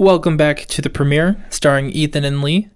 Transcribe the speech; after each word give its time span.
Welcome 0.00 0.38
back 0.38 0.64
to 0.68 0.80
the 0.80 0.88
premiere, 0.88 1.36
starring 1.50 1.90
Ethan 1.90 2.24
and 2.24 2.40
Lee. 2.40 2.70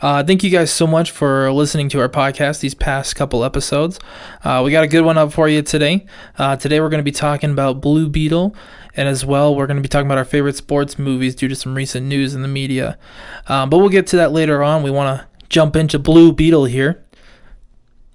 Uh, 0.00 0.24
thank 0.24 0.42
you 0.42 0.48
guys 0.48 0.70
so 0.72 0.86
much 0.86 1.10
for 1.10 1.52
listening 1.52 1.90
to 1.90 2.00
our 2.00 2.08
podcast 2.08 2.60
these 2.60 2.72
past 2.72 3.14
couple 3.14 3.44
episodes. 3.44 4.00
Uh, 4.42 4.62
we 4.64 4.70
got 4.70 4.82
a 4.82 4.88
good 4.88 5.02
one 5.02 5.18
up 5.18 5.34
for 5.34 5.50
you 5.50 5.60
today. 5.60 6.06
Uh, 6.38 6.56
today 6.56 6.80
we're 6.80 6.88
going 6.88 6.96
to 6.96 7.04
be 7.04 7.12
talking 7.12 7.50
about 7.50 7.82
Blue 7.82 8.08
Beetle, 8.08 8.56
and 8.96 9.06
as 9.06 9.22
well 9.22 9.54
we're 9.54 9.66
going 9.66 9.76
to 9.76 9.82
be 9.82 9.88
talking 9.88 10.06
about 10.06 10.16
our 10.16 10.24
favorite 10.24 10.56
sports 10.56 10.98
movies 10.98 11.34
due 11.34 11.46
to 11.46 11.54
some 11.54 11.74
recent 11.74 12.06
news 12.06 12.34
in 12.34 12.40
the 12.40 12.48
media. 12.48 12.98
Um, 13.48 13.68
but 13.68 13.76
we'll 13.76 13.90
get 13.90 14.06
to 14.06 14.16
that 14.16 14.32
later 14.32 14.62
on. 14.62 14.82
We 14.82 14.90
want 14.90 15.20
to 15.20 15.26
jump 15.50 15.76
into 15.76 15.98
Blue 15.98 16.32
Beetle 16.32 16.64
here. 16.64 17.04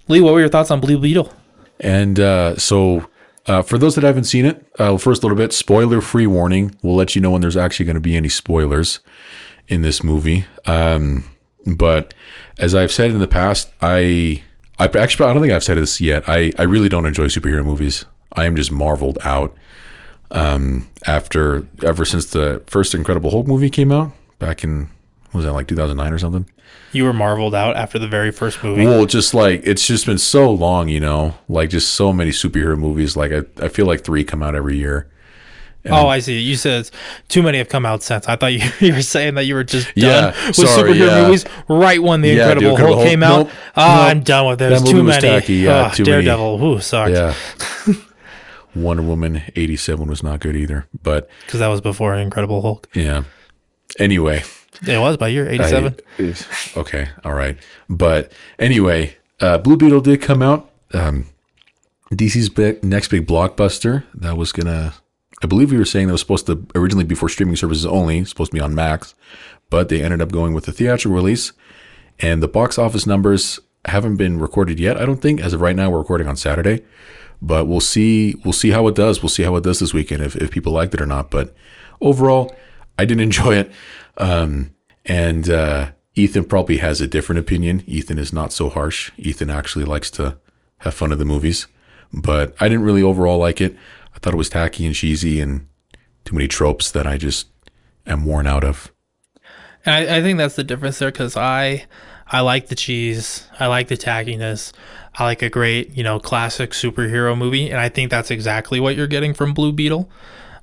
Lee, 0.08 0.20
what 0.20 0.34
were 0.34 0.40
your 0.40 0.48
thoughts 0.48 0.72
on 0.72 0.80
Blue 0.80 0.98
Beetle? 0.98 1.32
And 1.78 2.18
uh, 2.18 2.56
so, 2.56 3.08
uh, 3.48 3.62
for 3.62 3.78
those 3.78 3.94
that 3.94 4.04
haven't 4.04 4.24
seen 4.24 4.44
it, 4.44 4.64
uh, 4.78 4.96
first 4.98 5.22
a 5.22 5.26
little 5.26 5.36
bit 5.36 5.52
spoiler 5.52 6.00
free 6.00 6.26
warning. 6.26 6.76
We'll 6.82 6.96
let 6.96 7.16
you 7.16 7.22
know 7.22 7.30
when 7.30 7.40
there's 7.40 7.56
actually 7.56 7.86
going 7.86 7.94
to 7.94 8.00
be 8.00 8.16
any 8.16 8.28
spoilers 8.28 9.00
in 9.66 9.82
this 9.82 10.04
movie. 10.04 10.44
Um, 10.66 11.24
but 11.66 12.14
as 12.58 12.74
I've 12.74 12.92
said 12.92 13.10
in 13.10 13.18
the 13.18 13.26
past, 13.26 13.72
I 13.80 14.42
I 14.78 14.86
actually 14.86 15.28
I 15.28 15.32
don't 15.32 15.42
think 15.42 15.52
I've 15.52 15.64
said 15.64 15.78
this 15.78 16.00
yet. 16.00 16.24
I 16.28 16.52
I 16.58 16.62
really 16.62 16.88
don't 16.88 17.06
enjoy 17.06 17.24
superhero 17.24 17.64
movies. 17.64 18.04
I 18.32 18.44
am 18.44 18.54
just 18.54 18.70
marveled 18.70 19.18
out 19.24 19.56
um, 20.30 20.88
after 21.06 21.66
ever 21.82 22.04
since 22.04 22.26
the 22.26 22.62
first 22.66 22.94
Incredible 22.94 23.30
Hulk 23.30 23.46
movie 23.46 23.70
came 23.70 23.90
out 23.90 24.12
back 24.38 24.62
in 24.62 24.90
was 25.38 25.46
that 25.46 25.52
like 25.52 25.66
2009 25.68 26.12
or 26.12 26.18
something. 26.18 26.46
You 26.92 27.04
were 27.04 27.12
marveled 27.12 27.54
out 27.54 27.76
after 27.76 27.98
the 27.98 28.08
very 28.08 28.30
first 28.30 28.62
movie. 28.62 28.84
Well, 28.86 29.06
just 29.06 29.32
like 29.34 29.62
it's 29.64 29.86
just 29.86 30.04
been 30.06 30.18
so 30.18 30.50
long, 30.50 30.88
you 30.88 31.00
know, 31.00 31.34
like 31.48 31.70
just 31.70 31.94
so 31.94 32.12
many 32.12 32.30
superhero 32.30 32.78
movies. 32.78 33.16
Like 33.16 33.32
I, 33.32 33.42
I 33.64 33.68
feel 33.68 33.86
like 33.86 34.04
three 34.04 34.24
come 34.24 34.42
out 34.42 34.54
every 34.54 34.76
year. 34.76 35.10
And 35.84 35.94
oh, 35.94 36.08
I 36.08 36.18
see. 36.18 36.38
You 36.40 36.56
said 36.56 36.90
too 37.28 37.42
many 37.42 37.58
have 37.58 37.68
come 37.68 37.86
out 37.86 38.02
since. 38.02 38.26
I 38.28 38.36
thought 38.36 38.52
you, 38.52 38.68
you 38.80 38.94
were 38.94 39.02
saying 39.02 39.34
that 39.36 39.44
you 39.44 39.54
were 39.54 39.64
just 39.64 39.86
done 39.94 40.04
Yeah, 40.34 40.46
with 40.46 40.56
sorry, 40.56 40.92
superhero 40.94 41.06
yeah. 41.06 41.22
movies 41.26 41.44
right 41.68 42.02
when 42.02 42.20
the 42.22 42.28
Yeah, 42.30 42.34
the 42.34 42.42
Incredible 42.50 42.70
Incredible 42.70 42.96
Hulk 42.96 43.06
came 43.08 43.22
out. 43.22 43.36
nope, 43.46 43.50
oh, 43.76 43.86
nope. 43.86 43.88
I'm 44.10 44.20
done 44.22 44.46
with 44.48 44.60
movie 44.60 44.90
Too 44.90 45.02
many. 45.02 45.20
tacky, 45.20 45.54
yeah, 45.56 45.84
Ah, 45.84 45.90
too 45.90 46.02
many. 46.04 46.24
Daredevil, 46.24 46.58
who 46.58 46.80
sucked? 46.80 47.12
Yeah. 47.12 47.34
Wonder 48.74 49.02
Woman 49.02 49.42
87 49.56 50.08
was 50.08 50.22
not 50.22 50.40
good 50.40 50.56
either. 50.56 50.86
But 51.02 51.28
Because 51.46 51.60
that 51.60 51.68
was 51.68 51.80
before 51.80 52.14
Incredible 52.16 52.62
Hulk. 52.62 52.88
yeah. 52.94 53.24
Anyway. 53.98 54.42
It 54.86 54.98
was 54.98 55.16
by 55.16 55.28
year 55.28 55.48
87. 55.48 55.96
I- 56.18 56.34
okay. 56.76 57.08
All 57.24 57.34
right. 57.34 57.56
But 57.88 58.32
anyway, 58.58 59.16
uh, 59.40 59.58
Blue 59.58 59.76
Beetle 59.76 60.00
did 60.00 60.20
come 60.22 60.42
out. 60.42 60.70
Um, 60.94 61.26
DC's 62.12 62.48
big, 62.48 62.82
next 62.82 63.08
big 63.08 63.26
blockbuster 63.26 64.04
that 64.14 64.36
was 64.36 64.52
going 64.52 64.66
to, 64.66 64.94
I 65.42 65.46
believe 65.46 65.70
we 65.70 65.76
were 65.78 65.84
saying 65.84 66.06
that 66.06 66.12
was 66.12 66.20
supposed 66.20 66.46
to 66.46 66.66
originally 66.74 67.04
be 67.04 67.14
for 67.14 67.28
streaming 67.28 67.56
services 67.56 67.84
only, 67.84 68.24
supposed 68.24 68.50
to 68.50 68.54
be 68.56 68.60
on 68.60 68.74
Max, 68.74 69.14
but 69.70 69.88
they 69.88 70.02
ended 70.02 70.22
up 70.22 70.32
going 70.32 70.54
with 70.54 70.64
the 70.64 70.72
theatrical 70.72 71.14
release. 71.14 71.52
And 72.20 72.42
the 72.42 72.48
box 72.48 72.78
office 72.78 73.06
numbers 73.06 73.60
haven't 73.84 74.16
been 74.16 74.38
recorded 74.40 74.80
yet. 74.80 74.96
I 74.96 75.04
don't 75.06 75.20
think 75.20 75.40
as 75.40 75.52
of 75.52 75.60
right 75.60 75.76
now 75.76 75.90
we're 75.90 75.98
recording 75.98 76.26
on 76.26 76.36
Saturday, 76.36 76.82
but 77.40 77.66
we'll 77.66 77.80
see. 77.80 78.34
We'll 78.44 78.52
see 78.52 78.70
how 78.70 78.88
it 78.88 78.94
does. 78.96 79.22
We'll 79.22 79.28
see 79.28 79.44
how 79.44 79.54
it 79.56 79.62
does 79.62 79.78
this 79.78 79.94
weekend 79.94 80.22
if, 80.22 80.34
if 80.36 80.50
people 80.50 80.72
liked 80.72 80.94
it 80.94 81.00
or 81.00 81.06
not. 81.06 81.30
But 81.30 81.54
overall, 82.00 82.56
I 82.98 83.04
didn't 83.04 83.20
enjoy 83.30 83.54
it. 83.56 83.70
Um, 84.18 84.74
and 85.04 85.48
uh, 85.48 85.92
Ethan 86.14 86.44
probably 86.44 86.78
has 86.78 87.00
a 87.00 87.06
different 87.06 87.38
opinion. 87.38 87.82
Ethan 87.86 88.18
is 88.18 88.32
not 88.32 88.52
so 88.52 88.68
harsh. 88.68 89.10
Ethan 89.16 89.48
actually 89.48 89.84
likes 89.84 90.10
to 90.12 90.38
have 90.78 90.94
fun 90.94 91.12
at 91.12 91.18
the 91.18 91.24
movies, 91.24 91.66
but 92.12 92.54
I 92.60 92.68
didn't 92.68 92.84
really 92.84 93.02
overall 93.02 93.38
like 93.38 93.60
it. 93.60 93.76
I 94.14 94.18
thought 94.18 94.34
it 94.34 94.38
was 94.38 94.50
tacky 94.50 94.84
and 94.84 94.94
cheesy 94.94 95.40
and 95.40 95.66
too 96.24 96.34
many 96.34 96.48
tropes 96.48 96.90
that 96.90 97.06
I 97.06 97.16
just 97.16 97.48
am 98.06 98.24
worn 98.24 98.46
out 98.46 98.64
of. 98.64 98.92
And 99.86 99.94
I, 99.94 100.18
I 100.18 100.22
think 100.22 100.38
that's 100.38 100.56
the 100.56 100.64
difference 100.64 100.98
there 100.98 101.10
because 101.10 101.36
I 101.36 101.86
I 102.30 102.40
like 102.40 102.66
the 102.66 102.74
cheese, 102.74 103.46
I 103.58 103.68
like 103.68 103.88
the 103.88 103.96
tackiness, 103.96 104.72
I 105.14 105.24
like 105.24 105.40
a 105.40 105.48
great 105.48 105.96
you 105.96 106.02
know 106.02 106.18
classic 106.18 106.72
superhero 106.72 107.36
movie, 107.38 107.70
and 107.70 107.80
I 107.80 107.88
think 107.88 108.10
that's 108.10 108.30
exactly 108.30 108.80
what 108.80 108.96
you're 108.96 109.06
getting 109.06 109.34
from 109.34 109.54
Blue 109.54 109.72
Beetle. 109.72 110.10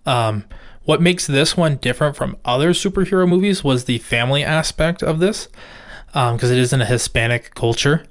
Um, 0.06 0.46
what 0.85 1.01
makes 1.01 1.28
this 1.28 1.57
one 1.57 1.75
different 1.78 2.16
from 2.16 2.38
other 2.46 2.72
superhero 2.72 3.28
movies 3.28 3.63
was 3.63 3.84
the 3.84 3.97
family 4.00 4.44
aspect 4.44 5.03
of 5.03 5.19
this, 5.19 5.50
because 6.07 6.50
it 6.51 6.57
is 6.57 6.72
in 6.72 6.81
a 6.81 6.85
Hispanic 6.85 7.53
culture, 7.53 8.06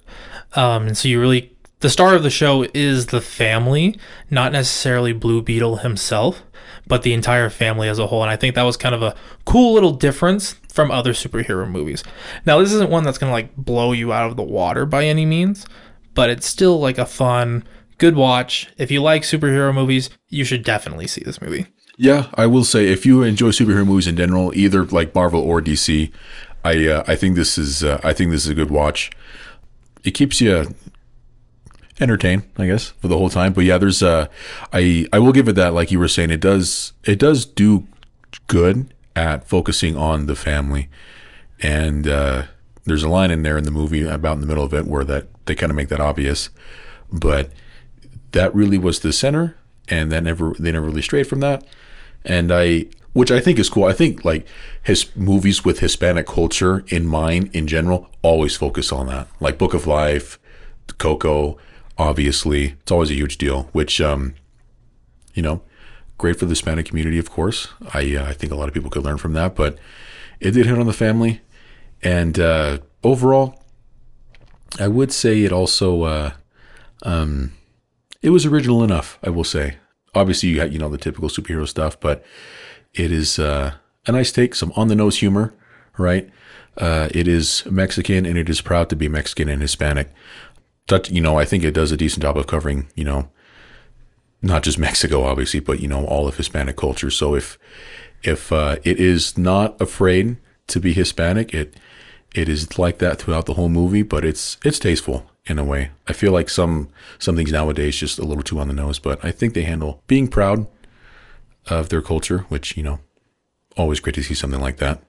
um, 0.55 0.87
and 0.87 0.97
so 0.97 1.09
you 1.09 1.21
really 1.21 1.55
the 1.81 1.91
star 1.91 2.15
of 2.15 2.23
the 2.23 2.31
show 2.31 2.67
is 2.73 3.07
the 3.07 3.21
family, 3.21 3.99
not 4.31 4.53
necessarily 4.53 5.12
Blue 5.12 5.43
Beetle 5.43 5.77
himself, 5.77 6.43
but 6.87 7.03
the 7.03 7.12
entire 7.12 7.51
family 7.51 7.91
as 7.91 7.99
a 7.99 8.07
whole. 8.07 8.23
And 8.23 8.31
I 8.31 8.37
think 8.37 8.55
that 8.55 8.62
was 8.62 8.79
kind 8.79 8.95
of 8.95 9.03
a 9.03 9.15
cool 9.45 9.75
little 9.75 9.91
difference 9.91 10.55
from 10.73 10.91
other 10.91 11.12
superhero 11.12 11.69
movies. 11.69 12.03
Now, 12.47 12.59
this 12.59 12.73
isn't 12.73 12.89
one 12.89 13.05
that's 13.05 13.19
going 13.19 13.29
to 13.29 13.35
like 13.35 13.55
blow 13.56 13.93
you 13.93 14.15
out 14.15 14.31
of 14.31 14.37
the 14.37 14.43
water 14.43 14.87
by 14.87 15.05
any 15.05 15.27
means, 15.27 15.67
but 16.15 16.31
it's 16.31 16.47
still 16.47 16.81
like 16.81 16.97
a 16.97 17.05
fun, 17.05 17.65
good 17.99 18.17
watch. 18.17 18.73
If 18.79 18.91
you 18.91 19.03
like 19.03 19.21
superhero 19.21 19.75
movies, 19.75 20.09
you 20.31 20.45
should 20.45 20.65
definitely 20.65 21.06
see 21.06 21.23
this 21.23 21.43
movie. 21.43 21.67
Yeah, 21.97 22.27
I 22.34 22.47
will 22.47 22.65
say 22.65 22.88
if 22.88 23.06
you 23.06 23.22
enjoy 23.22 23.49
superhero 23.50 23.87
movies 23.87 24.06
in 24.09 24.16
general, 24.16 24.53
either 24.55 24.84
like 24.84 25.15
Marvel 25.15 25.41
or 25.41 25.60
DC, 25.60 26.10
I 26.65 26.87
uh, 26.88 27.05
I 27.06 27.15
think 27.15 27.37
this 27.37 27.56
is 27.56 27.84
uh, 27.84 28.00
I 28.03 28.12
think 28.12 28.31
this 28.31 28.44
is 28.44 28.50
a 28.50 28.55
good 28.55 28.71
watch. 28.71 29.10
It 30.03 30.12
keeps 30.12 30.41
you 30.41 30.75
entertained, 32.00 32.43
I 32.59 32.66
guess, 32.66 32.88
for 32.91 33.09
the 33.09 33.16
whole 33.16 33.31
time. 33.31 33.53
But 33.53 33.65
yeah, 33.65 33.78
there's 33.78 34.03
uh 34.03 34.27
I 34.72 35.06
I 35.12 35.19
will 35.21 35.32
give 35.32 35.49
it 35.49 35.55
that 35.55 35.75
like 35.75 35.91
you 35.91 35.99
were 35.99 36.09
saying 36.09 36.31
it 36.31 36.41
does 36.41 36.93
it 37.05 37.19
does 37.19 37.44
do 37.44 37.87
good 38.49 38.93
at 39.15 39.49
focusing 39.49 39.97
on 39.97 40.26
the 40.26 40.34
family. 40.34 40.88
And 41.62 42.09
uh 42.09 42.44
there's 42.84 43.05
a 43.05 43.09
line 43.09 43.31
in 43.31 43.43
there 43.43 43.56
in 43.56 43.65
the 43.65 43.71
movie 43.71 44.03
about 44.06 44.34
in 44.34 44.41
the 44.41 44.47
middle 44.47 44.65
of 44.65 44.75
it 44.75 44.87
where 44.87 45.05
that 45.05 45.28
they 45.47 45.55
kind 45.55 45.71
of 45.71 45.76
make 45.76 45.88
that 45.88 46.00
obvious. 46.00 46.50
But 47.12 47.50
that 48.32 48.55
really 48.55 48.78
was 48.78 49.00
the 49.00 49.12
center 49.12 49.56
and 49.88 50.11
that 50.11 50.25
never 50.25 50.55
they 50.59 50.72
never 50.72 50.87
really 50.87 51.03
strayed 51.03 51.28
from 51.28 51.41
that 51.41 51.65
and 52.25 52.53
i 52.53 52.87
which 53.12 53.31
i 53.31 53.41
think 53.41 53.59
is 53.59 53.71
cool. 53.71 53.85
I 53.85 53.93
think 53.93 54.25
like 54.25 54.47
his 54.83 55.15
movies 55.17 55.65
with 55.65 55.79
hispanic 55.79 56.27
culture 56.27 56.85
in 56.89 57.07
mind 57.07 57.51
in 57.53 57.67
general 57.67 58.11
always 58.23 58.57
focus 58.57 58.91
on 58.93 59.07
that. 59.07 59.29
Like 59.41 59.57
book 59.57 59.73
of 59.73 59.87
life 59.87 60.39
coco 60.99 61.57
obviously. 61.97 62.75
It's 62.81 62.91
always 62.93 63.11
a 63.11 63.15
huge 63.15 63.39
deal 63.39 63.69
which 63.73 64.01
um 64.01 64.35
you 65.33 65.43
know 65.43 65.62
great 66.19 66.39
for 66.39 66.47
the 66.47 66.51
hispanic 66.51 66.87
community 66.87 67.19
of 67.19 67.31
course. 67.31 67.69
I 67.93 68.17
uh, 68.17 68.27
i 68.27 68.33
think 68.33 68.53
a 68.53 68.56
lot 68.56 68.69
of 68.69 68.75
people 68.75 68.91
could 68.91 69.05
learn 69.05 69.19
from 69.19 69.33
that 69.35 69.55
but 69.55 69.79
it 70.41 70.51
did 70.51 70.67
hit 70.67 70.79
on 70.79 70.87
the 70.87 70.93
family. 70.93 71.41
And 72.03 72.39
uh 72.39 72.79
overall 73.05 73.62
i 74.81 74.89
would 74.89 75.12
say 75.12 75.43
it 75.45 75.53
also 75.53 76.03
uh 76.03 76.31
um 77.05 77.53
it 78.23 78.31
was 78.31 78.47
original 78.47 78.83
enough, 78.83 79.19
I 79.23 79.29
will 79.29 79.45
say. 79.45 79.77
Obviously, 80.15 80.51
you 80.51 80.65
you 80.65 80.79
know 80.79 80.89
the 80.89 80.99
typical 80.99 81.29
superhero 81.29 81.67
stuff, 81.67 81.99
but 81.99 82.25
it 82.95 83.11
is 83.11 83.39
uh, 83.39 83.75
a 84.07 84.13
nice 84.13 84.33
take, 84.33 84.55
some 84.55 84.73
on 84.77 84.89
the 84.89 84.95
nose 84.95 85.19
humor, 85.19 85.55
right? 85.99 86.31
Uh, 86.77 87.09
it 87.13 87.29
is 87.29 87.65
Mexican 87.71 88.27
and 88.27 88.37
it 88.37 88.49
is 88.49 88.61
proud 88.61 88.89
to 88.91 88.97
be 88.97 89.09
Mexican 89.09 89.49
and 89.49 89.63
Hispanic. 89.63 90.13
But 90.87 91.11
you 91.11 91.21
know, 91.21 91.39
I 91.39 91.45
think 91.45 91.65
it 91.65 91.75
does 91.75 91.93
a 91.93 91.97
decent 91.97 92.23
job 92.23 92.37
of 92.37 92.47
covering, 92.47 92.89
you 92.95 93.05
know, 93.05 93.29
not 94.43 94.63
just 94.63 94.79
Mexico, 94.79 95.25
obviously, 95.25 95.61
but 95.61 95.81
you 95.81 95.89
know 95.89 96.05
all 96.05 96.29
of 96.29 96.37
Hispanic 96.37 96.77
culture. 96.77 97.11
So 97.11 97.35
if 97.35 97.59
if 98.23 98.53
uh, 98.53 98.77
it 98.85 98.99
is 98.99 99.39
not 99.39 99.81
afraid 99.81 100.37
to 100.69 100.81
be 100.81 100.93
Hispanic, 100.93 101.55
it 101.55 101.75
it 102.35 102.49
is 102.49 102.79
like 102.79 102.99
that 102.99 103.19
throughout 103.19 103.47
the 103.47 103.55
whole 103.55 103.69
movie, 103.69 104.03
but 104.03 104.25
it's 104.25 104.59
it's 104.65 104.79
tasteful 104.79 105.31
in 105.47 105.59
a 105.59 105.65
way. 105.65 105.91
I 106.09 106.12
feel 106.12 106.32
like 106.32 106.49
some 106.49 106.88
some 107.19 107.37
things 107.37 107.53
nowadays 107.53 107.97
just 107.97 108.19
a 108.19 108.25
little 108.25 108.43
too 108.43 108.59
on 108.59 108.69
the 108.69 108.75
nose, 108.75 108.99
but 108.99 109.25
I 109.25 109.31
think 109.31 109.55
they 109.55 109.62
handle 109.62 110.03
being 110.06 110.28
proud 110.28 110.66
of 111.66 111.88
their 111.88 112.03
culture, 112.03 112.47
which 112.49 112.77
you 112.77 112.82
know, 112.82 113.00
always 113.77 114.00
great 114.00 114.15
to 114.15 114.22
see 114.22 114.34
something 114.34 114.60
like 114.60 114.78
that. 114.78 115.03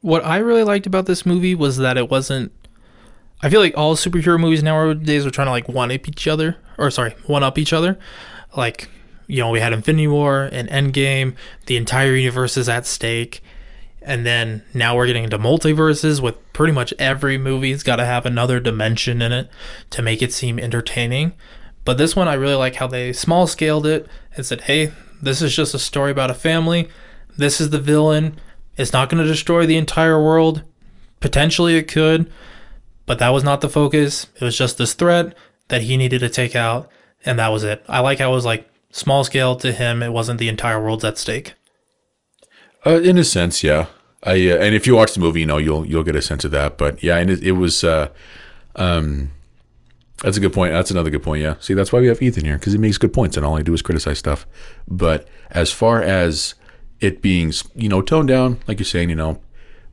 What 0.00 0.24
I 0.24 0.38
really 0.38 0.64
liked 0.64 0.86
about 0.86 1.06
this 1.06 1.24
movie 1.24 1.54
was 1.54 1.78
that 1.78 1.96
it 1.96 2.10
wasn't. 2.10 2.52
I 3.42 3.50
feel 3.50 3.60
like 3.60 3.76
all 3.76 3.96
superhero 3.96 4.38
movies 4.38 4.62
nowadays 4.62 5.26
are 5.26 5.30
trying 5.30 5.48
to 5.48 5.50
like 5.50 5.68
one 5.68 5.90
up 5.90 6.08
each 6.08 6.26
other, 6.28 6.56
or 6.78 6.90
sorry, 6.90 7.10
one 7.26 7.42
up 7.42 7.58
each 7.58 7.72
other. 7.72 7.98
Like, 8.56 8.88
you 9.26 9.40
know, 9.40 9.50
we 9.50 9.60
had 9.60 9.72
Infinity 9.72 10.06
War 10.06 10.48
and 10.52 10.68
Endgame. 10.68 11.34
The 11.66 11.76
entire 11.76 12.14
universe 12.14 12.56
is 12.56 12.68
at 12.68 12.86
stake, 12.86 13.42
and 14.04 14.24
then 14.24 14.62
now 14.72 14.96
we're 14.96 15.06
getting 15.06 15.24
into 15.24 15.38
multiverses 15.38 16.20
with 16.20 16.36
pretty 16.52 16.72
much 16.72 16.94
every 16.98 17.38
movie's 17.38 17.82
got 17.82 17.96
to 17.96 18.04
have 18.04 18.26
another 18.26 18.60
dimension 18.60 19.20
in 19.20 19.32
it 19.32 19.48
to 19.90 20.02
make 20.02 20.22
it 20.22 20.32
seem 20.32 20.58
entertaining. 20.58 21.32
But 21.84 21.98
this 21.98 22.14
one, 22.14 22.28
I 22.28 22.34
really 22.34 22.54
like 22.54 22.76
how 22.76 22.86
they 22.86 23.12
small 23.12 23.46
scaled 23.46 23.86
it 23.86 24.06
and 24.36 24.46
said, 24.46 24.62
"Hey, 24.62 24.92
this 25.20 25.42
is 25.42 25.56
just 25.56 25.74
a 25.74 25.78
story 25.78 26.10
about 26.10 26.30
a 26.30 26.34
family. 26.34 26.88
This 27.36 27.60
is 27.60 27.70
the 27.70 27.80
villain. 27.80 28.38
It's 28.76 28.92
not 28.92 29.08
going 29.08 29.22
to 29.22 29.28
destroy 29.28 29.66
the 29.66 29.76
entire 29.76 30.22
world. 30.22 30.62
Potentially, 31.20 31.76
it 31.76 31.88
could." 31.88 32.30
but 33.06 33.18
that 33.18 33.30
was 33.30 33.44
not 33.44 33.60
the 33.60 33.68
focus. 33.68 34.26
It 34.40 34.44
was 34.44 34.56
just 34.56 34.78
this 34.78 34.94
threat 34.94 35.34
that 35.68 35.82
he 35.82 35.96
needed 35.96 36.20
to 36.20 36.28
take 36.28 36.56
out, 36.56 36.90
and 37.24 37.38
that 37.38 37.48
was 37.48 37.64
it. 37.64 37.84
I 37.88 38.00
like 38.00 38.18
how 38.18 38.30
it 38.30 38.34
was 38.34 38.44
like 38.44 38.68
small 38.90 39.24
scale 39.24 39.56
to 39.56 39.72
him. 39.72 40.02
It 40.02 40.12
wasn't 40.12 40.38
the 40.38 40.48
entire 40.48 40.82
world's 40.82 41.04
at 41.04 41.18
stake. 41.18 41.54
Uh, 42.86 43.00
in 43.00 43.18
a 43.18 43.24
sense, 43.24 43.62
yeah. 43.62 43.86
I 44.22 44.32
uh, 44.48 44.56
and 44.56 44.74
if 44.74 44.86
you 44.86 44.94
watch 44.94 45.14
the 45.14 45.20
movie, 45.20 45.40
you 45.40 45.46
know 45.46 45.58
you'll 45.58 45.86
you'll 45.86 46.02
get 46.02 46.16
a 46.16 46.22
sense 46.22 46.44
of 46.44 46.50
that. 46.52 46.78
But 46.78 47.02
yeah, 47.02 47.16
and 47.16 47.30
it, 47.30 47.42
it 47.42 47.52
was. 47.52 47.84
Uh, 47.84 48.08
um, 48.76 49.30
that's 50.22 50.36
a 50.36 50.40
good 50.40 50.52
point. 50.52 50.72
That's 50.72 50.90
another 50.90 51.10
good 51.10 51.22
point. 51.22 51.42
Yeah. 51.42 51.56
See, 51.60 51.74
that's 51.74 51.92
why 51.92 52.00
we 52.00 52.06
have 52.06 52.22
Ethan 52.22 52.44
here 52.44 52.56
because 52.56 52.72
he 52.72 52.78
makes 52.78 52.98
good 52.98 53.12
points, 53.12 53.36
and 53.36 53.44
all 53.44 53.56
I 53.56 53.62
do 53.62 53.74
is 53.74 53.82
criticize 53.82 54.18
stuff. 54.18 54.46
But 54.88 55.28
as 55.50 55.70
far 55.70 56.00
as 56.00 56.54
it 57.00 57.20
being, 57.20 57.52
you 57.74 57.88
know, 57.88 58.00
toned 58.00 58.28
down, 58.28 58.60
like 58.66 58.78
you're 58.78 58.86
saying, 58.86 59.10
you 59.10 59.16
know, 59.16 59.40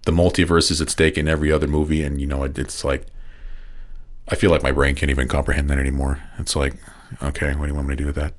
the 0.06 0.12
multiverse 0.12 0.72
is 0.72 0.80
at 0.80 0.90
stake 0.90 1.18
in 1.18 1.28
every 1.28 1.52
other 1.52 1.68
movie, 1.68 2.04
and 2.04 2.22
you 2.22 2.28
know, 2.28 2.44
it, 2.44 2.58
it's 2.58 2.84
like 2.86 3.08
I 4.30 4.36
feel 4.36 4.52
like 4.52 4.64
my 4.64 4.72
brain 4.72 4.96
can't 4.96 5.10
even 5.10 5.28
comprehend 5.28 5.70
that 5.70 5.80
anymore. 5.80 6.22
It's 6.40 6.56
like, 6.56 6.76
okay, 7.22 7.54
what 7.56 7.66
do 7.66 7.72
you 7.72 7.76
want 7.76 7.88
me 7.88 7.96
to 7.96 8.02
do 8.02 8.06
with 8.06 8.16
that? 8.16 8.34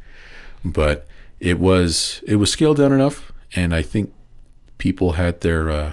But 0.64 1.06
it 1.40 1.58
was 1.58 2.22
it 2.26 2.36
was 2.36 2.50
scaled 2.50 2.78
down 2.78 2.92
enough, 2.92 3.32
and 3.54 3.74
I 3.74 3.82
think 3.82 4.14
people 4.82 5.12
had 5.12 5.42
their 5.42 5.70
uh, 5.70 5.92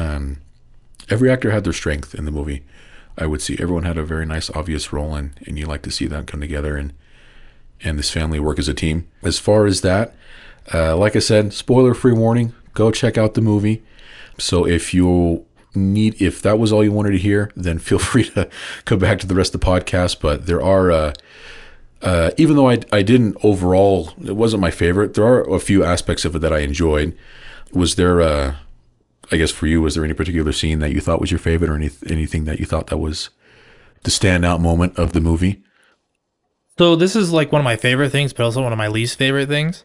um, 0.00 0.38
every 1.08 1.30
actor 1.30 1.52
had 1.52 1.62
their 1.62 1.72
strength 1.72 2.12
in 2.12 2.24
the 2.24 2.32
movie. 2.32 2.64
I 3.16 3.24
would 3.24 3.40
see 3.40 3.56
everyone 3.60 3.84
had 3.84 3.96
a 3.96 4.02
very 4.02 4.26
nice, 4.26 4.50
obvious 4.50 4.92
role, 4.92 5.14
and 5.14 5.30
and 5.46 5.56
you 5.56 5.64
like 5.64 5.82
to 5.82 5.92
see 5.92 6.06
that 6.08 6.26
come 6.26 6.40
together 6.40 6.76
and 6.76 6.92
and 7.84 7.96
this 7.96 8.10
family 8.10 8.40
work 8.40 8.58
as 8.58 8.66
a 8.66 8.74
team. 8.74 9.06
As 9.22 9.38
far 9.38 9.64
as 9.64 9.82
that, 9.82 10.12
uh, 10.74 10.96
like 10.96 11.14
I 11.14 11.20
said, 11.20 11.52
spoiler 11.52 11.94
free 11.94 12.14
warning. 12.14 12.52
Go 12.74 12.90
check 12.90 13.16
out 13.16 13.34
the 13.34 13.40
movie. 13.40 13.84
So 14.38 14.66
if 14.66 14.92
you 14.92 15.46
need, 15.76 16.20
if 16.20 16.42
that 16.42 16.58
was 16.58 16.72
all 16.72 16.82
you 16.82 16.90
wanted 16.90 17.12
to 17.12 17.18
hear, 17.18 17.52
then 17.54 17.78
feel 17.78 17.98
free 18.10 18.24
to 18.30 18.50
come 18.86 18.98
back 18.98 19.20
to 19.20 19.28
the 19.28 19.36
rest 19.36 19.54
of 19.54 19.60
the 19.60 19.66
podcast. 19.66 20.20
But 20.20 20.46
there 20.46 20.62
are. 20.62 20.90
Uh, 20.90 21.12
uh, 22.02 22.30
even 22.36 22.56
though 22.56 22.68
I, 22.68 22.78
I 22.92 23.02
didn't 23.02 23.36
overall, 23.42 24.10
it 24.22 24.36
wasn't 24.36 24.60
my 24.60 24.70
favorite. 24.70 25.14
There 25.14 25.24
are 25.24 25.42
a 25.42 25.58
few 25.58 25.82
aspects 25.82 26.24
of 26.24 26.36
it 26.36 26.40
that 26.40 26.52
I 26.52 26.58
enjoyed. 26.58 27.16
Was 27.72 27.96
there, 27.96 28.20
uh, 28.20 28.56
I 29.30 29.36
guess 29.36 29.50
for 29.50 29.66
you, 29.66 29.82
was 29.82 29.94
there 29.94 30.04
any 30.04 30.14
particular 30.14 30.52
scene 30.52 30.78
that 30.78 30.92
you 30.92 31.00
thought 31.00 31.20
was 31.20 31.30
your 31.30 31.38
favorite, 31.38 31.70
or 31.70 31.74
any, 31.74 31.90
anything 32.08 32.44
that 32.44 32.58
you 32.60 32.66
thought 32.66 32.86
that 32.88 32.98
was 32.98 33.30
the 34.04 34.10
standout 34.10 34.60
moment 34.60 34.98
of 34.98 35.12
the 35.12 35.20
movie? 35.20 35.62
So 36.78 36.94
this 36.94 37.16
is 37.16 37.32
like 37.32 37.52
one 37.52 37.60
of 37.60 37.64
my 37.64 37.76
favorite 37.76 38.10
things, 38.10 38.32
but 38.32 38.44
also 38.44 38.62
one 38.62 38.72
of 38.72 38.78
my 38.78 38.88
least 38.88 39.18
favorite 39.18 39.48
things. 39.48 39.84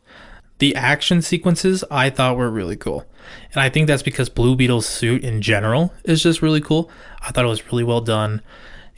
The 0.60 0.76
action 0.76 1.22
sequences 1.22 1.84
I 1.90 2.10
thought 2.10 2.38
were 2.38 2.52
really 2.52 2.76
cool. 2.76 3.06
And 3.54 3.62
I 3.62 3.70
think 3.70 3.88
that's 3.88 4.04
because 4.04 4.30
Blue 4.30 4.56
Beetle's 4.56 4.86
suit 4.86 5.24
in 5.24 5.42
general 5.42 5.94
is 6.04 6.22
just 6.22 6.42
really 6.42 6.62
cool. 6.62 6.92
I 7.22 7.32
thought 7.32 7.46
it 7.46 7.48
was 7.48 7.66
really 7.68 7.84
well 7.84 8.02
done. 8.02 8.42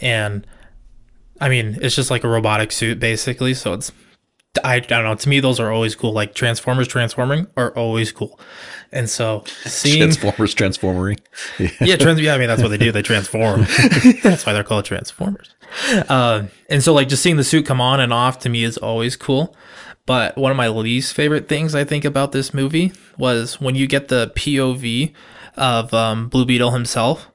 And 0.01 0.45
I 1.39 1.50
mean, 1.50 1.77
it's 1.81 1.95
just 1.95 2.12
like 2.12 2.24
a 2.24 2.27
robotic 2.27 2.71
suit 2.71 3.00
basically. 3.00 3.53
So 3.53 3.74
it's, 3.74 3.91
I, 4.64 4.76
I 4.76 4.80
don't 4.80 5.04
know. 5.04 5.16
To 5.16 5.30
me, 5.30 5.40
those 5.40 5.60
are 5.60 5.72
always 5.72 5.96
cool. 5.96 6.14
Like 6.14 6.36
Transformers 6.36 6.88
transforming 6.88 7.48
are 7.58 7.72
always 7.72 8.12
cool. 8.12 8.40
And 8.92 9.10
so 9.10 9.44
seeing 9.66 10.00
Transformers 10.00 10.54
transforming. 10.54 11.20
yeah, 11.60 11.70
yeah, 11.82 11.96
trans- 11.96 12.22
yeah, 12.22 12.36
I 12.36 12.38
mean 12.38 12.48
that's 12.48 12.62
what 12.62 12.70
they 12.70 12.78
do. 12.78 12.92
They 12.92 13.02
transform. 13.02 13.62
that's 14.24 14.46
why 14.46 14.54
they're 14.54 14.64
called 14.64 14.86
Transformers. 14.86 15.56
Uh, 16.08 16.44
and 16.70 16.84
so 16.84 16.94
like 16.94 17.10
just 17.10 17.24
seeing 17.24 17.38
the 17.38 17.44
suit 17.44 17.66
come 17.66 17.82
on 17.82 18.00
and 18.00 18.14
off 18.14 18.40
to 18.40 18.50
me 18.50 18.64
is 18.64 18.78
always 18.78 19.16
cool. 19.16 19.56
But 20.06 20.38
one 20.38 20.52
of 20.52 20.58
my 20.58 20.68
least 20.68 21.16
favorite 21.16 21.48
things 21.48 21.74
I 21.74 21.84
think 21.84 22.06
about 22.06 22.32
this 22.34 22.54
movie 22.54 22.92
was 23.18 23.60
when 23.60 23.74
you 23.74 23.88
get 23.88 24.10
the 24.10 24.32
POV 24.36 25.14
of 25.56 25.94
um, 25.94 26.28
Blue 26.28 26.46
Beetle 26.46 26.72
himself, 26.72 27.32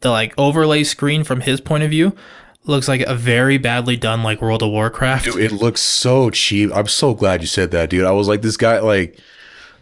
the 0.00 0.10
like 0.10 0.32
overlay 0.38 0.84
screen 0.84 1.24
from 1.24 1.42
his 1.42 1.60
point 1.60 1.82
of 1.82 1.90
view 1.90 2.14
looks 2.64 2.88
like 2.88 3.00
a 3.02 3.14
very 3.14 3.58
badly 3.58 3.96
done 3.96 4.22
like 4.22 4.40
World 4.40 4.62
of 4.62 4.70
Warcraft. 4.70 5.24
Dude, 5.24 5.36
it 5.36 5.52
looks 5.52 5.80
so 5.80 6.30
cheap. 6.30 6.70
I'm 6.74 6.88
so 6.88 7.14
glad 7.14 7.40
you 7.40 7.46
said 7.46 7.70
that, 7.72 7.90
dude. 7.90 8.04
I 8.04 8.12
was 8.12 8.28
like, 8.28 8.42
this 8.42 8.56
guy, 8.56 8.78
like, 8.78 9.18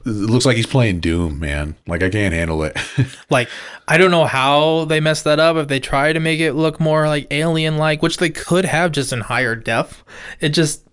it 0.06 0.08
looks 0.08 0.46
like 0.46 0.56
he's 0.56 0.66
playing 0.66 1.00
Doom, 1.00 1.38
man. 1.38 1.76
Like, 1.86 2.02
I 2.02 2.08
can't 2.08 2.32
handle 2.32 2.62
it. 2.62 2.76
like, 3.30 3.48
I 3.86 3.98
don't 3.98 4.10
know 4.10 4.24
how 4.24 4.86
they 4.86 5.00
messed 5.00 5.24
that 5.24 5.38
up. 5.38 5.56
If 5.56 5.68
they 5.68 5.80
try 5.80 6.12
to 6.12 6.20
make 6.20 6.40
it 6.40 6.54
look 6.54 6.80
more 6.80 7.06
like 7.06 7.26
alien 7.30 7.76
like, 7.76 8.02
which 8.02 8.16
they 8.16 8.30
could 8.30 8.64
have 8.64 8.92
just 8.92 9.12
in 9.12 9.20
higher 9.20 9.54
def, 9.54 10.02
it 10.40 10.50
just 10.50 10.86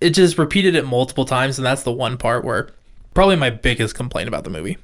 it 0.00 0.10
just 0.10 0.38
repeated 0.38 0.76
it 0.76 0.86
multiple 0.86 1.24
times, 1.24 1.58
and 1.58 1.66
that's 1.66 1.82
the 1.82 1.90
one 1.90 2.16
part 2.16 2.44
where 2.44 2.68
probably 3.14 3.34
my 3.34 3.50
biggest 3.50 3.96
complaint 3.96 4.28
about 4.28 4.44
the 4.44 4.50
movie. 4.50 4.76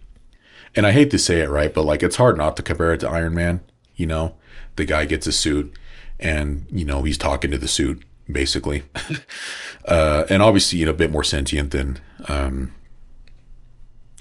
and 0.75 0.85
I 0.85 0.91
hate 0.91 1.13
to 1.13 1.19
say 1.19 1.41
it, 1.41 1.49
right? 1.49 1.73
But, 1.73 1.85
like, 1.85 2.03
it's 2.03 2.17
hard 2.17 2.37
not 2.37 2.57
to 2.57 2.63
compare 2.65 2.93
it 2.93 2.99
to 3.01 3.09
Iron 3.09 3.35
Man. 3.35 3.61
You 3.95 4.07
know, 4.07 4.35
the 4.75 4.85
guy 4.85 5.05
gets 5.05 5.29
a 5.29 5.33
suit 5.33 5.73
and, 6.25 6.67
you 6.71 6.85
know, 6.85 7.03
he's 7.03 7.19
talking 7.19 7.51
to 7.51 7.59
the 7.59 7.69
suit, 7.69 8.03
basically. 8.31 8.83
uh, 9.87 10.25
and 10.29 10.43
obviously, 10.43 10.79
you 10.79 10.87
know, 10.87 10.91
a 10.91 10.95
bit 10.95 11.13
more 11.13 11.25
sentient 11.25 11.71
than, 11.71 12.01
um, 12.27 12.75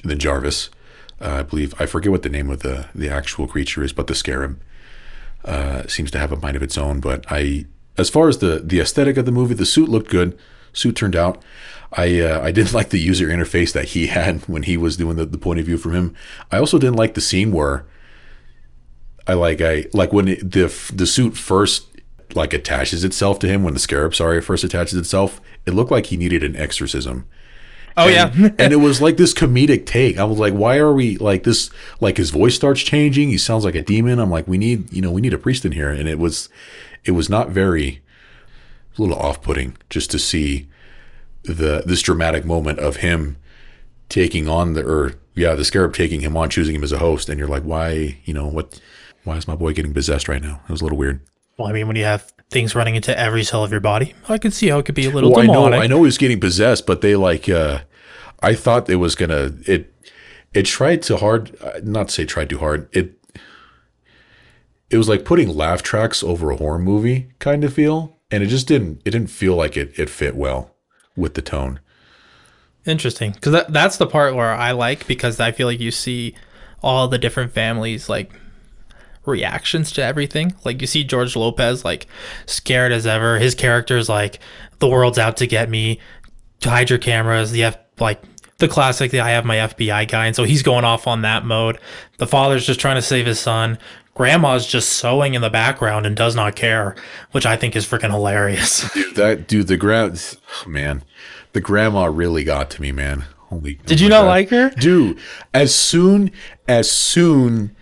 than 0.03 0.19
Jarvis. 0.19 0.69
Uh, 1.19 1.37
I 1.39 1.43
believe 1.43 1.73
I 1.79 1.85
forget 1.85 2.11
what 2.11 2.23
the 2.23 2.29
name 2.29 2.49
of 2.49 2.59
the 2.59 2.87
the 2.93 3.09
actual 3.09 3.47
creature 3.47 3.83
is, 3.83 3.93
but 3.93 4.07
the 4.07 4.15
scarab 4.15 4.59
uh, 5.45 5.87
seems 5.87 6.11
to 6.11 6.19
have 6.19 6.31
a 6.31 6.35
mind 6.35 6.57
of 6.57 6.63
its 6.63 6.77
own. 6.77 6.99
But 6.99 7.25
I, 7.29 7.65
as 7.97 8.09
far 8.09 8.27
as 8.27 8.39
the 8.39 8.59
the 8.59 8.79
aesthetic 8.79 9.17
of 9.17 9.25
the 9.25 9.31
movie, 9.31 9.53
the 9.53 9.65
suit 9.65 9.89
looked 9.89 10.09
good. 10.09 10.37
Suit 10.73 10.95
turned 10.95 11.15
out. 11.15 11.41
I 11.93 12.19
uh, 12.19 12.41
I 12.41 12.51
didn't 12.51 12.73
like 12.79 12.89
the 12.89 12.99
user 12.99 13.27
interface 13.27 13.71
that 13.73 13.89
he 13.89 14.07
had 14.07 14.41
when 14.49 14.63
he 14.63 14.75
was 14.75 14.97
doing 14.97 15.15
the, 15.15 15.25
the 15.25 15.37
point 15.37 15.59
of 15.59 15.65
view 15.65 15.77
from 15.77 15.93
him. 15.93 16.15
I 16.51 16.57
also 16.57 16.77
didn't 16.77 16.97
like 16.97 17.13
the 17.13 17.21
scene 17.21 17.51
where 17.51 17.85
I 19.27 19.33
like 19.33 19.61
I 19.61 19.85
like 19.93 20.11
when 20.11 20.27
it, 20.27 20.51
the 20.51 20.73
the 20.93 21.07
suit 21.07 21.37
first 21.37 21.87
like 22.35 22.53
attaches 22.53 23.03
itself 23.03 23.39
to 23.39 23.47
him 23.47 23.63
when 23.63 23.73
the 23.73 23.79
scarab 23.79 24.15
sorry 24.15 24.41
first 24.41 24.63
attaches 24.63 24.97
itself. 24.97 25.41
It 25.65 25.73
looked 25.73 25.91
like 25.91 26.07
he 26.07 26.17
needed 26.17 26.43
an 26.43 26.55
exorcism. 26.55 27.25
Oh 27.95 28.07
and, 28.07 28.35
yeah, 28.35 28.49
and 28.59 28.73
it 28.73 28.77
was 28.77 29.01
like 29.01 29.17
this 29.17 29.33
comedic 29.33 29.85
take. 29.85 30.17
I 30.17 30.23
was 30.23 30.39
like, 30.39 30.53
why 30.53 30.77
are 30.77 30.93
we 30.93 31.17
like 31.17 31.43
this? 31.43 31.69
Like 31.99 32.17
his 32.17 32.31
voice 32.31 32.55
starts 32.55 32.81
changing. 32.81 33.29
He 33.29 33.37
sounds 33.37 33.65
like 33.65 33.75
a 33.75 33.81
demon. 33.81 34.19
I'm 34.19 34.31
like, 34.31 34.47
we 34.47 34.57
need, 34.57 34.91
you 34.91 35.01
know, 35.01 35.11
we 35.11 35.21
need 35.21 35.33
a 35.33 35.37
priest 35.37 35.65
in 35.65 35.73
here. 35.73 35.89
And 35.89 36.07
it 36.07 36.19
was, 36.19 36.49
it 37.05 37.11
was 37.11 37.29
not 37.29 37.49
very, 37.49 38.01
a 38.97 39.01
little 39.01 39.17
off 39.17 39.41
putting 39.41 39.77
just 39.89 40.11
to 40.11 40.19
see 40.19 40.67
the, 41.43 41.83
this 41.85 42.01
dramatic 42.01 42.45
moment 42.45 42.79
of 42.79 42.97
him 42.97 43.37
taking 44.09 44.47
on 44.47 44.73
the, 44.73 44.87
or 44.87 45.13
yeah, 45.35 45.55
the 45.55 45.65
scarab 45.65 45.93
taking 45.93 46.21
him 46.21 46.37
on, 46.37 46.49
choosing 46.49 46.75
him 46.75 46.83
as 46.83 46.91
a 46.91 46.99
host. 46.99 47.29
And 47.29 47.39
you're 47.39 47.47
like, 47.47 47.63
why, 47.63 48.19
you 48.25 48.33
know, 48.33 48.47
what, 48.47 48.79
why 49.23 49.37
is 49.37 49.47
my 49.47 49.55
boy 49.55 49.73
getting 49.73 49.93
possessed 49.93 50.27
right 50.27 50.41
now? 50.41 50.61
It 50.67 50.71
was 50.71 50.81
a 50.81 50.85
little 50.85 50.97
weird. 50.97 51.21
Well, 51.57 51.67
I 51.67 51.71
mean, 51.71 51.87
when 51.87 51.95
you 51.95 52.05
have 52.05 52.31
things 52.49 52.75
running 52.75 52.95
into 52.95 53.17
every 53.17 53.43
cell 53.43 53.63
of 53.63 53.71
your 53.71 53.79
body, 53.79 54.13
I 54.29 54.37
could 54.37 54.53
see 54.53 54.67
how 54.67 54.79
it 54.79 54.85
could 54.85 54.95
be 54.95 55.05
a 55.05 55.09
little 55.09 55.31
Well, 55.31 55.41
I 55.41 55.45
know. 55.45 55.65
I 55.65 55.87
know 55.87 55.97
he 55.97 56.03
was 56.03 56.17
getting 56.17 56.39
possessed, 56.39 56.85
but 56.85 57.01
they 57.01 57.15
like, 57.15 57.49
uh, 57.49 57.81
I 58.41 58.53
thought 58.53 58.89
it 58.89 58.97
was 58.97 59.15
gonna, 59.15 59.53
it, 59.65 59.93
it 60.53 60.63
tried 60.63 61.01
too 61.01 61.17
hard, 61.17 61.55
uh, 61.61 61.79
not 61.83 62.09
to 62.09 62.13
say 62.13 62.25
tried 62.25 62.49
too 62.49 62.59
hard. 62.59 62.87
It, 62.95 63.19
it 64.89 64.97
was 64.97 65.09
like 65.09 65.25
putting 65.25 65.49
laugh 65.49 65.81
tracks 65.81 66.23
over 66.23 66.51
a 66.51 66.57
horror 66.57 66.79
movie 66.79 67.29
kind 67.39 67.63
of 67.63 67.73
feel. 67.73 68.19
And 68.29 68.41
it 68.41 68.47
just 68.47 68.67
didn't, 68.67 69.01
it 69.05 69.11
didn't 69.11 69.29
feel 69.29 69.55
like 69.55 69.77
it, 69.77 69.97
it 69.97 70.09
fit 70.09 70.35
well 70.35 70.75
with 71.15 71.35
the 71.35 71.41
tone. 71.41 71.79
Interesting, 72.85 73.31
because 73.31 73.53
that, 73.53 73.71
that's 73.71 73.97
the 73.97 74.07
part 74.07 74.35
where 74.35 74.51
I 74.51 74.71
like 74.71 75.07
because 75.07 75.39
I 75.39 75.51
feel 75.51 75.67
like 75.67 75.79
you 75.79 75.91
see 75.91 76.35
all 76.81 77.07
the 77.07 77.17
different 77.17 77.53
families 77.53 78.09
like 78.09 78.33
reactions 79.25 79.91
to 79.93 80.03
everything. 80.03 80.53
Like 80.63 80.81
you 80.81 80.87
see 80.87 81.03
George 81.03 81.35
Lopez 81.35 81.85
like 81.85 82.07
scared 82.45 82.91
as 82.91 83.07
ever. 83.07 83.39
His 83.39 83.55
character's 83.55 84.09
like 84.09 84.39
the 84.79 84.87
world's 84.87 85.17
out 85.17 85.37
to 85.37 85.47
get 85.47 85.69
me. 85.69 85.99
Hide 86.63 86.89
your 86.89 86.99
cameras. 86.99 87.51
The 87.51 87.63
F 87.63 87.77
like 87.99 88.21
the 88.57 88.67
classic. 88.67 89.11
The 89.11 89.19
I 89.19 89.31
have 89.31 89.45
my 89.45 89.57
FBI 89.57 90.07
guy, 90.07 90.27
and 90.27 90.35
so 90.35 90.43
he's 90.43 90.63
going 90.63 90.85
off 90.85 91.07
on 91.07 91.21
that 91.21 91.45
mode. 91.45 91.79
The 92.17 92.27
father's 92.27 92.65
just 92.65 92.79
trying 92.79 92.95
to 92.95 93.01
save 93.01 93.25
his 93.25 93.39
son. 93.39 93.77
Grandma's 94.15 94.67
just 94.67 94.89
sewing 94.89 95.33
in 95.33 95.41
the 95.41 95.49
background 95.49 96.05
and 96.05 96.15
does 96.15 96.35
not 96.35 96.55
care, 96.55 96.95
which 97.31 97.47
I 97.47 97.57
think 97.57 97.75
is 97.75 97.85
freaking 97.85 98.11
hilarious. 98.11 98.87
Dude, 98.93 99.15
that 99.15 99.47
dude, 99.47 99.67
the 99.67 99.75
grand, 99.75 100.37
oh, 100.63 100.69
man, 100.69 101.03
the 101.53 101.61
grandma 101.61 102.05
really 102.05 102.43
got 102.43 102.69
to 102.71 102.81
me, 102.81 102.91
man. 102.91 103.25
Holy, 103.49 103.75
Did 103.85 103.99
you 103.99 104.09
not 104.09 104.25
like 104.25 104.49
her? 104.49 104.69
dude 104.71 105.19
as 105.53 105.75
soon 105.75 106.31
as 106.67 106.89
soon 106.91 107.75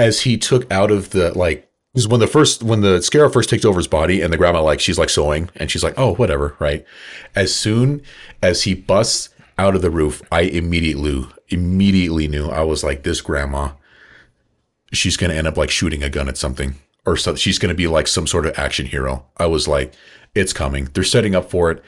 as 0.00 0.22
he 0.22 0.38
took 0.38 0.70
out 0.72 0.90
of 0.90 1.10
the 1.10 1.30
like 1.38 1.70
because 1.92 2.08
when 2.08 2.20
the 2.20 2.26
first 2.26 2.62
when 2.62 2.80
the 2.80 3.02
scarab 3.02 3.34
first 3.34 3.50
takes 3.50 3.66
over 3.66 3.78
his 3.78 3.86
body 3.86 4.22
and 4.22 4.32
the 4.32 4.38
grandma 4.38 4.62
like 4.62 4.80
she's 4.80 4.98
like 4.98 5.10
sewing 5.10 5.50
and 5.56 5.70
she's 5.70 5.84
like 5.84 5.92
oh 5.98 6.14
whatever 6.14 6.56
right? 6.58 6.86
As 7.34 7.54
soon 7.54 8.00
as 8.42 8.62
he 8.62 8.72
busts 8.74 9.28
out 9.58 9.76
of 9.76 9.82
the 9.82 9.90
roof 9.90 10.22
i 10.32 10.40
immediately 10.40 11.26
immediately 11.50 12.26
knew. 12.28 12.48
I 12.48 12.62
was 12.62 12.82
like 12.82 13.02
this 13.02 13.20
grandma 13.20 13.72
she's 14.90 15.18
gonna 15.18 15.34
end 15.34 15.46
up 15.46 15.58
like 15.58 15.70
shooting 15.70 16.02
a 16.02 16.08
gun 16.08 16.28
at 16.30 16.38
something 16.38 16.76
or 17.04 17.18
so 17.18 17.34
she's 17.34 17.58
gonna 17.58 17.74
be 17.74 17.86
like 17.86 18.06
some 18.06 18.26
sort 18.26 18.46
of 18.46 18.58
action 18.58 18.86
hero. 18.86 19.26
I 19.36 19.46
was 19.46 19.68
like 19.68 19.92
it's 20.34 20.54
coming. 20.54 20.88
They're 20.94 21.04
setting 21.04 21.34
up 21.34 21.50
for 21.50 21.70
it. 21.70 21.84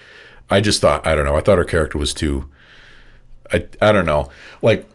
I 0.50 0.60
just 0.60 0.82
thought 0.82 1.06
i 1.06 1.14
don't 1.14 1.24
know 1.24 1.36
i 1.36 1.40
thought 1.40 1.56
her 1.56 1.64
character 1.64 1.96
was 1.96 2.12
too 2.12 2.50
I, 3.52 3.66
I 3.80 3.92
don't 3.92 4.06
know. 4.06 4.30
Like 4.62 4.88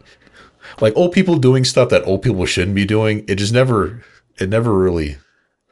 like 0.80 0.96
old 0.96 1.12
people 1.12 1.36
doing 1.36 1.64
stuff 1.64 1.88
that 1.90 2.04
old 2.06 2.22
people 2.22 2.44
shouldn't 2.46 2.74
be 2.74 2.84
doing 2.84 3.24
it 3.28 3.36
just 3.36 3.52
never 3.52 4.02
it 4.38 4.48
never 4.48 4.72
really 4.76 5.16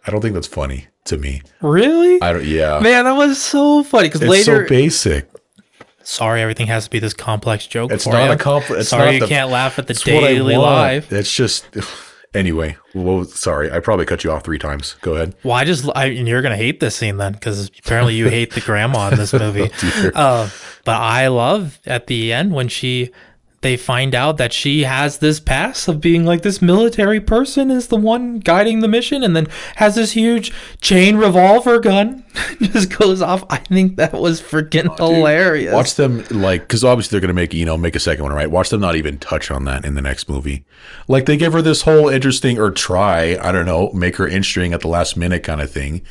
i 0.07 0.11
don't 0.11 0.21
think 0.21 0.35
that's 0.35 0.47
funny 0.47 0.87
to 1.05 1.17
me 1.17 1.43
Really? 1.61 2.21
i 2.23 2.33
don't 2.33 2.45
yeah 2.45 2.81
Man, 2.81 3.05
that 3.05 3.13
was 3.13 3.41
so 3.41 3.83
funny 3.85 4.09
because 4.09 4.23
it's 4.23 4.31
later 4.31 4.65
so 4.65 4.69
basic 4.69 5.29
Sorry, 6.09 6.41
everything 6.41 6.69
has 6.69 6.85
to 6.85 6.91
be 6.91 7.01
this 7.01 7.13
complex 7.15 7.67
joke. 7.67 7.91
It's 7.91 8.07
not 8.07 8.27
you. 8.27 8.31
a 8.33 8.37
comp- 8.37 8.71
it's 8.71 8.91
Sorry, 8.91 9.15
you 9.15 9.19
the- 9.21 9.27
can't 9.27 9.51
laugh 9.51 9.77
at 9.81 9.89
the 9.89 9.91
It's 9.91 10.07
what 10.07 10.23
I 10.23 10.35
daily 10.35 10.57
life. 10.57 11.11
It's 11.13 11.35
just 11.35 11.67
anyway. 12.33 12.77
Well, 12.95 13.25
sorry, 13.25 13.73
I 13.73 13.81
probably 13.81 14.07
cut 14.07 14.23
you 14.23 14.31
off 14.31 14.45
three 14.45 14.61
times. 14.61 14.95
Go 15.01 15.15
ahead. 15.15 15.35
Well, 15.43 15.55
I 15.55 15.65
just, 15.65 15.89
I, 15.97 16.05
and 16.07 16.29
you're 16.29 16.43
gonna 16.43 16.57
hate 16.57 16.79
this 16.79 16.95
scene 16.95 17.17
then, 17.17 17.33
because 17.33 17.73
apparently 17.85 18.15
you 18.15 18.29
hate 18.29 18.53
the 18.53 18.61
grandma 18.61 19.09
in 19.09 19.17
this 19.17 19.33
movie. 19.45 19.69
dear. 19.81 20.13
uh, 20.15 20.49
but 20.85 20.95
I 20.95 21.27
love 21.27 21.81
at 21.87 22.07
the 22.07 22.33
end 22.33 22.53
when 22.53 22.69
she, 22.69 23.11
they 23.63 23.77
find 23.77 24.15
out 24.15 24.37
that 24.37 24.53
she 24.53 24.85
has 24.85 25.19
this 25.19 25.41
past 25.41 25.89
of 25.89 26.01
being 26.01 26.25
like 26.25 26.43
this 26.43 26.61
military 26.61 27.21
person 27.21 27.71
is 27.71 27.89
the 27.89 27.97
one 27.97 28.39
guiding 28.39 28.81
the 28.81 28.89
mission, 28.89 29.23
and 29.23 29.35
then 29.35 29.49
has 29.77 29.95
this 29.95 30.13
huge 30.13 30.53
chain 30.81 31.17
revolver 31.17 31.81
gun 31.81 32.25
just 32.61 32.97
goes 32.97 33.23
off. 33.23 33.45
I 33.51 33.57
think 33.57 33.97
that 33.97 34.13
was 34.13 34.41
freaking 34.41 34.95
oh, 34.99 35.15
hilarious. 35.15 35.73
Watch 35.73 35.95
them 35.95 36.25
like 36.31 36.63
because 36.63 36.85
obviously 36.85 37.17
they're 37.17 37.27
gonna 37.27 37.35
make 37.35 37.55
you 37.55 37.65
know 37.65 37.77
make 37.77 37.97
a 37.97 38.01
second 38.01 38.25
one, 38.25 38.33
right? 38.33 38.51
Watch 38.51 38.71
them 38.71 38.81
not 38.81 38.97
even 38.97 39.19
touch 39.19 39.51
on 39.51 39.65
that 39.65 39.85
in 39.85 39.95
the 39.95 40.03
next 40.03 40.29
movie. 40.29 40.65
Like 41.09 41.27
they 41.27 41.37
give 41.37 41.53
her 41.53 41.63
this 41.63 41.83
whole 41.83 42.09
interesting 42.09 42.59
or 42.59 42.71
try, 42.71 43.39
I 43.41 43.53
don't 43.53 43.67
know, 43.67 43.91
make 43.93 44.17
her 44.17 44.27
interesting 44.27 44.75
at 44.75 44.81
the 44.81 44.89
last 44.89 45.17
minute 45.17 45.43
kind 45.43 45.61
of 45.61 45.71
thing. 45.71 46.03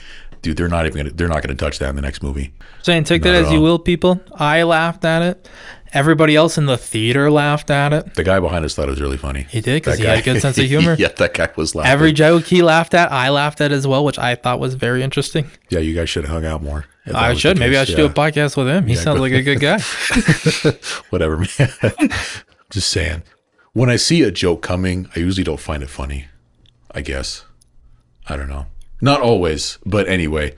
Dude, 0.42 0.58
they're 0.58 0.68
not 0.68 0.86
even 0.86 0.98
gonna 0.98 1.12
they're 1.12 1.28
not 1.28 1.42
gonna 1.42 1.56
touch 1.56 1.80
that 1.80 1.90
in 1.90 1.96
the 1.96 2.02
next 2.02 2.22
movie. 2.22 2.54
Saying 2.84 3.06
take 3.06 3.24
that 3.24 3.32
Not 3.32 3.40
at 3.40 3.46
as 3.46 3.52
you 3.52 3.62
will, 3.62 3.80
people. 3.80 4.22
I 4.36 4.64
laughed 4.64 5.04
at 5.06 5.22
it. 5.22 5.50
Everybody 5.96 6.36
else 6.36 6.58
in 6.58 6.66
the 6.66 6.78
theater 6.78 7.32
laughed 7.32 7.72
at 7.72 7.94
it. 7.94 8.16
The 8.16 8.24
guy 8.24 8.40
behind 8.40 8.66
us 8.66 8.76
thought 8.76 8.88
it 8.88 8.92
was 8.92 9.02
really 9.02 9.18
funny. 9.18 9.48
He 9.50 9.62
did 9.62 9.82
because 9.82 9.98
he 9.98 10.06
had 10.06 10.20
a 10.20 10.22
good 10.22 10.42
sense 10.42 10.58
of 10.58 10.66
humor. 10.68 10.96
yeah, 11.00 11.08
that 11.08 11.34
guy 11.34 11.50
was 11.56 11.74
laughing. 11.74 11.92
Every 11.92 12.12
joke 12.12 12.44
he 12.46 12.62
laughed 12.62 12.94
at, 12.94 13.12
I 13.12 13.30
laughed 13.30 13.62
at 13.62 13.72
as 13.72 13.88
well, 13.88 14.04
which 14.04 14.20
I 14.20 14.36
thought 14.36 14.60
was 14.60 14.76
very 14.76 15.02
interesting. 15.04 15.50
yeah, 15.70 15.80
you 15.80 15.96
guys 15.96 16.10
should 16.10 16.26
have 16.26 16.34
hung 16.34 16.46
out 16.46 16.62
more. 16.62 16.86
I 17.14 17.34
should. 17.34 17.58
Maybe 17.58 17.78
I 17.78 17.86
should 17.86 17.96
do 17.96 18.06
a 18.06 18.10
podcast 18.10 18.58
with 18.58 18.68
him. 18.68 18.88
He 18.88 18.96
sounds 18.96 19.20
like 19.22 19.32
a 19.32 19.42
good 19.42 19.60
guy. 19.60 19.80
Whatever, 21.12 21.38
man. 21.38 21.70
Just 22.70 22.90
saying. 22.90 23.24
When 23.74 23.90
I 23.90 23.96
see 23.96 24.22
a 24.24 24.32
joke 24.32 24.62
coming, 24.62 25.08
I 25.16 25.20
usually 25.20 25.44
don't 25.44 25.60
find 25.60 25.84
it 25.84 25.90
funny. 25.90 26.26
I 26.92 27.02
guess. 27.02 27.46
I 28.28 28.36
don't 28.36 28.50
know. 28.50 28.66
Not 29.02 29.22
always, 29.22 29.78
but 29.86 30.08
anyway. 30.08 30.56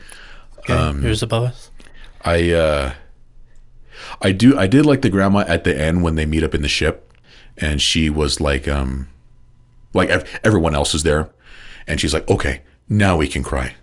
Okay, 0.60 1.00
here's 1.02 1.22
above 1.24 1.44
us. 1.46 1.72
I 2.24 2.52
uh 2.52 2.94
I 4.22 4.32
do 4.32 4.58
I 4.58 4.68
did 4.68 4.86
like 4.86 5.02
the 5.02 5.10
grandma 5.10 5.40
at 5.48 5.64
the 5.64 5.78
end 5.80 6.04
when 6.04 6.16
they 6.16 6.26
meet 6.26 6.44
up 6.44 6.56
in 6.56 6.62
the 6.62 6.68
ship 6.68 7.14
and 7.58 7.82
she 7.82 8.10
was 8.10 8.40
like 8.42 8.68
um 8.68 9.08
like 9.94 10.10
ev- 10.10 10.40
everyone 10.44 10.76
else 10.76 10.94
is 10.96 11.04
there 11.04 11.30
and 11.88 12.00
she's 12.00 12.14
like 12.14 12.28
okay 12.30 12.62
now 12.90 13.18
we 13.18 13.28
can 13.28 13.44
cry. 13.44 13.76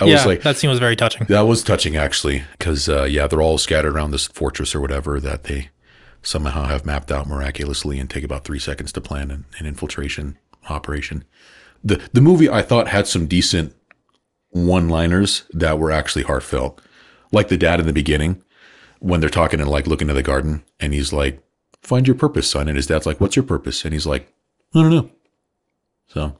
I 0.00 0.04
Yeah, 0.04 0.14
was 0.14 0.26
like 0.26 0.42
that 0.42 0.56
scene 0.56 0.70
was 0.70 0.78
very 0.78 0.96
touching. 0.96 1.26
that 1.28 1.42
was 1.42 1.62
touching 1.62 1.96
actually 1.96 2.44
cuz 2.58 2.88
uh 2.88 3.04
yeah 3.04 3.26
they're 3.26 3.42
all 3.42 3.58
scattered 3.58 3.94
around 3.94 4.12
this 4.12 4.26
fortress 4.28 4.74
or 4.74 4.80
whatever 4.80 5.20
that 5.20 5.44
they 5.44 5.70
somehow 6.22 6.64
have 6.66 6.84
mapped 6.86 7.12
out 7.12 7.26
miraculously 7.28 7.98
and 7.98 8.08
take 8.10 8.24
about 8.24 8.44
3 8.44 8.58
seconds 8.58 8.92
to 8.92 9.00
plan 9.00 9.30
an, 9.30 9.44
an 9.58 9.66
infiltration 9.66 10.36
operation. 10.68 11.24
The 11.84 12.00
the 12.12 12.20
movie 12.20 12.48
I 12.48 12.62
thought 12.62 12.88
had 12.88 13.06
some 13.06 13.26
decent 13.26 13.74
one-liners 14.50 15.44
that 15.52 15.78
were 15.78 15.90
actually 15.90 16.22
heartfelt. 16.24 16.80
Like 17.32 17.48
the 17.48 17.56
dad 17.58 17.80
in 17.80 17.86
the 17.86 17.92
beginning 17.92 18.42
when 19.00 19.20
they're 19.20 19.30
talking 19.30 19.60
and 19.60 19.68
like 19.68 19.86
looking 19.86 20.10
at 20.10 20.14
the 20.14 20.22
garden 20.22 20.62
and 20.80 20.92
he's 20.94 21.12
like, 21.12 21.42
"Find 21.82 22.06
your 22.06 22.16
purpose, 22.16 22.50
son." 22.50 22.68
And 22.68 22.76
his 22.76 22.86
dad's 22.86 23.06
like, 23.06 23.20
"What's 23.20 23.36
your 23.36 23.44
purpose?" 23.44 23.84
And 23.84 23.92
he's 23.92 24.06
like, 24.06 24.32
"I 24.74 24.82
don't 24.82 24.90
know." 24.90 25.10
So 26.06 26.38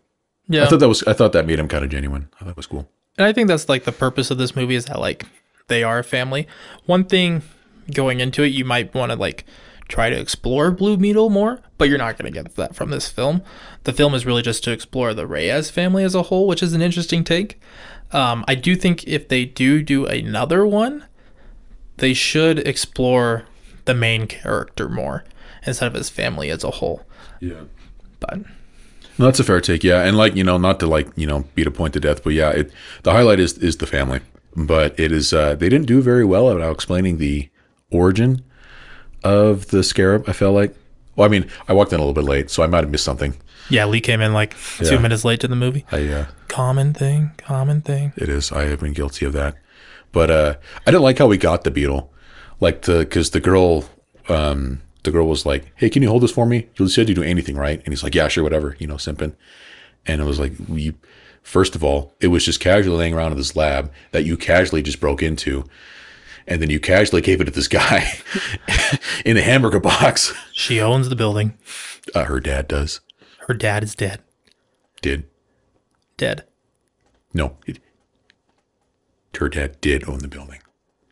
Yeah, 0.48 0.64
I 0.64 0.66
thought 0.66 0.80
that 0.80 0.88
was 0.88 1.02
I 1.04 1.12
thought 1.12 1.32
that 1.32 1.46
made 1.46 1.58
him 1.58 1.68
kind 1.68 1.84
of 1.84 1.90
genuine. 1.90 2.28
I 2.34 2.38
thought 2.40 2.46
that 2.48 2.56
was 2.56 2.66
cool. 2.66 2.88
and 3.16 3.26
I 3.26 3.32
think 3.32 3.48
that's 3.48 3.68
like 3.68 3.84
the 3.84 3.92
purpose 3.92 4.30
of 4.30 4.38
this 4.38 4.56
movie 4.56 4.74
is 4.74 4.86
that 4.86 4.98
like 4.98 5.24
they 5.68 5.82
are 5.82 5.98
a 5.98 6.04
family. 6.04 6.46
One 6.86 7.04
thing 7.04 7.42
going 7.92 8.20
into 8.20 8.42
it, 8.42 8.48
you 8.48 8.64
might 8.64 8.94
want 8.94 9.12
to 9.12 9.18
like 9.18 9.44
try 9.88 10.10
to 10.10 10.18
explore 10.18 10.70
Blue 10.70 10.96
Beetle 10.96 11.30
more, 11.30 11.60
but 11.78 11.88
you're 11.88 11.96
not 11.98 12.18
going 12.18 12.30
to 12.32 12.42
get 12.42 12.54
that 12.56 12.74
from 12.74 12.90
this 12.90 13.08
film. 13.08 13.42
The 13.84 13.92
film 13.92 14.14
is 14.14 14.26
really 14.26 14.42
just 14.42 14.62
to 14.64 14.70
explore 14.72 15.14
the 15.14 15.26
Reyes 15.26 15.70
family 15.70 16.04
as 16.04 16.14
a 16.14 16.24
whole, 16.24 16.46
which 16.46 16.62
is 16.62 16.74
an 16.74 16.82
interesting 16.82 17.24
take. 17.24 17.58
Um, 18.12 18.44
I 18.46 18.54
do 18.54 18.74
think 18.76 19.06
if 19.06 19.28
they 19.28 19.44
do 19.46 19.82
do 19.82 20.04
another 20.06 20.66
one, 20.66 21.04
they 21.98 22.14
should 22.14 22.58
explore 22.66 23.44
the 23.84 23.94
main 23.94 24.26
character 24.26 24.88
more 24.88 25.24
instead 25.66 25.86
of 25.86 25.94
his 25.94 26.08
family 26.10 26.50
as 26.50 26.64
a 26.64 26.70
whole. 26.72 27.04
Yeah. 27.40 27.62
But 28.20 28.38
No, 29.18 29.24
that's 29.26 29.40
a 29.40 29.44
fair 29.44 29.60
take, 29.60 29.82
yeah. 29.84 30.02
And 30.04 30.16
like 30.16 30.34
you 30.36 30.44
know, 30.44 30.58
not 30.58 30.80
to 30.80 30.86
like 30.86 31.08
you 31.16 31.26
know 31.26 31.44
beat 31.54 31.66
a 31.66 31.70
point 31.70 31.94
to 31.94 32.00
death, 32.00 32.22
but 32.24 32.32
yeah, 32.34 32.50
it 32.50 32.72
the 33.02 33.12
highlight 33.12 33.40
is 33.40 33.58
is 33.58 33.76
the 33.78 33.86
family. 33.86 34.20
But 34.56 34.98
it 34.98 35.12
is 35.12 35.32
uh, 35.32 35.54
they 35.54 35.68
didn't 35.68 35.86
do 35.86 36.00
very 36.02 36.24
well 36.24 36.48
about 36.50 36.72
explaining 36.72 37.18
the 37.18 37.48
origin 37.90 38.42
of 39.24 39.68
the 39.68 39.82
scarab. 39.82 40.28
I 40.28 40.32
felt 40.32 40.54
like. 40.54 40.74
Well, 41.16 41.26
I 41.26 41.28
mean, 41.28 41.48
I 41.66 41.72
walked 41.72 41.92
in 41.92 41.98
a 41.98 42.02
little 42.02 42.14
bit 42.14 42.28
late, 42.30 42.48
so 42.48 42.62
I 42.62 42.68
might 42.68 42.84
have 42.84 42.90
missed 42.90 43.04
something. 43.04 43.34
yeah, 43.70 43.84
Lee 43.86 44.00
came 44.00 44.20
in 44.20 44.32
like 44.32 44.54
two 44.78 44.84
Yeah. 44.94 44.98
minutes 44.98 45.24
late 45.24 45.40
to 45.40 45.48
the 45.48 45.56
movie. 45.56 45.84
I 45.90 46.06
uh, 46.08 46.26
Common 46.46 46.94
thing, 46.94 47.32
common 47.38 47.80
thing. 47.82 48.12
It 48.16 48.28
is. 48.28 48.52
I 48.52 48.64
have 48.66 48.80
been 48.80 48.92
guilty 48.92 49.26
of 49.26 49.32
that. 49.32 49.56
But 50.12 50.30
uh, 50.30 50.54
I 50.86 50.90
didn't 50.90 51.02
like 51.02 51.18
how 51.18 51.26
we 51.26 51.36
got 51.38 51.64
the 51.64 51.70
beetle. 51.70 52.12
Like 52.60 52.82
the 52.82 53.00
because 53.00 53.30
the 53.30 53.40
girl, 53.40 53.84
um, 54.28 54.80
the 55.04 55.10
girl 55.10 55.28
was 55.28 55.46
like, 55.46 55.72
"Hey, 55.76 55.90
can 55.90 56.02
you 56.02 56.08
hold 56.08 56.22
this 56.22 56.32
for 56.32 56.46
me?" 56.46 56.68
You 56.76 56.88
said 56.88 57.08
you 57.08 57.14
do 57.14 57.22
anything, 57.22 57.56
right? 57.56 57.78
And 57.78 57.88
he's 57.88 58.02
like, 58.02 58.14
"Yeah, 58.14 58.28
sure, 58.28 58.42
whatever." 58.42 58.76
You 58.78 58.86
know, 58.86 58.96
simping. 58.96 59.34
And 60.06 60.20
it 60.20 60.24
was 60.24 60.40
like, 60.40 60.52
we 60.68 60.94
first 61.42 61.74
of 61.74 61.84
all, 61.84 62.14
it 62.20 62.28
was 62.28 62.44
just 62.44 62.60
casually 62.60 62.96
laying 62.96 63.14
around 63.14 63.32
in 63.32 63.38
this 63.38 63.54
lab 63.56 63.92
that 64.12 64.24
you 64.24 64.36
casually 64.36 64.82
just 64.82 65.00
broke 65.00 65.22
into, 65.22 65.64
and 66.46 66.60
then 66.60 66.70
you 66.70 66.80
casually 66.80 67.22
gave 67.22 67.40
it 67.40 67.44
to 67.44 67.50
this 67.50 67.68
guy 67.68 68.12
in 69.24 69.36
a 69.36 69.42
hamburger 69.42 69.80
box. 69.80 70.32
She 70.52 70.80
owns 70.80 71.08
the 71.08 71.16
building. 71.16 71.56
Uh, 72.14 72.24
her 72.24 72.40
dad 72.40 72.68
does. 72.68 73.00
Her 73.46 73.54
dad 73.54 73.82
is 73.82 73.94
dead. 73.94 74.22
Did 75.00 75.24
Dead. 76.16 76.44
no? 77.32 77.56
Her 79.36 79.48
dad 79.48 79.80
did 79.80 80.08
own 80.08 80.18
the 80.18 80.28
building. 80.28 80.60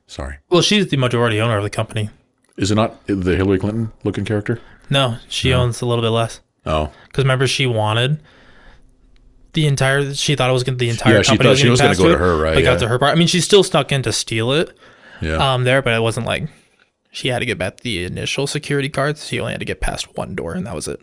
Sorry. 0.07 0.39
Well, 0.51 0.63
she's 0.63 0.89
the 0.89 0.97
majority 0.97 1.41
owner 1.41 1.57
of 1.57 1.63
the 1.63 1.71
company. 1.71 2.11
Is 2.57 2.71
it 2.71 2.75
not 2.77 3.07
the 3.07 3.37
Hillary 3.37 3.59
Clinton 3.59 3.93
looking 4.05 4.25
character? 4.25 4.61
No, 4.91 5.19
she 5.29 5.53
owns 5.53 5.81
a 5.83 5.87
little 5.87 6.03
bit 6.03 6.11
less. 6.11 6.41
Oh, 6.65 6.91
Because 7.07 7.25
remember, 7.25 7.47
she 7.47 7.67
wanted 7.67 8.21
the 9.53 9.67
entire. 9.67 10.15
She 10.15 10.35
thought 10.35 10.51
it 10.51 10.53
was 10.53 10.65
going 10.65 10.77
to 10.79 10.85
the 10.85 10.91
entire 10.91 11.17
Yeah, 11.17 11.23
she 11.23 11.29
company 11.31 11.51
thought 11.51 11.59
she 11.59 11.69
was 11.69 11.81
gonna 11.81 11.95
gonna 11.95 12.09
go 12.09 12.13
to 12.15 12.19
her, 12.19 12.37
right, 12.37 12.55
But 12.55 12.63
got 12.65 12.73
yeah. 12.73 12.79
to 12.79 12.89
her 12.89 12.99
part. 12.99 13.13
I 13.13 13.15
mean, 13.19 13.29
she 13.29 13.41
still 13.41 13.63
snuck 13.63 13.93
in 13.93 14.03
to 14.03 14.13
steal 14.13 14.53
it. 14.53 14.77
yeah. 15.21 15.37
Um, 15.55 15.65
there, 15.65 15.83
but 15.83 15.93
it 15.95 16.01
wasn't 16.03 16.27
like 16.27 16.49
she 17.11 17.29
had 17.29 17.39
to 17.41 17.47
get 17.47 17.59
back 17.59 17.81
the 17.81 18.05
initial 18.05 18.47
security 18.47 18.89
cards. 18.89 19.27
She 19.27 19.39
only 19.41 19.53
had 19.53 19.61
to 19.61 19.65
get 19.67 19.81
past 19.81 20.17
one 20.17 20.35
door, 20.35 20.55
and 20.55 20.67
that 20.67 20.75
was 20.75 20.89
it. 20.89 21.01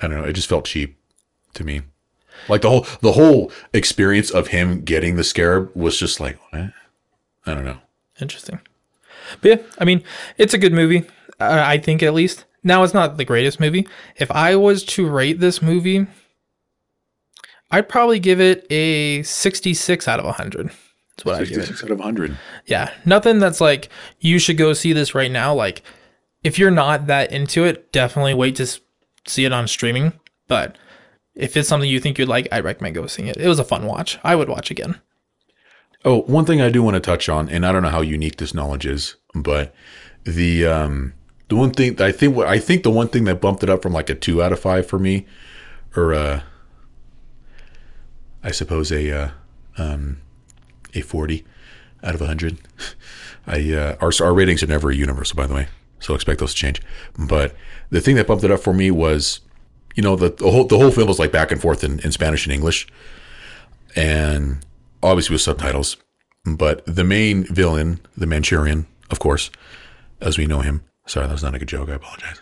I 0.00 0.08
don't 0.08 0.18
know. 0.18 0.24
It 0.24 0.32
just 0.34 0.48
felt 0.48 0.64
cheap 0.64 0.96
to 1.54 1.64
me. 1.64 1.82
Like 2.48 2.62
the 2.62 2.70
whole 2.70 2.86
the 3.00 3.12
whole 3.12 3.50
experience 3.72 4.30
of 4.30 4.48
him 4.48 4.82
getting 4.82 5.16
the 5.16 5.24
scarab 5.24 5.70
was 5.74 5.98
just 5.98 6.20
like, 6.20 6.38
eh? 6.52 6.68
I 7.46 7.54
don't 7.54 7.64
know. 7.64 7.78
Interesting. 8.20 8.60
But 9.40 9.48
yeah, 9.48 9.66
I 9.78 9.84
mean, 9.84 10.02
it's 10.38 10.54
a 10.54 10.58
good 10.58 10.72
movie. 10.72 11.04
I 11.40 11.78
think 11.78 12.02
at 12.02 12.14
least. 12.14 12.44
Now 12.62 12.82
it's 12.82 12.94
not 12.94 13.16
the 13.16 13.24
greatest 13.24 13.60
movie. 13.60 13.86
If 14.16 14.30
I 14.30 14.56
was 14.56 14.84
to 14.84 15.08
rate 15.08 15.38
this 15.38 15.62
movie, 15.62 16.06
I'd 17.70 17.88
probably 17.88 18.18
give 18.18 18.40
it 18.40 18.66
a 18.70 19.22
66 19.22 20.08
out 20.08 20.18
of 20.18 20.24
100. 20.24 20.70
That's 21.16 21.24
what 21.24 21.34
I 21.36 21.38
give 21.44 21.52
it. 21.52 21.54
Sixty-six 21.54 21.84
out 21.84 21.90
of 21.90 22.00
hundred. 22.00 22.36
Yeah, 22.66 22.92
nothing 23.06 23.38
that's 23.38 23.60
like 23.60 23.88
you 24.20 24.38
should 24.38 24.58
go 24.58 24.74
see 24.74 24.92
this 24.92 25.14
right 25.14 25.30
now. 25.30 25.54
Like, 25.54 25.82
if 26.44 26.58
you're 26.58 26.70
not 26.70 27.06
that 27.06 27.32
into 27.32 27.64
it, 27.64 27.90
definitely 27.90 28.34
wait 28.34 28.56
to 28.56 28.66
see 29.26 29.44
it 29.46 29.52
on 29.52 29.66
streaming. 29.66 30.12
But 30.46 30.76
if 31.36 31.56
it's 31.56 31.68
something 31.68 31.88
you 31.88 32.00
think 32.00 32.18
you'd 32.18 32.28
like, 32.28 32.48
I 32.50 32.60
recommend 32.60 32.94
go 32.94 33.06
seeing 33.06 33.28
it. 33.28 33.36
It 33.36 33.46
was 33.46 33.58
a 33.58 33.64
fun 33.64 33.86
watch. 33.86 34.18
I 34.24 34.34
would 34.34 34.48
watch 34.48 34.70
again. 34.70 35.00
Oh, 36.04 36.22
one 36.22 36.44
thing 36.44 36.60
I 36.60 36.70
do 36.70 36.82
want 36.82 36.94
to 36.94 37.00
touch 37.00 37.28
on, 37.28 37.48
and 37.48 37.66
I 37.66 37.72
don't 37.72 37.82
know 37.82 37.90
how 37.90 38.00
unique 38.00 38.36
this 38.36 38.54
knowledge 38.54 38.86
is, 38.86 39.16
but 39.34 39.74
the 40.24 40.66
um 40.66 41.14
the 41.48 41.56
one 41.56 41.70
thing 41.70 42.00
I 42.00 42.12
think 42.12 42.38
I 42.38 42.58
think 42.58 42.82
the 42.82 42.90
one 42.90 43.08
thing 43.08 43.24
that 43.24 43.40
bumped 43.40 43.62
it 43.62 43.70
up 43.70 43.82
from 43.82 43.92
like 43.92 44.10
a 44.10 44.14
two 44.14 44.42
out 44.42 44.52
of 44.52 44.60
five 44.60 44.86
for 44.86 44.98
me, 44.98 45.26
or 45.94 46.14
uh, 46.14 46.42
I 48.42 48.50
suppose 48.50 48.90
a 48.90 49.10
uh, 49.10 49.30
um, 49.78 50.20
a 50.94 51.00
forty 51.00 51.44
out 52.02 52.14
of 52.14 52.20
hundred. 52.20 52.58
I 53.46 53.72
uh, 53.72 53.96
our 54.00 54.12
our 54.20 54.34
ratings 54.34 54.62
are 54.62 54.68
never 54.68 54.90
universal, 54.90 55.36
by 55.36 55.46
the 55.46 55.54
way, 55.54 55.68
so 55.98 56.14
expect 56.14 56.40
those 56.40 56.54
to 56.54 56.60
change. 56.60 56.82
But 57.18 57.54
the 57.90 58.00
thing 58.00 58.16
that 58.16 58.26
bumped 58.26 58.44
it 58.44 58.50
up 58.50 58.60
for 58.60 58.72
me 58.72 58.90
was, 58.90 59.40
you 59.96 60.02
know, 60.04 60.14
the, 60.14 60.30
the 60.30 60.48
whole 60.50 60.64
the 60.64 60.78
whole 60.78 60.90
film 60.92 61.08
was 61.08 61.18
like 61.18 61.32
back 61.32 61.50
and 61.50 61.60
forth 61.60 61.82
in, 61.82 61.98
in 62.00 62.12
Spanish 62.12 62.46
and 62.46 62.52
English, 62.54 62.86
and 63.94 64.58
obviously 65.02 65.34
with 65.34 65.42
subtitles. 65.42 65.96
But 66.44 66.84
the 66.86 67.02
main 67.04 67.44
villain, 67.44 68.00
the 68.16 68.26
Manchurian, 68.26 68.86
of 69.10 69.18
course, 69.18 69.50
as 70.20 70.38
we 70.38 70.46
know 70.46 70.60
him. 70.60 70.84
Sorry, 71.06 71.26
that 71.26 71.32
was 71.32 71.42
not 71.42 71.54
a 71.54 71.58
good 71.58 71.68
joke. 71.68 71.88
I 71.88 71.94
apologize. 71.94 72.40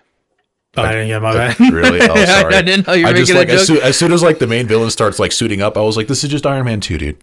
Oh, 0.77 0.83
I 0.83 0.93
didn't 0.93 1.09
get 1.09 1.23
my 1.23 1.31
uh, 1.31 1.55
bad. 1.55 1.57
Really? 1.73 2.01
Oh, 2.03 2.15
sorry. 2.27 2.55
I 2.55 2.63
didn't 2.63 2.87
know 2.87 2.93
you 2.95 3.05
were 3.05 3.11
I 3.11 3.13
just 3.15 3.33
making 3.33 3.37
like 3.37 3.49
a 3.49 3.61
as 3.61 3.67
joke. 3.69 3.77
soon, 3.79 3.87
as 3.87 3.97
soon 3.97 4.13
as 4.13 4.23
like 4.23 4.41
the 4.41 4.47
main 4.47 4.67
villain 4.67 4.91
starts 4.91 5.19
like 5.19 5.33
suiting 5.33 5.63
up, 5.63 5.77
I 5.77 5.81
was 5.83 5.97
like, 5.97 6.09
this 6.09 6.25
is 6.25 6.31
just 6.31 6.45
Iron 6.45 6.65
Man 6.67 6.81
two, 6.81 6.99
dude. 6.99 7.17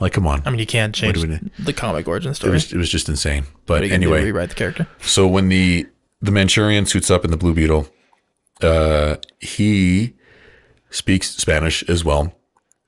Like, 0.00 0.12
come 0.12 0.26
on. 0.26 0.42
I 0.46 0.50
mean, 0.50 0.58
you 0.60 0.66
can't 0.66 0.94
change 0.94 1.20
the 1.58 1.72
comic 1.72 2.08
origin 2.08 2.32
It 2.32 2.34
story. 2.36 2.52
was, 2.52 2.72
it 2.72 2.76
was 2.78 2.88
just 2.90 3.08
insane. 3.08 3.46
But 3.66 3.82
You 3.84 3.90
can 3.90 4.00
do 4.00 4.06
anyway, 4.14 4.24
rewrite 4.24 4.48
the 4.50 4.54
character. 4.54 4.86
so 5.00 5.26
when 5.26 5.48
the 5.48 5.86
the 6.22 6.30
Manchurian 6.30 6.86
suits 6.86 7.10
up 7.10 7.24
in 7.24 7.30
the 7.30 7.36
Blue 7.36 7.52
Beetle, 7.54 7.86
uh, 8.62 9.16
he 9.40 10.14
speaks 10.90 11.30
Spanish 11.36 11.82
as 11.88 12.04
well. 12.04 12.32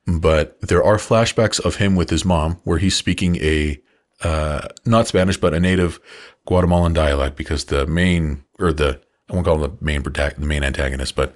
But 0.07 0.61
there 0.61 0.85
are 0.85 0.97
flashbacks 0.97 1.59
of 1.59 1.77
him 1.77 1.97
with 1.97 2.11
his 2.11 2.25
mom 2.25 2.61
where 2.63 2.79
he's 2.79 2.95
speaking 2.95 3.37
a 3.37 3.81
uh, 4.23 4.69
not 4.85 5.07
Spanish 5.07 5.37
but 5.37 5.53
a 5.53 5.61
native 5.61 6.01
Guatemalan 6.47 6.93
dialect 6.93 7.37
because 7.37 7.65
the 7.65 7.87
main 7.87 8.45
or 8.59 8.73
the 8.73 9.01
I 9.29 9.35
won't 9.35 9.45
call 9.45 9.63
him 9.63 9.77
the 9.79 9.85
main 9.85 10.03
the 10.03 10.35
main 10.39 10.63
antagonist, 10.63 11.17
but 11.17 11.35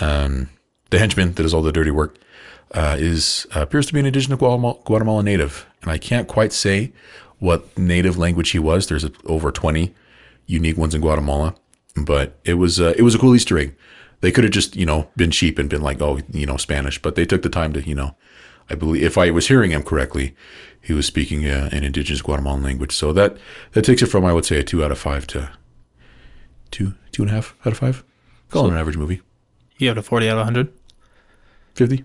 um, 0.00 0.50
the 0.90 0.98
henchman 0.98 1.32
that 1.32 1.42
does 1.42 1.54
all 1.54 1.62
the 1.62 1.72
dirty 1.72 1.90
work 1.90 2.18
uh, 2.72 2.96
is 2.98 3.46
uh, 3.56 3.62
appears 3.62 3.86
to 3.86 3.94
be 3.94 4.00
an 4.00 4.06
indigenous 4.06 4.38
Guatemala, 4.38 4.78
Guatemala 4.84 5.22
native, 5.22 5.66
and 5.82 5.90
I 5.90 5.96
can't 5.98 6.28
quite 6.28 6.52
say 6.52 6.92
what 7.38 7.76
native 7.78 8.18
language 8.18 8.50
he 8.50 8.58
was. 8.58 8.86
There's 8.86 9.06
over 9.24 9.50
twenty 9.50 9.94
unique 10.46 10.76
ones 10.76 10.94
in 10.94 11.00
Guatemala, 11.00 11.54
but 12.04 12.38
it 12.44 12.54
was 12.54 12.80
uh, 12.80 12.94
it 12.96 13.02
was 13.02 13.14
a 13.14 13.18
cool 13.18 13.34
Easter 13.34 13.58
egg. 13.58 13.74
They 14.20 14.32
could 14.32 14.44
have 14.44 14.52
just 14.52 14.76
you 14.76 14.86
know 14.86 15.08
been 15.16 15.30
cheap 15.30 15.58
and 15.58 15.68
been 15.70 15.82
like 15.82 16.00
oh 16.02 16.20
you 16.32 16.46
know 16.46 16.56
Spanish, 16.56 17.00
but 17.00 17.14
they 17.14 17.24
took 17.24 17.42
the 17.42 17.48
time 17.48 17.72
to 17.74 17.82
you 17.82 17.94
know 17.94 18.16
I 18.70 18.74
believe 18.74 19.02
if 19.02 19.16
I 19.16 19.30
was 19.30 19.48
hearing 19.48 19.70
him 19.70 19.82
correctly, 19.82 20.34
he 20.80 20.92
was 20.92 21.06
speaking 21.06 21.46
uh, 21.46 21.68
an 21.72 21.84
indigenous 21.84 22.22
Guatemalan 22.22 22.62
language. 22.62 22.92
So 22.94 23.12
that 23.12 23.36
that 23.72 23.82
takes 23.84 24.02
it 24.02 24.06
from 24.06 24.24
I 24.24 24.32
would 24.32 24.44
say 24.44 24.58
a 24.58 24.62
two 24.62 24.84
out 24.84 24.92
of 24.92 24.98
five 24.98 25.26
to 25.28 25.50
two 26.70 26.94
two 27.12 27.22
and 27.22 27.30
a 27.30 27.34
half 27.34 27.54
out 27.64 27.72
of 27.72 27.78
five. 27.78 28.04
Call 28.50 28.66
it 28.66 28.72
an 28.72 28.78
average 28.78 28.96
movie. 28.96 29.20
You 29.76 29.88
have 29.88 29.98
a 29.98 30.02
40 30.02 30.28
out 30.28 30.32
of 30.32 30.46
100. 30.46 30.72
50? 31.74 32.04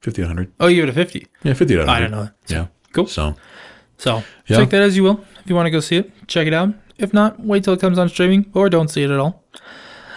50 0.00 0.22
out 0.22 0.24
of 0.24 0.28
100. 0.36 0.52
Oh, 0.60 0.66
you 0.68 0.80
have 0.82 0.88
it 0.88 0.92
a 0.92 0.94
50. 0.94 1.26
Yeah, 1.42 1.54
50 1.54 1.74
out 1.74 1.80
of 1.80 1.86
100. 1.88 1.96
I 1.96 2.00
don't 2.08 2.10
know. 2.24 2.30
Yeah. 2.46 2.66
Cool. 2.92 3.06
So, 3.08 3.34
So 3.96 4.22
Yeah. 4.46 4.58
take 4.58 4.70
that 4.70 4.82
as 4.82 4.96
you 4.96 5.02
will. 5.02 5.24
If 5.42 5.48
you 5.50 5.56
want 5.56 5.66
to 5.66 5.70
go 5.70 5.80
see 5.80 5.96
it, 5.96 6.12
check 6.28 6.46
it 6.46 6.54
out. 6.54 6.74
If 6.98 7.12
not, 7.12 7.40
wait 7.40 7.64
till 7.64 7.74
it 7.74 7.80
comes 7.80 7.98
on 7.98 8.08
streaming 8.08 8.50
or 8.54 8.68
don't 8.70 8.88
see 8.88 9.02
it 9.02 9.10
at 9.10 9.18
all. 9.18 9.42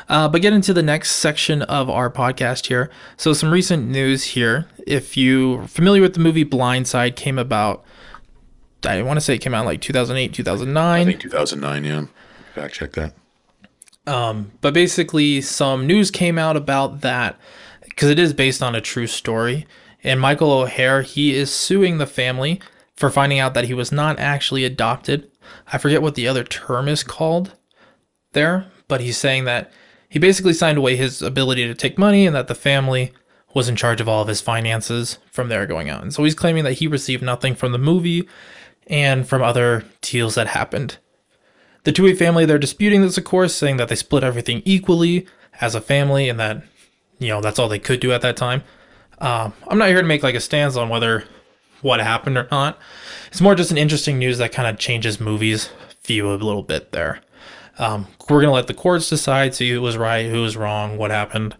Uh, 0.10 0.28
but 0.30 0.42
get 0.42 0.54
into 0.54 0.74
the 0.74 0.84
next 0.84 1.12
section 1.12 1.62
of 1.64 1.90
our 1.90 2.10
podcast 2.10 2.68
here. 2.68 2.90
So 3.18 3.34
some 3.34 3.52
recent 3.52 3.88
news 3.90 4.24
here. 4.24 4.68
If 4.86 5.18
you're 5.18 5.68
familiar 5.68 6.02
with 6.02 6.14
the 6.14 6.22
movie 6.22 6.46
Blindside, 6.46 7.16
came 7.16 7.38
about. 7.38 7.84
I 8.84 9.02
want 9.02 9.18
to 9.18 9.22
say 9.22 9.36
it 9.36 9.40
came 9.40 9.54
out 9.54 9.66
like 9.66 9.82
2008, 9.82 10.34
2009. 10.34 11.02
I 11.02 11.06
think 11.06 11.20
2009, 11.20 11.84
yeah. 11.84 12.06
Fact 12.54 12.74
check 12.74 12.94
that. 12.94 13.14
but 14.62 14.74
basically 14.74 15.42
some 15.42 15.86
news 15.86 16.10
came 16.10 16.38
out 16.38 16.56
about 16.56 17.02
that 17.02 17.38
because 17.84 18.10
it 18.10 18.18
is 18.18 18.32
based 18.34 18.64
on 18.64 18.76
a 18.76 18.82
true 18.82 19.08
story 19.08 19.68
and 20.04 20.22
Michael 20.22 20.50
Oher 20.50 21.04
he 21.04 21.36
is 21.36 21.52
suing 21.52 21.98
the 21.98 22.08
family 22.08 22.62
for 22.96 23.10
finding 23.10 23.40
out 23.40 23.54
that 23.54 23.66
he 23.66 23.74
was 23.74 23.92
not 23.92 24.18
actually 24.18 24.64
adopted 24.64 25.30
i 25.72 25.78
forget 25.78 26.02
what 26.02 26.16
the 26.16 26.28
other 26.28 26.44
term 26.44 26.88
is 26.88 27.04
called 27.04 27.56
there 28.34 28.68
but 28.88 29.02
he's 29.02 29.18
saying 29.18 29.46
that 29.46 29.72
he 30.10 30.20
basically 30.20 30.54
signed 30.54 30.78
away 30.78 30.96
his 30.96 31.22
ability 31.22 31.68
to 31.68 31.76
take 31.76 31.98
money 31.98 32.26
and 32.26 32.36
that 32.36 32.48
the 32.48 32.56
family 32.56 33.12
was 33.54 33.68
in 33.68 33.76
charge 33.76 34.00
of 34.00 34.08
all 34.08 34.22
of 34.22 34.28
his 34.28 34.42
finances 34.42 35.18
from 35.32 35.50
there 35.50 35.66
going 35.66 35.90
and 35.90 36.14
so 36.14 36.24
he's 36.24 36.36
claiming 36.36 36.64
that 36.64 36.74
he 36.74 36.88
received 36.88 37.24
nothing 37.24 37.56
from 37.56 37.72
the 37.72 37.78
movie 37.78 38.28
and 38.88 39.28
from 39.28 39.42
other 39.42 39.84
deals 40.02 40.36
that 40.36 40.48
happened 40.48 40.98
the 41.88 41.94
Tuohy 41.94 42.18
family, 42.18 42.46
they're 42.46 42.60
disputing 42.60 43.02
this, 43.02 43.18
of 43.18 43.24
course, 43.24 43.56
saying 43.56 43.78
that 43.78 43.88
they 43.88 43.96
split 43.96 44.22
everything 44.22 44.62
equally 44.66 45.26
as 45.62 45.74
a 45.74 45.80
family 45.80 46.28
and 46.28 46.38
that, 46.38 46.62
you 47.18 47.30
know, 47.30 47.40
that's 47.40 47.58
all 47.58 47.70
they 47.70 47.80
could 47.80 48.02
do 48.02 48.12
at 48.12 48.20
that 48.24 48.36
time. 48.36 48.62
Um, 49.20 49.54
I'm 49.70 49.78
not 49.78 49.88
here 49.88 50.02
to 50.02 50.08
make 50.08 50.22
like 50.22 50.36
a 50.36 50.42
stance 50.42 50.76
on 50.76 50.90
whether 50.90 51.24
what 51.82 52.00
happened 52.00 52.38
or 52.38 52.48
not. 52.52 52.80
It's 53.28 53.42
more 53.42 53.56
just 53.56 53.72
an 53.72 53.78
interesting 53.78 54.18
news 54.20 54.38
that 54.38 54.52
kind 54.52 54.68
of 54.68 54.80
changes 54.80 55.20
movies 55.20 55.70
view 56.04 56.32
a 56.32 56.36
little 56.36 56.64
bit 56.64 56.92
there. 56.92 57.22
Um, 57.80 58.08
we're 58.30 58.42
to 58.42 58.52
let 58.52 58.68
the 58.68 58.74
courts 58.74 59.10
decide, 59.10 59.54
see 59.54 59.70
who 59.70 59.82
was 59.82 59.98
right, 59.98 60.26
who 60.26 60.42
was 60.42 60.58
wrong, 60.58 60.98
what 60.98 61.12
happened 61.12 61.56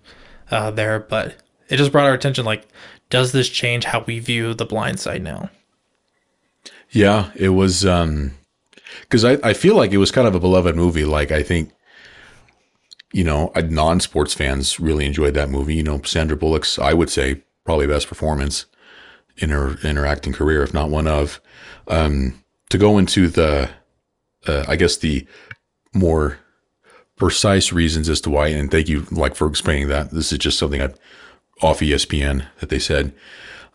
uh, 0.50 0.72
there. 0.72 1.00
But 1.00 1.36
it 1.70 1.78
just 1.78 1.92
brought 1.92 2.08
our 2.08 2.14
attention 2.14 2.46
like, 2.46 2.68
does 3.10 3.32
this 3.32 3.50
change 3.50 3.86
how 3.86 4.04
we 4.06 4.20
view 4.20 4.54
the 4.54 4.66
blind 4.66 5.00
side 5.00 5.24
now? 5.24 5.50
Yeah, 6.90 7.32
it 7.36 7.50
was 7.50 7.86
um 7.86 8.32
because 9.02 9.24
I, 9.24 9.38
I 9.44 9.54
feel 9.54 9.76
like 9.76 9.92
it 9.92 9.98
was 9.98 10.12
kind 10.12 10.28
of 10.28 10.36
a 10.36 10.40
beloved 10.40 10.76
movie. 10.76 11.06
Like 11.06 11.32
I 11.32 11.44
think, 11.44 11.72
you 13.14 13.24
know, 13.24 13.52
non 13.56 14.00
sports 14.00 14.34
fans 14.34 14.80
really 14.80 15.06
enjoyed 15.06 15.34
that 15.36 15.50
movie. 15.50 15.76
You 15.76 15.84
know, 15.84 16.02
Sandra 16.04 16.38
Bullock's 16.38 16.80
I 16.80 16.94
would 16.94 17.10
say 17.10 17.44
probably 17.66 17.88
best 17.88 18.08
performance 18.08 18.66
in 19.38 19.50
her 19.50 19.78
in 19.84 19.96
her 19.96 20.06
acting 20.06 20.34
career, 20.34 20.64
if 20.64 20.74
not 20.74 20.90
one 20.90 21.08
of. 21.08 21.42
Um, 21.88 22.44
to 22.70 22.78
go 22.78 22.98
into 22.98 23.30
the, 23.30 23.70
uh, 24.46 24.66
I 24.68 24.76
guess 24.76 24.98
the 24.98 25.26
more 25.94 26.40
precise 27.16 27.72
reasons 27.72 28.10
as 28.10 28.22
to 28.22 28.30
why, 28.30 28.48
and 28.50 28.70
thank 28.70 28.90
you 28.90 29.08
like 29.12 29.36
for 29.36 29.48
explaining 29.48 29.88
that. 29.88 30.12
This 30.12 30.32
is 30.32 30.40
just 30.40 30.60
something 30.60 30.82
I 30.82 30.90
off 31.62 31.80
ESPN 31.80 32.46
that 32.60 32.70
they 32.70 32.80
said. 32.80 33.14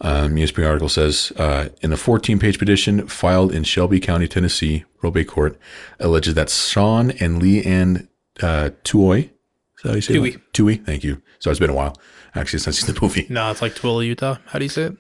Um, 0.01 0.35
ESPN 0.35 0.67
article 0.67 0.89
says 0.89 1.33
uh, 1.37 1.69
in 1.81 1.93
a 1.93 1.97
14 1.97 2.39
page 2.39 2.59
petition 2.59 3.07
filed 3.07 3.53
in 3.53 3.65
Shelby 3.65 4.01
County, 4.01 4.27
Tennessee, 4.27 4.85
probate 4.99 5.29
court 5.29 5.59
alleges 6.01 6.35
that 6.35 6.51
Sean 6.51 7.13
and 7.13 7.41
Leigh 7.41 7.63
Anne 7.63 8.09
uh, 8.43 8.71
Tuohy, 8.85 9.25
is 9.25 9.83
that 9.83 9.89
how 9.91 9.95
you 9.95 10.01
say 10.01 10.15
Tui. 10.15 10.37
Tui, 10.53 10.77
thank 10.77 11.05
you. 11.05 11.23
So 11.39 11.51
it's 11.51 11.61
been 11.61 11.71
a 11.71 11.75
while 11.75 11.97
actually 12.35 12.59
since 12.61 12.77
I've 12.79 12.87
seen 12.87 12.95
the 12.95 13.01
movie 13.01 13.27
No, 13.29 13.51
it's 13.51 13.63
like 13.63 13.75
Twilla, 13.75 14.07
Utah. 14.07 14.39
How 14.47 14.59
do 14.59 14.65
you 14.65 14.69
say 14.69 14.85
it? 14.85 14.97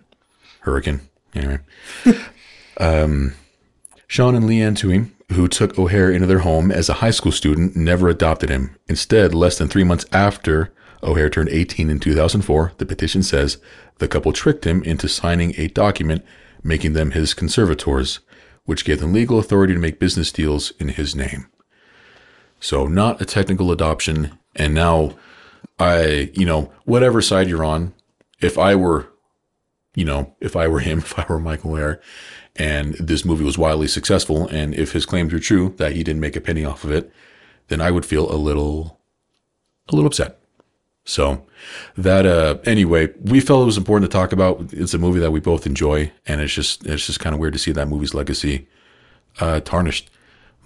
Hurricane. 0.63 1.01
Anyway, 1.35 1.59
um, 2.79 3.35
Sean 4.07 4.35
and 4.35 4.47
Leigh 4.47 4.63
Anne 4.63 4.75
Tuohy, 4.75 5.11
who 5.33 5.49
took 5.49 5.75
Oher 5.75 6.15
into 6.15 6.27
their 6.27 6.41
home 6.41 6.71
as 6.71 6.89
a 6.89 6.95
high 6.95 7.11
school 7.11 7.33
student, 7.33 7.77
never 7.77 8.09
adopted 8.09 8.51
him. 8.51 8.77
Instead, 8.89 9.35
less 9.35 9.57
than 9.59 9.69
three 9.69 9.85
months 9.85 10.05
after 10.13 10.73
Oher 11.03 11.33
turned 11.33 11.49
18 11.49 11.89
in 11.91 11.99
2004, 11.99 12.73
the 12.79 12.87
petition 12.87 13.23
says 13.23 13.59
the 13.99 14.09
couple 14.09 14.33
tricked 14.33 14.67
him 14.67 14.83
into 14.83 15.09
signing 15.09 15.55
a 15.57 15.69
document 15.69 16.25
making 16.63 16.93
them 16.93 17.11
his 17.11 17.35
conservators, 17.35 18.21
which 18.65 18.85
gave 18.85 19.01
them 19.01 19.13
legal 19.13 19.39
authority 19.39 19.75
to 19.75 19.81
make 19.81 19.99
business 19.99 20.31
deals 20.31 20.73
in 20.79 20.89
his 20.89 21.15
name. 21.15 21.47
So, 22.61 22.87
not 22.87 23.21
a 23.21 23.25
technical 23.25 23.73
adoption. 23.73 24.39
And 24.55 24.75
now, 24.75 25.17
I, 25.79 26.31
you 26.35 26.47
know, 26.47 26.73
whatever 26.85 27.21
side 27.21 27.49
you're 27.49 27.65
on, 27.65 27.93
if 28.41 28.57
I 28.57 28.77
were 28.77 29.09
you 29.95 30.05
know, 30.05 30.35
if 30.41 30.57
I 30.57 30.69
were 30.69 30.81
him, 30.81 30.99
if 31.01 31.19
I 31.19 31.27
were 31.29 31.39
Michael 31.39 31.73
Oher, 31.73 32.01
and 32.57 32.95
this 32.95 33.25
movie 33.25 33.45
was 33.45 33.59
wildly 33.59 33.89
successful, 33.89 34.47
and 34.49 34.75
if 34.75 34.93
his 34.93 35.07
claims 35.07 35.33
were 35.33 35.39
true 35.39 35.75
that 35.79 35.93
he 35.93 36.03
didn't 36.03 36.21
make 36.21 36.37
a 36.37 36.41
penny 36.41 36.65
off 36.65 36.85
of 36.85 36.91
it, 36.91 37.11
then 37.69 37.81
I 37.81 37.91
would 37.91 38.05
feel 38.05 38.31
a 38.31 38.37
little, 38.37 39.01
a 39.89 39.95
little 39.95 40.07
upset. 40.07 40.39
So 41.05 41.45
that, 41.97 42.27
uh, 42.27 42.59
anyway, 42.65 43.09
we 43.21 43.41
felt 43.41 43.63
it 43.63 43.67
was 43.67 43.79
important 43.79 44.11
to 44.11 44.17
talk 44.17 44.33
about. 44.33 44.73
It's 44.73 44.95
a 44.95 44.99
movie 44.99 45.21
that 45.21 45.33
we 45.33 45.41
both 45.41 45.67
enjoy, 45.67 46.13
and 46.27 46.41
it's 46.41 46.53
just, 46.53 46.87
it's 46.87 47.07
just 47.07 47.21
kind 47.21 47.35
of 47.35 47.41
weird 47.41 47.55
to 47.55 47.59
see 47.59 47.73
that 47.73 47.89
movie's 47.89 48.15
legacy, 48.15 48.69
uh, 49.41 49.61
tarnished 49.61 50.11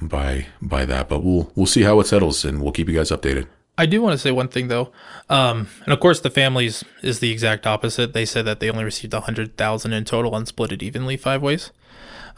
by, 0.03 0.47
by 0.61 0.85
that. 0.85 1.09
But 1.09 1.23
we'll, 1.23 1.51
we'll 1.55 1.67
see 1.67 1.83
how 1.83 2.01
it 2.01 2.07
settles, 2.07 2.45
and 2.45 2.61
we'll 2.61 2.73
keep 2.73 2.89
you 2.89 2.97
guys 2.97 3.11
updated. 3.11 3.47
I 3.79 3.87
do 3.87 4.01
want 4.01 4.15
to 4.15 4.19
say 4.19 4.31
one 4.31 4.49
thing 4.49 4.69
though, 4.69 4.91
um, 5.29 5.69
and 5.85 5.93
of 5.93 6.01
course 6.01 6.21
the 6.21 6.31
families 6.31 6.83
is 7.03 7.19
the 7.19 7.31
exact 7.31 7.67
opposite. 7.67 8.15
They 8.15 8.25
said 8.25 8.47
that 8.47 8.59
they 8.61 8.71
only 8.71 8.85
received 8.85 9.13
a 9.13 9.21
hundred 9.21 9.57
thousand 9.57 9.93
in 9.93 10.05
total 10.05 10.35
and 10.35 10.49
split 10.49 10.73
it 10.73 10.83
evenly 10.83 11.17
five 11.17 11.43
ways 11.43 11.73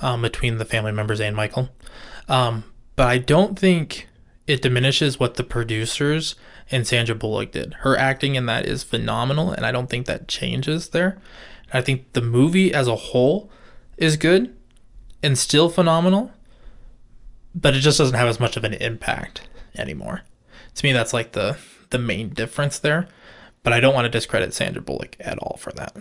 um, 0.01 0.23
between 0.23 0.59
the 0.59 0.65
family 0.65 0.91
members 0.91 1.21
and 1.21 1.37
Michael. 1.37 1.69
Um, 2.29 2.65
but 2.97 3.07
I 3.07 3.19
don't 3.19 3.59
think 3.59 4.09
it 4.49 4.63
diminishes 4.63 5.21
what 5.21 5.35
the 5.35 5.45
producers 5.45 6.35
and 6.71 6.87
Sandra 6.87 7.15
Bullock 7.15 7.53
did. 7.53 7.75
Her 7.81 7.97
acting 7.97 8.35
in 8.35 8.47
that 8.47 8.67
is 8.67 8.83
phenomenal, 8.83 9.53
and 9.53 9.65
I 9.65 9.71
don't 9.71 9.89
think 9.89 10.07
that 10.07 10.27
changes 10.27 10.89
there. 10.89 11.19
I 11.73 11.83
think 11.83 12.13
the 12.15 12.23
movie 12.23 12.75
as 12.75 12.89
a 12.89 12.97
whole 12.97 13.51
is 13.97 14.17
good 14.17 14.57
and 15.23 15.39
still 15.39 15.69
phenomenal, 15.69 16.33
but 17.55 17.77
it 17.77 17.81
just 17.81 17.99
doesn't 17.99 18.17
have 18.17 18.29
as 18.29 18.41
much 18.41 18.57
of 18.57 18.65
an 18.65 18.75
impact 18.75 19.43
anymore 19.77 20.23
to 20.75 20.85
me 20.85 20.93
that's 20.93 21.13
like 21.13 21.33
the 21.33 21.57
the 21.91 21.99
main 21.99 22.29
difference 22.29 22.79
there 22.79 23.09
but 23.63 23.73
i 23.73 23.81
don't 23.81 23.95
want 23.95 24.05
to 24.05 24.11
discredit 24.11 24.53
sandra 24.55 24.83
bullock 24.83 25.17
at 25.21 25.39
all 25.39 25.57
for 25.59 25.73
that 25.73 25.97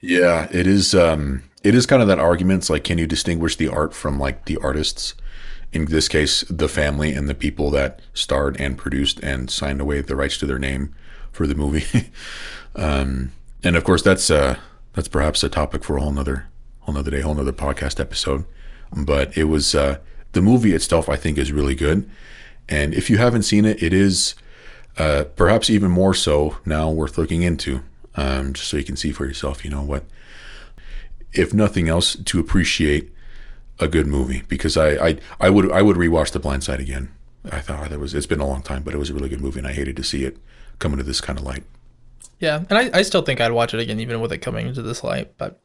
Yeah, 0.00 0.46
it 0.52 0.66
is. 0.66 0.94
Um, 0.94 1.42
it 1.64 1.74
is 1.74 1.86
kind 1.86 2.02
of 2.02 2.08
that 2.08 2.18
argument. 2.20 2.58
It's 2.62 2.70
like, 2.70 2.84
can 2.84 2.98
you 2.98 3.06
distinguish 3.06 3.56
the 3.56 3.68
art 3.68 3.94
from 3.94 4.18
like 4.20 4.44
the 4.44 4.56
artists? 4.58 5.14
In 5.72 5.86
this 5.86 6.06
case, 6.08 6.42
the 6.48 6.68
family 6.68 7.12
and 7.12 7.28
the 7.28 7.34
people 7.34 7.70
that 7.72 8.00
starred 8.14 8.60
and 8.60 8.78
produced 8.78 9.18
and 9.20 9.50
signed 9.50 9.80
away 9.80 10.00
the 10.00 10.14
rights 10.14 10.38
to 10.38 10.46
their 10.46 10.58
name 10.60 10.94
for 11.32 11.46
the 11.46 11.54
movie. 11.56 12.12
um, 12.76 13.32
and 13.64 13.74
of 13.76 13.84
course, 13.84 14.02
that's 14.02 14.30
uh, 14.30 14.56
that's 14.92 15.08
perhaps 15.08 15.42
a 15.42 15.48
topic 15.48 15.82
for 15.82 15.96
a 15.96 16.00
whole 16.00 16.12
nother, 16.12 16.46
whole 16.80 16.94
nother 16.94 17.10
day, 17.10 17.20
whole 17.22 17.34
nother 17.34 17.52
podcast 17.52 17.98
episode. 17.98 18.44
But 18.94 19.36
it 19.36 19.44
was 19.44 19.74
uh, 19.74 19.98
the 20.32 20.42
movie 20.42 20.72
itself. 20.74 21.08
I 21.08 21.16
think 21.16 21.36
is 21.36 21.52
really 21.52 21.74
good. 21.74 22.08
And 22.68 22.94
if 22.94 23.08
you 23.10 23.18
haven't 23.18 23.42
seen 23.42 23.64
it, 23.64 23.82
it 23.82 23.92
is 23.92 24.34
uh, 24.98 25.24
perhaps 25.36 25.70
even 25.70 25.90
more 25.90 26.14
so 26.14 26.56
now 26.64 26.90
worth 26.90 27.16
looking 27.16 27.42
into, 27.42 27.82
um, 28.16 28.52
just 28.52 28.68
so 28.68 28.76
you 28.76 28.84
can 28.84 28.96
see 28.96 29.12
for 29.12 29.26
yourself. 29.26 29.64
You 29.64 29.70
know 29.70 29.82
what 29.82 30.04
if 31.36 31.52
nothing 31.52 31.88
else, 31.88 32.16
to 32.16 32.40
appreciate 32.40 33.12
a 33.78 33.88
good 33.88 34.06
movie 34.06 34.42
because 34.48 34.76
I 34.76 35.08
I, 35.08 35.18
I 35.40 35.50
would 35.50 35.70
I 35.70 35.82
would 35.82 35.96
rewatch 35.96 36.32
The 36.32 36.40
Blind 36.40 36.64
Side 36.64 36.80
again. 36.80 37.10
I 37.50 37.60
thought 37.60 37.90
that 37.90 38.00
was 38.00 38.14
it's 38.14 38.26
been 38.26 38.40
a 38.40 38.46
long 38.46 38.62
time, 38.62 38.82
but 38.82 38.94
it 38.94 38.98
was 38.98 39.10
a 39.10 39.14
really 39.14 39.28
good 39.28 39.40
movie, 39.40 39.58
and 39.58 39.68
I 39.68 39.72
hated 39.72 39.96
to 39.96 40.04
see 40.04 40.24
it 40.24 40.38
come 40.78 40.92
into 40.92 41.04
this 41.04 41.20
kind 41.20 41.38
of 41.38 41.44
light. 41.44 41.64
Yeah, 42.38 42.64
and 42.68 42.78
I, 42.78 42.98
I 42.98 43.02
still 43.02 43.22
think 43.22 43.40
I'd 43.40 43.52
watch 43.52 43.72
it 43.72 43.80
again, 43.80 44.00
even 44.00 44.20
with 44.20 44.32
it 44.32 44.38
coming 44.38 44.66
into 44.66 44.82
this 44.82 45.04
light. 45.04 45.36
But 45.38 45.60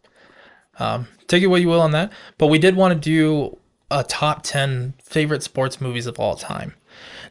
um, 0.79 1.07
take 1.27 1.43
it 1.43 1.47
what 1.47 1.61
you 1.61 1.67
will 1.67 1.81
on 1.81 1.91
that. 1.91 2.11
But 2.37 2.47
we 2.47 2.59
did 2.59 2.75
want 2.75 2.93
to 2.93 2.99
do 2.99 3.57
a 3.89 4.03
top 4.03 4.43
10 4.43 4.93
favorite 5.03 5.43
sports 5.43 5.81
movies 5.81 6.07
of 6.07 6.17
all 6.17 6.35
time. 6.35 6.75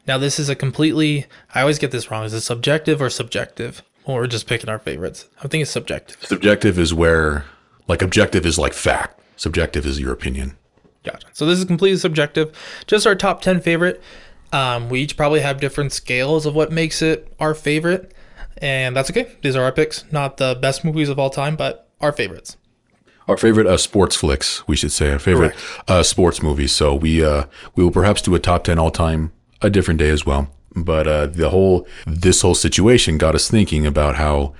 Now, 0.07 0.17
this 0.17 0.39
is 0.39 0.49
a 0.49 0.55
completely, 0.55 1.27
I 1.53 1.61
always 1.61 1.79
get 1.79 1.91
this 1.91 2.09
wrong. 2.09 2.25
Is 2.25 2.33
it 2.33 2.41
subjective 2.41 3.01
or 3.01 3.09
subjective? 3.09 3.83
When 4.03 4.17
we're 4.17 4.27
just 4.27 4.47
picking 4.47 4.69
our 4.69 4.79
favorites. 4.79 5.27
I 5.43 5.47
think 5.47 5.61
it's 5.61 5.69
subjective. 5.69 6.17
Subjective 6.25 6.79
is 6.79 6.91
where, 6.91 7.45
like, 7.87 8.01
objective 8.01 8.47
is 8.47 8.57
like 8.57 8.73
fact. 8.73 9.21
Subjective 9.35 9.85
is 9.85 9.99
your 9.99 10.11
opinion. 10.11 10.57
Gotcha. 11.03 11.27
So 11.33 11.45
this 11.45 11.59
is 11.59 11.65
completely 11.65 11.97
subjective. 11.97 12.55
Just 12.87 13.05
our 13.05 13.15
top 13.15 13.41
10 13.41 13.61
favorite. 13.61 14.01
Um, 14.51 14.89
we 14.89 15.01
each 15.01 15.15
probably 15.17 15.41
have 15.41 15.59
different 15.59 15.93
scales 15.93 16.45
of 16.45 16.55
what 16.55 16.71
makes 16.71 17.01
it 17.01 17.31
our 17.39 17.53
favorite. 17.53 18.13
And 18.57 18.95
that's 18.95 19.09
okay. 19.11 19.35
These 19.41 19.55
are 19.55 19.63
our 19.63 19.71
picks. 19.71 20.11
Not 20.11 20.37
the 20.37 20.57
best 20.59 20.83
movies 20.83 21.09
of 21.09 21.19
all 21.19 21.29
time, 21.29 21.55
but 21.55 21.87
our 22.01 22.11
favorites. 22.11 22.57
Our 23.27 23.37
favorite 23.37 23.67
uh, 23.67 23.77
sports 23.77 24.15
flicks, 24.15 24.67
we 24.67 24.75
should 24.75 24.91
say, 24.91 25.11
our 25.11 25.19
favorite 25.19 25.55
uh, 25.87 26.03
sports 26.03 26.41
movies. 26.41 26.71
So 26.71 26.93
we 26.95 27.23
uh, 27.23 27.45
we 27.75 27.83
will 27.83 27.91
perhaps 27.91 28.21
do 28.21 28.35
a 28.35 28.39
top 28.39 28.63
ten 28.63 28.77
all 28.77 28.91
time 28.91 29.31
a 29.61 29.69
different 29.69 29.99
day 29.99 30.09
as 30.09 30.25
well. 30.25 30.49
But 30.75 31.07
uh, 31.07 31.25
the 31.27 31.49
whole 31.49 31.87
this 32.07 32.41
whole 32.41 32.55
situation 32.55 33.17
got 33.17 33.35
us 33.35 33.49
thinking 33.49 33.85
about 33.85 34.15
how, 34.15 34.53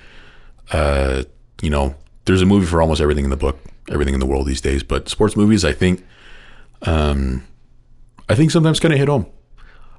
uh, 0.71 1.23
you 1.61 1.69
know, 1.69 1.95
there's 2.25 2.41
a 2.41 2.45
movie 2.45 2.65
for 2.65 2.81
almost 2.81 3.01
everything 3.01 3.23
in 3.23 3.29
the 3.29 3.37
book, 3.37 3.57
everything 3.89 4.13
in 4.13 4.19
the 4.19 4.25
world 4.25 4.45
these 4.45 4.61
days. 4.61 4.83
But 4.83 5.07
sports 5.07 5.37
movies, 5.37 5.63
I 5.63 5.71
think, 5.71 6.05
um, 6.81 7.45
I 8.27 8.35
think 8.35 8.51
sometimes 8.51 8.79
kind 8.79 8.93
of 8.93 8.99
hit 8.99 9.07
home. 9.07 9.25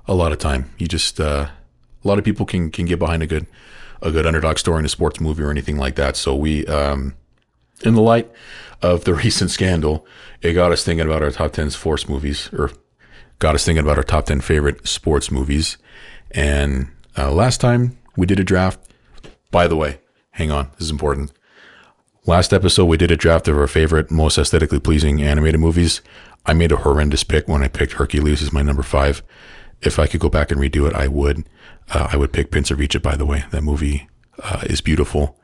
A 0.07 0.15
lot 0.15 0.33
of 0.33 0.39
time, 0.39 0.71
you 0.79 0.87
just 0.87 1.21
uh, 1.21 1.49
a 2.05 2.09
lot 2.09 2.19
of 2.19 2.25
people 2.25 2.45
can 2.45 2.71
can 2.71 2.87
get 2.87 2.99
behind 2.99 3.23
a 3.23 3.27
good 3.27 3.47
a 4.03 4.11
good 4.11 4.27
underdog 4.27 4.59
story 4.59 4.81
in 4.81 4.85
a 4.85 4.89
sports 4.89 5.21
movie 5.21 5.43
or 5.43 5.51
anything 5.51 5.79
like 5.79 5.95
that. 5.95 6.17
So 6.17 6.35
we, 6.35 6.67
um, 6.67 7.15
in 7.85 7.95
the 7.95 8.03
light 8.03 8.31
of 8.83 9.05
the 9.05 9.15
recent 9.25 9.51
scandal, 9.51 10.05
it 10.43 10.53
got 10.55 10.73
us 10.73 10.85
thinking 10.85 11.07
about 11.07 11.23
our 11.23 11.31
top 11.31 11.53
10 11.53 11.71
sports 11.71 12.09
movies, 12.09 12.51
or 12.53 12.71
got 13.43 13.57
us 13.57 13.65
thinking 13.65 13.83
about 13.85 13.97
our 13.97 14.05
top 14.05 14.27
10 14.27 14.41
favorite 14.41 14.87
sports 14.87 15.33
movies. 15.33 15.77
And 16.31 16.89
uh, 17.19 17.33
last 17.33 17.61
time 17.61 17.99
we 18.17 18.25
did 18.25 18.39
a 18.39 18.45
draft, 18.45 18.79
by 19.51 19.67
the 19.67 19.75
way, 19.75 19.99
hang 20.31 20.53
on, 20.53 20.71
this 20.75 20.83
is 20.83 20.91
important. 20.91 21.33
Last 22.25 22.53
episode, 22.53 22.85
we 22.85 22.97
did 22.97 23.11
a 23.11 23.17
draft 23.17 23.49
of 23.49 23.59
our 23.59 23.67
favorite, 23.67 24.13
most 24.13 24.39
aesthetically 24.39 24.79
pleasing 24.79 25.21
animated 25.21 25.61
movies. 25.61 26.03
I 26.47 26.53
made 26.53 26.71
a 26.71 26.77
horrendous 26.77 27.25
pick 27.25 27.49
when 27.49 27.65
I 27.65 27.69
picked 27.69 27.95
Hercules 27.95 28.43
as 28.43 28.53
my 28.53 28.63
number 28.63 28.85
five. 28.85 29.25
If 29.81 29.99
I 29.99 30.07
could 30.07 30.21
go 30.21 30.29
back 30.29 30.53
and 30.53 30.61
redo 30.61 30.87
it, 30.87 30.95
I 30.95 31.09
would. 31.09 31.45
Uh, 31.93 32.11
I 32.13 32.17
would 32.17 32.33
pick 32.33 32.53
Prince 32.53 32.71
of 32.71 32.81
Egypt, 32.81 33.03
by 33.03 33.17
the 33.17 33.27
way. 33.27 33.45
That 33.51 33.63
movie 33.65 34.09
uh, 34.41 34.63
is 34.67 34.81
beautiful 34.81 35.37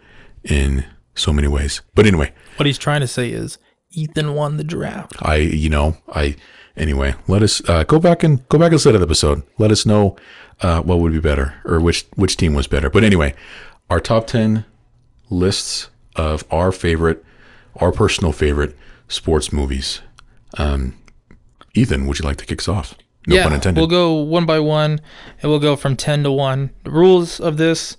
in 0.44 0.84
so 1.16 1.32
many 1.32 1.48
ways. 1.48 1.82
But 1.96 2.06
anyway, 2.06 2.32
What 2.56 2.66
he's 2.66 2.78
trying 2.78 3.00
to 3.00 3.08
say 3.08 3.30
is 3.30 3.58
Ethan 3.90 4.34
won 4.34 4.56
the 4.56 4.62
draft. 4.62 5.16
I, 5.20 5.36
you 5.36 5.68
know, 5.68 5.96
I, 6.12 6.36
anyway, 6.78 7.14
let 7.26 7.42
us 7.42 7.66
uh, 7.68 7.84
go 7.84 7.98
back 7.98 8.22
and 8.22 8.46
go 8.48 8.58
back 8.58 8.72
and 8.72 8.80
to 8.80 8.92
the 8.92 9.00
episode. 9.00 9.42
Let 9.58 9.70
us 9.70 9.84
know 9.84 10.16
uh, 10.60 10.82
what 10.82 10.98
would 11.00 11.12
be 11.12 11.20
better 11.20 11.54
or 11.64 11.80
which 11.80 12.06
which 12.14 12.36
team 12.36 12.54
was 12.54 12.66
better. 12.66 12.90
But 12.90 13.04
anyway, 13.04 13.34
our 13.90 14.00
top 14.00 14.26
ten 14.26 14.64
lists 15.30 15.90
of 16.16 16.44
our 16.50 16.72
favorite, 16.72 17.24
our 17.76 17.92
personal 17.92 18.32
favorite 18.32 18.76
sports 19.08 19.52
movies. 19.52 20.00
Um, 20.56 20.96
Ethan, 21.74 22.06
would 22.06 22.18
you 22.18 22.24
like 22.24 22.38
to 22.38 22.46
kick 22.46 22.60
us 22.60 22.68
off? 22.68 22.94
No 23.26 23.36
yeah, 23.36 23.44
pun 23.44 23.52
intended. 23.52 23.80
we'll 23.80 23.88
go 23.88 24.14
one 24.14 24.46
by 24.46 24.58
one, 24.58 25.00
and 25.42 25.50
we'll 25.50 25.58
go 25.60 25.76
from 25.76 25.96
ten 25.96 26.22
to 26.22 26.32
one. 26.32 26.70
The 26.84 26.90
rules 26.90 27.40
of 27.40 27.58
this: 27.58 27.96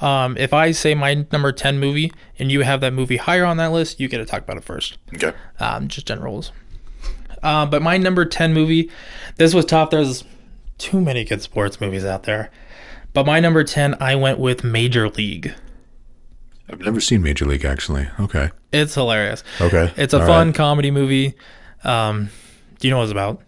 um, 0.00 0.36
if 0.36 0.52
I 0.52 0.72
say 0.72 0.94
my 0.94 1.26
number 1.30 1.52
ten 1.52 1.78
movie, 1.78 2.12
and 2.38 2.50
you 2.50 2.62
have 2.62 2.80
that 2.80 2.92
movie 2.92 3.16
higher 3.16 3.44
on 3.44 3.56
that 3.58 3.70
list, 3.72 4.00
you 4.00 4.08
get 4.08 4.18
to 4.18 4.24
talk 4.24 4.42
about 4.42 4.56
it 4.56 4.64
first. 4.64 4.98
okay. 5.14 5.32
Um, 5.60 5.86
just 5.88 6.06
general 6.06 6.32
rules. 6.32 6.52
Uh, 7.44 7.64
but 7.66 7.82
my 7.82 7.96
number 7.96 8.24
ten 8.24 8.52
movie, 8.52 8.90
this 9.36 9.54
was 9.54 9.64
tough. 9.64 9.90
There's 9.90 10.24
too 10.78 11.00
many 11.00 11.24
good 11.24 11.42
sports 11.42 11.80
movies 11.80 12.04
out 12.04 12.24
there, 12.24 12.50
but 13.12 13.26
my 13.26 13.38
number 13.38 13.62
ten, 13.62 13.94
I 14.00 14.16
went 14.16 14.40
with 14.40 14.64
Major 14.64 15.08
League. 15.08 15.54
I've 16.68 16.80
never 16.80 17.00
seen 17.00 17.22
Major 17.22 17.44
League 17.44 17.64
actually. 17.64 18.08
Okay. 18.18 18.50
It's 18.72 18.94
hilarious. 18.94 19.44
Okay. 19.60 19.92
It's 19.96 20.14
a 20.14 20.20
All 20.20 20.26
fun 20.26 20.48
right. 20.48 20.56
comedy 20.56 20.90
movie. 20.90 21.34
Um, 21.84 22.30
do 22.80 22.88
you 22.88 22.90
know 22.92 22.98
what 22.98 23.04
it's 23.04 23.12
about? 23.12 23.42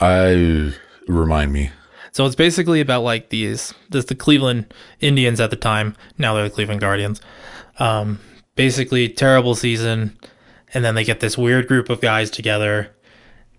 I 0.00 0.72
remind 1.08 1.52
me. 1.52 1.70
So 2.12 2.26
it's 2.26 2.36
basically 2.36 2.80
about 2.80 3.02
like 3.02 3.30
these 3.30 3.74
this 3.90 4.04
the 4.04 4.14
Cleveland 4.14 4.72
Indians 5.00 5.40
at 5.40 5.50
the 5.50 5.56
time. 5.56 5.96
Now 6.18 6.34
they're 6.34 6.44
the 6.44 6.54
Cleveland 6.54 6.80
Guardians. 6.80 7.20
Um, 7.78 8.20
basically 8.54 9.08
terrible 9.08 9.54
season, 9.54 10.16
and 10.74 10.84
then 10.84 10.94
they 10.94 11.04
get 11.04 11.20
this 11.20 11.38
weird 11.38 11.68
group 11.68 11.88
of 11.88 12.00
guys 12.00 12.30
together, 12.30 12.94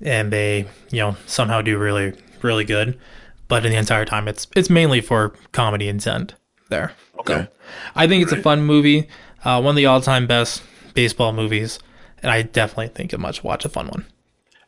and 0.02 0.32
they 0.32 0.68
you 0.92 1.00
know 1.00 1.16
somehow 1.26 1.62
do 1.62 1.78
really 1.78 2.14
really 2.42 2.66
good. 2.66 3.00
But 3.48 3.66
in 3.66 3.72
the 3.72 3.78
entire 3.78 4.06
time, 4.06 4.28
it's 4.28 4.48
it's 4.56 4.70
mainly 4.70 5.02
for 5.02 5.34
comedy 5.52 5.88
intent. 5.88 6.36
There. 6.70 6.94
Okay. 7.20 7.48
I 7.96 8.08
think 8.08 8.24
it's 8.24 8.32
a 8.32 8.42
fun 8.42 8.62
movie. 8.62 9.08
Uh, 9.44 9.62
one 9.62 9.72
of 9.72 9.76
the 9.76 9.86
all 9.86 10.02
time 10.02 10.28
best 10.28 10.64
baseball 10.94 11.32
movies, 11.32 11.80
and 12.22 12.32
I 12.32 12.42
definitely 12.42 12.88
think 12.90 13.14
a 13.14 13.18
much 13.18 13.44
watch 13.44 13.66
a 13.66 13.70
fun 13.70 13.88
one. 13.88 14.06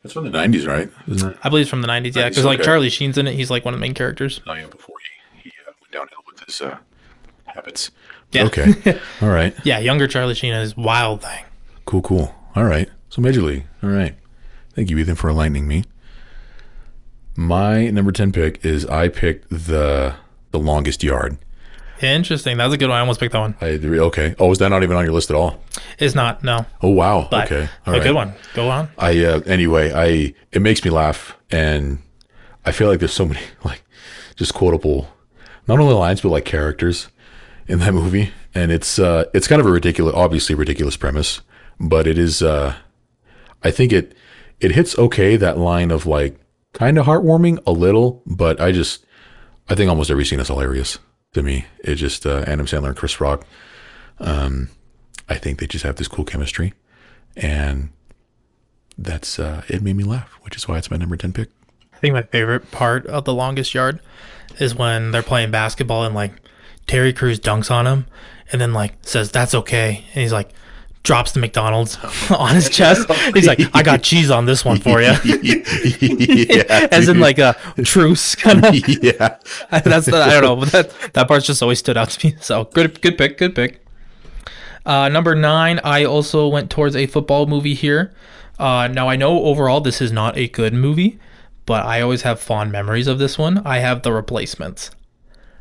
That's 0.04 0.14
from 0.14 0.30
the 0.30 0.38
'90s, 0.38 0.68
right? 0.68 0.90
Isn't 1.08 1.32
it? 1.32 1.38
I 1.44 1.50
believe 1.50 1.64
it's 1.64 1.70
from 1.70 1.82
the 1.82 1.88
'90s. 1.88 2.16
Yeah, 2.16 2.30
because 2.30 2.46
like 2.46 2.60
okay. 2.60 2.66
Charlie 2.66 2.90
Sheen's 2.90 3.18
in 3.18 3.28
it. 3.28 3.34
He's 3.34 3.50
like 3.50 3.66
one 3.66 3.74
of 3.74 3.80
the 3.80 3.82
main 3.82 3.96
characters. 3.96 4.42
Oh 4.46 4.54
yeah, 4.54 4.68
before 4.68 4.96
he, 5.34 5.50
he 5.50 5.56
uh, 5.68 5.72
went 5.82 5.92
downhill 5.92 6.24
with 6.32 6.40
his 6.46 6.62
uh, 6.62 6.78
habits. 7.46 7.92
Yeah. 8.32 8.46
Okay. 8.46 9.00
All 9.22 9.30
right. 9.30 9.56
Yeah, 9.64 9.80
younger 9.80 10.08
Charlie 10.08 10.36
Sheen 10.36 10.54
is 10.54 10.78
wild 10.78 11.24
thing. 11.24 11.46
Cool. 11.86 12.02
Cool. 12.02 12.36
All 12.58 12.64
right. 12.64 12.90
So 13.10 13.22
Major 13.22 13.44
League. 13.44 13.66
All 13.84 13.90
right. 13.92 14.16
Thank 14.74 14.90
you, 14.90 14.98
Ethan, 14.98 15.14
for 15.14 15.30
enlightening 15.30 15.68
me. 15.68 15.84
My 17.36 17.92
number 17.92 18.12
ten 18.12 18.32
pick 18.32 18.66
is 18.66 18.84
I 18.88 19.10
picked 19.10 19.48
the 19.52 20.16
the 20.50 20.58
longest 20.58 21.04
yard. 21.04 21.38
Interesting. 22.02 22.58
That 22.58 22.66
was 22.66 22.74
a 22.74 22.78
good 22.80 22.90
one. 22.90 22.98
I 22.98 23.02
almost 23.02 23.20
picked 23.20 23.34
that 23.34 23.40
one. 23.40 23.56
I 23.62 23.74
okay. 23.76 24.34
Oh, 24.40 24.52
is 24.52 24.58
that 24.58 24.70
not 24.70 24.82
even 24.82 24.98
on 24.98 25.04
your 25.04 25.14
list 25.14 25.30
at 25.30 25.36
all? 25.36 25.62
It's 26.00 26.16
not. 26.16 26.44
No. 26.44 26.66
Oh 26.82 26.90
wow. 26.90 27.28
But 27.30 27.46
okay. 27.52 27.70
All 27.86 27.94
a 27.94 27.98
right. 27.98 28.04
good 28.04 28.16
one. 28.16 28.34
Go 28.56 28.70
on. 28.70 28.90
I 28.98 29.24
uh, 29.24 29.42
anyway, 29.46 29.92
I 29.94 30.34
it 30.52 30.64
makes 30.64 30.84
me 30.84 30.90
laugh, 30.90 31.38
and 31.52 32.00
I 32.66 32.72
feel 32.72 32.88
like 32.88 32.98
there's 32.98 33.14
so 33.14 33.28
many 33.28 33.42
like 33.64 33.84
just 34.36 34.56
quotable, 34.56 35.10
not 35.68 35.80
only 35.80 35.94
lines 35.94 36.22
but 36.22 36.30
like 36.30 36.46
characters 36.46 37.10
in 37.68 37.78
that 37.80 37.94
movie, 37.94 38.32
and 38.56 38.72
it's 38.72 38.98
uh 38.98 39.26
it's 39.36 39.48
kind 39.48 39.62
of 39.62 39.68
a 39.68 39.72
ridiculous, 39.72 40.16
obviously 40.16 40.56
ridiculous 40.56 40.98
premise, 40.98 41.42
but 41.80 42.08
it 42.08 42.18
is 42.18 42.42
uh 42.42 42.76
I 43.64 43.72
think 43.72 43.92
it 43.92 44.16
it 44.60 44.72
hits 44.72 44.98
okay 44.98 45.36
that 45.36 45.58
line 45.58 45.92
of 45.92 46.06
like 46.06 46.40
kind 46.74 46.98
of 46.98 47.06
heartwarming 47.06 47.60
a 47.66 47.72
little, 47.72 48.22
but 48.26 48.60
I 48.62 48.72
just 48.72 49.06
I 49.70 49.76
think 49.76 49.90
almost 49.90 50.10
every 50.10 50.26
scene 50.26 50.40
is 50.40 50.48
hilarious 50.48 51.00
to 51.34 51.44
me. 51.44 51.66
It 51.84 51.96
just 51.96 52.26
uh, 52.26 52.44
Adam 52.48 52.66
Sandler 52.66 52.90
and 52.90 52.98
Chris 52.98 53.20
Rock. 53.20 53.46
Um, 54.20 54.70
I 55.30 55.36
think 55.36 55.60
they 55.60 55.68
just 55.68 55.84
have 55.84 55.98
this 55.98 56.08
cool 56.08 56.26
chemistry, 56.26 56.74
and 57.36 57.90
that's 58.98 59.40
uh, 59.40 59.64
it 59.68 59.82
made 59.82 59.96
me 59.96 60.04
laugh, 60.04 60.32
which 60.42 60.56
is 60.56 60.68
why 60.68 60.78
it's 60.78 60.90
my 60.90 60.98
number 60.98 61.18
ten 61.18 61.34
pick. 61.34 61.50
I 61.94 61.98
think 61.98 62.14
my 62.14 62.22
favorite 62.22 62.72
part 62.72 63.06
of 63.08 63.26
the 63.26 63.34
longest 63.34 63.74
yard 63.74 64.00
is 64.60 64.76
when 64.76 65.12
they're 65.12 65.24
playing 65.24 65.52
basketball 65.52 66.04
and 66.04 66.16
like 66.16 66.32
Terry 66.86 67.12
Crews 67.12 67.40
dunks 67.40 67.72
on 67.72 67.88
him 67.88 68.06
and 68.52 68.62
then 68.62 68.72
like 68.72 68.94
says 69.02 69.32
that's 69.32 69.54
okay 69.56 70.04
and 70.14 70.22
he's 70.22 70.32
like 70.32 70.52
drops 71.08 71.32
the 71.32 71.40
McDonald's 71.40 71.98
on 72.30 72.54
his 72.54 72.70
chest. 72.70 73.10
He's 73.34 73.48
like, 73.48 73.62
I 73.74 73.82
got 73.82 74.04
cheese 74.04 74.30
on 74.30 74.46
this 74.46 74.66
one 74.66 74.78
for 74.78 75.02
you. 75.02 75.14
yeah, 75.24 76.88
As 76.92 77.08
in 77.08 77.22
like 77.22 77.40
a 77.40 77.56
truce 77.84 78.36
kind 78.36 78.64
of. 78.64 78.76
yeah. 79.02 79.38
That's 79.72 80.08
the, 80.08 80.22
I 80.22 80.42
don't 80.42 80.42
know, 80.44 80.56
but 80.58 80.72
that 80.74 81.14
that 81.14 81.28
part's 81.30 81.48
just 81.48 81.64
always 81.64 81.80
stood 81.80 81.96
out 81.96 82.10
to 82.10 82.28
me. 82.28 82.36
So 82.42 82.66
good, 82.66 83.02
good 83.02 83.18
pick, 83.18 83.38
good 83.38 83.56
pick. 83.56 83.86
Uh, 84.86 85.08
number 85.08 85.34
nine, 85.34 85.80
I 85.84 86.04
also 86.04 86.48
went 86.48 86.70
towards 86.70 86.96
a 86.96 87.08
football 87.08 87.46
movie 87.46 87.74
here. 87.74 88.14
Uh, 88.60 88.88
now 88.88 89.08
I 89.08 89.16
know 89.16 89.44
overall 89.44 89.80
this 89.80 90.02
is 90.02 90.12
not 90.12 90.38
a 90.38 90.50
good 90.50 90.74
movie, 90.74 91.20
but 91.66 91.86
I 91.86 92.02
always 92.02 92.24
have 92.24 92.40
fond 92.40 92.72
memories 92.72 93.08
of 93.08 93.18
this 93.18 93.38
one. 93.38 93.60
I 93.60 93.80
have 93.80 94.04
The 94.04 94.12
Replacements, 94.12 94.92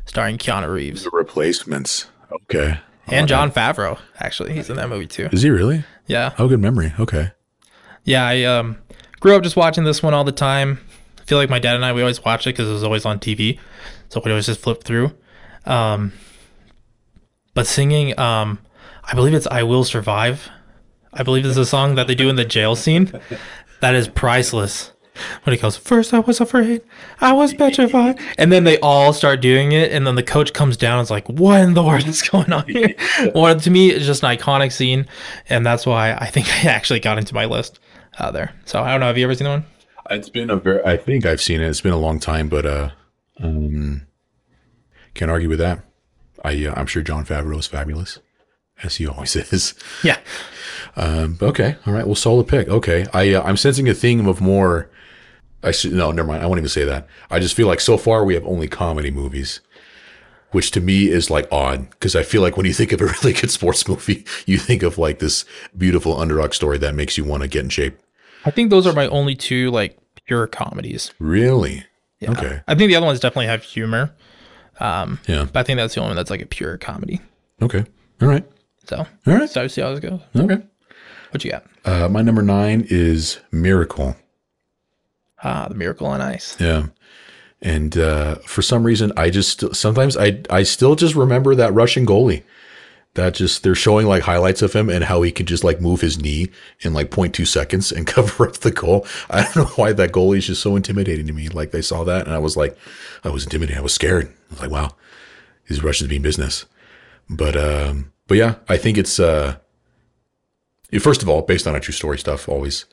starring 0.05 0.37
Keanu 0.37 0.73
Reeves 0.73 1.03
The 1.03 1.09
replacements. 1.11 2.07
Okay. 2.31 2.79
And 3.07 3.27
Jon 3.27 3.51
Favreau. 3.51 3.99
Actually, 4.19 4.53
he's 4.53 4.69
in 4.69 4.75
that 4.77 4.89
movie 4.89 5.07
too. 5.07 5.29
Is 5.31 5.41
he 5.41 5.49
really? 5.49 5.83
Yeah, 6.07 6.33
Oh, 6.37 6.47
good 6.47 6.59
memory. 6.61 6.93
Okay. 6.99 7.31
yeah. 8.05 8.25
I 8.25 8.43
um, 8.43 8.77
grew 9.19 9.35
up 9.35 9.43
just 9.43 9.55
watching 9.55 9.83
this 9.83 10.01
one 10.03 10.13
all 10.13 10.23
the 10.23 10.31
time. 10.31 10.79
I 11.19 11.23
feel 11.23 11.37
like 11.37 11.49
my 11.49 11.59
dad 11.59 11.75
and 11.75 11.83
I 11.83 11.91
we 11.93 12.01
always 12.01 12.23
watched 12.23 12.47
it 12.47 12.51
because 12.51 12.69
it 12.69 12.73
was 12.73 12.83
always 12.83 13.05
on 13.05 13.19
TV, 13.19 13.59
so 14.09 14.21
we 14.23 14.31
always 14.31 14.45
just 14.45 14.61
flip 14.61 14.83
through. 14.83 15.11
Um, 15.65 16.13
but 17.53 17.67
singing, 17.67 18.17
um, 18.19 18.59
I 19.03 19.13
believe 19.15 19.33
it's 19.33 19.47
"I 19.47 19.63
Will 19.63 19.83
Survive." 19.83 20.49
I 21.13 21.23
believe 21.23 21.43
this 21.43 21.51
is 21.53 21.57
a 21.57 21.65
song 21.65 21.95
that 21.95 22.07
they 22.07 22.15
do 22.15 22.29
in 22.29 22.35
the 22.35 22.45
jail 22.45 22.75
scene. 22.75 23.11
That 23.81 23.95
is 23.95 24.07
priceless. 24.07 24.91
When 25.43 25.55
he 25.55 25.61
goes, 25.61 25.77
first 25.77 26.13
I 26.13 26.19
was 26.19 26.39
afraid, 26.41 26.81
I 27.19 27.33
was 27.33 27.53
petrified, 27.53 28.19
and 28.37 28.51
then 28.51 28.63
they 28.63 28.79
all 28.79 29.13
start 29.13 29.41
doing 29.41 29.71
it, 29.71 29.91
and 29.91 30.05
then 30.05 30.15
the 30.15 30.23
coach 30.23 30.53
comes 30.53 30.77
down 30.77 30.99
and 30.99 31.05
is 31.05 31.11
like, 31.11 31.27
"What 31.27 31.61
in 31.61 31.73
the 31.73 31.83
world 31.83 32.07
is 32.07 32.21
going 32.21 32.51
on 32.51 32.67
here?" 32.67 32.95
well, 33.35 33.59
to 33.59 33.69
me, 33.69 33.89
it's 33.91 34.05
just 34.05 34.23
an 34.23 34.35
iconic 34.35 34.71
scene, 34.71 35.07
and 35.49 35.65
that's 35.65 35.85
why 35.85 36.13
I 36.13 36.27
think 36.27 36.47
I 36.65 36.69
actually 36.69 36.99
got 36.99 37.17
into 37.17 37.33
my 37.33 37.45
list 37.45 37.79
uh, 38.19 38.31
there. 38.31 38.53
So 38.65 38.81
I 38.81 38.91
don't 38.91 38.99
know. 38.99 39.07
Have 39.07 39.17
you 39.17 39.23
ever 39.25 39.35
seen 39.35 39.45
the 39.45 39.51
one? 39.51 39.65
It's 40.09 40.29
been 40.29 40.49
a 40.49 40.55
very. 40.55 40.83
I 40.83 40.97
think 40.97 41.25
I've 41.25 41.41
seen 41.41 41.61
it. 41.61 41.67
It's 41.67 41.81
been 41.81 41.93
a 41.93 41.97
long 41.97 42.19
time, 42.19 42.49
but 42.49 42.65
uh, 42.65 42.89
um, 43.39 44.07
can't 45.13 45.31
argue 45.31 45.49
with 45.49 45.59
that. 45.59 45.83
I 46.43 46.65
uh, 46.65 46.73
I'm 46.75 46.87
sure 46.87 47.01
Jon 47.01 47.25
Favreau 47.25 47.59
is 47.59 47.67
fabulous, 47.67 48.19
as 48.83 48.95
he 48.95 49.07
always 49.07 49.35
is. 49.53 49.73
Yeah. 50.03 50.19
Um, 50.95 51.37
okay, 51.41 51.75
all 51.85 51.93
right. 51.93 52.05
Well, 52.05 52.15
solid 52.15 52.47
pick. 52.47 52.67
Okay, 52.67 53.05
I 53.13 53.33
uh, 53.33 53.43
I'm 53.43 53.57
sensing 53.57 53.89
a 53.89 53.93
theme 53.93 54.27
of 54.27 54.41
more. 54.41 54.89
I 55.63 55.71
should 55.71 55.93
no, 55.93 56.11
never 56.11 56.27
mind. 56.27 56.43
I 56.43 56.45
won't 56.45 56.59
even 56.59 56.69
say 56.69 56.83
that. 56.85 57.07
I 57.31 57.39
just 57.39 57.55
feel 57.55 57.67
like 57.67 57.79
so 57.81 57.97
far 57.97 58.23
we 58.23 58.33
have 58.35 58.45
only 58.45 58.67
comedy 58.67 59.11
movies, 59.11 59.59
which 60.51 60.71
to 60.71 60.81
me 60.81 61.07
is 61.07 61.29
like 61.29 61.47
odd 61.51 61.89
because 61.91 62.15
I 62.15 62.23
feel 62.23 62.41
like 62.41 62.55
when 62.57 62.65
you 62.65 62.73
think 62.73 62.91
of 62.91 63.01
a 63.01 63.05
really 63.23 63.33
good 63.33 63.51
sports 63.51 63.87
movie, 63.87 64.23
you 64.45 64.57
think 64.59 64.83
of 64.83 64.97
like 64.97 65.19
this 65.19 65.45
beautiful 65.77 66.19
underdog 66.19 66.53
story 66.53 66.77
that 66.79 66.95
makes 66.95 67.17
you 67.17 67.23
want 67.23 67.43
to 67.43 67.49
get 67.49 67.63
in 67.63 67.69
shape. 67.69 67.97
I 68.45 68.51
think 68.51 68.69
those 68.69 68.85
are 68.87 68.93
my 68.93 69.07
only 69.07 69.35
two 69.35 69.71
like 69.71 69.97
pure 70.25 70.47
comedies. 70.47 71.11
Really? 71.19 71.85
Yeah. 72.19 72.31
Okay. 72.31 72.61
I 72.67 72.75
think 72.75 72.89
the 72.89 72.95
other 72.95 73.05
ones 73.05 73.19
definitely 73.19 73.47
have 73.47 73.63
humor, 73.63 74.13
Um, 74.79 75.19
Yeah. 75.27 75.45
but 75.51 75.59
I 75.59 75.63
think 75.63 75.77
that's 75.77 75.95
the 75.95 76.01
only 76.01 76.11
one 76.11 76.15
that's 76.17 76.29
like 76.31 76.41
a 76.41 76.45
pure 76.45 76.77
comedy. 76.77 77.19
Okay. 77.61 77.83
All 78.21 78.27
right. 78.27 78.45
So, 78.85 78.97
All 78.97 79.07
right. 79.33 79.49
so 79.49 79.63
I 79.63 79.67
see 79.67 79.81
how 79.81 79.89
this 79.93 79.99
goes. 79.99 80.19
Okay. 80.35 80.61
What 81.31 81.43
you 81.43 81.51
got? 81.51 81.65
Uh, 81.83 82.07
my 82.09 82.21
number 82.21 82.41
nine 82.41 82.85
is 82.89 83.39
Miracle. 83.51 84.15
Ah, 85.43 85.67
the 85.67 85.75
Miracle 85.75 86.07
on 86.07 86.21
Ice. 86.21 86.57
Yeah. 86.59 86.87
And 87.61 87.97
uh, 87.97 88.35
for 88.45 88.61
some 88.61 88.83
reason, 88.83 89.11
I 89.17 89.29
just 89.29 89.75
sometimes 89.75 90.15
I 90.15 90.43
I 90.49 90.63
still 90.63 90.95
just 90.95 91.15
remember 91.15 91.55
that 91.55 91.73
Russian 91.73 92.05
goalie. 92.05 92.43
That 93.15 93.33
just 93.33 93.63
they're 93.63 93.73
showing 93.73 94.05
like 94.05 94.21
highlights 94.23 94.61
of 94.61 94.73
him 94.73 94.89
and 94.91 95.03
how 95.03 95.23
he 95.23 95.31
can 95.31 95.47
just 95.47 95.63
like 95.63 95.81
move 95.81 96.01
his 96.01 96.21
knee 96.21 96.49
in 96.81 96.93
like 96.93 97.09
0.2 97.09 97.47
seconds 97.47 97.91
and 97.91 98.05
cover 98.15 98.47
up 98.47 98.57
the 98.57 98.69
goal. 98.69 99.07
I 99.27 99.41
don't 99.41 99.55
know 99.55 99.65
why 99.75 99.91
that 99.93 100.11
goalie 100.11 100.37
is 100.37 100.45
just 100.45 100.61
so 100.61 100.75
intimidating 100.75 101.25
to 101.25 101.33
me. 101.33 101.49
Like 101.49 101.71
they 101.71 101.81
saw 101.81 102.03
that 102.03 102.27
and 102.27 102.35
I 102.35 102.37
was 102.37 102.55
like, 102.55 102.77
I 103.23 103.29
was 103.29 103.43
intimidated. 103.43 103.79
I 103.79 103.81
was 103.81 103.93
scared. 103.93 104.27
I 104.27 104.53
was 104.53 104.61
like, 104.61 104.69
wow, 104.69 104.91
these 105.67 105.83
Russians 105.83 106.11
mean 106.11 106.21
business. 106.21 106.65
But 107.27 107.57
um, 107.57 108.11
but 108.27 108.37
yeah, 108.37 108.55
I 108.69 108.77
think 108.77 108.99
it's 108.99 109.19
uh, 109.19 109.57
first 110.99 111.23
of 111.23 111.29
all 111.29 111.41
based 111.41 111.65
on 111.65 111.75
a 111.75 111.79
true 111.79 111.93
story 111.93 112.19
stuff. 112.19 112.47
Always, 112.47 112.85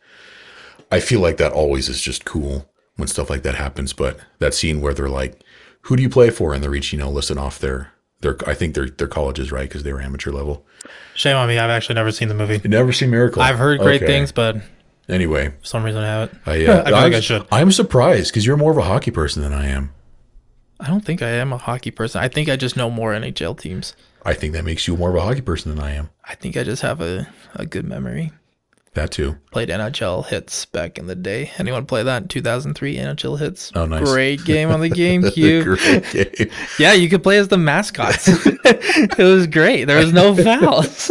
I 0.90 1.01
feel 1.01 1.20
like 1.20 1.37
that 1.38 1.53
always 1.53 1.88
is 1.88 2.01
just 2.01 2.25
cool 2.25 2.68
when 2.97 3.09
stuff 3.09 3.31
like 3.31 3.42
that 3.42 3.55
happens. 3.57 3.92
But 3.92 4.18
that 4.38 4.55
scene 4.55 4.81
where 4.81 4.94
they're 4.94 5.09
like, 5.09 5.40
"Who 5.83 5.97
do 5.97 6.03
you 6.03 6.09
play 6.11 6.31
for?" 6.31 6.55
and 6.55 6.62
they're 6.62 6.75
each 6.75 6.92
you 6.92 6.99
know 6.99 7.11
listing 7.11 7.38
off 7.38 7.59
their 7.59 7.92
their 8.20 8.37
I 8.47 8.55
think 8.55 8.75
their 8.75 8.88
their 8.88 9.09
colleges 9.09 9.51
right 9.53 9.68
because 9.68 9.83
they 9.83 9.92
were 9.92 10.01
amateur 10.01 10.31
level. 10.31 10.64
Shame 11.14 11.37
on 11.37 11.49
me. 11.49 11.59
I've 11.59 11.70
actually 11.70 11.94
never 11.97 12.11
seen 12.12 12.29
the 12.29 12.35
movie. 12.35 12.61
You 12.62 12.70
never 12.70 12.92
seen 12.92 13.11
Miracle. 13.11 13.40
I've 13.42 13.59
heard 13.59 13.81
great 13.81 14.03
Okay. 14.03 14.07
things, 14.12 14.33
but 14.33 14.57
Anyway, 15.09 15.49
for 15.61 15.66
some 15.66 15.85
reason 15.85 16.03
I 16.03 16.07
haven't. 16.07 16.40
I 16.47 16.51
uh, 16.66 16.81
I 16.81 16.85
feel 16.85 16.92
like 16.94 16.94
I 16.94 17.16
I'm- 17.16 17.20
should. 17.23 17.47
I'm 17.53 17.73
surprised 17.73 18.31
because 18.33 18.47
you're 18.47 18.57
more 18.57 18.70
of 18.70 18.79
a 18.79 18.83
hockey 18.83 19.11
person 19.11 19.42
than 19.42 19.53
I 19.53 19.66
am. 19.68 19.92
I 20.81 20.88
don't 20.88 21.05
think 21.05 21.23
I 21.23 21.29
am 21.29 21.53
a 21.53 21.59
hockey 21.59 21.90
person. 21.90 22.20
I 22.23 22.29
think 22.29 22.49
I 22.49 22.57
just 22.57 22.77
know 22.77 22.90
more 22.90 23.12
NHL 23.12 23.59
teams. 23.59 23.94
I 24.25 24.33
think 24.35 24.55
that 24.55 24.64
makes 24.64 24.88
you 24.88 24.97
more 24.97 25.11
of 25.11 25.16
a 25.16 25.20
hockey 25.20 25.40
person 25.42 25.75
than 25.75 25.83
I 25.85 25.92
am. 25.92 26.09
I 26.25 26.35
think 26.35 26.57
I 26.57 26.64
just 26.64 26.81
have 26.83 27.01
a, 27.03 27.29
a 27.55 27.64
good 27.66 27.85
memory. 27.85 28.33
That 28.94 29.11
too. 29.11 29.37
Played 29.50 29.70
NHL 29.70 30.24
Hitz 30.26 30.66
back 30.66 30.98
in 30.98 31.07
the 31.09 31.16
day. 31.16 31.50
Anyone 31.59 31.85
play 31.85 32.04
that 32.04 32.22
in 32.22 32.28
2003 32.28 32.96
NHL 32.96 33.38
Hitz? 33.38 33.72
Oh, 33.74 33.87
nice. 33.87 34.09
Great 34.09 34.44
game 34.44 34.70
on 34.70 34.80
the 34.80 34.88
GameCube. 34.90 35.64
Great 35.64 36.38
game. 36.38 36.50
yeah, 36.78 36.92
you 36.92 37.09
could 37.09 37.22
play 37.22 37.38
as 37.38 37.48
the 37.48 37.59
mascots. 37.59 38.28
it 38.28 39.18
was 39.18 39.48
great. 39.48 39.85
There 39.87 39.98
was 39.98 40.12
no 40.12 40.35
fouls. 40.37 41.11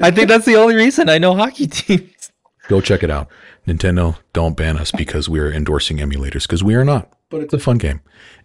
I 0.00 0.10
think 0.12 0.28
that's 0.28 0.46
the 0.46 0.54
only 0.56 0.76
reason 0.76 1.08
I 1.08 1.18
know 1.18 1.34
hockey 1.34 1.66
teams. 1.66 2.30
Go 2.68 2.80
check 2.80 3.02
it 3.02 3.10
out. 3.10 3.28
Nintendo, 3.66 4.16
don't 4.32 4.56
ban 4.56 4.76
us 4.78 4.92
because 4.92 5.28
we 5.28 5.40
are 5.40 5.50
endorsing 5.52 5.98
emulators 5.98 6.42
because 6.42 6.62
we 6.64 6.74
are 6.74 6.84
not. 6.84 7.12
But 7.30 7.42
it's 7.42 7.54
a 7.54 7.58
fun 7.58 7.78
game. 7.78 8.00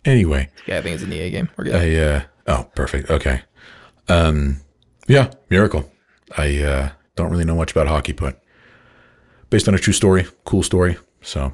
Anyway, 0.06 0.50
Yeah, 0.66 0.78
I 0.78 0.82
think 0.82 0.96
it's 0.96 1.04
an 1.04 1.14
EA 1.14 1.30
game. 1.30 1.50
We're 1.58 1.66
good. 1.66 1.76
I 1.76 1.96
uh 1.96 2.22
oh 2.48 2.64
perfect. 2.76 3.10
Okay. 3.12 3.42
Um 4.10 4.62
yeah, 5.08 5.32
Miracle. 5.50 5.92
I 6.38 6.58
uh 6.62 6.90
don't 7.16 7.32
really 7.32 7.46
know 7.46 7.56
much 7.56 7.72
about 7.72 7.88
hockey, 7.88 8.14
but 8.14 8.42
based 9.50 9.68
on 9.68 9.74
a 9.76 9.80
true 9.80 9.94
story, 9.94 10.26
cool 10.46 10.64
story. 10.64 10.98
So 11.22 11.54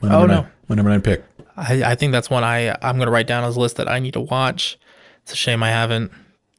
my 0.00 0.08
oh, 0.08 0.10
number 0.10 0.16
Oh, 0.16 0.26
nine, 0.26 0.44
no. 0.44 0.48
my 0.68 0.74
number 0.76 0.90
nine 0.90 1.02
pick. 1.02 1.24
I, 1.56 1.82
I 1.92 1.94
think 1.94 2.12
that's 2.12 2.30
one 2.30 2.44
I 2.44 2.70
I'm 2.82 2.98
gonna 2.98 3.10
write 3.10 3.26
down 3.26 3.44
as 3.44 3.56
a 3.56 3.60
list 3.60 3.76
that 3.76 3.88
I 3.88 3.98
need 3.98 4.14
to 4.14 4.20
watch. 4.20 4.78
It's 5.22 5.32
a 5.32 5.36
shame 5.36 5.62
I 5.62 5.68
haven't. 5.70 6.10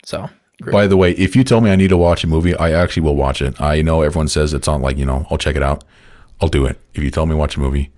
So 0.03 0.29
great. 0.61 0.71
By 0.73 0.87
the 0.87 0.97
way, 0.97 1.11
if 1.13 1.35
you 1.35 1.43
tell 1.43 1.61
me 1.61 1.71
I 1.71 1.75
need 1.75 1.89
to 1.89 1.97
watch 1.97 2.23
a 2.23 2.27
movie, 2.27 2.55
I 2.55 2.71
actually 2.71 3.03
will 3.03 3.15
watch 3.15 3.41
it. 3.41 3.59
I 3.59 3.81
know 3.81 4.01
everyone 4.01 4.27
says 4.27 4.53
it's 4.53 4.67
on 4.67 4.81
like, 4.81 4.97
you 4.97 5.05
know, 5.05 5.25
I'll 5.29 5.37
check 5.37 5.55
it 5.55 5.63
out. 5.63 5.83
I'll 6.41 6.49
do 6.49 6.65
it. 6.65 6.79
If 6.93 7.03
you 7.03 7.09
tell 7.11 7.25
me 7.25 7.35
watch 7.35 7.57
a 7.57 7.59
movie, 7.59 7.91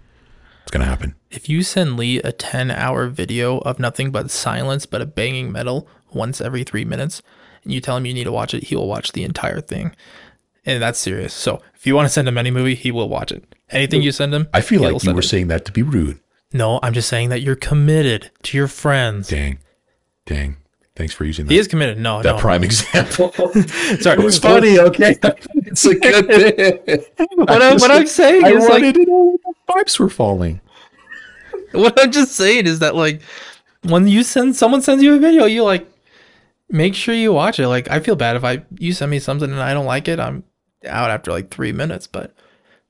it's 0.64 0.72
gonna 0.72 0.86
happen. 0.86 1.16
if 1.32 1.50
you 1.50 1.62
send 1.64 1.98
Lee 1.98 2.20
a 2.20 2.32
10 2.32 2.72
hour 2.72 3.08
video 3.08 3.58
of 3.60 3.78
nothing 3.80 4.10
but 4.12 4.32
silence 4.32 4.86
but 4.86 5.02
a 5.02 5.06
banging 5.06 5.52
metal 5.52 5.88
once 6.14 6.40
every 6.42 6.64
three 6.64 6.86
minutes, 6.86 7.22
and 7.64 7.74
you 7.74 7.82
tell 7.82 7.98
him 7.98 8.06
you 8.06 8.14
need 8.14 8.24
to 8.24 8.32
watch 8.32 8.54
it, 8.54 8.64
he 8.66 8.76
will 8.76 8.88
watch 8.88 9.12
the 9.12 9.24
entire 9.24 9.60
thing. 9.62 9.94
And 10.66 10.82
that's 10.82 10.98
serious. 10.98 11.34
So 11.34 11.62
if 11.86 11.88
you 11.88 11.96
want 11.96 12.08
to 12.08 12.10
send 12.10 12.28
him 12.28 12.36
any 12.36 12.50
movie, 12.50 12.74
he 12.74 12.90
will 12.92 13.08
watch 13.08 13.32
it. 13.32 13.44
Anything 13.70 14.02
you 14.02 14.12
send 14.12 14.34
him, 14.34 14.48
I 14.52 14.62
feel 14.62 14.82
like 14.82 15.04
you 15.04 15.14
were 15.14 15.20
it. 15.20 15.24
saying 15.24 15.50
that 15.50 15.66
to 15.66 15.72
be 15.72 15.84
rude. 15.84 16.20
No, 16.52 16.80
I'm 16.82 16.96
just 16.96 17.08
saying 17.08 17.30
that 17.30 17.44
you're 17.44 17.56
committed 17.56 18.32
to 18.42 18.58
your 18.58 18.68
friends. 18.68 19.28
Dang. 19.28 19.60
Dang. 20.26 20.58
Thanks 20.96 21.14
for 21.14 21.26
using 21.26 21.46
that. 21.46 21.54
He 21.54 21.60
is 21.60 21.68
committed. 21.68 22.00
No, 22.00 22.24
that 22.24 22.38
no. 22.38 22.40
prime 22.40 22.64
example. 22.64 23.32
Sorry. 24.00 24.18
It 24.20 24.24
was 24.24 24.40
funny, 24.40 24.80
okay? 24.80 25.16
it's 25.22 25.86
a 25.86 25.94
good 25.94 26.26
thing. 27.18 27.28
What, 27.36 27.62
I, 27.62 27.74
what 27.76 27.92
I'm 27.92 28.08
saying 28.08 28.46
I 28.46 28.54
is 28.54 28.64
like, 28.64 28.70
wanted 28.72 28.96
to 28.96 29.06
know 29.06 29.26
when 29.26 29.38
the 29.46 29.74
pipes 29.74 30.00
were 30.00 30.10
falling. 30.10 30.62
what 31.72 32.02
I'm 32.02 32.12
just 32.12 32.32
saying 32.32 32.66
is 32.66 32.80
that 32.80 32.96
like 32.96 33.22
when 33.84 34.08
you 34.08 34.24
send 34.24 34.56
someone 34.56 34.82
sends 34.82 35.04
you 35.04 35.14
a 35.14 35.20
video, 35.20 35.46
you 35.46 35.64
like 35.64 35.88
make 36.68 36.96
sure 36.96 37.14
you 37.14 37.32
watch 37.32 37.60
it. 37.60 37.68
Like 37.68 37.92
I 37.92 38.00
feel 38.00 38.16
bad 38.16 38.38
if 38.38 38.44
I 38.44 38.66
you 38.80 38.92
send 38.92 39.12
me 39.12 39.20
something 39.20 39.52
and 39.52 39.62
I 39.62 39.76
don't 39.76 39.86
like 39.86 40.08
it, 40.08 40.20
I'm 40.20 40.44
out 40.88 41.12
after 41.12 41.32
like 41.32 41.50
three 41.50 41.72
minutes, 41.72 42.08
but 42.08 42.34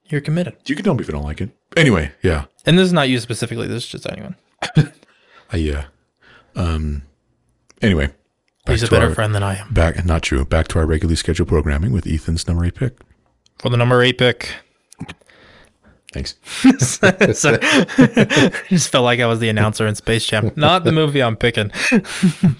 you're 0.05 0.21
committed. 0.21 0.55
You 0.65 0.75
can 0.75 0.85
tell 0.85 0.93
me 0.93 1.01
if 1.01 1.07
you 1.07 1.13
don't 1.13 1.23
like 1.23 1.41
it. 1.41 1.49
Anyway, 1.75 2.11
yeah. 2.21 2.45
And 2.65 2.77
this 2.77 2.85
is 2.85 2.93
not 2.93 3.09
you 3.09 3.19
specifically, 3.19 3.67
this 3.67 3.83
is 3.83 3.89
just 3.89 4.07
anyone. 4.09 4.35
I 5.51 5.57
yeah. 5.57 5.85
Um 6.55 7.03
anyway. 7.81 8.11
He's 8.67 8.81
a 8.83 8.87
better 8.87 9.09
our- 9.09 9.15
friend 9.15 9.35
than 9.35 9.43
I 9.43 9.57
am. 9.57 9.73
Back 9.73 10.03
not 10.05 10.23
true. 10.23 10.43
Back 10.45 10.67
to 10.69 10.79
our 10.79 10.85
regularly 10.85 11.15
scheduled 11.15 11.49
programming 11.49 11.91
with 11.91 12.07
Ethan's 12.07 12.47
number 12.47 12.65
eight 12.65 12.75
pick. 12.75 12.97
For 13.59 13.69
the 13.69 13.77
number 13.77 14.01
eight 14.01 14.17
pick. 14.17 14.53
Thanks. 16.15 16.35
so, 16.79 17.11
just 18.69 18.89
felt 18.89 19.03
like 19.03 19.19
I 19.19 19.25
was 19.25 19.39
the 19.39 19.49
announcer 19.49 19.85
in 19.85 19.95
Space 19.95 20.25
Jam. 20.25 20.49
Not 20.55 20.85
the 20.85 20.93
movie 20.93 21.21
I'm 21.21 21.35
picking, 21.35 21.71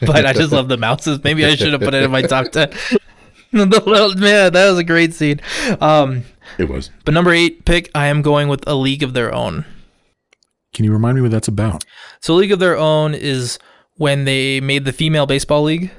but 0.02 0.26
I 0.26 0.34
just 0.34 0.52
love 0.52 0.68
the 0.68 0.76
mouses. 0.78 1.24
Maybe 1.24 1.46
I 1.46 1.56
should 1.56 1.72
have 1.72 1.80
put 1.80 1.94
it 1.94 2.04
in 2.04 2.12
my 2.12 2.22
top 2.22 2.52
ten. 2.52 2.74
The 3.70 3.82
little- 3.86 4.16
Man, 4.16 4.52
that 4.54 4.70
was 4.70 4.78
a 4.78 4.84
great 4.84 5.14
scene. 5.14 5.40
Um, 5.80 6.24
It 6.58 6.70
was. 6.70 6.90
but 7.06 7.14
number 7.14 7.32
eight 7.32 7.64
pick, 7.66 7.90
I 7.96 8.08
am 8.08 8.22
going 8.22 8.50
with 8.50 8.68
A 8.68 8.76
League 8.76 9.02
of 9.02 9.14
Their 9.14 9.34
Own. 9.34 9.64
Can 10.74 10.84
you 10.84 10.92
remind 10.92 11.16
me 11.16 11.22
what 11.22 11.32
that's 11.32 11.48
about? 11.48 11.86
So, 12.20 12.36
League 12.36 12.52
of 12.52 12.60
Their 12.60 12.78
Own 12.78 13.14
is 13.14 13.58
when 13.96 14.26
they 14.26 14.60
made 14.60 14.84
the 14.84 14.92
female 14.92 15.26
baseball 15.26 15.64
league. 15.64 15.90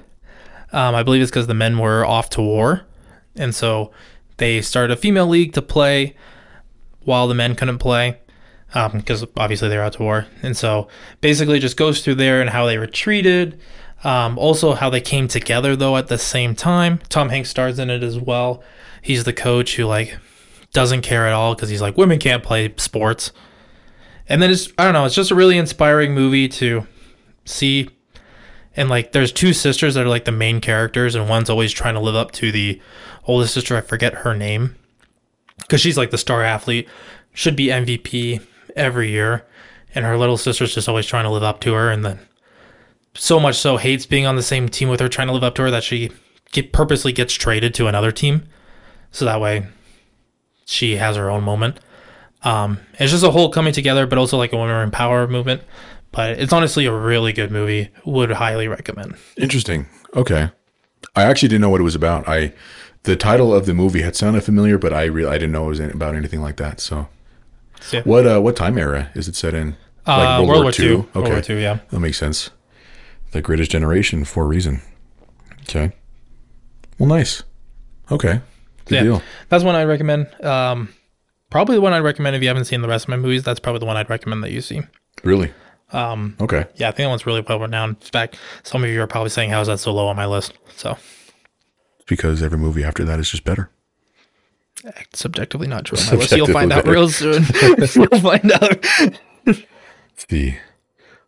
Um, 0.73 0.95
I 0.95 1.03
believe 1.03 1.23
it's 1.23 1.31
because 1.31 1.47
the 1.47 1.55
men 1.55 1.79
were 1.79 2.05
off 2.05 2.29
to 2.31 2.43
war, 2.43 2.83
and 3.37 3.55
so 3.55 3.91
they 4.37 4.61
started 4.61 4.93
a 4.93 4.97
female 5.01 5.27
league 5.27 5.55
to 5.55 5.63
play 5.63 6.15
while 7.01 7.27
the 7.27 7.35
men 7.35 7.55
couldn't 7.55 7.79
play 7.79 8.19
because 8.93 9.25
obviously 9.39 9.69
they 9.71 9.77
were 9.79 9.83
out 9.85 9.95
to 9.95 10.03
war. 10.03 10.27
And 10.43 10.55
so 10.57 10.89
basically, 11.23 11.59
just 11.59 11.79
goes 11.79 12.03
through 12.05 12.17
there 12.17 12.43
and 12.43 12.51
how 12.51 12.67
they 12.67 12.77
were 12.77 12.87
treated. 12.87 13.59
Um, 14.07 14.39
also, 14.39 14.75
how 14.75 14.89
they 14.89 15.01
came 15.01 15.27
together 15.27 15.75
though 15.75 15.97
at 15.97 16.07
the 16.07 16.17
same 16.17 16.55
time. 16.55 17.01
Tom 17.09 17.29
Hanks 17.29 17.51
stars 17.51 17.81
in 17.81 17.91
it 17.91 18.05
as 18.05 18.21
well. 18.21 18.63
He's 19.03 19.25
the 19.25 19.33
coach 19.33 19.75
who 19.75 19.85
like 19.85 20.17
doesn't 20.73 21.03
care 21.03 21.27
at 21.27 21.33
all 21.33 21.57
because 21.57 21.71
he's 21.71 21.83
like 21.83 21.97
women 21.97 22.21
can't 22.21 22.45
play 22.45 22.73
sports. 22.77 23.33
And 24.29 24.41
then 24.41 24.53
it's 24.53 24.69
I 24.79 24.85
don't 24.85 24.93
know, 24.93 25.07
it's 25.07 25.15
just 25.17 25.33
a 25.33 25.35
really 25.35 25.59
inspiring 25.59 26.15
movie 26.15 26.47
to 26.51 26.87
see. 27.45 27.91
And 28.77 28.89
like 28.89 29.11
there's 29.11 29.33
two 29.33 29.53
sisters 29.53 29.95
that 29.95 30.07
are 30.07 30.09
like 30.09 30.25
the 30.25 30.31
main 30.31 30.61
characters 30.61 31.17
and 31.17 31.29
one's 31.29 31.51
always 31.51 31.73
trying 31.73 31.95
to 31.95 32.01
live 32.01 32.15
up 32.15 32.31
to 32.33 32.53
the 32.53 32.81
oldest 33.25 33.55
sister, 33.55 33.77
I 33.77 33.81
forget 33.81 34.15
her 34.19 34.37
name. 34.37 34.77
Cuz 35.69 35.81
she's 35.81 35.99
like 35.99 36.13
the 36.13 36.19
star 36.19 36.45
athlete, 36.45 36.89
should 37.33 37.57
be 37.57 37.71
MVP 37.71 38.41
every 38.77 39.11
year 39.11 39.45
and 39.97 40.05
her 40.05 40.17
little 40.17 40.37
sister's 40.37 40.77
just 40.77 40.89
always 40.89 41.07
trying 41.07 41.25
to 41.25 41.31
live 41.31 41.43
up 41.43 41.59
to 41.63 41.73
her 41.73 41.91
and 41.91 42.05
then 42.05 42.21
so 43.17 43.41
much 43.41 43.57
so 43.57 43.77
hates 43.77 44.07
being 44.07 44.27
on 44.27 44.37
the 44.37 44.43
same 44.43 44.69
team 44.69 44.89
with 44.89 45.01
her 45.01 45.09
trying 45.09 45.29
to 45.29 45.33
live 45.35 45.45
up 45.45 45.55
to 45.57 45.63
her 45.63 45.71
that 45.71 45.83
she 45.85 46.11
get, 46.53 46.73
purposely 46.73 47.13
gets 47.13 47.35
traded 47.35 47.75
to 47.75 47.87
another 47.87 48.13
team. 48.13 48.45
so 49.11 49.25
that 49.25 49.41
way 49.41 49.67
she 50.65 50.97
has 50.97 51.17
her 51.17 51.31
own 51.31 51.43
moment. 51.45 51.79
Um, 52.43 52.81
it's 52.99 53.13
just 53.13 53.25
a 53.25 53.31
whole 53.31 53.51
coming 53.51 53.73
together, 53.73 54.07
but 54.07 54.19
also 54.19 54.37
like 54.37 54.53
a 54.53 54.57
women 54.57 54.83
in 54.83 54.91
power 54.91 55.27
movement. 55.27 55.63
But 56.13 56.39
it's 56.39 56.53
honestly 56.53 56.87
a 56.87 56.93
really 56.93 57.33
good 57.33 57.51
movie. 57.51 57.91
Would 58.05 58.31
highly 58.31 58.69
recommend. 58.69 59.17
Interesting. 59.37 59.87
Okay. 60.15 60.51
I 61.15 61.23
actually 61.25 61.49
didn't 61.49 61.63
know 61.63 61.71
what 61.71 61.81
it 61.81 61.85
was 61.85 61.95
about. 61.95 62.29
I 62.29 62.53
the 63.03 63.17
title 63.17 63.55
of 63.55 63.67
the 63.67 63.75
movie 63.75 64.03
had 64.03 64.17
sounded 64.17 64.43
familiar, 64.43 64.79
but 64.79 64.93
I 64.93 65.05
really 65.05 65.29
I 65.31 65.35
didn't 65.35 65.53
know 65.53 65.67
it 65.67 65.69
was 65.69 65.81
about 65.81 66.15
anything 66.15 66.41
like 66.41 66.57
that. 66.57 66.81
So, 66.81 67.09
yeah. 67.93 68.03
what 68.03 68.27
uh, 68.27 68.41
what 68.41 68.57
time 68.57 68.79
era 68.79 69.11
is 69.15 69.29
it 69.29 69.37
set 69.37 69.55
in? 69.55 69.77
Uh, 70.07 70.45
World, 70.47 70.63
War 70.65 70.73
II. 70.79 70.95
World 70.97 71.09
Okay, 71.17 71.31
War 71.31 71.43
II, 71.51 71.63
yeah. 71.63 71.79
that 71.91 72.01
makes 72.01 72.19
sense. 72.19 72.51
The 73.37 73.43
Greatest 73.43 73.71
Generation 73.71 74.25
for 74.25 74.45
a 74.45 74.47
reason. 74.47 74.81
Okay. 75.65 75.93
Well, 76.99 77.07
nice. 77.07 77.43
Okay. 78.11 78.41
Good 78.87 78.95
Yeah. 78.95 79.03
deal. 79.03 79.23
That's 79.51 79.63
one 79.63 79.75
I'd 79.75 79.85
recommend. 79.85 80.29
Um, 80.43 80.89
probably 81.51 81.75
the 81.75 81.83
one 81.83 81.93
I'd 81.93 81.99
recommend 81.99 82.35
if 82.35 82.41
you 82.41 82.49
haven't 82.49 82.65
seen 82.65 82.81
the 82.81 82.89
rest 82.89 83.05
of 83.05 83.09
my 83.11 83.17
movies. 83.19 83.43
That's 83.43 83.61
probably 83.61 83.81
the 83.81 83.85
one 83.85 83.99
I'd 83.99 84.09
recommend 84.09 84.43
that 84.43 84.53
you 84.53 84.63
see. 84.63 84.81
Really. 85.23 85.53
Um, 85.93 86.35
Okay. 86.41 86.65
yeah, 86.77 86.89
I 86.89 86.93
think 86.93 87.05
that 87.05 87.09
one's 87.11 87.27
really 87.27 87.43
well 87.47 87.61
renowned. 87.61 87.97
In 88.01 88.07
fact, 88.09 88.39
some 88.63 88.83
of 88.83 88.89
you 88.89 89.03
are 89.03 89.07
probably 89.07 89.29
saying, 89.29 89.51
"How 89.51 89.61
is 89.61 89.67
that 89.69 89.81
so 89.81 89.93
low 89.93 90.07
on 90.09 90.17
my 90.17 90.25
list?" 90.27 90.55
So, 90.75 90.97
Because 92.07 92.43
every 92.43 92.57
movie 92.59 92.85
after 92.85 93.05
that 93.05 93.21
is 93.21 93.31
just 93.31 93.45
better. 93.45 93.69
subjectively 95.13 95.67
not 95.67 95.85
true 95.85 95.99
list. 95.99 96.33
You'll 96.37 96.47
find 96.47 96.73
out 96.73 96.87
real 96.89 97.11
soon. 97.11 97.45
You'll 97.95 98.19
find 98.21 98.51
out. 98.53 98.87
the 100.29 100.55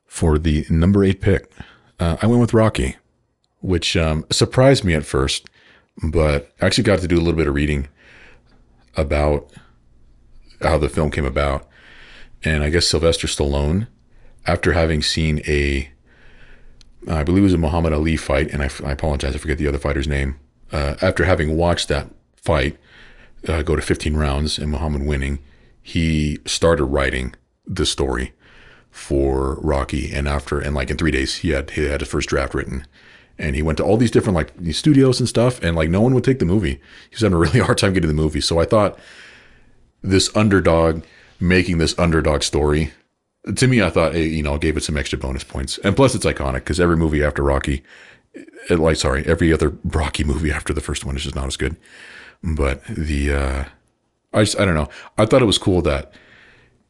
for 0.07 0.39
the 0.39 0.65
number 0.71 1.05
eight 1.05 1.21
pick, 1.21 1.53
uh, 1.99 2.17
I 2.21 2.27
went 2.27 2.41
with 2.41 2.55
Rocky, 2.55 2.97
which 3.61 3.97
um, 3.97 4.25
surprised 4.31 4.85
me 4.85 4.95
at 4.95 5.05
first, 5.05 5.49
but 6.03 6.53
I 6.61 6.67
actually 6.67 6.85
got 6.85 7.01
to 7.01 7.09
do 7.09 7.17
a 7.17 7.21
little 7.21 7.35
bit 7.35 7.49
of 7.49 7.55
reading 7.55 7.89
about 8.97 9.51
how 10.63 10.79
the 10.79 10.89
film 10.89 11.11
came 11.11 11.25
about, 11.25 11.69
and 12.45 12.63
I 12.63 12.71
guess 12.71 12.87
Sylvester 12.87 13.27
Stallone, 13.27 13.89
after 14.47 14.73
having 14.73 15.03
seen 15.03 15.41
a, 15.47 15.91
I 17.09 17.23
believe 17.23 17.43
it 17.43 17.45
was 17.45 17.55
a 17.55 17.59
Muhammad 17.59 17.93
Ali 17.93 18.17
fight, 18.17 18.51
and 18.51 18.63
I, 18.63 18.71
I 18.85 18.93
apologize, 18.93 19.35
I 19.35 19.39
forget 19.39 19.59
the 19.59 19.69
other 19.69 19.79
fighter's 19.79 20.09
name. 20.09 20.39
Uh, 20.73 20.97
after 21.01 21.25
having 21.25 21.57
watched 21.57 21.89
that 21.89 22.09
fight 22.37 22.77
uh, 23.47 23.63
go 23.63 23.77
to 23.77 23.83
15 23.83 24.17
rounds 24.17 24.59
and 24.59 24.71
Muhammad 24.71 25.05
winning, 25.05 25.39
he 25.83 26.39
started 26.45 26.85
writing 26.85 27.35
the 27.67 27.87
story 27.87 28.33
for 28.91 29.57
Rocky, 29.57 30.13
and 30.13 30.29
after 30.29 30.59
and 30.59 30.75
like 30.75 30.91
in 30.91 30.97
three 30.97 31.11
days, 31.11 31.37
he 31.37 31.51
had 31.51 31.71
he 31.71 31.85
had 31.85 32.01
his 32.01 32.11
first 32.11 32.29
draft 32.29 32.55
written, 32.55 32.87
and 33.39 33.55
he 33.57 33.63
went 33.63 33.79
to 33.79 33.85
all 33.85 33.97
these 33.97 34.11
different 34.11 34.37
like 34.37 34.53
studios 34.73 35.21
and 35.21 35.29
stuff, 35.29 35.63
and 35.63 35.77
like 35.77 35.91
no 35.91 36.01
one 36.01 36.15
would 36.15 36.25
take 36.25 36.39
the 36.39 36.45
movie. 36.45 36.75
He 37.11 37.15
was 37.15 37.21
having 37.21 37.37
a 37.37 37.39
really 37.39 37.61
hard 37.65 37.79
time 37.79 37.93
getting 37.93 38.09
the 38.09 38.15
movie. 38.15 38.41
So 38.41 38.59
I 38.59 38.65
thought 38.65 38.99
this 40.03 40.35
underdog 40.37 41.03
making 41.41 41.79
this 41.79 41.99
underdog 41.99 42.43
story 42.43 42.93
to 43.57 43.67
me, 43.67 43.83
I 43.83 43.91
thought 43.91 44.15
you 44.15 44.43
know 44.43 44.59
gave 44.59 44.77
it 44.77 44.83
some 44.83 44.97
extra 44.97 45.19
bonus 45.19 45.45
points, 45.45 45.79
and 45.79 45.97
plus 45.97 46.15
it's 46.15 46.27
iconic 46.27 46.55
because 46.55 46.81
every 46.81 46.97
movie 46.97 47.23
after 47.23 47.43
Rocky, 47.43 47.83
it, 48.35 48.79
like 48.79 48.97
sorry, 48.97 49.25
every 49.27 49.53
other 49.53 49.71
Rocky 49.85 50.25
movie 50.25 50.53
after 50.53 50.73
the 50.73 50.81
first 50.81 51.05
one 51.05 51.17
is 51.17 51.23
just 51.23 51.37
not 51.37 51.47
as 51.47 51.57
good. 51.57 51.77
But 52.43 52.85
the 52.85 53.33
uh, 53.33 53.65
I 54.33 54.45
just 54.45 54.59
I 54.59 54.65
don't 54.65 54.75
know. 54.75 54.89
I 55.17 55.27
thought 55.27 55.43
it 55.43 55.47
was 55.47 55.59
cool 55.59 55.83
that 55.83 56.13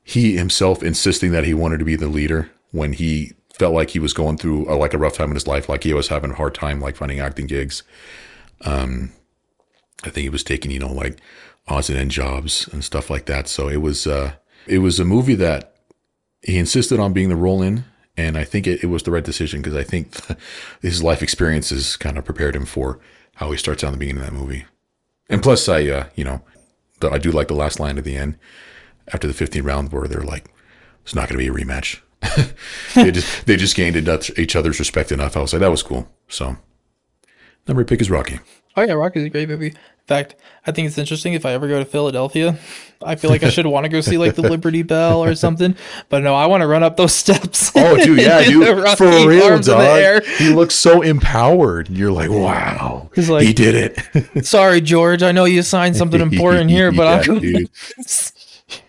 he 0.09 0.38
himself 0.38 0.83
insisting 0.83 1.33
that 1.33 1.44
he 1.44 1.53
wanted 1.53 1.79
to 1.79 1.85
be 1.85 1.94
the 1.94 2.09
leader 2.09 2.51
when 2.71 2.94
he 2.94 3.35
felt 3.53 3.75
like 3.75 3.90
he 3.90 3.99
was 3.99 4.14
going 4.14 4.38
through 4.38 4.66
a, 4.66 4.73
like 4.73 4.94
a 4.94 4.99
rough 4.99 5.12
time 5.12 5.29
in 5.29 5.37
his 5.37 5.47
life, 5.47 5.68
like 5.68 5.85
he 5.85 5.92
was 5.92 6.09
having 6.09 6.31
a 6.31 6.35
hard 6.35 6.55
time 6.55 6.81
like 6.81 6.97
finding 6.97 7.21
acting 7.21 7.47
gigs. 7.47 7.83
Um, 8.64 9.12
I 10.05 10.09
think 10.09 10.23
he 10.23 10.31
was 10.31 10.42
taking 10.42 10.71
you 10.71 10.79
know 10.79 10.90
like 10.90 11.21
odds 11.66 11.90
and 11.90 11.99
end 11.99 12.11
jobs 12.11 12.66
and 12.73 12.83
stuff 12.83 13.11
like 13.11 13.27
that. 13.27 13.49
So 13.49 13.68
it 13.68 13.83
was 13.83 14.07
uh, 14.07 14.33
it 14.66 14.79
was 14.79 14.99
a 14.99 15.05
movie 15.05 15.35
that 15.35 15.75
he 16.40 16.57
insisted 16.57 16.99
on 16.99 17.12
being 17.12 17.29
the 17.29 17.37
role 17.37 17.61
in, 17.61 17.85
and 18.16 18.38
I 18.38 18.44
think 18.44 18.66
it, 18.66 18.83
it 18.83 18.87
was 18.87 19.03
the 19.03 19.11
right 19.11 19.25
decision 19.25 19.61
because 19.61 19.77
I 19.77 19.85
think 19.85 20.16
his 20.81 21.03
life 21.03 21.23
experiences 21.23 21.99
kind 21.99 22.16
of 22.16 22.25
prepared 22.25 22.57
him 22.57 22.64
for 22.64 22.99
how 23.35 23.51
he 23.51 23.59
starts 23.59 23.85
out 23.85 23.88
in 23.88 23.92
the 23.92 23.99
beginning 23.99 24.23
of 24.23 24.31
that 24.31 24.40
movie. 24.40 24.64
And 25.29 25.42
plus, 25.42 25.68
I 25.68 25.85
uh, 25.85 26.07
you 26.14 26.25
know, 26.25 26.40
the, 27.01 27.11
I 27.11 27.18
do 27.18 27.31
like 27.31 27.49
the 27.49 27.55
last 27.55 27.79
line 27.79 27.99
at 27.99 28.05
the 28.05 28.16
end 28.16 28.38
after 29.12 29.27
the 29.27 29.35
15 29.35 29.62
round 29.62 29.92
where 29.92 30.07
they're 30.09 30.21
like, 30.23 30.47
"It's 31.05 31.14
not 31.14 31.29
going 31.29 31.44
to 31.44 31.53
be 31.53 31.61
a 31.61 31.64
rematch." 31.64 32.01
they 32.97 33.11
just 33.12 33.47
they 33.47 33.57
just 33.57 33.77
gained 33.77 33.97
each 34.37 34.57
other's 34.57 34.79
respect 34.79 35.12
enough. 35.12 35.37
I 35.37 35.40
was 35.40 35.53
like, 35.53 35.61
that 35.61 35.71
was 35.71 35.83
cool. 35.83 36.09
So, 36.29 36.57
number 37.66 37.85
pick 37.85 38.01
is 38.01 38.11
Rocky. 38.11 38.40
Oh 38.77 38.83
yeah, 38.83 38.92
Rocky's 38.94 39.25
a 39.25 39.31
great 39.31 39.49
movie. 39.49 39.68
In 39.68 40.14
fact, 40.14 40.37
I 40.66 40.73
think 40.73 40.88
it's 40.88 40.97
interesting 40.97 41.35
if 41.35 41.44
I 41.44 41.53
ever 41.53 41.68
go 41.68 41.79
to 41.79 41.85
Philadelphia, 41.85 42.57
I 43.03 43.16
feel 43.16 43.29
like 43.31 43.42
I 43.42 43.51
should 43.51 43.66
want 43.66 43.85
to 43.85 43.90
go 43.90 44.01
see 44.01 44.16
like 44.16 44.37
the 44.37 44.42
Liberty 44.42 44.83
Bell 44.94 45.23
or 45.23 45.35
something. 45.35 45.77
But 46.09 46.23
no, 46.23 46.35
I 46.35 46.47
want 46.47 46.62
to 46.62 46.66
run 46.66 46.83
up 46.83 46.97
those 46.97 47.12
steps. 47.14 47.71
Oh, 47.77 47.97
dude, 47.97 48.18
yeah, 48.18 48.42
dude, 48.42 48.97
for 48.97 49.05
real, 49.29 49.44
arms 49.44 49.68
in 49.68 49.77
the 49.77 49.85
air. 49.85 50.21
dog. 50.21 50.29
He 50.38 50.49
looks 50.55 50.75
so 50.75 51.03
empowered. 51.03 51.90
You're 51.90 52.11
like, 52.11 52.31
wow, 52.31 53.11
He's 53.14 53.29
like- 53.29 53.47
he 53.47 53.53
did 53.53 53.75
it. 54.14 54.47
Sorry, 54.47 54.81
George. 54.81 55.23
I 55.23 55.31
know 55.33 55.44
you 55.44 55.61
signed 55.62 55.94
something 55.97 56.21
important 56.23 56.71
here, 56.71 56.90
but 56.90 57.27
Yeah, 57.27 57.35
I'm, 57.35 57.66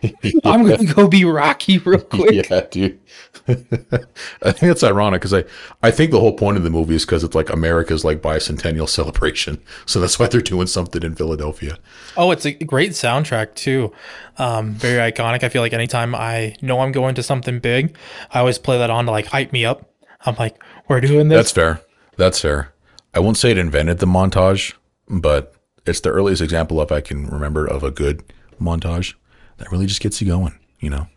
dude. 0.02 0.16
I'm 0.46 0.66
going 0.66 0.86
to 0.86 0.94
go 0.94 1.08
be 1.08 1.26
Rocky 1.26 1.78
real 1.78 2.00
quick. 2.10 2.50
yeah, 2.50 2.62
dude. 2.70 3.00
I 3.48 4.52
think 4.52 4.60
that's 4.60 4.84
ironic 4.84 5.22
because 5.22 5.34
I, 5.34 5.44
I 5.82 5.92
think 5.92 6.12
the 6.12 6.20
whole 6.20 6.34
point 6.34 6.58
of 6.58 6.64
the 6.64 6.70
movie 6.70 6.96
is 6.96 7.06
because 7.06 7.24
it's 7.24 7.36
like 7.36 7.50
America's 7.50 8.06
like 8.06 8.22
bicentennial 8.22 8.88
celebration, 8.88 9.62
so 9.86 10.00
that's 10.00 10.20
why 10.20 10.28
they're 10.28 10.42
doing 10.42 10.68
something 10.68 11.04
in 11.04 11.16
Philadelphia. 11.16 11.78
Oh, 12.18 12.32
it's 12.32 12.46
a 12.46 12.52
great 12.52 12.92
soundtrack 12.92 13.56
too. 13.56 13.92
Um, 14.38 14.74
very 14.74 15.12
iconic. 15.12 15.44
I 15.44 15.50
feel 15.50 15.62
like 15.62 15.74
anytime 15.74 16.16
I 16.16 16.56
know 16.62 16.80
I'm 16.80 16.92
going 16.92 17.16
to 17.16 17.24
something 17.24 17.60
big, 17.60 17.96
I 18.32 18.40
always 18.40 18.58
play 18.58 18.78
that 18.78 18.90
on 18.90 19.06
to 19.06 19.12
like 19.12 19.28
hype 19.28 19.52
me 19.52 19.66
up. 19.66 19.90
I'm 20.26 20.36
like, 20.36 20.62
we're 20.88 21.02
doing 21.02 21.30
this. 21.30 21.38
That's 21.38 21.52
fair. 21.52 21.82
That's 22.18 22.42
fair. 22.42 22.74
I 23.14 23.20
won't 23.20 23.38
say 23.38 23.52
it 23.52 23.58
invented 23.58 24.00
the 24.00 24.06
montage, 24.06 24.74
but 25.08 25.56
it's 25.86 26.02
the 26.02 26.10
earliest 26.10 26.42
example 26.42 26.80
of 26.80 26.92
I 26.92 27.02
can 27.02 27.26
remember 27.28 27.66
of 27.66 27.84
a 27.84 27.92
good 27.92 28.24
montage 28.62 29.16
that 29.60 29.72
really 29.72 29.86
just 29.86 30.02
gets 30.02 30.22
you 30.22 30.28
going. 30.28 30.58
You 30.80 30.90
know. 30.90 31.08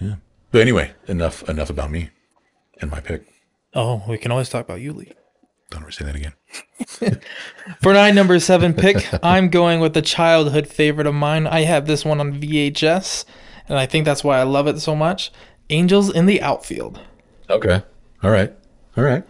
Yeah. 0.00 0.16
But 0.50 0.62
anyway, 0.62 0.92
enough 1.06 1.48
enough 1.48 1.70
about 1.70 1.90
me 1.90 2.10
and 2.80 2.90
my 2.90 3.00
pick. 3.00 3.26
oh, 3.74 4.02
we 4.08 4.18
can 4.18 4.30
always 4.30 4.48
talk 4.48 4.64
about 4.64 4.80
you, 4.80 4.92
Lee. 4.92 5.12
Don't 5.70 5.82
ever 5.82 5.90
say 5.90 6.04
that 6.06 6.14
again. 6.14 6.32
For 7.82 7.92
my 7.92 8.10
number 8.10 8.38
seven 8.40 8.72
pick, 8.72 9.06
I'm 9.22 9.50
going 9.50 9.80
with 9.80 9.94
a 9.96 10.02
childhood 10.02 10.66
favorite 10.66 11.06
of 11.06 11.14
mine. 11.14 11.46
I 11.46 11.62
have 11.62 11.86
this 11.86 12.04
one 12.04 12.20
on 12.20 12.40
VHS, 12.40 13.26
and 13.68 13.78
I 13.78 13.84
think 13.84 14.06
that's 14.06 14.24
why 14.24 14.38
I 14.38 14.44
love 14.44 14.66
it 14.66 14.80
so 14.80 14.96
much. 14.96 15.30
Angels 15.68 16.10
in 16.10 16.24
the 16.24 16.40
Outfield. 16.40 17.00
Okay. 17.50 17.82
All 18.22 18.30
right. 18.30 18.54
All 18.96 19.04
right. 19.04 19.24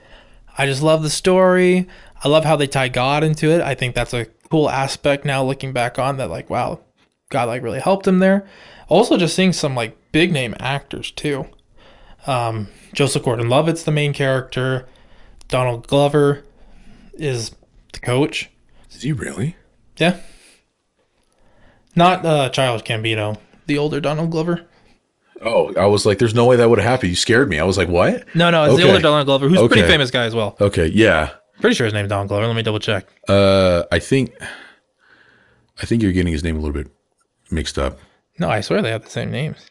I 0.56 0.66
just 0.66 0.82
love 0.82 1.02
the 1.02 1.10
story. 1.10 1.88
I 2.22 2.28
love 2.28 2.44
how 2.44 2.54
they 2.54 2.68
tie 2.68 2.88
God 2.88 3.24
into 3.24 3.50
it. 3.50 3.60
I 3.60 3.74
think 3.74 3.96
that's 3.96 4.14
a 4.14 4.26
cool 4.50 4.70
aspect 4.70 5.24
now 5.24 5.42
looking 5.42 5.72
back 5.72 5.98
on 5.98 6.16
that, 6.18 6.30
like, 6.30 6.48
wow, 6.48 6.80
God 7.30 7.48
like 7.48 7.62
really 7.62 7.80
helped 7.80 8.06
him 8.06 8.18
there. 8.20 8.46
Also, 8.88 9.16
just 9.16 9.34
seeing 9.34 9.52
some 9.52 9.74
like 9.74 9.96
big 10.12 10.32
name 10.32 10.54
actors 10.58 11.10
too. 11.10 11.46
Um, 12.26 12.68
Joseph 12.94 13.22
Gordon 13.24 13.48
Levitt's 13.48 13.82
the 13.82 13.90
main 13.90 14.12
character. 14.12 14.88
Donald 15.48 15.86
Glover 15.86 16.44
is 17.14 17.54
the 17.92 18.00
coach. 18.00 18.50
Is 18.90 19.02
he 19.02 19.12
really? 19.12 19.56
Yeah. 19.96 20.18
Not 21.94 22.24
uh, 22.24 22.48
Charles 22.50 22.82
Gambino, 22.82 23.38
the 23.66 23.78
older 23.78 24.00
Donald 24.00 24.30
Glover. 24.30 24.64
Oh, 25.42 25.72
I 25.74 25.86
was 25.86 26.04
like, 26.04 26.18
there's 26.18 26.34
no 26.34 26.46
way 26.46 26.56
that 26.56 26.68
would 26.68 26.78
have 26.78 26.88
happened. 26.88 27.10
You 27.10 27.16
scared 27.16 27.48
me. 27.48 27.58
I 27.58 27.64
was 27.64 27.78
like, 27.78 27.88
what? 27.88 28.24
No, 28.34 28.50
no, 28.50 28.64
it's 28.64 28.74
Okay. 28.74 28.82
the 28.82 28.88
older 28.88 29.02
Donald 29.02 29.26
Glover, 29.26 29.48
who's 29.48 29.60
a 29.60 29.68
pretty 29.68 29.86
famous 29.86 30.10
guy 30.10 30.24
as 30.24 30.34
well. 30.34 30.56
Okay. 30.60 30.86
Yeah. 30.86 31.30
Pretty 31.60 31.74
sure 31.74 31.84
his 31.84 31.94
name's 31.94 32.08
Donald 32.08 32.28
Glover. 32.28 32.46
Let 32.46 32.56
me 32.56 32.62
double 32.62 32.78
check. 32.80 33.06
Uh, 33.28 33.84
I 33.92 33.98
think, 34.00 34.32
I 35.80 35.86
think 35.86 36.02
you're 36.02 36.12
getting 36.12 36.32
his 36.32 36.42
name 36.44 36.56
a 36.56 36.60
little 36.60 36.74
bit 36.74 36.90
mixed 37.50 37.78
up. 37.78 37.98
No, 38.38 38.48
I 38.48 38.60
swear 38.60 38.82
they 38.82 38.90
have 38.90 39.04
the 39.04 39.10
same 39.10 39.30
names. 39.30 39.70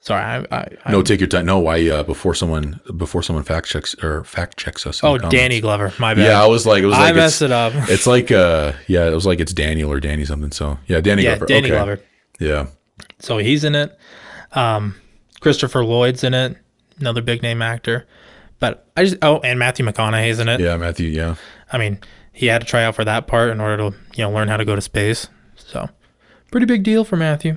Sorry, 0.00 0.22
I, 0.22 0.36
I, 0.56 0.68
I 0.84 0.92
No, 0.92 1.02
take 1.02 1.18
your 1.18 1.26
time. 1.26 1.46
No, 1.46 1.58
why? 1.58 1.84
Uh, 1.88 2.04
before 2.04 2.32
someone 2.32 2.80
before 2.96 3.24
someone 3.24 3.44
fact 3.44 3.66
checks 3.66 3.92
or 4.04 4.22
fact 4.22 4.56
checks 4.56 4.86
us. 4.86 5.02
Oh. 5.02 5.18
Danny 5.18 5.60
Glover. 5.60 5.92
My 5.98 6.14
bad. 6.14 6.26
Yeah, 6.26 6.40
I 6.40 6.46
was 6.46 6.64
like, 6.64 6.84
it 6.84 6.86
was 6.86 6.94
I 6.94 7.06
like 7.06 7.16
messed 7.16 7.42
it 7.42 7.50
up. 7.50 7.72
it's 7.88 8.06
like 8.06 8.30
uh, 8.30 8.72
yeah, 8.86 9.08
it 9.08 9.14
was 9.14 9.26
like 9.26 9.40
it's 9.40 9.52
Daniel 9.52 9.90
or 9.90 9.98
Danny 9.98 10.24
something. 10.24 10.52
So 10.52 10.78
yeah, 10.86 11.00
Danny 11.00 11.24
yeah, 11.24 11.30
Glover. 11.30 11.46
Danny 11.46 11.68
okay. 11.72 11.76
Glover. 11.76 12.00
Yeah, 12.38 12.66
So 13.18 13.38
he's 13.38 13.64
in 13.64 13.74
it. 13.74 13.98
Um, 14.52 14.94
Christopher 15.40 15.84
Lloyd's 15.84 16.22
in 16.22 16.34
it. 16.34 16.56
Another 17.00 17.22
big 17.22 17.42
name 17.42 17.60
actor. 17.60 18.06
But 18.60 18.88
I 18.96 19.04
just 19.04 19.16
oh, 19.22 19.40
and 19.40 19.58
Matthew 19.58 19.84
McConaughey's 19.84 20.38
in 20.38 20.48
it. 20.48 20.60
yeah, 20.60 20.76
Matthew. 20.76 21.08
Yeah, 21.08 21.34
I 21.72 21.78
mean, 21.78 21.98
he 22.32 22.46
had 22.46 22.60
to 22.60 22.66
try 22.66 22.84
out 22.84 22.94
for 22.94 23.04
that 23.04 23.26
part 23.26 23.50
in 23.50 23.60
order 23.60 23.90
to 23.90 23.96
you 24.14 24.22
know 24.22 24.30
learn 24.30 24.46
how 24.46 24.56
to 24.56 24.64
go 24.64 24.76
to 24.76 24.80
space. 24.80 25.28
So 25.56 25.88
pretty 26.50 26.66
big 26.66 26.82
deal 26.82 27.04
for 27.04 27.16
Matthew. 27.16 27.56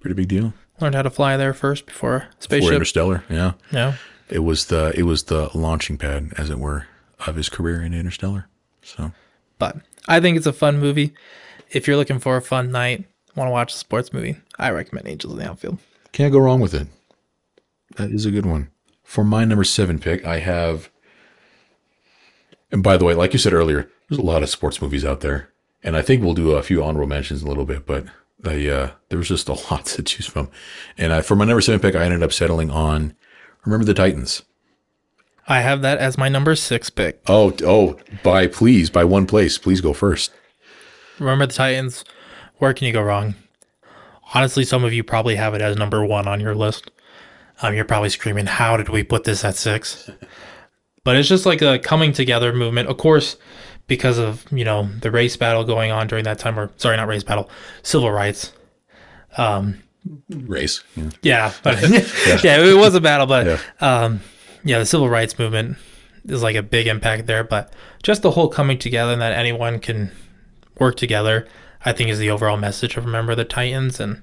pretty 0.00 0.14
big 0.14 0.28
deal. 0.28 0.52
Learned 0.80 0.94
how 0.94 1.02
to 1.02 1.10
fly 1.10 1.36
there 1.36 1.52
first 1.52 1.84
before 1.86 2.20
For 2.36 2.42
spaceship. 2.42 2.72
Interstellar. 2.72 3.22
Yeah, 3.28 3.52
yeah. 3.70 3.94
it 4.28 4.38
was 4.40 4.66
the 4.66 4.92
it 4.96 5.02
was 5.02 5.24
the 5.24 5.50
launching 5.54 5.98
pad, 5.98 6.32
as 6.38 6.48
it 6.50 6.58
were, 6.58 6.86
of 7.26 7.36
his 7.36 7.48
career 7.48 7.82
in 7.82 7.92
Interstellar. 7.92 8.48
So 8.82 9.12
But 9.58 9.76
I 10.08 10.20
think 10.20 10.36
it's 10.38 10.46
a 10.46 10.52
fun 10.54 10.78
movie. 10.78 11.12
if 11.70 11.86
you're 11.86 11.96
looking 11.98 12.18
for 12.18 12.36
a 12.36 12.42
fun 12.42 12.70
night, 12.72 13.04
want 13.36 13.48
to 13.48 13.52
watch 13.52 13.74
a 13.74 13.76
sports 13.76 14.12
movie, 14.12 14.36
I 14.58 14.70
recommend 14.70 15.06
Angels 15.06 15.32
in 15.34 15.38
the 15.38 15.48
Outfield. 15.48 15.78
Can't 16.12 16.32
go 16.32 16.38
wrong 16.40 16.60
with 16.60 16.74
it. 16.74 16.88
That 17.96 18.10
is 18.10 18.24
a 18.24 18.30
good 18.30 18.46
one. 18.46 18.70
For 19.04 19.22
my 19.22 19.44
number 19.44 19.64
seven 19.64 19.98
pick, 19.98 20.24
I 20.24 20.38
have. 20.38 20.88
And 22.72 22.82
by 22.82 22.96
the 22.96 23.04
way, 23.04 23.14
like 23.14 23.32
you 23.32 23.38
said 23.38 23.52
earlier, 23.52 23.90
there's 24.08 24.18
a 24.18 24.22
lot 24.24 24.42
of 24.42 24.48
sports 24.48 24.80
movies 24.80 25.04
out 25.04 25.20
there, 25.20 25.49
and 25.82 25.96
I 25.96 26.02
think 26.02 26.22
we'll 26.22 26.34
do 26.34 26.52
a 26.52 26.62
few 26.62 26.82
honorable 26.82 27.08
mentions 27.08 27.42
in 27.42 27.46
a 27.46 27.50
little 27.50 27.64
bit. 27.64 27.86
But 27.86 28.06
I, 28.44 28.68
uh, 28.68 28.90
there 29.08 29.18
was 29.18 29.28
just 29.28 29.48
a 29.48 29.52
lot 29.70 29.86
to 29.86 30.02
choose 30.02 30.26
from, 30.26 30.50
and 30.98 31.12
I, 31.12 31.22
for 31.22 31.36
my 31.36 31.44
number 31.44 31.60
seven 31.60 31.80
pick, 31.80 31.94
I 31.94 32.04
ended 32.04 32.22
up 32.22 32.32
settling 32.32 32.70
on. 32.70 33.14
Remember 33.64 33.84
the 33.84 33.94
Titans? 33.94 34.42
I 35.46 35.60
have 35.60 35.82
that 35.82 35.98
as 35.98 36.16
my 36.16 36.28
number 36.28 36.54
six 36.54 36.90
pick. 36.90 37.20
Oh, 37.26 37.52
oh, 37.64 37.98
by 38.22 38.46
please, 38.46 38.88
by 38.88 39.04
one 39.04 39.26
place, 39.26 39.58
please 39.58 39.80
go 39.80 39.92
first. 39.92 40.32
Remember 41.18 41.46
the 41.46 41.52
Titans? 41.52 42.04
Where 42.58 42.72
can 42.72 42.86
you 42.86 42.92
go 42.92 43.02
wrong? 43.02 43.34
Honestly, 44.32 44.64
some 44.64 44.84
of 44.84 44.92
you 44.92 45.02
probably 45.02 45.34
have 45.36 45.54
it 45.54 45.60
as 45.60 45.76
number 45.76 46.04
one 46.04 46.28
on 46.28 46.40
your 46.40 46.54
list. 46.54 46.90
Um, 47.62 47.74
you're 47.74 47.84
probably 47.84 48.10
screaming, 48.10 48.46
"How 48.46 48.76
did 48.76 48.88
we 48.88 49.02
put 49.02 49.24
this 49.24 49.44
at 49.44 49.56
six? 49.56 50.08
But 51.02 51.16
it's 51.16 51.28
just 51.28 51.46
like 51.46 51.62
a 51.62 51.78
coming 51.78 52.12
together 52.12 52.52
movement. 52.52 52.88
Of 52.90 52.98
course, 52.98 53.36
because 53.90 54.18
of 54.18 54.46
you 54.52 54.64
know 54.64 54.88
the 55.02 55.10
race 55.10 55.36
battle 55.36 55.64
going 55.64 55.90
on 55.90 56.06
during 56.06 56.24
that 56.24 56.38
time, 56.38 56.58
or 56.58 56.70
sorry, 56.78 56.96
not 56.96 57.08
race 57.08 57.24
battle, 57.24 57.50
civil 57.82 58.10
rights. 58.10 58.52
Race. 60.30 60.82
Yeah. 60.96 61.10
Yeah, 61.22 61.52
but 61.62 61.82
yeah. 62.44 62.56
it 62.64 62.76
was 62.78 62.94
a 62.94 63.00
battle, 63.00 63.26
but 63.26 63.46
Yeah. 63.46 63.58
um, 63.80 64.20
yeah, 64.64 64.78
the 64.78 64.86
civil 64.86 65.08
rights 65.10 65.38
movement 65.38 65.76
is 66.26 66.42
like 66.42 66.56
a 66.56 66.62
big 66.62 66.86
impact 66.86 67.26
there. 67.26 67.44
But 67.44 67.72
just 68.02 68.22
the 68.22 68.30
whole 68.30 68.48
coming 68.48 68.78
together 68.78 69.12
and 69.12 69.20
that 69.20 69.32
anyone 69.32 69.78
can 69.78 70.10
work 70.78 70.96
together, 70.96 71.46
I 71.84 71.92
think, 71.92 72.08
is 72.10 72.18
the 72.18 72.30
overall 72.30 72.56
message 72.56 72.96
of 72.96 73.04
Remember 73.04 73.34
the 73.34 73.44
Titans. 73.44 74.00
And 74.00 74.22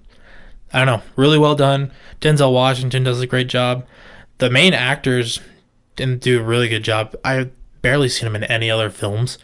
I 0.74 0.80
don't 0.84 0.88
know, 0.88 1.02
really 1.16 1.38
well 1.38 1.56
done. 1.56 1.92
Denzel 2.22 2.54
Washington 2.54 3.04
does 3.04 3.22
a 3.22 3.28
great 3.28 3.48
job. 3.48 3.86
The 4.40 4.50
main 4.50 4.74
actors 4.74 5.40
didn't 5.96 6.22
do 6.22 6.40
a 6.40 6.44
really 6.44 6.70
good 6.70 6.84
job. 6.84 7.16
I 7.24 7.50
barely 7.82 8.10
seen 8.10 8.26
them 8.32 8.36
in 8.36 8.44
any 8.50 8.70
other 8.72 8.90
films. 8.90 9.38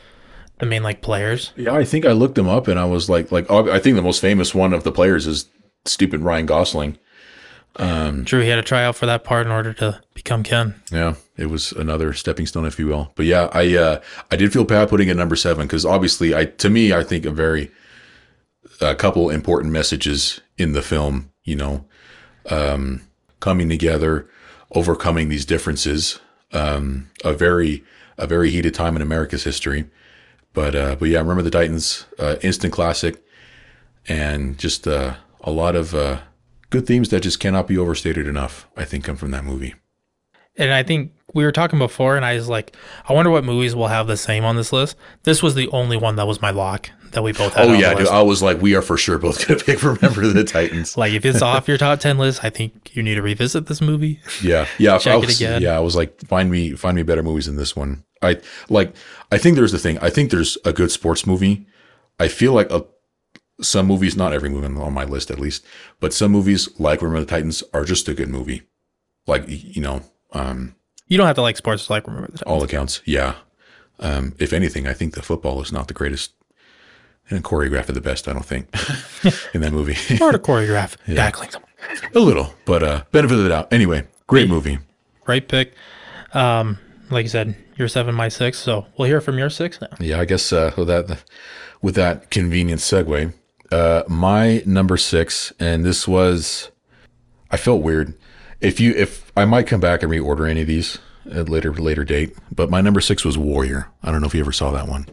The 0.63 0.69
main 0.69 0.81
like 0.81 1.01
players. 1.01 1.51
Yeah, 1.57 1.73
I 1.73 1.83
think 1.83 2.05
I 2.05 2.13
looked 2.13 2.35
them 2.35 2.47
up 2.47 2.69
and 2.69 2.79
I 2.79 2.85
was 2.85 3.09
like, 3.09 3.33
like 3.33 3.51
I 3.51 3.79
think 3.79 3.97
the 3.97 4.01
most 4.01 4.21
famous 4.21 4.55
one 4.55 4.71
of 4.71 4.85
the 4.85 4.93
players 4.93 5.27
is 5.27 5.49
stupid 5.83 6.21
Ryan 6.21 6.45
Gosling. 6.45 6.97
True, 7.75 8.39
he 8.39 8.47
had 8.47 8.55
to 8.55 8.61
try 8.61 8.85
out 8.85 8.95
for 8.95 9.05
that 9.05 9.25
part 9.25 9.45
in 9.45 9.51
order 9.51 9.73
to 9.73 9.99
become 10.13 10.41
Ken. 10.41 10.81
Yeah, 10.89 11.15
it 11.35 11.47
was 11.47 11.73
another 11.73 12.13
stepping 12.13 12.45
stone, 12.45 12.65
if 12.65 12.79
you 12.79 12.87
will. 12.87 13.11
But 13.15 13.25
yeah, 13.25 13.49
I 13.51 13.75
uh, 13.75 14.01
I 14.31 14.37
did 14.37 14.53
feel 14.53 14.63
bad 14.63 14.87
putting 14.87 15.09
it 15.09 15.17
number 15.17 15.35
seven 15.35 15.67
because 15.67 15.85
obviously, 15.85 16.33
I 16.33 16.45
to 16.45 16.69
me, 16.69 16.93
I 16.93 17.03
think 17.03 17.25
a 17.25 17.31
very 17.31 17.69
a 18.79 18.95
couple 18.95 19.29
important 19.29 19.73
messages 19.73 20.39
in 20.57 20.71
the 20.71 20.81
film. 20.81 21.29
You 21.43 21.57
know, 21.57 21.85
um, 22.49 23.01
coming 23.41 23.67
together, 23.67 24.29
overcoming 24.71 25.27
these 25.27 25.43
differences. 25.43 26.21
Um, 26.53 27.09
a 27.25 27.33
very 27.33 27.83
a 28.17 28.27
very 28.27 28.49
heated 28.49 28.73
time 28.73 28.95
in 28.95 29.01
America's 29.01 29.43
history. 29.43 29.89
But 30.53 30.75
uh, 30.75 30.95
but 30.95 31.09
yeah, 31.09 31.17
I 31.17 31.21
remember 31.21 31.41
the 31.41 31.51
Titans, 31.51 32.05
uh, 32.19 32.35
instant 32.41 32.73
classic, 32.73 33.23
and 34.07 34.57
just 34.57 34.87
uh, 34.87 35.15
a 35.41 35.51
lot 35.51 35.75
of 35.75 35.95
uh, 35.95 36.19
good 36.69 36.85
themes 36.85 37.09
that 37.09 37.21
just 37.21 37.39
cannot 37.39 37.67
be 37.67 37.77
overstated 37.77 38.27
enough. 38.27 38.67
I 38.77 38.85
think 38.85 39.03
come 39.03 39.17
from 39.17 39.31
that 39.31 39.43
movie. 39.43 39.75
And 40.55 40.71
I 40.71 40.83
think 40.83 41.13
we 41.33 41.43
were 41.43 41.51
talking 41.51 41.79
before, 41.79 42.15
and 42.15 42.23
I 42.23 42.35
was 42.35 42.47
like, 42.47 42.75
I 43.09 43.13
wonder 43.13 43.31
what 43.31 43.43
movies 43.43 43.75
will 43.75 43.87
have 43.87 44.05
the 44.05 44.17
same 44.17 44.45
on 44.45 44.55
this 44.55 44.71
list. 44.71 44.95
This 45.23 45.41
was 45.41 45.55
the 45.55 45.67
only 45.69 45.97
one 45.97 46.15
that 46.17 46.27
was 46.27 46.41
my 46.41 46.51
lock 46.51 46.91
that 47.13 47.23
we 47.23 47.31
both 47.31 47.53
had. 47.53 47.67
Oh 47.69 47.73
yeah, 47.73 47.93
dude. 47.93 48.07
I 48.07 48.21
was 48.21 48.41
like, 48.41 48.61
we 48.61 48.75
are 48.75 48.81
for 48.81 48.97
sure 48.97 49.17
both 49.17 49.47
gonna 49.47 49.59
pick 49.59 49.81
Remember 49.83 50.27
the 50.27 50.43
Titans. 50.43 50.97
Like 50.97 51.13
if 51.13 51.25
it's 51.25 51.41
off 51.41 51.67
your 51.67 51.77
top 51.77 51.99
ten 51.99 52.17
list, 52.17 52.43
I 52.43 52.49
think 52.49 52.95
you 52.95 53.01
need 53.03 53.15
to 53.15 53.21
revisit 53.21 53.67
this 53.67 53.81
movie. 53.81 54.19
Yeah, 54.41 54.67
yeah. 54.77 54.97
Check 54.97 55.13
I 55.13 55.17
it 55.17 55.25
was, 55.25 55.39
again. 55.39 55.61
Yeah, 55.61 55.75
I 55.77 55.79
was 55.79 55.95
like, 55.95 56.19
find 56.21 56.51
me, 56.51 56.71
find 56.73 56.95
me 56.95 57.03
better 57.03 57.23
movies 57.23 57.45
than 57.45 57.55
this 57.55 57.75
one. 57.75 58.03
I 58.21 58.41
like. 58.69 58.95
I 59.31 59.37
think 59.37 59.55
there's 59.55 59.71
the 59.71 59.79
thing. 59.79 59.97
I 59.99 60.09
think 60.09 60.31
there's 60.31 60.57
a 60.65 60.73
good 60.73 60.91
sports 60.91 61.25
movie. 61.25 61.65
I 62.19 62.27
feel 62.27 62.53
like 62.53 62.69
a, 62.71 62.85
some 63.61 63.87
movies, 63.87 64.15
not 64.15 64.33
every 64.33 64.49
movie 64.49 64.67
on 64.67 64.93
my 64.93 65.03
list 65.03 65.31
at 65.31 65.39
least, 65.39 65.65
but 65.99 66.13
some 66.13 66.31
movies 66.31 66.69
like 66.79 67.01
Remember 67.01 67.21
the 67.21 67.25
Titans 67.25 67.63
are 67.73 67.83
just 67.85 68.07
a 68.07 68.13
good 68.13 68.29
movie. 68.29 68.63
Like 69.27 69.45
you 69.47 69.81
know, 69.81 70.01
um, 70.33 70.75
You 71.07 71.17
don't 71.17 71.27
have 71.27 71.35
to 71.37 71.41
like 71.41 71.57
sports 71.57 71.87
to 71.87 71.93
like 71.93 72.07
remember 72.07 72.31
the 72.31 72.39
time. 72.39 72.51
all 72.51 72.63
accounts, 72.63 73.01
yeah. 73.05 73.35
Um, 73.99 74.35
if 74.39 74.53
anything, 74.53 74.87
I 74.87 74.93
think 74.93 75.13
the 75.13 75.21
football 75.21 75.61
is 75.61 75.71
not 75.71 75.87
the 75.87 75.93
greatest 75.93 76.31
and 77.29 77.43
choreographed 77.43 77.89
at 77.89 77.95
the 77.95 78.01
best. 78.01 78.27
I 78.27 78.33
don't 78.33 78.45
think 78.45 78.67
in 79.53 79.61
that 79.61 79.71
movie. 79.71 79.95
Or 80.21 80.31
to 80.31 80.39
choreograph, 80.39 80.97
tackling 81.15 81.49
someone. 81.49 81.69
A 82.15 82.19
little, 82.19 82.53
but 82.65 82.83
uh, 82.83 83.03
benefit 83.11 83.37
of 83.37 83.43
the 83.43 83.49
doubt. 83.49 83.73
Anyway, 83.73 84.07
great 84.27 84.49
movie. 84.49 84.79
Great 85.25 85.47
pick. 85.47 85.73
Um, 86.33 86.79
like 87.09 87.23
you 87.23 87.29
said, 87.29 87.55
you're 87.75 87.87
seven, 87.87 88.15
my 88.15 88.29
six. 88.29 88.57
So 88.57 88.85
we'll 88.97 89.07
hear 89.07 89.21
from 89.21 89.37
your 89.37 89.49
six 89.49 89.81
now. 89.81 89.89
Yeah, 89.99 90.19
I 90.19 90.25
guess 90.25 90.53
uh, 90.53 90.71
with 90.77 90.87
that 90.87 91.23
with 91.81 91.95
that 91.95 92.31
convenient 92.31 92.79
segue, 92.79 93.33
uh, 93.71 94.03
my 94.07 94.63
number 94.65 94.97
six, 94.97 95.51
and 95.59 95.83
this 95.85 96.07
was, 96.07 96.71
I 97.51 97.57
felt 97.57 97.81
weird. 97.81 98.13
If 98.61 98.79
you 98.79 98.93
if 98.93 99.31
I 99.35 99.45
might 99.45 99.67
come 99.67 99.81
back 99.81 100.03
and 100.03 100.11
reorder 100.11 100.49
any 100.49 100.61
of 100.61 100.67
these 100.67 100.99
at 101.29 101.49
later 101.49 101.73
later 101.73 102.03
date, 102.03 102.35
but 102.51 102.69
my 102.69 102.81
number 102.81 103.01
six 103.01 103.25
was 103.25 103.37
Warrior. 103.37 103.89
I 104.01 104.11
don't 104.11 104.21
know 104.21 104.27
if 104.27 104.33
you 104.33 104.41
ever 104.41 104.51
saw 104.51 104.71
that 104.71 104.87
one. 104.87 105.07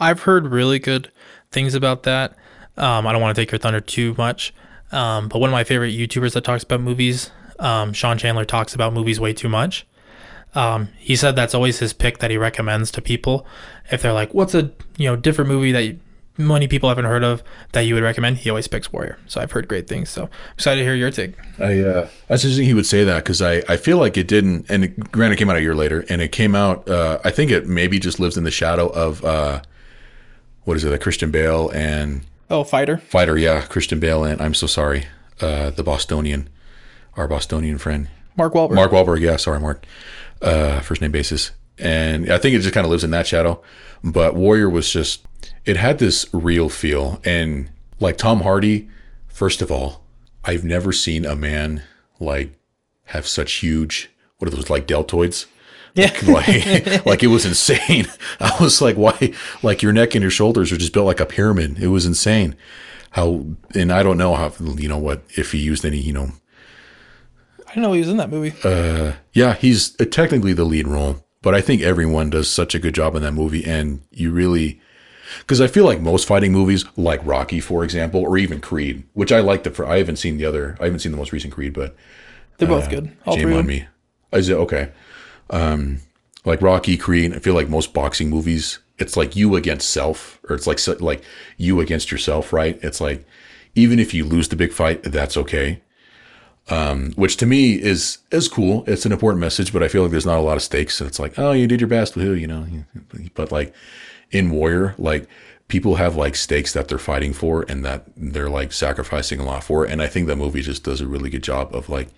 I've 0.00 0.22
heard 0.22 0.48
really 0.48 0.78
good 0.78 1.10
things 1.56 1.74
about 1.74 2.02
that. 2.02 2.36
Um, 2.76 3.06
I 3.06 3.12
don't 3.12 3.22
want 3.22 3.34
to 3.34 3.40
take 3.40 3.50
your 3.50 3.58
thunder 3.58 3.80
too 3.80 4.14
much, 4.18 4.52
um, 4.92 5.28
but 5.28 5.38
one 5.38 5.48
of 5.48 5.52
my 5.52 5.64
favorite 5.64 5.92
YouTubers 5.92 6.34
that 6.34 6.44
talks 6.44 6.62
about 6.62 6.82
movies, 6.82 7.30
um, 7.58 7.94
Sean 7.94 8.18
Chandler, 8.18 8.44
talks 8.44 8.74
about 8.74 8.92
movies 8.92 9.18
way 9.18 9.32
too 9.32 9.48
much. 9.48 9.86
Um, 10.54 10.90
he 10.98 11.16
said 11.16 11.34
that's 11.34 11.54
always 11.54 11.78
his 11.78 11.94
pick 11.94 12.18
that 12.18 12.30
he 12.30 12.36
recommends 12.36 12.90
to 12.92 13.00
people 13.00 13.46
if 13.90 14.02
they're 14.02 14.12
like, 14.12 14.34
"What's 14.34 14.54
a 14.54 14.70
you 14.98 15.08
know 15.08 15.16
different 15.16 15.48
movie 15.48 15.72
that 15.72 15.96
many 16.36 16.68
people 16.68 16.90
haven't 16.90 17.06
heard 17.06 17.24
of 17.24 17.42
that 17.72 17.80
you 17.80 17.94
would 17.94 18.02
recommend?" 18.02 18.36
He 18.36 18.50
always 18.50 18.68
picks 18.68 18.92
Warrior. 18.92 19.18
So 19.26 19.40
I've 19.40 19.52
heard 19.52 19.66
great 19.66 19.88
things. 19.88 20.10
So 20.10 20.24
I'm 20.24 20.30
excited 20.54 20.80
to 20.80 20.84
hear 20.84 20.94
your 20.94 21.10
take. 21.10 21.34
I 21.58 21.80
uh, 21.80 22.08
I 22.28 22.34
was 22.34 22.42
just 22.42 22.56
thinking 22.56 22.66
he 22.66 22.74
would 22.74 22.84
say 22.84 23.02
that 23.04 23.24
because 23.24 23.40
I, 23.40 23.62
I 23.66 23.78
feel 23.78 23.96
like 23.96 24.18
it 24.18 24.28
didn't, 24.28 24.66
and 24.68 24.84
it, 24.84 25.10
granted, 25.10 25.36
it 25.36 25.38
came 25.38 25.48
out 25.48 25.56
a 25.56 25.62
year 25.62 25.74
later, 25.74 26.04
and 26.10 26.20
it 26.20 26.32
came 26.32 26.54
out. 26.54 26.86
Uh, 26.86 27.18
I 27.24 27.30
think 27.30 27.50
it 27.50 27.66
maybe 27.66 27.98
just 27.98 28.20
lives 28.20 28.36
in 28.36 28.44
the 28.44 28.50
shadow 28.50 28.88
of 28.88 29.24
uh, 29.24 29.62
what 30.66 30.76
is 30.76 30.84
it, 30.84 30.92
a 30.92 30.98
Christian 30.98 31.30
Bale 31.30 31.70
and 31.70 32.20
Oh, 32.50 32.62
fighter. 32.62 32.98
fighter, 32.98 33.38
yeah, 33.38 33.62
Christian 33.62 33.98
Bale 33.98 34.22
and 34.24 34.40
I'm 34.42 34.52
so 34.54 34.66
sorry, 34.66 35.06
uh, 35.40 35.70
the 35.70 35.82
Bostonian, 35.82 36.48
our 37.16 37.26
Bostonian 37.26 37.78
friend, 37.78 38.08
Mark 38.36 38.52
Wahlberg. 38.52 38.74
Mark 38.74 38.90
Wahlberg. 38.92 39.20
Yeah, 39.20 39.36
sorry, 39.36 39.58
Mark, 39.60 39.84
uh, 40.42 40.80
first 40.80 41.00
name 41.00 41.10
basis, 41.12 41.52
and 41.78 42.30
I 42.30 42.36
think 42.38 42.54
it 42.54 42.60
just 42.60 42.74
kind 42.74 42.84
of 42.84 42.90
lives 42.90 43.02
in 43.04 43.10
that 43.12 43.26
shadow. 43.26 43.62
But 44.04 44.34
Warrior 44.36 44.68
was 44.68 44.90
just, 44.90 45.24
it 45.64 45.76
had 45.78 45.98
this 45.98 46.26
real 46.32 46.68
feel, 46.68 47.20
and 47.24 47.70
like 47.98 48.18
Tom 48.18 48.42
Hardy. 48.42 48.88
First 49.28 49.60
of 49.62 49.70
all, 49.72 50.02
I've 50.44 50.64
never 50.64 50.92
seen 50.92 51.24
a 51.24 51.34
man 51.36 51.82
like 52.20 52.50
have 53.06 53.26
such 53.26 53.54
huge, 53.54 54.10
what 54.38 54.48
are 54.48 54.54
those 54.54 54.70
like 54.70 54.86
deltoids? 54.86 55.46
Yeah. 55.96 56.14
like 56.28 57.06
like 57.06 57.22
it 57.22 57.28
was 57.28 57.46
insane. 57.46 58.06
I 58.40 58.52
was 58.60 58.80
like, 58.82 58.96
why? 58.96 59.32
Like 59.62 59.82
your 59.82 59.92
neck 59.92 60.14
and 60.14 60.22
your 60.22 60.30
shoulders 60.30 60.70
are 60.70 60.76
just 60.76 60.92
built 60.92 61.06
like 61.06 61.20
a 61.20 61.26
pyramid. 61.26 61.78
It 61.78 61.88
was 61.88 62.04
insane. 62.04 62.54
How 63.12 63.46
and 63.74 63.90
I 63.90 64.02
don't 64.02 64.18
know 64.18 64.34
how 64.34 64.52
you 64.60 64.88
know 64.88 64.98
what 64.98 65.22
if 65.36 65.52
he 65.52 65.58
used 65.58 65.84
any 65.86 65.96
you 65.98 66.12
know. 66.12 66.32
I 67.66 67.70
didn't 67.70 67.82
know 67.82 67.92
he 67.94 68.00
was 68.00 68.10
in 68.10 68.18
that 68.18 68.30
movie. 68.30 68.54
Uh, 68.62 69.14
Yeah, 69.32 69.54
he's 69.54 69.98
uh, 70.00 70.04
technically 70.04 70.52
the 70.52 70.64
lead 70.64 70.86
role, 70.86 71.24
but 71.42 71.54
I 71.54 71.60
think 71.62 71.80
everyone 71.80 72.30
does 72.30 72.48
such 72.50 72.74
a 72.74 72.78
good 72.78 72.94
job 72.94 73.14
in 73.16 73.22
that 73.22 73.32
movie, 73.32 73.64
and 73.64 74.02
you 74.10 74.30
really. 74.30 74.80
Because 75.40 75.60
I 75.60 75.66
feel 75.66 75.84
like 75.84 76.00
most 76.00 76.26
fighting 76.28 76.52
movies, 76.52 76.84
like 76.96 77.20
Rocky, 77.24 77.58
for 77.58 77.82
example, 77.82 78.20
or 78.20 78.38
even 78.38 78.60
Creed, 78.60 79.02
which 79.14 79.32
I 79.32 79.40
like 79.40 79.64
the. 79.64 79.86
I 79.86 79.98
haven't 79.98 80.16
seen 80.16 80.36
the 80.36 80.44
other. 80.44 80.76
I 80.78 80.84
haven't 80.84 81.00
seen 81.00 81.10
the 81.10 81.18
most 81.18 81.32
recent 81.32 81.52
Creed, 81.52 81.72
but 81.72 81.96
They're 82.58 82.68
both 82.68 82.88
good. 82.88 83.16
All 83.26 83.36
Shame 83.36 83.52
on 83.52 83.66
me. 83.66 83.86
Is 84.32 84.48
it 84.48 84.54
okay? 84.54 84.90
Um, 85.50 86.00
like 86.44 86.62
Rocky, 86.62 86.96
Creed. 86.96 87.34
I 87.34 87.38
feel 87.40 87.54
like 87.54 87.68
most 87.68 87.92
boxing 87.92 88.30
movies, 88.30 88.78
it's 88.98 89.16
like 89.16 89.36
you 89.36 89.56
against 89.56 89.90
self, 89.90 90.40
or 90.48 90.56
it's 90.56 90.66
like 90.66 90.80
like 91.00 91.22
you 91.56 91.80
against 91.80 92.10
yourself, 92.10 92.52
right? 92.52 92.78
It's 92.82 93.00
like 93.00 93.26
even 93.74 93.98
if 93.98 94.14
you 94.14 94.24
lose 94.24 94.48
the 94.48 94.56
big 94.56 94.72
fight, 94.72 95.02
that's 95.02 95.36
okay. 95.36 95.82
Um, 96.68 97.12
which 97.12 97.36
to 97.38 97.46
me 97.46 97.74
is 97.74 98.18
is 98.32 98.48
cool. 98.48 98.84
It's 98.86 99.06
an 99.06 99.12
important 99.12 99.40
message, 99.40 99.72
but 99.72 99.82
I 99.82 99.88
feel 99.88 100.02
like 100.02 100.10
there's 100.10 100.26
not 100.26 100.38
a 100.38 100.42
lot 100.42 100.56
of 100.56 100.62
stakes. 100.62 101.00
And 101.00 101.08
it's 101.08 101.20
like, 101.20 101.38
oh, 101.38 101.52
you 101.52 101.66
did 101.66 101.80
your 101.80 101.88
best, 101.88 102.14
woohoo, 102.14 102.40
you 102.40 102.46
know. 102.46 102.66
But 103.34 103.52
like 103.52 103.74
in 104.30 104.50
Warrior, 104.50 104.94
like 104.98 105.28
people 105.68 105.96
have 105.96 106.16
like 106.16 106.34
stakes 106.34 106.72
that 106.72 106.88
they're 106.88 106.98
fighting 106.98 107.32
for, 107.32 107.64
and 107.68 107.84
that 107.84 108.04
they're 108.16 108.50
like 108.50 108.72
sacrificing 108.72 109.38
a 109.40 109.44
lot 109.44 109.62
for. 109.62 109.84
And 109.84 110.02
I 110.02 110.06
think 110.06 110.26
that 110.26 110.36
movie 110.36 110.62
just 110.62 110.82
does 110.84 111.00
a 111.00 111.06
really 111.06 111.30
good 111.30 111.42
job 111.42 111.74
of 111.74 111.88
like 111.88 112.08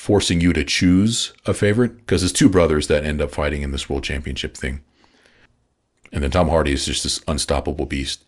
forcing 0.00 0.40
you 0.40 0.50
to 0.54 0.64
choose 0.64 1.34
a 1.44 1.52
favorite 1.52 1.94
because 1.98 2.22
it's 2.22 2.32
two 2.32 2.48
brothers 2.48 2.86
that 2.86 3.04
end 3.04 3.20
up 3.20 3.30
fighting 3.30 3.60
in 3.60 3.70
this 3.70 3.86
world 3.90 4.02
championship 4.02 4.56
thing. 4.56 4.80
And 6.10 6.22
then 6.22 6.30
Tom 6.30 6.48
Hardy 6.48 6.72
is 6.72 6.86
just 6.86 7.02
this 7.02 7.20
unstoppable 7.28 7.84
beast. 7.84 8.24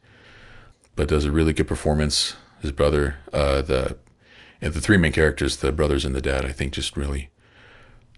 but 0.97 1.09
does 1.09 1.25
a 1.25 1.33
really 1.33 1.55
good 1.55 1.67
performance. 1.67 2.37
His 2.61 2.73
brother, 2.73 3.17
uh, 3.33 3.63
the 3.63 3.97
and 4.61 4.75
the 4.75 4.83
three 4.83 4.99
main 4.99 5.13
characters, 5.13 5.57
the 5.57 5.73
brothers 5.73 6.05
and 6.05 6.15
the 6.15 6.21
dad, 6.21 6.45
I 6.45 6.53
think 6.53 6.75
just 6.75 6.95
really 6.95 7.31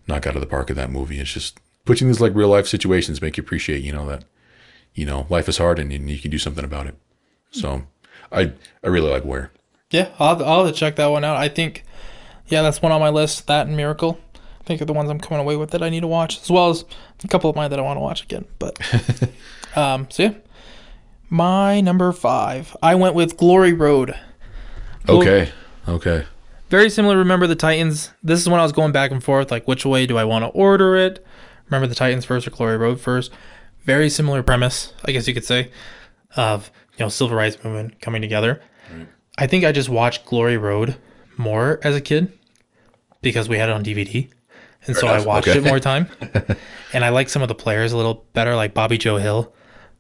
knock 0.09 0.27
out 0.27 0.35
of 0.35 0.41
the 0.41 0.49
park 0.49 0.69
in 0.69 0.77
that 0.77 0.91
movie. 0.91 1.21
It's 1.21 1.33
just 1.33 1.61
putting 1.85 2.09
these 2.09 2.21
like 2.21 2.35
real 2.35 2.49
life 2.49 2.67
situations 2.67 3.23
make 3.23 3.37
you 3.37 3.43
appreciate, 3.43 3.85
you 3.85 3.93
know, 3.93 4.07
that 4.09 4.25
you 4.95 5.07
know 5.07 5.27
life 5.31 5.49
is 5.49 5.59
hard 5.59 5.79
and, 5.79 5.93
and 5.93 6.11
you 6.11 6.19
can 6.19 6.33
do 6.33 6.39
something 6.39 6.65
about 6.65 6.89
it. 6.89 6.97
So 7.53 7.85
I 8.33 8.53
I 8.83 8.89
really 8.89 9.11
like 9.11 9.25
Where. 9.25 9.53
Yeah, 9.91 10.09
I'll 10.19 10.45
I'll 10.45 10.73
check 10.73 10.97
that 10.97 11.07
one 11.07 11.23
out. 11.25 11.37
I 11.37 11.49
think, 11.49 11.85
yeah, 12.49 12.63
that's 12.63 12.83
one 12.83 12.93
on 12.93 13.01
my 13.01 13.11
list. 13.11 13.47
That 13.47 13.67
and 13.67 13.77
Miracle. 13.77 14.19
I 14.61 14.65
think 14.65 14.81
are 14.81 14.87
the 14.87 14.93
ones 14.95 15.11
I'm 15.11 15.21
coming 15.21 15.41
away 15.41 15.57
with 15.57 15.73
that 15.73 15.83
I 15.83 15.91
need 15.91 16.01
to 16.01 16.07
watch, 16.07 16.41
as 16.41 16.51
well 16.51 16.71
as 16.71 16.85
a 17.23 17.29
couple 17.29 17.51
of 17.51 17.57
mine 17.57 17.71
that 17.71 17.79
I 17.79 17.83
want 17.83 17.99
to 17.99 18.01
watch 18.01 18.23
again. 18.23 18.47
But, 18.59 18.79
um, 19.77 20.07
so 20.11 20.23
yeah, 20.23 20.35
my 21.29 21.83
number 21.83 22.11
five, 22.13 22.75
I 22.83 22.95
went 22.95 23.15
with 23.15 23.37
Glory 23.37 23.73
Road. 23.73 24.15
Okay. 25.09 25.51
Okay. 25.87 26.25
Very 26.71 26.89
similar. 26.89 27.19
Remember 27.19 27.47
the 27.47 27.55
Titans. 27.55 28.11
This 28.23 28.41
is 28.41 28.49
when 28.49 28.59
I 28.59 28.63
was 28.63 28.73
going 28.73 28.93
back 28.93 29.11
and 29.11 29.23
forth, 29.23 29.51
like 29.51 29.69
which 29.69 29.85
way 29.85 30.07
do 30.07 30.17
I 30.17 30.25
want 30.25 30.45
to 30.45 30.49
order 30.49 30.97
it? 30.97 31.25
Remember 31.67 31.87
the 31.87 31.95
Titans 31.95 32.25
first 32.25 32.47
or 32.47 32.51
Glory 32.51 32.79
Road 32.79 33.01
first? 33.01 33.31
Very 33.85 34.09
similar 34.09 34.43
premise, 34.43 34.95
I 35.05 35.13
guess 35.13 35.29
you 35.29 35.35
could 35.35 35.45
say, 35.45 35.71
of 36.37 36.71
you 36.97 37.05
know 37.05 37.11
civil 37.11 37.37
rights 37.37 37.63
movement 37.63 38.01
coming 38.01 38.23
together. 38.23 38.63
I 39.37 39.47
think 39.47 39.65
I 39.65 39.73
just 39.73 39.89
watched 39.89 40.25
Glory 40.25 40.57
Road 40.57 40.97
more 41.37 41.81
as 41.83 41.95
a 41.97 42.01
kid 42.01 42.33
because 43.23 43.49
we 43.49 43.59
had 43.59 43.69
it 43.69 43.73
on 43.73 43.85
DVD, 43.85 44.29
and 44.87 44.97
so 44.97 45.07
I 45.07 45.21
watched 45.25 45.49
Okay. 45.49 45.59
it 45.59 45.65
more 45.65 45.81
time. 45.81 46.09
and 46.93 47.05
I 47.05 47.09
like 47.11 47.29
some 47.29 47.43
of 47.43 47.49
the 47.49 47.55
players 47.55 47.93
a 47.93 47.97
little 47.97 48.25
better, 48.33 48.55
like 48.57 48.75
Bobby 48.75 48.99
Joe 48.99 49.17
Hill, 49.17 49.53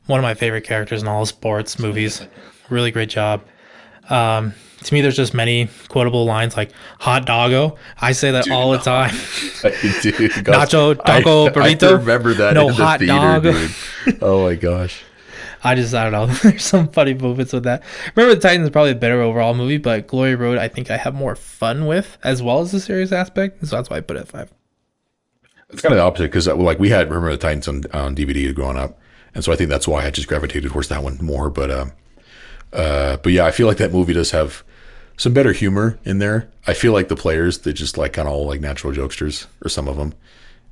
one 0.06 0.18
of 0.18 0.22
my 0.22 0.34
favorite 0.34 0.62
characters 0.64 1.02
in 1.02 1.08
all 1.08 1.24
sports 1.26 1.78
movies. 1.78 2.22
Really 2.70 2.90
great 2.90 3.08
job. 3.08 3.42
Um, 4.10 4.52
to 4.82 4.92
me, 4.92 5.00
there's 5.00 5.16
just 5.16 5.32
many 5.32 5.70
quotable 5.88 6.26
lines 6.26 6.56
like 6.58 6.70
"hot 6.98 7.24
doggo." 7.24 7.78
I 8.00 8.12
say 8.12 8.32
that 8.32 8.50
all 8.50 8.72
the 8.72 8.78
time. 8.78 9.10
Dude, 10.02 10.30
Nacho, 10.44 10.94
taco, 11.02 11.46
I, 11.46 11.50
burrito. 11.50 11.88
I 11.88 11.92
remember 11.92 12.34
that 12.34 12.52
No 12.54 12.68
in 12.68 12.76
the 12.76 12.84
hot 12.84 12.98
theater, 12.98 13.14
dog. 13.14 13.42
dude. 13.44 14.22
Oh 14.22 14.44
my 14.44 14.54
gosh. 14.56 15.02
I 15.64 15.74
just 15.74 15.94
I 15.94 16.08
don't 16.08 16.12
know. 16.12 16.34
There's 16.42 16.64
some 16.64 16.88
funny 16.88 17.14
moments 17.14 17.54
with 17.54 17.64
that. 17.64 17.82
Remember 18.14 18.34
the 18.34 18.40
Titans 18.40 18.66
is 18.66 18.70
probably 18.70 18.92
a 18.92 18.96
better 18.96 19.22
overall 19.22 19.54
movie, 19.54 19.78
but 19.78 20.06
Glory 20.06 20.34
Road 20.34 20.58
I 20.58 20.68
think 20.68 20.90
I 20.90 20.98
have 20.98 21.14
more 21.14 21.34
fun 21.34 21.86
with 21.86 22.18
as 22.22 22.42
well 22.42 22.60
as 22.60 22.70
the 22.70 22.80
serious 22.80 23.10
aspect. 23.10 23.66
So 23.66 23.76
that's 23.76 23.88
why 23.88 23.96
I 23.96 24.00
put 24.00 24.18
it 24.18 24.28
five. 24.28 24.52
It's 25.70 25.80
kind 25.80 25.92
of 25.92 25.96
the 25.96 26.02
opposite 26.02 26.24
because 26.24 26.46
like 26.46 26.78
we 26.78 26.90
had 26.90 27.08
remember 27.08 27.30
the 27.30 27.38
Titans 27.38 27.66
on, 27.66 27.82
on 27.92 28.14
DVD 28.14 28.54
growing 28.54 28.76
up, 28.76 28.98
and 29.34 29.42
so 29.42 29.52
I 29.52 29.56
think 29.56 29.70
that's 29.70 29.88
why 29.88 30.04
I 30.04 30.10
just 30.10 30.28
gravitated 30.28 30.70
towards 30.70 30.88
that 30.88 31.02
one 31.02 31.18
more. 31.22 31.48
But 31.48 31.70
um, 31.70 31.92
uh, 32.72 33.16
but 33.16 33.32
yeah, 33.32 33.46
I 33.46 33.50
feel 33.50 33.66
like 33.66 33.78
that 33.78 33.90
movie 33.92 34.12
does 34.12 34.32
have 34.32 34.62
some 35.16 35.32
better 35.32 35.52
humor 35.52 35.98
in 36.04 36.18
there. 36.18 36.50
I 36.66 36.74
feel 36.74 36.92
like 36.92 37.08
the 37.08 37.16
players 37.16 37.58
they 37.58 37.72
just 37.72 37.96
like 37.96 38.12
kind 38.12 38.28
of 38.28 38.34
all 38.34 38.46
like 38.46 38.60
natural 38.60 38.92
jokesters 38.92 39.46
or 39.64 39.70
some 39.70 39.88
of 39.88 39.96
them, 39.96 40.12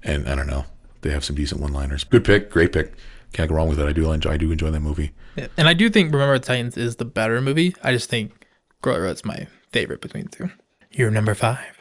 and 0.02 0.28
I 0.28 0.34
don't 0.34 0.46
know, 0.46 0.66
they 1.00 1.10
have 1.10 1.24
some 1.24 1.34
decent 1.34 1.62
one 1.62 1.72
liners. 1.72 2.04
Good 2.04 2.24
pick, 2.24 2.50
great 2.50 2.72
pick. 2.72 2.92
Can't 3.32 3.48
go 3.48 3.56
wrong 3.56 3.68
with 3.68 3.80
it. 3.80 3.86
I 3.88 3.92
do 3.92 4.10
enjoy. 4.12 4.30
I 4.32 4.36
do 4.36 4.52
enjoy 4.52 4.70
that 4.70 4.80
movie. 4.80 5.12
Yeah. 5.36 5.46
And 5.56 5.68
I 5.68 5.74
do 5.74 5.88
think 5.88 6.12
Remember 6.12 6.38
the 6.38 6.44
Titans 6.44 6.76
is 6.76 6.96
the 6.96 7.04
better 7.04 7.40
movie. 7.40 7.74
I 7.82 7.92
just 7.92 8.10
think 8.10 8.46
Glory 8.82 9.02
Road's 9.02 9.24
my 9.24 9.46
favorite 9.72 10.00
between 10.00 10.24
the 10.24 10.30
two. 10.30 10.50
You're 10.90 11.10
number 11.10 11.34
five. 11.34 11.78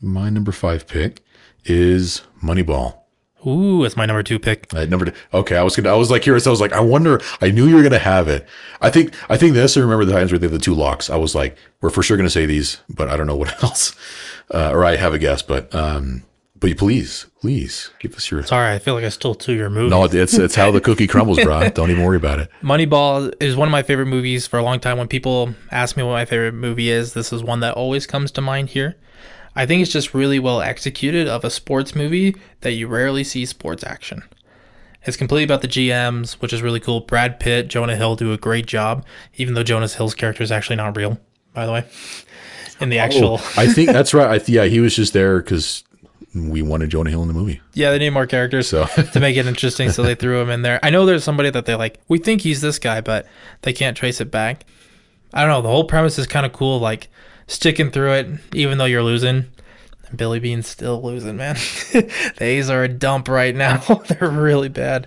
My 0.00 0.28
number 0.28 0.52
five 0.52 0.86
pick 0.86 1.22
is 1.64 2.22
Moneyball. 2.42 2.98
Ooh, 3.46 3.84
it's 3.84 3.96
my 3.96 4.06
number 4.06 4.22
two 4.22 4.38
pick. 4.38 4.72
I 4.74 4.86
never 4.86 5.06
did. 5.06 5.14
Okay, 5.32 5.56
I 5.56 5.62
was 5.62 5.76
gonna. 5.76 5.90
I 5.90 5.96
was 5.96 6.10
like 6.10 6.22
curious. 6.22 6.46
I 6.46 6.50
was 6.50 6.60
like, 6.62 6.72
I 6.72 6.80
wonder. 6.80 7.20
I 7.42 7.50
knew 7.50 7.66
you 7.66 7.76
were 7.76 7.82
gonna 7.82 7.98
have 7.98 8.26
it. 8.28 8.46
I 8.80 8.88
think. 8.90 9.14
I 9.28 9.36
think 9.36 9.52
this. 9.54 9.76
I 9.76 9.80
Remember 9.80 10.04
the 10.06 10.12
Titans 10.12 10.32
where 10.32 10.38
they 10.38 10.46
have 10.46 10.52
the 10.52 10.58
two 10.58 10.74
locks. 10.74 11.10
I 11.10 11.16
was 11.16 11.34
like, 11.34 11.56
we're 11.82 11.90
for 11.90 12.02
sure 12.02 12.16
gonna 12.16 12.30
say 12.30 12.46
these, 12.46 12.78
but 12.88 13.08
I 13.10 13.16
don't 13.18 13.26
know 13.26 13.36
what 13.36 13.62
else. 13.62 13.94
Uh, 14.52 14.70
or 14.72 14.84
I 14.84 14.96
have 14.96 15.12
a 15.14 15.18
guess, 15.18 15.42
but 15.42 15.74
um, 15.74 16.22
but 16.56 16.76
please, 16.78 17.26
please 17.40 17.90
give 17.98 18.14
us 18.14 18.30
your. 18.30 18.42
Sorry, 18.44 18.74
I 18.74 18.78
feel 18.78 18.94
like 18.94 19.04
I 19.04 19.08
stole 19.08 19.34
two 19.34 19.52
of 19.52 19.58
your 19.58 19.70
movies. 19.70 19.90
No, 19.90 20.04
it's 20.04 20.34
it's 20.34 20.54
how 20.54 20.70
the 20.70 20.80
cookie 20.80 21.06
crumbles, 21.06 21.42
bro. 21.42 21.68
Don't 21.74 21.90
even 21.90 22.04
worry 22.04 22.16
about 22.16 22.38
it. 22.38 22.48
Moneyball 22.62 23.34
is 23.40 23.56
one 23.56 23.68
of 23.68 23.72
my 23.72 23.82
favorite 23.82 24.06
movies 24.06 24.46
for 24.46 24.58
a 24.58 24.62
long 24.62 24.80
time. 24.80 24.96
When 24.96 25.08
people 25.08 25.54
ask 25.70 25.96
me 25.96 26.02
what 26.02 26.12
my 26.12 26.24
favorite 26.24 26.54
movie 26.54 26.90
is, 26.90 27.12
this 27.12 27.32
is 27.32 27.42
one 27.42 27.60
that 27.60 27.74
always 27.74 28.06
comes 28.06 28.30
to 28.32 28.40
mind 28.40 28.70
here. 28.70 28.96
I 29.56 29.66
think 29.66 29.82
it's 29.82 29.92
just 29.92 30.14
really 30.14 30.38
well 30.38 30.60
executed 30.60 31.28
of 31.28 31.44
a 31.44 31.50
sports 31.50 31.94
movie 31.94 32.36
that 32.62 32.72
you 32.72 32.88
rarely 32.88 33.24
see 33.24 33.46
sports 33.46 33.84
action. 33.84 34.22
It's 35.06 35.16
completely 35.16 35.44
about 35.44 35.60
the 35.60 35.68
GMs, 35.68 36.34
which 36.34 36.52
is 36.52 36.62
really 36.62 36.80
cool. 36.80 37.00
Brad 37.00 37.38
Pitt, 37.38 37.68
Jonah 37.68 37.94
Hill 37.96 38.16
do 38.16 38.32
a 38.32 38.38
great 38.38 38.66
job, 38.66 39.04
even 39.34 39.54
though 39.54 39.62
Jonah 39.62 39.86
Hill's 39.86 40.14
character 40.14 40.42
is 40.42 40.50
actually 40.50 40.76
not 40.76 40.96
real, 40.96 41.20
by 41.52 41.66
the 41.66 41.72
way. 41.72 41.84
In 42.80 42.88
the 42.88 42.98
oh, 42.98 43.02
actual, 43.02 43.40
I 43.56 43.68
think 43.68 43.90
that's 43.90 44.12
right. 44.12 44.28
I, 44.28 44.38
th- 44.38 44.48
yeah, 44.48 44.64
he 44.64 44.80
was 44.80 44.96
just 44.96 45.12
there 45.12 45.38
because 45.38 45.84
we 46.34 46.62
wanted 46.62 46.90
Jonah 46.90 47.10
Hill 47.10 47.22
in 47.22 47.28
the 47.28 47.34
movie. 47.34 47.60
yeah, 47.74 47.90
they 47.90 47.98
need 47.98 48.10
more 48.10 48.26
characters 48.26 48.68
So 48.68 48.86
to 49.12 49.20
make 49.20 49.36
it 49.36 49.46
interesting, 49.46 49.90
so 49.90 50.02
they 50.02 50.14
threw 50.14 50.40
him 50.40 50.50
in 50.50 50.62
there. 50.62 50.80
I 50.82 50.90
know 50.90 51.06
there's 51.06 51.24
somebody 51.24 51.50
that 51.50 51.66
they 51.66 51.74
like. 51.74 52.00
We 52.08 52.18
think 52.18 52.40
he's 52.40 52.60
this 52.60 52.78
guy, 52.78 53.00
but 53.00 53.26
they 53.62 53.72
can't 53.72 53.96
trace 53.96 54.20
it 54.20 54.30
back. 54.30 54.64
I 55.32 55.40
don't 55.42 55.50
know. 55.50 55.62
The 55.62 55.68
whole 55.68 55.84
premise 55.84 56.18
is 56.18 56.26
kind 56.26 56.44
of 56.46 56.52
cool, 56.52 56.78
like 56.80 57.08
sticking 57.46 57.90
through 57.90 58.12
it, 58.14 58.28
even 58.52 58.78
though 58.78 58.84
you're 58.84 59.02
losing. 59.02 59.46
And 60.08 60.18
Billy 60.18 60.38
Beane's 60.40 60.66
still 60.68 61.02
losing, 61.02 61.36
man. 61.36 61.54
the 61.92 62.36
A's 62.40 62.68
are 62.70 62.84
a 62.84 62.88
dump 62.88 63.28
right 63.28 63.54
now. 63.54 63.78
They're 64.08 64.30
really 64.30 64.68
bad. 64.68 65.06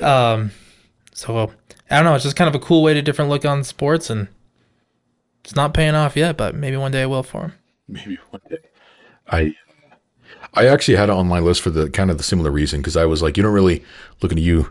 Um, 0.00 0.50
so 1.12 1.52
I 1.90 1.96
don't 1.96 2.04
know. 2.04 2.14
It's 2.14 2.24
just 2.24 2.36
kind 2.36 2.48
of 2.48 2.54
a 2.54 2.64
cool 2.64 2.82
way 2.82 2.94
to 2.94 3.02
different 3.02 3.30
look 3.30 3.44
on 3.44 3.64
sports, 3.64 4.10
and 4.10 4.28
it's 5.44 5.54
not 5.56 5.74
paying 5.74 5.94
off 5.94 6.16
yet, 6.16 6.36
but 6.36 6.54
maybe 6.54 6.76
one 6.76 6.92
day 6.92 7.02
it 7.02 7.06
will 7.06 7.22
for 7.22 7.42
him. 7.42 7.52
maybe 7.88 8.18
one 8.30 8.42
day. 8.48 8.58
I 9.28 9.54
I 10.54 10.66
actually 10.66 10.96
had 10.96 11.08
it 11.08 11.12
on 11.12 11.26
my 11.28 11.40
list 11.40 11.62
for 11.62 11.70
the 11.70 11.90
kind 11.90 12.10
of 12.10 12.18
the 12.18 12.24
similar 12.24 12.50
reason 12.50 12.80
because 12.80 12.96
I 12.96 13.04
was 13.04 13.22
like, 13.22 13.36
you 13.36 13.42
don't 13.42 13.52
really 13.54 13.84
looking 14.22 14.38
at 14.38 14.44
you, 14.44 14.70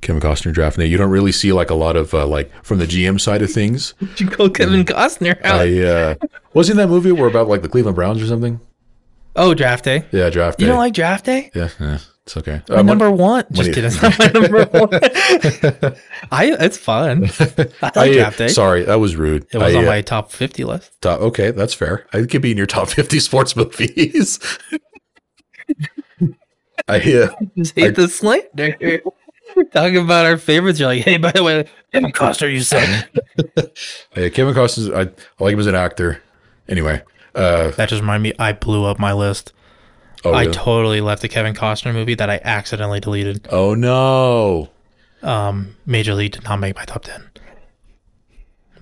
Kevin 0.00 0.20
Costner 0.20 0.52
draft 0.52 0.76
day. 0.78 0.86
You 0.86 0.96
don't 0.98 1.10
really 1.10 1.32
see 1.32 1.52
like 1.52 1.70
a 1.70 1.74
lot 1.74 1.96
of 1.96 2.12
uh, 2.14 2.26
like 2.26 2.50
from 2.64 2.78
the 2.78 2.86
GM 2.86 3.20
side 3.20 3.42
of 3.42 3.50
things. 3.50 3.94
Did 4.00 4.20
you 4.20 4.28
call 4.30 4.50
Kevin 4.50 4.84
Costner 4.84 5.42
out? 5.44 5.60
I 5.60 5.82
uh, 5.82 6.14
wasn't 6.54 6.76
that 6.78 6.88
movie 6.88 7.12
where 7.12 7.28
about 7.28 7.48
like 7.48 7.62
the 7.62 7.68
Cleveland 7.68 7.96
Browns 7.96 8.22
or 8.22 8.26
something. 8.26 8.60
oh, 9.36 9.54
draft 9.54 9.84
day. 9.84 10.04
Yeah, 10.12 10.28
draft 10.30 10.58
day. 10.58 10.64
You 10.64 10.68
don't 10.70 10.78
like 10.78 10.92
draft 10.94 11.24
day? 11.24 11.50
yeah, 11.54 11.68
yeah, 11.80 11.98
it's 12.26 12.36
okay. 12.36 12.60
My 12.68 12.76
Uh, 12.76 12.82
number 12.82 13.10
one. 13.10 13.44
Just 13.52 13.68
you- 13.68 13.74
kidding. 13.74 13.90
It's 13.92 14.02
not 14.02 14.18
my 14.18 14.26
number 14.26 14.64
one. 14.66 14.88
I. 16.30 16.56
It's 16.60 16.76
fun. 16.76 17.30
I 17.40 17.66
like 17.82 17.96
I, 17.96 18.12
draft 18.12 18.38
day. 18.38 18.48
Sorry, 18.48 18.82
that 18.84 18.96
was 18.96 19.16
rude. 19.16 19.46
It 19.52 19.58
was 19.58 19.74
I, 19.74 19.78
on 19.78 19.84
uh, 19.84 19.88
my 19.88 20.00
top 20.02 20.30
fifty 20.30 20.64
list. 20.64 21.00
top, 21.00 21.20
okay, 21.20 21.50
that's 21.52 21.72
fair. 21.74 22.06
It 22.12 22.28
could 22.30 22.42
be 22.42 22.50
in 22.50 22.56
your 22.58 22.66
top 22.66 22.88
fifty 22.88 23.18
sports 23.28 23.56
movies. 23.56 24.38
I 26.92 27.12
uh, 27.22 27.34
Just 27.56 27.74
hate 27.74 27.94
the 27.94 28.08
slander. 28.08 28.76
Talking 29.72 29.98
about 29.98 30.24
our 30.24 30.38
favorites, 30.38 30.78
you're 30.78 30.88
like, 30.88 31.02
hey, 31.02 31.18
by 31.18 31.32
the 31.32 31.42
way, 31.42 31.66
Kevin 31.92 32.12
Costner, 32.12 32.50
you 32.50 32.60
said. 32.60 33.08
yeah, 34.16 34.28
Kevin 34.30 34.54
Costner. 34.54 34.94
I, 34.94 35.00
I 35.00 35.44
like 35.44 35.52
him 35.52 35.60
as 35.60 35.66
an 35.66 35.74
actor. 35.74 36.22
Anyway, 36.68 37.02
uh, 37.34 37.70
that 37.72 37.88
just 37.88 38.00
reminded 38.00 38.22
me. 38.30 38.34
I 38.38 38.52
blew 38.52 38.84
up 38.84 38.98
my 38.98 39.12
list. 39.12 39.52
oh, 40.24 40.32
I 40.32 40.42
really? 40.42 40.52
totally 40.54 41.00
left 41.02 41.20
the 41.20 41.28
Kevin 41.28 41.54
Costner 41.54 41.92
movie 41.92 42.14
that 42.14 42.30
I 42.30 42.40
accidentally 42.44 43.00
deleted. 43.00 43.46
oh 43.50 43.74
no. 43.74 44.70
Um, 45.22 45.76
Major 45.86 46.14
League 46.14 46.32
did 46.32 46.44
not 46.44 46.56
make 46.58 46.74
my 46.74 46.84
top 46.84 47.04
ten. 47.04 47.28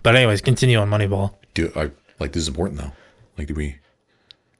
But 0.02 0.14
anyways, 0.14 0.40
continue 0.40 0.78
on 0.78 0.88
Moneyball. 0.88 1.34
Do 1.54 1.72
I 1.74 1.90
like 2.20 2.32
this 2.32 2.42
is 2.42 2.48
important 2.48 2.80
though? 2.80 2.92
Like, 3.38 3.48
do 3.48 3.54
we? 3.54 3.76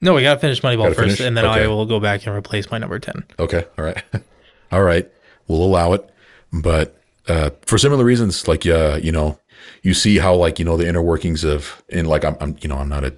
No, 0.01 0.15
we 0.15 0.23
gotta 0.23 0.41
finish 0.41 0.61
Moneyball 0.63 0.85
Gotta 0.85 0.95
first, 0.95 1.17
finish? 1.17 1.21
and 1.21 1.37
then 1.37 1.45
Okay. 1.45 1.65
I 1.65 1.67
will 1.67 1.85
go 1.87 2.01
back 2.01 2.27
and 2.27 2.35
replace 2.35 2.71
my 2.71 2.79
number 2.79 2.99
ten. 2.99 3.25
Okay, 3.39 3.65
all 3.79 3.85
right, 3.85 4.03
all 4.73 4.83
right. 4.83 5.11
We'll 5.47 5.63
allow 5.63 5.93
it, 5.93 6.09
but 6.53 6.97
uh, 7.29 7.51
for 7.67 7.77
similar 7.77 8.05
reasons, 8.05 8.49
like 8.49 8.67
uh, 8.67 8.99
you 9.03 9.13
know, 9.13 9.39
you 9.83 9.95
see 9.95 10.19
how 10.19 10.35
like 10.35 10.59
you 10.59 10.65
know 10.65 10.77
the 10.77 10.87
inner 10.89 11.03
workings 11.03 11.45
of 11.45 11.83
and 11.91 12.07
like 12.09 12.25
I'm, 12.25 12.37
I'm 12.41 12.57
you 12.61 12.69
know 12.69 12.77
I'm 12.77 12.89
not 12.89 13.05
a 13.05 13.13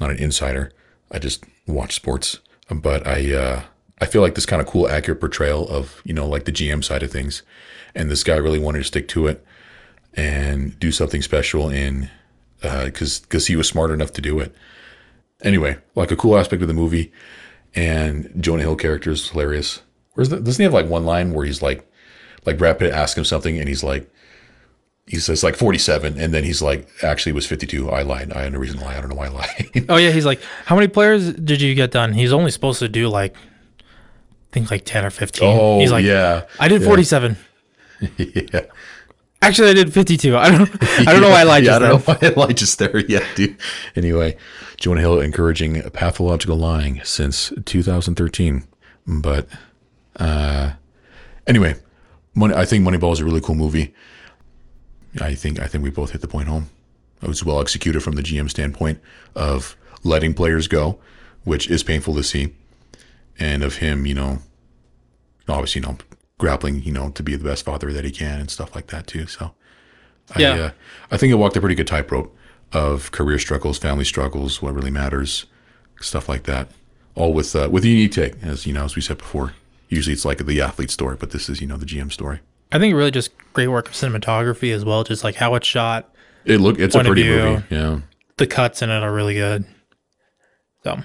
not 0.00 0.10
an 0.10 0.18
insider. 0.18 0.72
I 1.12 1.18
just 1.20 1.44
watch 1.66 1.94
sports, 1.94 2.40
but 2.70 3.06
I 3.06 3.32
uh, 3.34 3.62
I 4.00 4.06
feel 4.06 4.22
like 4.22 4.34
this 4.34 4.46
kind 4.46 4.60
of 4.60 4.66
cool, 4.66 4.88
accurate 4.88 5.20
portrayal 5.20 5.68
of 5.68 6.00
you 6.04 6.14
know 6.14 6.26
like 6.26 6.46
the 6.46 6.52
GM 6.52 6.82
side 6.82 7.02
of 7.04 7.12
things, 7.12 7.42
and 7.94 8.10
this 8.10 8.24
guy 8.24 8.36
really 8.36 8.58
wanted 8.58 8.78
to 8.78 8.84
stick 8.84 9.06
to 9.08 9.26
it 9.28 9.44
and 10.14 10.78
do 10.80 10.90
something 10.90 11.22
special 11.22 11.68
in 11.70 12.10
because 12.60 13.20
because 13.20 13.46
he 13.46 13.54
was 13.54 13.68
smart 13.68 13.90
enough 13.92 14.12
to 14.14 14.20
do 14.22 14.40
it. 14.40 14.52
Anyway, 15.42 15.76
like 15.94 16.10
a 16.10 16.16
cool 16.16 16.36
aspect 16.38 16.62
of 16.62 16.68
the 16.68 16.74
movie, 16.74 17.12
and 17.74 18.32
Jonah 18.40 18.62
Hill 18.62 18.76
character 18.76 19.10
is 19.10 19.28
hilarious. 19.28 19.82
Where's 20.14 20.30
the, 20.30 20.40
doesn't 20.40 20.60
he 20.60 20.64
have 20.64 20.72
like 20.72 20.88
one 20.88 21.04
line 21.04 21.32
where 21.34 21.44
he's 21.44 21.60
like, 21.62 21.86
like 22.46 22.56
Brad 22.58 22.78
Pitt 22.78 22.92
asks 22.92 23.18
him 23.18 23.24
something 23.24 23.58
and 23.58 23.68
he's 23.68 23.82
like, 23.84 24.10
he 25.06 25.18
says 25.18 25.44
like 25.44 25.54
47, 25.56 26.18
and 26.18 26.32
then 26.34 26.42
he's 26.42 26.62
like, 26.62 26.88
actually 27.02 27.30
it 27.30 27.34
was 27.36 27.46
52. 27.46 27.90
I 27.90 28.02
lied. 28.02 28.32
I 28.32 28.42
had 28.42 28.52
no 28.54 28.58
reason 28.58 28.78
to 28.78 28.84
lie. 28.84 28.96
I 28.96 29.00
don't 29.00 29.10
know 29.10 29.14
why 29.14 29.26
I 29.26 29.28
lied. 29.28 29.70
Oh 29.88 29.96
yeah, 29.96 30.10
he's 30.10 30.24
like, 30.26 30.40
how 30.64 30.74
many 30.74 30.88
players 30.88 31.32
did 31.34 31.60
you 31.60 31.74
get 31.74 31.90
done? 31.92 32.12
He's 32.12 32.32
only 32.32 32.50
supposed 32.50 32.78
to 32.80 32.88
do 32.88 33.08
like, 33.08 33.36
I 33.36 34.52
think 34.52 34.70
like 34.70 34.84
ten 34.86 35.04
or 35.04 35.10
fifteen. 35.10 35.48
oh, 35.48 35.78
he's 35.80 35.92
like, 35.92 36.04
yeah, 36.04 36.46
I 36.58 36.68
did 36.68 36.80
Yeah. 36.80 36.88
forty-seven. 36.88 37.36
yeah. 38.16 38.60
Actually, 39.42 39.68
I 39.70 39.74
did 39.74 39.92
52. 39.92 40.34
I 40.36 40.50
don't. 40.50 40.68
I 41.06 41.12
don't 41.12 41.20
know 41.20 41.28
why 41.28 41.40
I 41.40 41.44
lied. 41.44 41.64
yeah, 41.66 41.76
I 41.76 41.78
don't 41.78 41.88
know 41.90 41.98
why 41.98 42.18
I 42.22 42.28
lied 42.30 42.56
just 42.56 42.78
there. 42.78 42.98
Yeah, 43.06 43.24
dude. 43.34 43.56
Anyway, 43.94 44.38
Jonah 44.76 45.00
Hill 45.00 45.20
encouraging 45.20 45.80
pathological 45.90 46.56
lying 46.56 47.00
since 47.04 47.52
2013. 47.64 48.64
But 49.06 49.48
uh, 50.16 50.72
anyway, 51.46 51.76
Money, 52.34 52.54
I 52.54 52.64
think 52.64 52.86
Moneyball 52.86 53.12
is 53.12 53.20
a 53.20 53.24
really 53.24 53.40
cool 53.40 53.54
movie. 53.54 53.94
I 55.20 55.34
think 55.34 55.58
I 55.60 55.66
think 55.66 55.82
we 55.82 55.90
both 55.90 56.10
hit 56.10 56.20
the 56.20 56.28
point 56.28 56.48
home. 56.48 56.68
It 57.22 57.28
was 57.28 57.44
well 57.44 57.60
executed 57.60 58.02
from 58.02 58.16
the 58.16 58.22
GM 58.22 58.50
standpoint 58.50 59.00
of 59.34 59.76
letting 60.04 60.34
players 60.34 60.68
go, 60.68 60.98
which 61.44 61.70
is 61.70 61.82
painful 61.82 62.14
to 62.14 62.22
see, 62.22 62.52
and 63.38 63.62
of 63.62 63.76
him, 63.76 64.04
you 64.04 64.14
know, 64.14 64.40
obviously, 65.48 65.80
you 65.80 65.86
know, 65.88 65.96
grappling, 66.38 66.82
you 66.82 66.92
know, 66.92 67.10
to 67.10 67.22
be 67.22 67.34
the 67.34 67.44
best 67.44 67.64
father 67.64 67.92
that 67.92 68.04
he 68.04 68.10
can 68.10 68.38
and 68.38 68.50
stuff 68.50 68.74
like 68.74 68.88
that 68.88 69.06
too. 69.06 69.26
So, 69.26 69.52
Yeah. 70.36 70.50
I, 70.50 70.58
uh, 70.58 70.70
I 71.12 71.16
think 71.16 71.30
it 71.32 71.36
walked 71.36 71.56
a 71.56 71.60
pretty 71.60 71.74
good 71.74 71.86
tightrope 71.86 72.36
of 72.72 73.10
career 73.12 73.38
struggles, 73.38 73.78
family 73.78 74.04
struggles, 74.04 74.60
what 74.60 74.74
really 74.74 74.90
matters, 74.90 75.46
stuff 76.00 76.28
like 76.28 76.44
that. 76.44 76.68
All 77.14 77.32
with 77.32 77.54
uh, 77.56 77.68
with 77.70 77.84
a 77.84 77.88
unique 77.88 78.12
take, 78.12 78.42
as 78.42 78.66
you 78.66 78.72
know, 78.72 78.84
as 78.84 78.94
we 78.96 79.02
said 79.02 79.18
before. 79.18 79.54
Usually, 79.88 80.12
it's 80.12 80.24
like 80.24 80.44
the 80.44 80.60
athlete 80.60 80.90
story, 80.90 81.16
but 81.18 81.30
this 81.30 81.48
is 81.48 81.60
you 81.60 81.66
know 81.66 81.76
the 81.76 81.86
GM 81.86 82.12
story. 82.12 82.40
I 82.72 82.78
think 82.78 82.94
really 82.94 83.10
just 83.12 83.30
great 83.52 83.68
work 83.68 83.88
of 83.88 83.94
cinematography 83.94 84.74
as 84.74 84.84
well. 84.84 85.04
Just 85.04 85.24
like 85.24 85.36
how 85.36 85.54
it's 85.54 85.66
shot, 85.66 86.12
It 86.44 86.58
look 86.60 86.78
it's 86.78 86.94
a 86.94 87.02
pretty 87.04 87.22
view. 87.22 87.36
movie. 87.36 87.62
Yeah, 87.70 88.00
the 88.36 88.46
cuts 88.46 88.82
in 88.82 88.90
it 88.90 89.02
are 89.02 89.12
really 89.14 89.34
good. 89.34 89.64
So, 90.82 90.96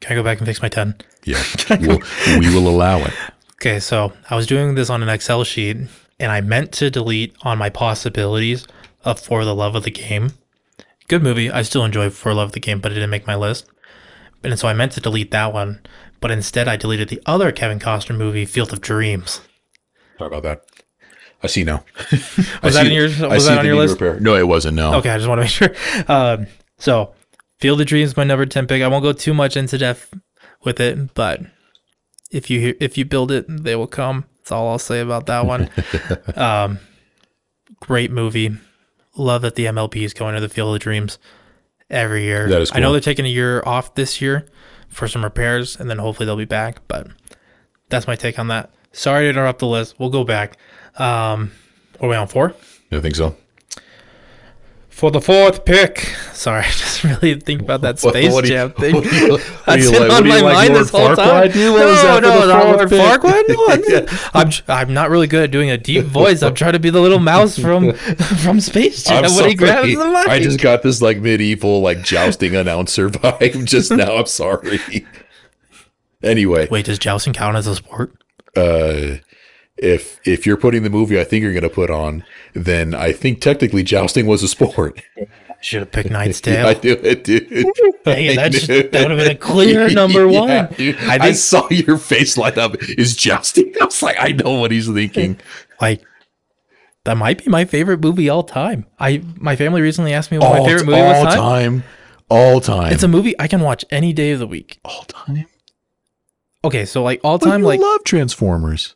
can 0.00 0.12
I 0.12 0.14
go 0.14 0.22
back 0.22 0.38
and 0.38 0.46
fix 0.46 0.60
my 0.62 0.68
10? 0.68 0.96
yeah. 1.24 1.42
we'll, 1.80 2.00
we 2.38 2.52
will 2.54 2.68
allow 2.68 2.98
it. 2.98 3.12
Okay, 3.60 3.80
so 3.80 4.12
I 4.28 4.36
was 4.36 4.46
doing 4.46 4.74
this 4.74 4.90
on 4.90 5.02
an 5.02 5.08
Excel 5.08 5.42
sheet 5.44 5.76
and 6.18 6.32
I 6.32 6.40
meant 6.40 6.72
to 6.72 6.90
delete 6.90 7.34
on 7.42 7.56
my 7.58 7.70
possibilities 7.70 8.66
of 9.04 9.18
For 9.20 9.44
the 9.44 9.54
Love 9.54 9.74
of 9.74 9.84
the 9.84 9.90
Game. 9.90 10.32
Good 11.08 11.22
movie. 11.22 11.50
I 11.50 11.62
still 11.62 11.84
enjoy 11.84 12.10
For 12.10 12.34
Love 12.34 12.48
of 12.48 12.52
the 12.52 12.60
Game, 12.60 12.80
but 12.80 12.90
it 12.92 12.96
didn't 12.96 13.10
make 13.10 13.26
my 13.26 13.36
list. 13.36 13.66
And 14.42 14.58
so 14.58 14.68
I 14.68 14.72
meant 14.74 14.92
to 14.92 15.00
delete 15.00 15.30
that 15.30 15.52
one, 15.52 15.80
but 16.20 16.30
instead 16.30 16.68
I 16.68 16.76
deleted 16.76 17.08
the 17.08 17.20
other 17.26 17.50
Kevin 17.52 17.78
Costner 17.78 18.16
movie, 18.16 18.44
Field 18.44 18.72
of 18.72 18.80
Dreams. 18.80 19.40
Sorry 20.18 20.28
about 20.28 20.42
that. 20.44 20.62
I 21.42 21.46
see 21.48 21.64
now. 21.64 21.84
Was 22.62 22.74
that 22.74 22.86
in 22.86 22.92
your- 22.92 23.28
was 23.28 23.46
that 23.46 23.58
on 23.58 23.66
your 23.66 23.76
list? 23.76 24.00
Repair. 24.00 24.18
No, 24.20 24.36
it 24.36 24.48
wasn't. 24.48 24.76
No. 24.76 24.94
Okay, 24.94 25.10
I 25.10 25.16
just 25.18 25.28
want 25.28 25.38
to 25.38 25.42
make 25.42 25.50
sure. 25.76 26.04
Um, 26.08 26.46
so, 26.78 27.12
Field 27.60 27.80
of 27.80 27.86
Dreams, 27.86 28.16
my 28.16 28.24
number 28.24 28.46
ten 28.46 28.66
pick. 28.66 28.82
I 28.82 28.88
won't 28.88 29.02
go 29.02 29.12
too 29.12 29.34
much 29.34 29.56
into 29.56 29.76
depth 29.78 30.14
with 30.64 30.80
it, 30.80 31.12
but 31.14 31.42
if 32.30 32.48
you 32.50 32.74
if 32.80 32.96
you 32.98 33.04
build 33.04 33.30
it, 33.30 33.44
they 33.48 33.76
will 33.76 33.86
come. 33.86 34.24
That's 34.38 34.52
all 34.52 34.68
I'll 34.68 34.78
say 34.78 35.00
about 35.00 35.26
that 35.26 35.44
one. 35.46 35.68
um, 36.36 36.78
great 37.80 38.10
movie. 38.10 38.56
Love 39.16 39.42
that 39.42 39.54
the 39.54 39.64
MLB 39.66 40.02
is 40.02 40.12
going 40.12 40.34
to 40.34 40.40
the 40.40 40.48
Field 40.48 40.74
of 40.74 40.82
Dreams 40.82 41.18
every 41.90 42.24
year. 42.24 42.48
That 42.48 42.60
is 42.62 42.70
I 42.74 42.80
know 42.80 42.92
they're 42.92 43.00
taking 43.00 43.24
a 43.24 43.30
year 43.30 43.62
off 43.64 43.94
this 43.94 44.20
year 44.20 44.46
for 44.88 45.08
some 45.08 45.24
repairs, 45.24 45.76
and 45.78 45.88
then 45.88 45.98
hopefully 45.98 46.26
they'll 46.26 46.36
be 46.36 46.44
back. 46.44 46.86
But 46.88 47.08
that's 47.88 48.06
my 48.06 48.16
take 48.16 48.38
on 48.38 48.48
that. 48.48 48.70
Sorry 48.92 49.24
to 49.24 49.30
interrupt 49.30 49.58
the 49.58 49.66
list. 49.66 49.96
We'll 49.98 50.10
go 50.10 50.24
back. 50.24 50.58
Um, 50.96 51.52
what 51.98 52.06
are 52.06 52.10
we 52.10 52.16
on 52.16 52.28
four? 52.28 52.54
I 52.90 53.00
think 53.00 53.16
so. 53.16 53.36
For 54.88 55.10
the 55.10 55.20
fourth 55.20 55.64
pick. 55.64 55.98
Sorry, 56.32 56.62
just 56.70 56.95
really 57.08 57.34
think 57.40 57.62
about 57.62 57.80
that 57.82 57.98
Space 58.00 58.32
what 58.32 58.44
you- 58.44 58.50
Jam 58.50 58.70
thing. 58.78 58.94
what 58.94 59.04
you- 59.04 59.30
what 59.32 59.40
do 59.40 59.52
That's 59.66 59.90
been 59.90 60.00
like- 60.00 60.02
on 60.02 60.08
what 60.10 60.24
my 60.24 60.40
like, 60.40 60.54
mind 60.54 60.68
Lord 60.74 60.84
this 60.84 60.90
whole 60.90 61.08
Farquaad, 61.08 61.16
time. 61.16 61.60
No, 61.60 61.72
was 61.72 62.02
that 62.02 62.14
for 62.16 62.20
no, 62.22 62.46
not 62.46 62.64
Lord? 62.66 62.88
Farquaad. 62.90 63.44
No, 63.48 64.28
I'm, 64.34 64.50
I'm 64.68 64.94
not 64.94 65.10
really 65.10 65.26
good 65.26 65.44
at 65.44 65.50
doing 65.50 65.70
a 65.70 65.78
deep 65.78 66.04
voice. 66.04 66.42
I'm 66.42 66.54
trying 66.54 66.72
to 66.74 66.78
be 66.78 66.90
the 66.90 67.00
little 67.00 67.18
mouse 67.20 67.58
from 67.58 67.92
from 67.94 68.60
Space 68.60 69.04
Jam 69.04 69.24
when 69.34 69.48
he 69.48 69.54
grabs 69.54 69.88
the 69.88 70.04
mic. 70.04 70.28
I 70.28 70.38
just 70.40 70.60
got 70.60 70.82
this 70.82 71.00
like 71.02 71.18
medieval 71.18 71.80
like 71.80 72.02
jousting 72.02 72.54
announcer 72.56 73.08
vibe 73.10 73.64
just 73.64 73.90
now. 73.90 74.16
I'm 74.16 74.26
sorry. 74.26 74.80
Anyway, 76.22 76.66
Wait, 76.70 76.86
does 76.86 76.98
jousting 76.98 77.32
count 77.32 77.56
as 77.56 77.66
a 77.66 77.74
sport? 77.76 78.12
uh, 78.56 79.16
if 79.76 80.18
if 80.26 80.46
you're 80.46 80.56
putting 80.56 80.82
the 80.82 80.88
movie 80.90 81.20
I 81.20 81.24
think 81.24 81.42
you're 81.42 81.52
going 81.52 81.62
to 81.62 81.68
put 81.68 81.90
on, 81.90 82.24
then 82.54 82.94
I 82.94 83.12
think 83.12 83.40
technically 83.42 83.82
jousting 83.82 84.26
was 84.26 84.42
a 84.42 84.48
sport. 84.48 85.02
Should 85.66 85.80
have 85.80 85.90
picked 85.90 86.10
Knight's 86.12 86.38
I 86.46 86.74
Tale. 86.74 86.74
do 86.80 86.92
it, 86.92 87.24
dude. 87.24 87.50
I 88.06 88.34
that, 88.36 88.52
just, 88.52 88.68
that 88.68 88.92
would 88.92 89.10
have 89.10 89.18
been 89.18 89.32
a 89.32 89.34
clear 89.34 89.88
number 90.00 90.24
Yeah, 90.30 90.66
one. 90.66 90.74
dude. 90.76 90.96
I 90.98 91.18
I, 91.26 91.32
saw 91.32 91.68
your 91.70 91.98
face 91.98 92.38
light 92.38 92.56
up. 92.56 92.76
Is 92.82 93.16
jousting? 93.16 93.74
I 93.80 93.86
was 93.86 94.00
like, 94.00 94.14
I 94.20 94.28
know 94.28 94.60
what 94.60 94.70
he's 94.70 94.86
thinking. 94.88 95.40
like 95.80 96.04
that 97.02 97.16
might 97.16 97.44
be 97.44 97.50
my 97.50 97.64
favorite 97.64 98.00
movie 98.00 98.28
all 98.28 98.44
time. 98.44 98.86
I 99.00 99.22
my 99.34 99.56
family 99.56 99.80
recently 99.82 100.12
asked 100.12 100.30
me 100.30 100.38
what 100.38 100.52
my 100.60 100.64
favorite 100.64 100.86
movie 100.86 101.00
was. 101.00 101.16
all 101.16 101.24
Time. 101.32 101.34
time, 101.80 101.84
all 102.28 102.60
time. 102.60 102.92
It's 102.92 103.02
a 103.02 103.08
movie 103.08 103.34
I 103.40 103.48
can 103.48 103.60
watch 103.60 103.84
any 103.90 104.12
day 104.12 104.30
of 104.30 104.38
the 104.38 104.46
week. 104.46 104.78
all 104.84 105.02
time. 105.08 105.46
Okay, 106.64 106.84
so 106.84 107.02
like 107.02 107.20
all 107.24 107.40
time, 107.40 107.62
like 107.62 107.80
love 107.80 108.04
Transformers. 108.04 108.94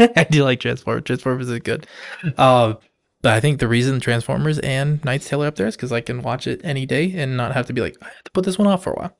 I 0.00 0.24
do 0.28 0.42
like 0.42 0.58
Transformers. 0.58 1.04
Transformers 1.04 1.48
is 1.48 1.60
good. 1.60 1.86
Uh, 2.36 2.74
but 3.24 3.32
I 3.32 3.40
think 3.40 3.58
the 3.58 3.66
reason 3.66 3.98
Transformers 4.00 4.58
and 4.58 5.02
Knight's 5.02 5.26
Tale 5.28 5.42
are 5.42 5.46
up 5.46 5.56
there 5.56 5.66
is 5.66 5.76
because 5.76 5.92
I 5.92 6.02
can 6.02 6.20
watch 6.20 6.46
it 6.46 6.60
any 6.62 6.84
day 6.84 7.10
and 7.16 7.36
not 7.38 7.52
have 7.54 7.64
to 7.68 7.72
be 7.72 7.80
like, 7.80 7.96
I 8.02 8.06
have 8.08 8.22
to 8.24 8.30
put 8.32 8.44
this 8.44 8.58
one 8.58 8.68
off 8.68 8.82
for 8.84 8.92
a 8.92 8.96
while. 8.96 9.16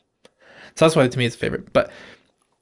So 0.75 0.85
that's 0.85 0.95
why 0.95 1.09
to 1.09 1.19
me 1.19 1.25
it's 1.25 1.35
a 1.37 1.39
favorite. 1.39 1.73
But 1.73 1.91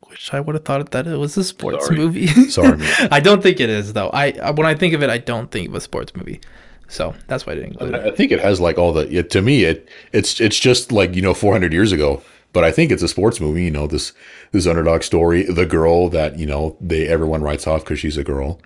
wish 0.09 0.33
I 0.33 0.39
would 0.39 0.55
have 0.55 0.65
thought 0.65 0.91
that 0.93 1.07
it 1.09 1.17
was 1.17 1.37
a 1.37 1.43
sports 1.43 1.87
Sorry. 1.87 1.97
movie. 1.99 2.27
Sorry. 2.49 2.79
I 3.11 3.19
don't 3.19 3.43
think 3.43 3.59
it 3.59 3.69
is 3.71 3.93
though. 3.93 4.11
I 4.11 4.33
I- 4.41 4.51
when 4.53 4.67
I 4.67 4.75
think 4.77 4.95
of 4.95 5.03
it, 5.03 5.11
I 5.11 5.19
don't 5.19 5.51
think 5.51 5.69
of 5.69 5.75
a 5.75 5.81
sports 5.81 6.15
movie. 6.15 6.41
So 6.89 7.13
that's 7.27 7.45
why 7.45 7.55
I 7.55 7.57
didn't 7.57 7.71
include 7.73 7.95
it. 7.95 8.07
I 8.07 8.11
think 8.13 8.31
it 8.31 8.41
has 8.41 8.61
like 8.61 8.79
all 8.79 8.93
the. 8.93 9.11
It, 9.13 9.31
to 9.31 9.43
me, 9.43 9.65
it 9.65 9.89
it's 10.13 10.41
it's 10.41 10.59
just 10.61 10.93
like 10.93 11.17
you 11.17 11.23
know 11.23 11.35
400 11.35 11.73
years 11.73 11.91
ago. 11.91 12.23
But 12.53 12.65
I 12.65 12.71
think 12.71 12.93
it's 12.93 13.03
a 13.03 13.09
sports 13.09 13.41
movie. 13.41 13.65
You 13.65 13.71
know 13.73 13.87
this 13.89 14.13
this 14.53 14.67
underdog 14.67 15.03
story. 15.03 15.43
The 15.43 15.67
girl 15.67 16.09
that 16.11 16.39
you 16.39 16.47
know 16.47 16.77
they 16.81 17.09
everyone 17.09 17.43
writes 17.43 17.67
off 17.67 17.83
because 17.83 17.99
she's 17.99 18.17
a 18.19 18.23
girl. 18.25 18.61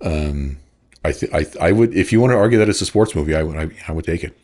Um, 0.00 0.58
I 1.04 1.12
th- 1.12 1.32
I 1.32 1.46
I 1.60 1.72
would 1.72 1.94
if 1.94 2.12
you 2.12 2.20
want 2.20 2.32
to 2.32 2.36
argue 2.36 2.58
that 2.58 2.68
it's 2.68 2.80
a 2.80 2.86
sports 2.86 3.14
movie, 3.14 3.34
I 3.34 3.42
would 3.42 3.56
I, 3.56 3.70
I 3.88 3.92
would 3.92 4.04
take 4.04 4.24
it. 4.24 4.36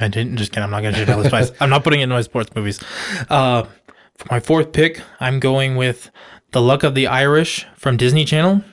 I 0.00 0.08
didn't 0.08 0.36
just 0.36 0.52
kidding. 0.52 0.64
I'm 0.64 0.70
not 0.70 0.80
going 0.80 0.94
to 0.94 1.06
my 1.06 1.16
list 1.16 1.30
twice. 1.30 1.52
I'm 1.60 1.70
not 1.70 1.84
putting 1.84 2.00
it 2.00 2.04
in 2.04 2.08
my 2.08 2.22
sports 2.22 2.54
movies. 2.54 2.80
Uh, 3.28 3.64
for 4.16 4.26
my 4.30 4.40
fourth 4.40 4.72
pick, 4.72 5.02
I'm 5.20 5.38
going 5.38 5.76
with 5.76 6.10
The 6.52 6.62
Luck 6.62 6.82
of 6.82 6.94
the 6.94 7.06
Irish 7.06 7.66
from 7.76 7.98
Disney 7.98 8.24
Channel. 8.24 8.64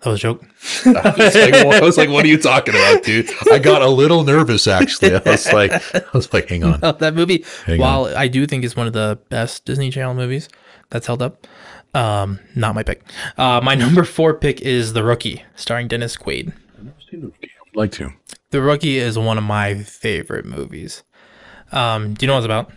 That 0.00 0.10
was 0.10 0.18
a 0.18 0.22
joke. 0.22 0.44
I 0.86 1.14
was, 1.18 1.34
like, 1.34 1.54
I 1.54 1.80
was 1.80 1.98
like, 1.98 2.08
what 2.08 2.24
are 2.24 2.28
you 2.28 2.38
talking 2.38 2.74
about, 2.74 3.02
dude? 3.02 3.28
I 3.52 3.58
got 3.58 3.82
a 3.82 3.88
little 3.88 4.24
nervous 4.24 4.66
actually. 4.66 5.14
I 5.14 5.20
was 5.26 5.52
like, 5.52 5.72
I 5.94 6.02
was 6.14 6.32
like, 6.32 6.48
hang 6.48 6.64
on. 6.64 6.80
Oh, 6.82 6.92
that 7.00 7.14
movie, 7.14 7.44
Hang 7.66 7.78
while 7.78 8.06
I 8.06 8.28
do 8.28 8.46
think 8.46 8.64
is 8.64 8.74
one 8.74 8.86
of 8.86 8.94
the 8.94 9.18
best 9.28 9.66
Disney 9.66 9.90
Channel 9.90 10.14
movies 10.14 10.48
that's 10.88 11.06
held 11.06 11.20
up, 11.20 11.46
um, 11.94 12.38
not 12.54 12.74
my 12.74 12.82
pick. 12.82 13.02
Uh, 13.36 13.60
my 13.62 13.74
number 13.84 14.04
four 14.04 14.34
pick 14.34 14.60
is 14.60 14.92
The 14.92 15.02
Rookie, 15.04 15.44
starring 15.56 15.88
Dennis 15.88 16.16
Quaid. 16.16 16.52
I've 16.78 16.84
never 16.84 16.96
seen 17.10 17.20
the 17.20 17.26
rookie. 17.28 17.50
like 17.74 17.92
to. 17.92 18.10
The 18.50 18.60
Rookie 18.62 18.98
is 18.98 19.18
one 19.18 19.38
of 19.38 19.44
my 19.44 19.74
favorite 19.82 20.44
movies. 20.44 21.02
Um, 21.72 22.14
do 22.14 22.24
you 22.24 22.28
know 22.28 22.34
what 22.34 22.38
it's 22.40 22.46
about? 22.46 22.72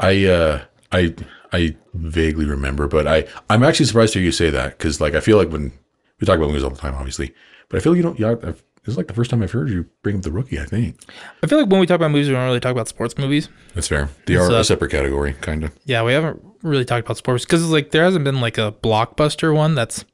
I 0.00 0.24
uh 0.26 0.64
I 0.90 1.14
I 1.52 1.76
vaguely 1.94 2.46
remember, 2.46 2.88
but 2.88 3.06
I 3.06 3.26
I'm 3.48 3.62
actually 3.62 3.86
surprised 3.86 4.12
to 4.14 4.18
hear 4.18 4.26
you 4.26 4.32
say 4.32 4.50
that 4.50 4.76
because 4.76 5.00
like 5.00 5.14
I 5.14 5.20
feel 5.20 5.36
like 5.36 5.50
when 5.50 5.72
we 6.20 6.26
talk 6.26 6.36
about 6.36 6.48
movies 6.48 6.64
all 6.64 6.70
the 6.70 6.76
time, 6.76 6.94
obviously, 6.94 7.32
but 7.68 7.76
I 7.76 7.80
feel 7.80 7.92
like 7.92 7.98
you 7.98 8.02
don't. 8.02 8.18
Yeah, 8.18 8.30
I've, 8.32 8.42
this 8.42 8.92
is 8.92 8.96
like 8.96 9.06
the 9.06 9.14
first 9.14 9.30
time 9.30 9.40
I've 9.42 9.52
heard 9.52 9.70
you 9.70 9.86
bring 10.02 10.16
up 10.16 10.22
the 10.22 10.32
rookie. 10.32 10.58
I 10.58 10.64
think 10.64 11.00
I 11.44 11.46
feel 11.46 11.60
like 11.60 11.70
when 11.70 11.78
we 11.80 11.86
talk 11.86 11.94
about 11.96 12.10
movies, 12.10 12.26
we 12.28 12.34
don't 12.34 12.44
really 12.44 12.58
talk 12.60 12.72
about 12.72 12.88
sports 12.88 13.16
movies. 13.16 13.48
that's 13.74 13.86
fair. 13.88 14.08
They 14.26 14.34
are 14.34 14.48
So- 14.48 14.58
a 14.60 14.64
separate 14.64 14.90
category, 14.90 15.34
kind 15.34 15.62
of. 15.62 15.70
Yeah, 15.84 16.02
we 16.02 16.12
haven't 16.12 16.42
really 16.64 16.84
talked 16.84 17.06
about 17.06 17.16
sports 17.16 17.44
because 17.44 17.68
like 17.70 17.90
there 17.90 18.04
hasn't 18.04 18.24
been 18.24 18.40
like 18.40 18.58
a 18.58 18.72
blockbuster 18.82 19.54
one 19.54 19.74
that's 19.74 20.04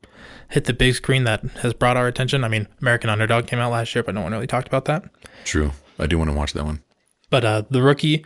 hit 0.50 0.64
the 0.64 0.72
big 0.72 0.94
screen 0.94 1.24
that 1.24 1.42
has 1.62 1.72
brought 1.72 1.96
our 1.96 2.06
attention. 2.06 2.44
I 2.44 2.48
mean, 2.48 2.66
American 2.80 3.08
Underdog 3.08 3.46
came 3.46 3.58
out 3.58 3.72
last 3.72 3.94
year, 3.94 4.02
but 4.02 4.14
no 4.14 4.20
one 4.20 4.32
really 4.32 4.46
talked 4.46 4.68
about 4.68 4.84
that. 4.86 5.04
True. 5.44 5.72
I 5.98 6.06
do 6.06 6.18
want 6.18 6.30
to 6.30 6.36
watch 6.36 6.52
that 6.54 6.64
one. 6.64 6.82
But 7.30 7.44
uh, 7.44 7.62
the 7.70 7.82
rookie, 7.82 8.24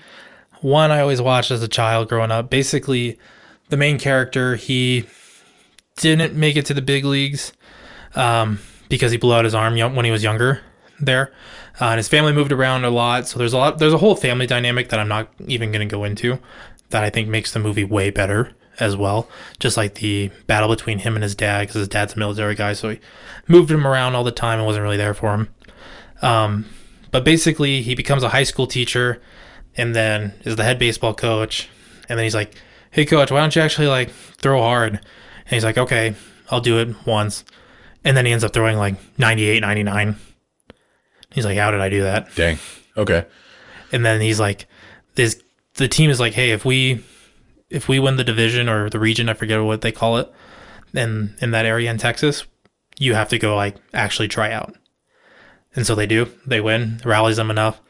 one 0.60 0.90
I 0.90 1.00
always 1.00 1.20
watched 1.20 1.50
as 1.50 1.62
a 1.62 1.68
child 1.68 2.08
growing 2.08 2.30
up. 2.30 2.48
Basically, 2.48 3.18
the 3.68 3.76
main 3.76 3.98
character 3.98 4.56
he 4.56 5.06
didn't 5.96 6.34
make 6.34 6.56
it 6.56 6.66
to 6.66 6.74
the 6.74 6.82
big 6.82 7.04
leagues 7.04 7.52
um, 8.14 8.58
because 8.88 9.12
he 9.12 9.18
blew 9.18 9.34
out 9.34 9.44
his 9.44 9.54
arm 9.54 9.76
when 9.94 10.04
he 10.04 10.10
was 10.10 10.22
younger. 10.22 10.62
There, 11.00 11.32
uh, 11.80 11.86
and 11.86 11.98
his 11.98 12.06
family 12.06 12.32
moved 12.32 12.52
around 12.52 12.84
a 12.84 12.90
lot. 12.90 13.26
So 13.26 13.38
there's 13.38 13.52
a 13.52 13.58
lot. 13.58 13.78
There's 13.78 13.92
a 13.92 13.98
whole 13.98 14.14
family 14.14 14.46
dynamic 14.46 14.90
that 14.90 15.00
I'm 15.00 15.08
not 15.08 15.28
even 15.48 15.72
going 15.72 15.86
to 15.86 15.92
go 15.92 16.04
into. 16.04 16.38
That 16.94 17.02
I 17.04 17.10
think 17.10 17.28
makes 17.28 17.52
the 17.52 17.58
movie 17.58 17.84
way 17.84 18.10
better 18.10 18.52
as 18.78 18.96
well. 18.96 19.28
Just 19.58 19.76
like 19.76 19.96
the 19.96 20.30
battle 20.46 20.68
between 20.68 21.00
him 21.00 21.14
and 21.16 21.22
his 21.22 21.34
dad, 21.34 21.62
because 21.62 21.74
his 21.74 21.88
dad's 21.88 22.14
a 22.14 22.18
military 22.18 22.54
guy, 22.54 22.72
so 22.72 22.90
he 22.90 23.00
moved 23.48 23.70
him 23.70 23.86
around 23.86 24.14
all 24.14 24.24
the 24.24 24.30
time 24.30 24.58
and 24.58 24.66
wasn't 24.66 24.84
really 24.84 24.96
there 24.96 25.14
for 25.14 25.34
him. 25.34 25.48
Um, 26.22 26.66
but 27.10 27.24
basically, 27.24 27.82
he 27.82 27.94
becomes 27.94 28.22
a 28.22 28.28
high 28.28 28.44
school 28.44 28.66
teacher, 28.68 29.20
and 29.76 29.94
then 29.94 30.34
is 30.44 30.54
the 30.56 30.64
head 30.64 30.78
baseball 30.78 31.14
coach. 31.14 31.68
And 32.08 32.18
then 32.18 32.24
he's 32.24 32.34
like, 32.34 32.54
"Hey, 32.92 33.04
coach, 33.04 33.30
why 33.30 33.40
don't 33.40 33.54
you 33.54 33.62
actually 33.62 33.88
like 33.88 34.10
throw 34.10 34.60
hard?" 34.60 34.94
And 34.94 35.50
he's 35.50 35.64
like, 35.64 35.78
"Okay, 35.78 36.14
I'll 36.50 36.60
do 36.60 36.78
it 36.78 37.06
once." 37.06 37.44
and 38.04 38.16
then 38.16 38.26
he 38.26 38.32
ends 38.32 38.44
up 38.44 38.52
throwing 38.52 38.76
like 38.76 38.96
98, 39.18 39.60
99. 39.60 40.16
He's 41.32 41.44
like, 41.44 41.56
how 41.56 41.70
did 41.70 41.80
I 41.80 41.88
do 41.88 42.02
that? 42.02 42.32
Dang. 42.34 42.58
Okay. 42.96 43.24
And 43.90 44.04
then 44.04 44.20
he's 44.20 44.38
like, 44.38 44.66
this 45.14 45.42
the 45.76 45.88
team 45.88 46.10
is 46.10 46.20
like, 46.20 46.34
hey, 46.34 46.50
if 46.50 46.64
we 46.64 47.02
if 47.70 47.88
we 47.88 47.98
win 47.98 48.16
the 48.16 48.24
division 48.24 48.68
or 48.68 48.88
the 48.90 48.98
region, 48.98 49.28
I 49.28 49.34
forget 49.34 49.62
what 49.62 49.80
they 49.80 49.92
call 49.92 50.18
it, 50.18 50.32
in 50.94 51.34
in 51.40 51.50
that 51.52 51.66
area 51.66 51.90
in 51.90 51.98
Texas, 51.98 52.44
you 52.98 53.14
have 53.14 53.28
to 53.30 53.38
go 53.38 53.56
like 53.56 53.76
actually 53.92 54.28
try 54.28 54.52
out. 54.52 54.74
And 55.76 55.84
so 55.86 55.94
they 55.96 56.06
do. 56.06 56.28
They 56.46 56.60
win, 56.60 57.00
rallies 57.04 57.36
them 57.36 57.50
enough, 57.50 57.80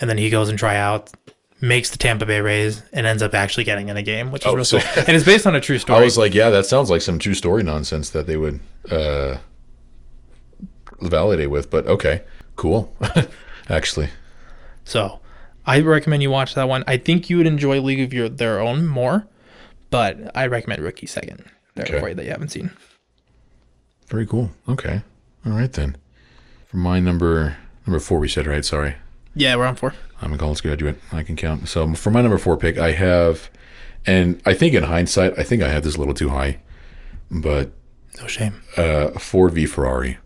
and 0.00 0.10
then 0.10 0.18
he 0.18 0.30
goes 0.30 0.48
and 0.48 0.58
try 0.58 0.74
out, 0.76 1.10
makes 1.60 1.90
the 1.90 1.98
Tampa 1.98 2.26
Bay 2.26 2.40
Rays, 2.40 2.82
and 2.92 3.06
ends 3.06 3.22
up 3.22 3.34
actually 3.34 3.62
getting 3.62 3.88
in 3.88 3.96
a 3.96 4.02
game, 4.02 4.32
which 4.32 4.42
is 4.42 4.46
Oh, 4.50 4.54
real 4.56 4.64
so- 4.64 4.80
cool. 4.80 5.04
And 5.06 5.14
it's 5.16 5.24
based 5.24 5.46
on 5.46 5.54
a 5.54 5.60
true 5.60 5.78
story. 5.78 5.98
I 6.00 6.02
was 6.02 6.18
like, 6.18 6.34
yeah, 6.34 6.50
that 6.50 6.66
sounds 6.66 6.90
like 6.90 7.02
some 7.02 7.20
true 7.20 7.34
story 7.34 7.62
nonsense 7.62 8.10
that 8.10 8.26
they 8.26 8.36
would 8.36 8.58
uh, 8.90 9.36
validate 11.00 11.50
with. 11.50 11.70
But 11.70 11.86
okay, 11.86 12.22
cool. 12.56 12.92
Actually, 13.68 14.08
So 14.84 15.19
I 15.66 15.80
recommend 15.80 16.22
you 16.22 16.30
watch 16.30 16.54
that 16.54 16.68
one. 16.68 16.84
I 16.86 16.96
think 16.96 17.28
you 17.30 17.36
would 17.36 17.46
enjoy 17.46 17.80
League 17.80 18.00
of 18.00 18.12
Your 18.12 18.28
Their 18.28 18.60
Own 18.60 18.86
more, 18.86 19.26
but 19.90 20.34
I 20.36 20.46
recommend 20.46 20.82
Rookie 20.82 21.06
second. 21.06 21.44
There 21.74 21.84
Okay. 21.86 22.00
for 22.00 22.08
you 22.08 22.14
that 22.16 22.24
you 22.24 22.30
haven't 22.30 22.48
seen. 22.50 22.70
very 24.08 24.26
cool. 24.26 24.50
Okay, 24.68 25.02
all 25.46 25.52
right 25.52 25.72
then. 25.72 25.96
For 26.66 26.78
my 26.78 26.98
number 26.98 27.56
number 27.86 28.00
four, 28.00 28.18
we 28.18 28.28
said 28.28 28.46
right. 28.46 28.64
Sorry, 28.64 28.96
Yeah, 29.34 29.54
we're 29.56 29.66
on 29.66 29.76
four. 29.76 29.94
I'm 30.20 30.32
a 30.32 30.38
college 30.38 30.62
graduate. 30.62 30.98
I 31.12 31.22
can 31.22 31.36
count. 31.36 31.68
So 31.68 31.94
for 31.94 32.10
my 32.10 32.20
number 32.20 32.38
four 32.38 32.56
pick, 32.56 32.76
I 32.78 32.90
have, 32.92 33.50
and 34.06 34.40
I 34.44 34.54
think 34.54 34.74
in 34.74 34.82
hindsight, 34.82 35.38
I 35.38 35.44
think 35.44 35.62
I 35.62 35.68
had 35.68 35.82
this 35.84 35.94
a 35.94 35.98
little 35.98 36.14
too 36.14 36.30
high, 36.30 36.58
but 37.30 37.70
No 38.20 38.26
shame. 38.26 38.62
uh, 38.76 39.10
Ford 39.18 39.54
v 39.54 39.64
Ferrari. 39.66 40.18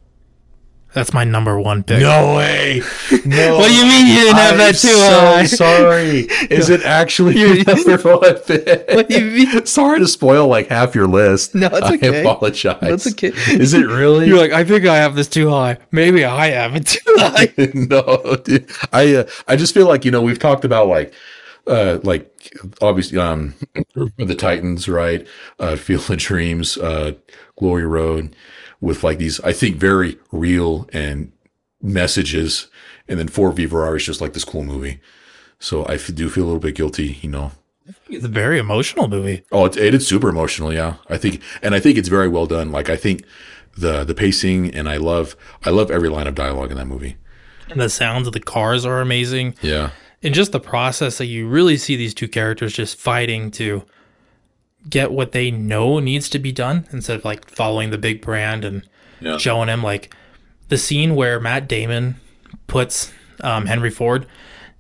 That's 0.95 1.13
my 1.13 1.25
number 1.25 1.59
one 1.59 1.83
pick. 1.83 2.01
No 2.01 2.37
way. 2.37 2.81
No. 3.25 3.59
What 3.65 3.69
do 3.69 3.75
you 3.75 3.85
mean 3.85 4.07
you 4.07 4.15
didn't 4.15 4.37
have 4.37 4.57
that 4.59 4.77
too 4.77 4.95
high? 4.95 5.45
sorry. 5.47 6.21
Is 6.51 6.71
it 6.71 6.83
actually 6.85 7.37
your 7.37 7.57
number 7.65 8.17
one 8.17 8.39
pick? 8.39 8.89
What 8.95 9.09
do 9.09 9.21
you 9.21 9.47
mean? 9.47 9.67
Sorry 9.67 9.99
to 9.99 10.07
spoil 10.07 10.47
like 10.47 10.69
half 10.69 10.95
your 10.95 11.09
list. 11.09 11.55
No, 11.57 11.67
it's 11.73 11.91
okay. 11.91 12.19
I 12.19 12.21
apologize. 12.21 12.79
That's 12.81 13.09
okay. 13.09 13.33
Is 13.49 13.75
it 13.75 13.87
really? 13.87 14.29
You're 14.29 14.39
like, 14.39 14.53
I 14.53 14.63
think 14.63 14.87
I 14.87 14.97
have 14.97 15.17
this 15.17 15.27
too 15.29 15.51
high. 15.51 15.79
Maybe 15.91 16.25
I 16.25 16.51
have 16.51 16.77
it 16.77 16.87
too 16.87 17.01
high. 17.17 17.53
no, 17.75 18.37
dude. 18.45 18.71
I 18.93 19.17
uh, 19.17 19.25
I 19.49 19.57
just 19.57 19.75
feel 19.75 19.89
like 19.89 20.05
you 20.05 20.13
know 20.13 20.23
we've 20.23 20.39
talked 20.39 20.65
about 20.65 20.87
like 20.87 21.13
uh 21.67 21.99
like 22.05 22.31
obviously 22.81 23.19
um 23.19 23.55
the 24.17 24.37
Titans 24.39 24.89
right 24.89 25.27
uh 25.59 25.75
Field 25.75 26.09
of 26.09 26.19
Dreams 26.19 26.77
uh 26.79 27.13
Glory 27.57 27.87
Road 27.87 28.37
with 28.81 29.03
like 29.05 29.19
these 29.19 29.41
I 29.41 29.53
think 29.53 29.77
very 29.77 30.19
real 30.33 30.89
and 30.93 31.33
messages 31.83 32.69
and 33.09 33.19
then 33.19 33.29
Ford 33.29 33.57
v 33.57 33.67
Ferrari 33.67 33.99
is 33.99 34.07
just 34.07 34.21
like 34.21 34.33
this 34.33 34.45
cool 34.45 34.65
movie 34.65 35.01
so 35.59 35.85
I 35.85 35.95
f- 35.95 36.11
do 36.15 36.29
feel 36.29 36.45
a 36.45 36.47
little 36.47 36.61
bit 36.61 36.75
guilty 36.75 37.19
you 37.21 37.29
know 37.31 37.53
It's 38.09 38.25
a 38.25 38.29
very 38.29 38.59
emotional 38.59 39.09
movie. 39.09 39.45
Oh, 39.53 39.67
it, 39.67 39.77
it 39.77 39.95
is 39.95 40.07
super 40.07 40.31
emotional. 40.31 40.73
Yeah, 40.73 40.95
I 41.11 41.19
think, 41.19 41.43
and 41.63 41.75
I 41.75 41.81
think 41.81 41.99
it's 41.99 42.09
very 42.09 42.29
well 42.29 42.47
done. 42.47 42.73
Like 42.73 42.89
I 42.89 42.97
think 42.97 43.25
the 43.77 44.05
the 44.05 44.15
pacing, 44.15 44.75
and 44.75 44.89
I 44.89 44.97
love 44.97 45.37
I 45.65 45.71
love 45.71 45.91
every 45.91 46.09
line 46.09 46.27
of 46.27 46.35
dialogue 46.35 46.71
in 46.71 46.79
that 46.79 46.87
movie. 46.87 47.17
And 47.69 47.79
the 47.79 47.91
sounds 47.91 48.27
of 48.27 48.33
the 48.33 48.41
cars 48.41 48.87
are 48.87 49.03
amazing. 49.03 49.55
Yeah, 49.61 49.91
and 50.23 50.33
just 50.35 50.53
the 50.53 50.61
process 50.61 51.19
that 51.19 51.27
you 51.27 51.47
really 51.47 51.77
see 51.77 51.95
these 51.97 52.15
two 52.15 52.29
characters 52.29 52.73
just 52.73 52.97
fighting 52.99 53.51
to 53.53 53.85
get 54.89 55.11
what 55.13 55.33
they 55.33 55.51
know 55.51 55.99
needs 55.99 56.29
to 56.29 56.39
be 56.39 56.53
done 56.53 56.87
instead 56.93 57.17
of 57.17 57.25
like 57.25 57.49
following 57.51 57.91
the 57.91 57.99
big 57.99 58.21
brand 58.21 58.65
and 58.65 58.87
Yeah. 59.21 59.39
showing 59.39 59.69
him 59.69 59.83
like 59.83 60.15
the 60.69 60.77
scene 60.79 61.15
where 61.15 61.41
Matt 61.41 61.69
Damon 61.69 62.17
puts 62.67 63.13
um, 63.41 63.67
Henry 63.67 63.91
Ford 63.91 64.27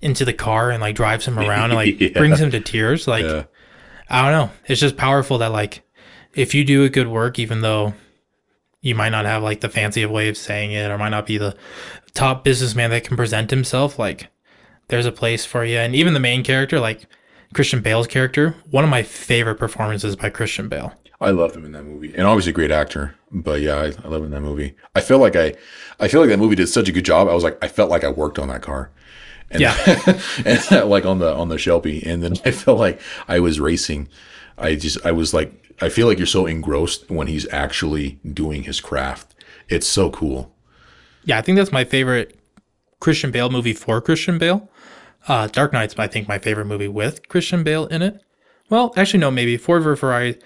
into 0.01 0.25
the 0.25 0.33
car 0.33 0.71
and 0.71 0.81
like 0.81 0.95
drives 0.97 1.27
him 1.27 1.39
around 1.39 1.71
and 1.71 1.75
like 1.75 1.99
Yeah. 2.01 2.11
brings 2.19 2.41
him 2.41 2.51
to 2.51 2.61
tears. 2.61 3.07
Like 3.09 3.25
yeah, 3.25 3.45
I 4.11 4.23
don't 4.23 4.33
know, 4.33 4.53
it's 4.67 4.81
just 4.81 4.97
powerful 4.97 5.39
that 5.39 5.53
like 5.53 5.83
if 6.35 6.55
you 6.55 6.65
do 6.65 6.85
a 6.85 6.89
good 6.89 7.09
work, 7.09 7.39
even 7.39 7.61
though 7.63 7.95
you 8.83 8.95
might 8.95 9.11
not 9.11 9.25
have 9.25 9.43
like 9.43 9.61
the 9.61 9.69
fancy 9.71 10.05
way 10.05 10.29
of 10.29 10.37
saying 10.37 10.73
it 10.73 10.91
or 10.91 10.99
might 10.99 11.09
not 11.09 11.25
be 11.27 11.39
the 11.39 11.57
top 12.13 12.45
businessman 12.45 12.91
that 12.91 13.03
can 13.05 13.17
present 13.17 13.51
himself 13.51 13.99
like 13.99 14.29
there's 14.89 15.07
a 15.07 15.11
place 15.13 15.45
for 15.47 15.65
you 15.65 15.79
and 15.79 15.97
even 15.97 16.13
the 16.15 16.21
main 16.21 16.45
character 16.45 16.79
like 16.79 17.07
christian 17.53 17.81
bale's 17.81 18.07
character 18.07 18.55
one 18.71 18.85
of 18.85 18.91
my 18.91 19.03
favorite 19.03 19.57
performances 19.57 20.17
by 20.17 20.31
christian 20.31 20.69
bale 20.69 20.95
I 21.21 21.31
love 21.31 21.57
him 21.57 21.65
in 21.65 21.73
that 21.73 21.85
movie, 21.85 22.13
and 22.15 22.27
obviously 22.27 22.51
a 22.51 22.55
great 22.55 22.73
actor. 22.73 23.15
But 23.31 23.63
yeah, 23.63 23.77
I, 23.77 23.85
I 23.87 24.09
love 24.09 24.21
him 24.21 24.25
in 24.25 24.31
that 24.33 24.43
movie. 24.43 24.75
I 24.95 25.01
feel 25.01 25.19
like 25.19 25.37
I, 25.37 25.55
I 25.99 26.09
feel 26.09 26.21
like 26.21 26.29
that 26.29 26.39
movie 26.39 26.57
did 26.57 26.67
such 26.67 26.89
a 26.89 26.93
good 26.93 27.05
job. 27.05 27.29
I 27.29 27.35
was 27.35 27.45
like, 27.45 27.57
I 27.63 27.69
felt 27.69 27.89
like 27.89 28.05
I 28.05 28.11
worked 28.11 28.39
on 28.39 28.49
that 28.49 28.61
car. 28.61 28.91
And, 29.51 29.63
Yeah. 29.63 29.75
and 30.45 30.71
like 30.91 31.07
on 31.07 31.21
the 31.21 31.33
on 31.33 31.49
the 31.49 31.57
Shelby, 31.57 32.05
and 32.05 32.23
then 32.23 32.35
I 32.45 32.51
felt 32.51 32.79
like 32.79 33.01
I 33.27 33.39
was 33.41 33.59
racing. 33.59 34.09
I 34.59 34.75
just 34.75 34.99
I 35.07 35.13
was 35.13 35.33
like 35.33 35.73
I 35.81 35.89
feel 35.89 36.07
like 36.09 36.19
you're 36.19 36.27
so 36.27 36.47
engrossed 36.47 37.11
when 37.11 37.27
he's 37.27 37.49
actually 37.53 38.19
doing 38.31 38.65
his 38.65 38.81
craft. 38.81 39.35
It's 39.69 39.87
so 39.87 40.11
cool. 40.11 40.55
yeah 41.25 41.39
i 41.39 41.43
think 41.43 41.57
that's 41.57 41.73
my 41.73 41.85
favorite 41.85 42.39
christian 43.01 43.31
bale 43.31 43.49
movie 43.49 43.73
for 43.73 44.01
christian 44.01 44.37
bale 44.37 44.69
uh, 45.29 45.47
dark 45.49 45.73
knight's 45.73 45.95
i 45.99 46.07
think 46.07 46.29
my 46.29 46.39
favorite 46.39 46.67
movie 46.67 46.89
with 46.89 47.29
christian 47.29 47.63
bale 47.63 47.87
in 47.87 48.03
it. 48.03 48.21
Well 48.71 48.93
actually 48.97 49.21
no 49.21 49.31
maybe 49.31 49.57
ford 49.57 49.83
v 49.83 49.95
ferrari. 49.97 50.39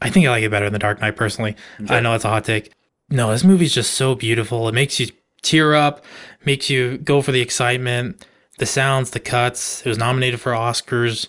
I 0.00 0.10
think 0.10 0.26
i 0.26 0.30
like 0.30 0.44
it 0.44 0.50
better 0.50 0.70
than 0.70 0.80
dark 0.80 1.00
knight 1.00 1.16
personally. 1.16 1.56
I 1.88 2.00
know 2.00 2.14
it's 2.14 2.24
a 2.24 2.28
hot 2.28 2.44
take. 2.44 2.72
No 3.08 3.30
this 3.30 3.44
movie's 3.44 3.74
just 3.74 3.94
so 3.94 4.14
beautiful. 4.14 4.68
It 4.68 4.74
makes 4.74 5.00
you 5.00 5.08
tear 5.42 5.74
up 5.74 6.04
makes 6.44 6.68
you 6.70 6.98
go 6.98 7.22
for 7.22 7.32
the 7.32 7.40
excitement 7.40 8.26
the 8.58 8.66
sounds 8.66 9.10
the 9.10 9.20
cuts. 9.20 9.84
It 9.84 9.88
was 9.88 9.98
nominated 9.98 10.40
for 10.40 10.52
oscars 10.52 11.28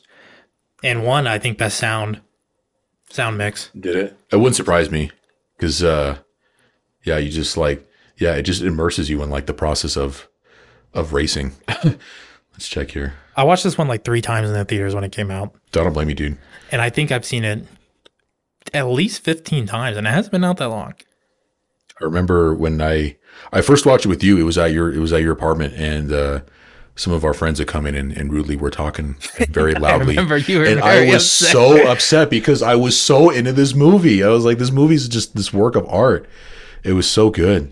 and 0.83 1.03
won 1.03 1.25
i 1.25 1.39
think 1.39 1.57
best 1.57 1.77
sound 1.77 2.21
sound 3.09 3.37
mix. 3.37 3.69
Did 3.79 3.95
it? 3.95 4.17
It 4.31 4.37
wouldn't 4.37 4.55
surprise 4.55 4.91
me 4.91 5.11
because, 5.57 5.83
uh, 5.83 6.17
yeah, 7.03 7.17
you 7.17 7.31
just 7.31 7.57
like, 7.57 7.87
yeah, 8.17 8.35
it 8.35 8.43
just 8.43 8.61
immerses 8.61 9.09
you 9.09 9.21
in 9.23 9.29
like 9.29 9.45
the 9.45 9.53
process 9.53 9.97
of 9.97 10.27
of 10.93 11.13
racing. 11.13 11.53
Let's 12.57 12.67
check 12.67 12.89
here. 12.91 13.13
i 13.35 13.43
watched 13.43 13.63
this 13.63 13.77
one 13.77 13.87
like 13.87 14.03
three 14.03 14.21
times 14.21 14.47
in 14.49 14.53
the 14.55 14.65
theaters 14.65 14.95
when 14.95 15.03
it 15.03 15.11
came 15.11 15.29
out 15.29 15.53
Don't 15.71 15.93
blame 15.93 16.09
you, 16.09 16.15
dude. 16.15 16.37
and 16.71 16.81
I 16.81 16.89
think 16.89 17.11
I've 17.11 17.23
seen 17.25 17.45
it 17.45 17.65
at 18.73 18.87
least 18.87 19.21
15 19.23 19.65
times, 19.67 19.95
and 19.95 20.05
it 20.07 20.09
hasn't 20.09 20.31
been 20.31 20.43
out 20.43 20.57
that 20.57 20.69
long. 20.69 20.93
I 22.01 22.03
remember 22.03 22.53
when 22.53 22.81
I 22.81 23.15
I 23.53 23.61
first 23.61 23.85
watched 23.85 24.05
it 24.05 24.09
with 24.09 24.23
you. 24.23 24.37
It 24.37 24.43
was 24.43 24.57
at 24.57 24.71
your 24.71 24.91
it 24.93 24.99
was 24.99 25.13
at 25.13 25.21
your 25.21 25.31
apartment, 25.33 25.73
and 25.75 26.11
uh, 26.11 26.41
some 26.95 27.13
of 27.13 27.23
our 27.23 27.33
friends 27.33 27.59
had 27.59 27.67
come 27.67 27.85
in 27.85 27.95
and, 27.95 28.11
and 28.11 28.31
rudely 28.33 28.55
were 28.55 28.69
talking 28.71 29.15
very 29.49 29.73
loudly. 29.85 30.07
remember 30.15 30.37
you 30.37 30.59
were 30.59 30.65
and 30.65 30.79
I 30.81 31.05
was 31.05 31.15
upset. 31.23 31.51
so 31.51 31.91
upset 31.91 32.29
because 32.29 32.61
I 32.63 32.75
was 32.75 32.99
so 32.99 33.29
into 33.29 33.53
this 33.53 33.73
movie. 33.75 34.23
I 34.23 34.29
was 34.29 34.45
like, 34.45 34.57
this 34.57 34.71
movie's 34.71 35.07
just 35.07 35.35
this 35.35 35.53
work 35.53 35.75
of 35.75 35.87
art. 35.87 36.27
It 36.83 36.93
was 36.93 37.09
so 37.09 37.29
good. 37.29 37.71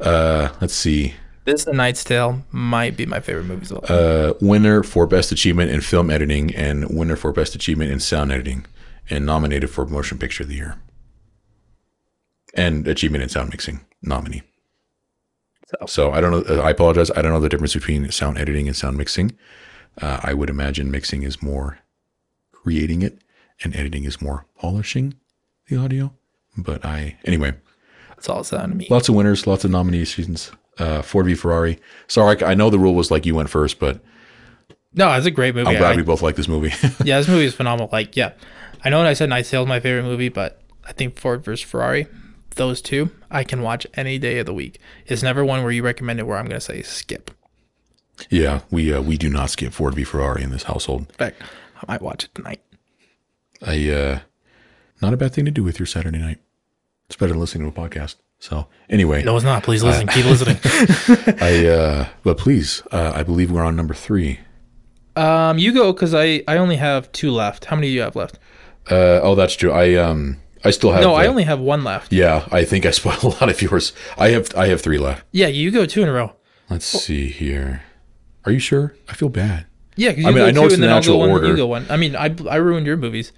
Uh, 0.00 0.48
let's 0.60 0.74
see. 0.74 1.14
This 1.44 1.66
and 1.66 1.76
Knight's 1.76 2.02
Tale 2.04 2.42
might 2.52 2.96
be 2.96 3.04
my 3.06 3.20
favorite 3.20 3.44
movies 3.44 3.70
of 3.70 3.78
all. 3.78 3.82
time. 3.82 3.96
uh, 3.98 4.32
winner 4.40 4.82
for 4.82 5.06
best 5.06 5.30
achievement 5.30 5.70
in 5.70 5.80
film 5.82 6.10
editing 6.10 6.54
and 6.54 6.88
winner 6.88 7.16
for 7.16 7.32
best 7.32 7.54
achievement 7.54 7.90
in 7.92 8.00
sound 8.00 8.32
editing 8.32 8.64
and 9.10 9.26
nominated 9.26 9.68
for 9.68 9.84
motion 9.84 10.16
picture 10.18 10.44
of 10.44 10.48
the 10.48 10.54
year. 10.54 10.76
And 12.54 12.86
achievement 12.88 13.22
in 13.22 13.28
sound 13.28 13.50
mixing 13.50 13.80
nominee. 14.02 14.42
So- 15.80 15.86
so 15.86 16.12
i 16.12 16.20
don't 16.20 16.46
know 16.48 16.60
i 16.62 16.70
apologize. 16.70 17.10
I 17.10 17.20
don't 17.22 17.32
know 17.32 17.40
the 17.40 17.48
difference 17.48 17.74
between 17.74 18.10
sound 18.10 18.38
editing 18.38 18.66
and 18.68 18.76
sound 18.76 18.96
mixing. 18.96 19.36
Uh, 20.00 20.20
i 20.22 20.32
would 20.32 20.48
imagine 20.50 20.90
mixing 20.90 21.22
is 21.24 21.42
more 21.42 21.78
creating 22.52 23.02
it 23.02 23.18
and 23.62 23.74
editing 23.76 24.04
is 24.04 24.20
more 24.22 24.46
polishing 24.58 25.14
the 25.68 25.76
audio. 25.76 26.12
But 26.56 26.84
i 26.84 27.16
anyway. 27.24 27.52
That's 28.10 28.28
all 28.28 28.40
it 28.40 28.44
sounded 28.44 28.68
to 28.70 28.74
me. 28.76 28.86
lots 28.90 29.08
of 29.08 29.14
winners 29.14 29.46
lots 29.46 29.64
of 29.64 29.70
nominations 29.70 30.50
uh, 30.78 31.02
ford 31.02 31.26
v 31.26 31.34
ferrari 31.34 31.78
sorry 32.08 32.42
i 32.44 32.54
know 32.54 32.68
the 32.70 32.78
rule 32.78 32.94
was 32.94 33.10
like 33.10 33.24
you 33.26 33.34
went 33.34 33.48
first 33.50 33.78
but 33.78 34.00
No, 34.94 35.12
it's 35.12 35.26
a 35.26 35.30
great 35.30 35.54
movie. 35.54 35.70
i'm 35.70 35.76
glad 35.78 35.92
I- 35.94 35.96
we 35.96 36.02
both 36.02 36.22
like 36.22 36.36
this 36.36 36.48
movie 36.48 36.72
yeah, 37.04 37.18
this 37.18 37.28
movie 37.28 37.44
is 37.44 37.54
phenomenal. 37.54 37.88
Like, 37.92 38.16
yeah, 38.16 38.32
I 38.84 38.90
know 38.90 39.02
I 39.02 39.14
said 39.14 39.28
Knight's 39.28 39.50
Tale 39.50 39.62
is 39.62 39.68
my 39.68 39.80
favorite 39.80 40.04
movie, 40.04 40.28
but 40.28 40.60
I 40.86 40.92
think 40.92 41.18
Ford 41.18 41.42
versus 41.44 41.64
Ferrari, 41.68 42.06
those 42.56 42.80
two, 42.82 43.10
I 43.30 43.42
can 43.44 43.62
watch 43.62 43.86
any 43.94 44.18
day 44.18 44.38
of 44.38 44.46
the 44.46 44.54
week. 44.54 44.78
It's 45.06 45.22
never 45.22 45.44
one 45.44 45.62
where 45.62 45.72
you 45.72 45.82
recommend 45.82 46.20
it 46.20 46.26
where 46.26 46.36
I'm 46.38 46.46
going 46.46 46.60
to 46.60 46.64
say 46.64 46.82
skip. 46.82 47.30
Yeah, 48.30 48.60
we 48.70 48.92
uh, 48.94 49.00
we 49.02 49.16
do 49.16 49.28
not 49.28 49.50
skip 49.50 49.72
Ford 49.72 49.94
v 49.94 50.04
Ferrari 50.04 50.42
in 50.44 50.50
this 50.50 50.64
household. 50.64 51.00
In 51.02 51.06
fact, 51.16 51.42
I 51.82 51.84
might 51.92 52.02
watch 52.02 52.24
it 52.24 52.34
tonight. 52.34 52.60
I 53.66 53.90
uh, 53.90 54.18
not 55.02 55.12
a 55.14 55.16
bad 55.16 55.32
thing 55.32 55.44
to 55.46 55.50
do 55.50 55.64
with 55.64 55.78
your 55.80 55.86
Saturday 55.86 56.18
night. 56.18 56.38
It's 57.08 57.16
better 57.16 57.32
than 57.32 57.40
listening 57.40 57.70
to 57.72 57.80
a 57.80 57.88
podcast. 57.88 58.16
So 58.44 58.66
anyway, 58.90 59.22
No, 59.22 59.36
it's 59.36 59.44
not. 59.44 59.62
Please 59.62 59.82
listen. 59.82 60.06
Keep 60.06 60.26
listening. 60.26 60.58
I 61.40 61.66
uh, 61.66 62.08
but 62.24 62.36
please, 62.36 62.82
uh, 62.92 63.10
I 63.14 63.22
believe 63.22 63.50
we're 63.50 63.64
on 63.64 63.74
number 63.74 63.94
three. 63.94 64.40
Um, 65.16 65.56
you 65.56 65.72
go 65.72 65.94
because 65.94 66.12
I 66.12 66.42
I 66.46 66.58
only 66.58 66.76
have 66.76 67.10
two 67.12 67.30
left. 67.30 67.64
How 67.64 67.76
many 67.76 67.86
do 67.88 67.94
you 67.94 68.02
have 68.02 68.14
left? 68.14 68.38
Uh, 68.90 69.20
oh, 69.22 69.34
that's 69.34 69.54
true. 69.54 69.72
I 69.72 69.94
um 69.94 70.42
I 70.62 70.72
still 70.72 70.92
have. 70.92 71.00
No, 71.00 71.14
I 71.14 71.26
uh, 71.26 71.30
only 71.30 71.44
have 71.44 71.58
one 71.58 71.84
left. 71.84 72.12
Yeah, 72.12 72.46
I 72.52 72.66
think 72.66 72.84
I 72.84 72.90
spoiled 72.90 73.22
a 73.24 73.28
lot 73.28 73.48
of 73.48 73.62
yours. 73.62 73.94
I 74.18 74.28
have 74.28 74.54
I 74.54 74.66
have 74.66 74.82
three 74.82 74.98
left. 74.98 75.24
Yeah, 75.32 75.46
you 75.46 75.70
go 75.70 75.86
two 75.86 76.02
in 76.02 76.08
a 76.10 76.12
row. 76.12 76.36
Let's 76.68 76.84
see 76.84 77.28
here. 77.28 77.82
Are 78.44 78.52
you 78.52 78.58
sure? 78.58 78.94
I 79.08 79.14
feel 79.14 79.30
bad. 79.30 79.64
Yeah, 79.96 80.10
because 80.10 80.26
I 80.26 80.30
mean, 80.32 80.44
I 80.44 80.50
know 80.50 80.62
two 80.62 80.66
it's 80.66 80.74
in 80.74 80.84
I'll 80.84 80.96
natural 80.96 81.16
go 81.16 81.20
one. 81.20 81.30
order. 81.30 81.46
You 81.46 81.56
go 81.56 81.66
one. 81.66 81.86
I 81.88 81.96
mean, 81.96 82.14
I 82.14 82.26
I 82.50 82.56
ruined 82.56 82.84
your 82.84 82.98
movies. 82.98 83.32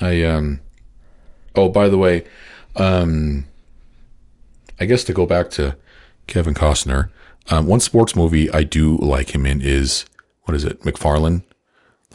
I 0.00 0.22
um. 0.22 0.60
Oh, 1.56 1.68
by 1.68 1.88
the 1.88 1.98
way, 1.98 2.22
um. 2.76 3.46
I 4.80 4.86
guess 4.86 5.04
to 5.04 5.12
go 5.12 5.26
back 5.26 5.50
to 5.50 5.76
Kevin 6.26 6.54
Costner, 6.54 7.10
um, 7.50 7.66
one 7.66 7.80
sports 7.80 8.16
movie 8.16 8.50
I 8.50 8.62
do 8.64 8.96
like 8.96 9.34
him 9.34 9.44
in 9.46 9.60
is 9.60 10.06
what 10.44 10.54
is 10.54 10.64
it? 10.64 10.80
McFarland, 10.82 11.42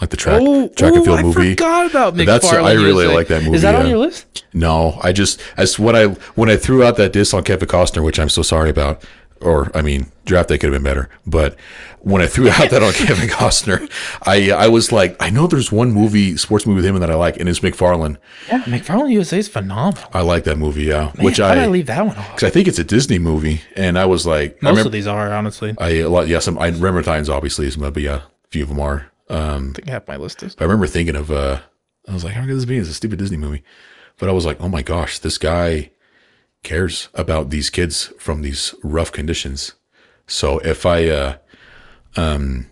like 0.02 0.10
the 0.10 0.18
track 0.18 0.42
track 0.76 0.94
and 0.94 1.06
field 1.06 1.08
Oh, 1.08 1.16
I 1.18 1.22
movie. 1.24 1.50
forgot 1.52 1.90
about 1.90 2.16
McFarland. 2.16 2.26
That's- 2.26 2.54
I 2.54 2.74
really 2.74 3.04
USA. 3.04 3.16
like 3.16 3.28
that 3.28 3.44
movie, 3.44 3.56
Is 3.56 3.62
that 3.62 3.76
on 3.76 3.84
yeah. 3.86 3.90
your 3.90 4.00
list? 4.00 4.44
No, 4.54 5.00
I 5.04 5.12
just 5.12 5.40
as 5.58 5.78
when 5.78 5.96
I 5.96 6.06
when 6.36 6.50
I 6.50 6.56
threw 6.58 6.84
out 6.84 6.98
that 6.98 7.14
diss 7.14 7.34
on 7.34 7.44
Kevin 7.44 7.68
Costner, 7.68 8.04
which 8.04 8.20
I'm 8.20 8.30
so 8.30 8.42
sorry 8.42 8.70
about, 8.70 9.04
or 9.46 9.72
I 9.76 9.82
mean, 9.82 10.12
draft 10.26 10.50
day 10.50 10.58
could 10.58 10.72
have 10.72 10.84
been 10.84 10.84
better. 10.84 11.10
But 11.26 11.56
when 12.00 12.22
I 12.22 12.28
threw 12.28 12.50
out 12.50 12.70
that 12.70 12.84
on 12.84 12.94
Kevin 13.08 13.30
Costner, 13.30 13.90
I 14.24 14.52
I 14.52 14.68
was 14.68 14.92
like, 14.92 15.16
I 15.20 15.30
know 15.30 15.48
there's 15.48 15.72
one 15.72 15.92
movie, 15.92 16.38
sports 16.38 16.66
movie 16.66 16.78
with 16.78 16.86
him 16.86 17.00
that 17.00 17.10
I 17.10 17.16
like, 17.16 17.38
and 17.38 17.48
it's 17.48 17.60
McFarland. 17.60 18.18
Yeah, 18.48 18.62
McFarland 18.64 19.12
USA 19.12 19.38
is 19.38 19.48
phenomenal. 19.48 20.10
I 20.14 20.22
like 20.22 20.44
that 20.46 20.58
movie, 20.58 20.84
yeah. 20.84 21.12
which 21.20 21.40
Man, 21.40 21.56
did 21.56 21.60
I 21.60 21.64
I 21.64 21.68
leave 21.68 21.88
that 21.88 22.06
one 22.06 22.16
off? 22.18 22.36
because 22.36 22.44
I 22.44 22.50
think 22.50 22.68
it's 22.68 22.80
a 22.80 22.84
Disney 22.84 23.20
movie, 23.20 23.62
and 23.76 23.98
I 23.98 24.06
was 24.06 24.26
like, 24.26 24.54
I 24.54 24.66
Most 24.66 24.72
remember, 24.72 24.88
of 24.88 24.92
these 24.92 25.08
are 25.08 25.34
honestly. 25.34 25.76
I 25.78 25.90
a 26.00 26.10
lot, 26.10 26.28
yeah, 26.28 26.40
some 26.40 26.58
I 26.58 26.68
remember 26.68 27.02
times 27.04 27.30
obviously, 27.30 27.70
but 27.78 27.96
yeah, 28.02 28.16
a 28.16 28.48
few 28.50 28.64
of 28.64 28.70
them 28.70 28.80
are. 28.80 29.12
Um, 29.30 29.74
think 29.74 29.88
I 29.88 29.92
have 29.92 30.08
my 30.08 30.18
list. 30.18 30.44
Is. 30.44 30.56
I 30.60 30.64
remember 30.64 30.88
thinking 30.88 31.16
of, 31.16 31.32
uh, 31.32 31.60
I 32.08 32.14
was 32.14 32.24
like, 32.24 32.34
how 32.34 32.46
could 32.46 32.56
this 32.56 32.66
be? 32.66 32.78
It's 32.78 32.90
a 32.90 32.94
stupid 32.94 33.20
Disney 33.20 33.38
movie. 33.38 33.64
But 34.18 34.30
I 34.30 34.32
was 34.32 34.46
like, 34.46 34.62
oh 34.62 34.70
my 34.70 34.82
gosh, 34.82 35.20
this 35.20 35.38
guy 35.38 35.92
cares 36.66 37.08
about 37.14 37.50
these 37.50 37.70
kids 37.70 38.12
from 38.20 38.42
these 38.42 38.76
rough 38.84 39.12
conditions. 39.14 39.74
So 40.28 40.60
if 40.60 40.86
I, 40.86 41.08
uh, 41.08 41.38
um, 42.18 42.66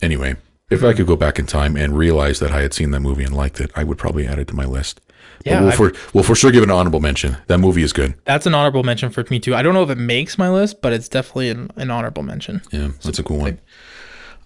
anyway, 0.00 0.34
if 0.70 0.82
I 0.82 0.92
could 0.94 1.06
go 1.06 1.16
back 1.16 1.38
in 1.38 1.46
time 1.46 1.76
and 1.76 1.96
realize 1.96 2.38
that 2.40 2.50
I 2.50 2.62
had 2.62 2.72
seen 2.74 2.90
that 2.92 3.00
movie 3.00 3.22
and 3.24 3.36
liked 3.36 3.60
it, 3.60 3.70
I 3.76 3.84
would 3.84 3.98
probably 3.98 4.26
add 4.26 4.38
it 4.38 4.48
to 4.48 4.54
my 4.56 4.64
list. 4.64 5.00
But 5.38 5.46
Yeah, 5.46 5.60
we'll 5.60 5.70
I- 5.70 5.76
for 5.76 5.92
we'll 6.14 6.24
for 6.24 6.34
sure 6.34 6.50
give 6.50 6.62
it 6.62 6.66
an 6.66 6.70
honorable 6.74 7.00
mention. 7.00 7.36
That 7.48 7.58
movie 7.58 7.82
is 7.82 7.92
good. 7.92 8.14
That's 8.24 8.46
an 8.46 8.54
honorable 8.54 8.82
mention 8.84 9.10
for 9.10 9.24
me 9.30 9.38
too. 9.38 9.54
I 9.54 9.62
don't 9.62 9.74
know 9.74 9.82
if 9.82 9.90
it 9.90 9.98
makes 9.98 10.38
my 10.38 10.48
list, 10.50 10.80
but 10.80 10.92
it's 10.92 11.08
definitely 11.08 11.50
an, 11.50 11.70
an 11.76 11.90
honorable 11.90 12.22
mention. 12.22 12.62
Yeah, 12.72 12.88
that's 13.02 13.18
a 13.18 13.22
cool 13.22 13.38
one. 13.38 13.58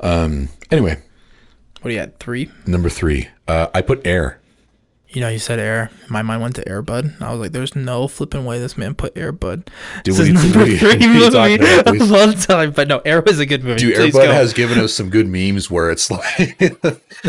Um, 0.01 0.49
anyway, 0.71 1.01
What 1.81 1.91
do 1.91 1.95
you 1.95 2.01
at? 2.01 2.19
Three? 2.19 2.51
number 2.67 2.89
three, 2.89 3.29
uh, 3.47 3.69
I 3.75 3.83
put 3.83 4.07
Air. 4.07 4.41
You 5.17 5.23
know, 5.23 5.31
you 5.31 5.39
said 5.39 5.59
air. 5.59 5.91
My 6.11 6.21
mind 6.21 6.43
went 6.43 6.57
to 6.57 6.64
Airbud. 6.67 7.23
I 7.23 7.31
was 7.33 7.41
like, 7.41 7.53
"There's 7.53 7.75
no 7.75 8.07
flipping 8.07 8.45
way 8.45 8.59
this 8.59 8.77
man 8.77 8.95
put 8.95 9.14
Airbud." 9.14 9.67
Dude, 10.05 10.14
This 10.14 10.19
is 10.19 10.29
number 10.29 10.67
you- 10.71 10.77
three 10.77 10.99
movie 11.07 11.25
about, 11.29 11.87
of 12.03 12.12
all 12.12 12.33
time. 12.35 12.73
But 12.73 12.87
no, 12.89 12.99
Air 12.99 13.23
was 13.23 13.39
a 13.39 13.47
good 13.47 13.64
movie. 13.64 13.79
Dude, 13.79 13.97
Airbud 13.97 14.12
go. 14.12 14.31
has 14.31 14.53
given 14.53 14.79
us 14.79 14.93
some 14.93 15.09
good 15.09 15.27
memes 15.27 15.71
where 15.71 15.91
it's 15.91 16.11
like, 16.11 16.61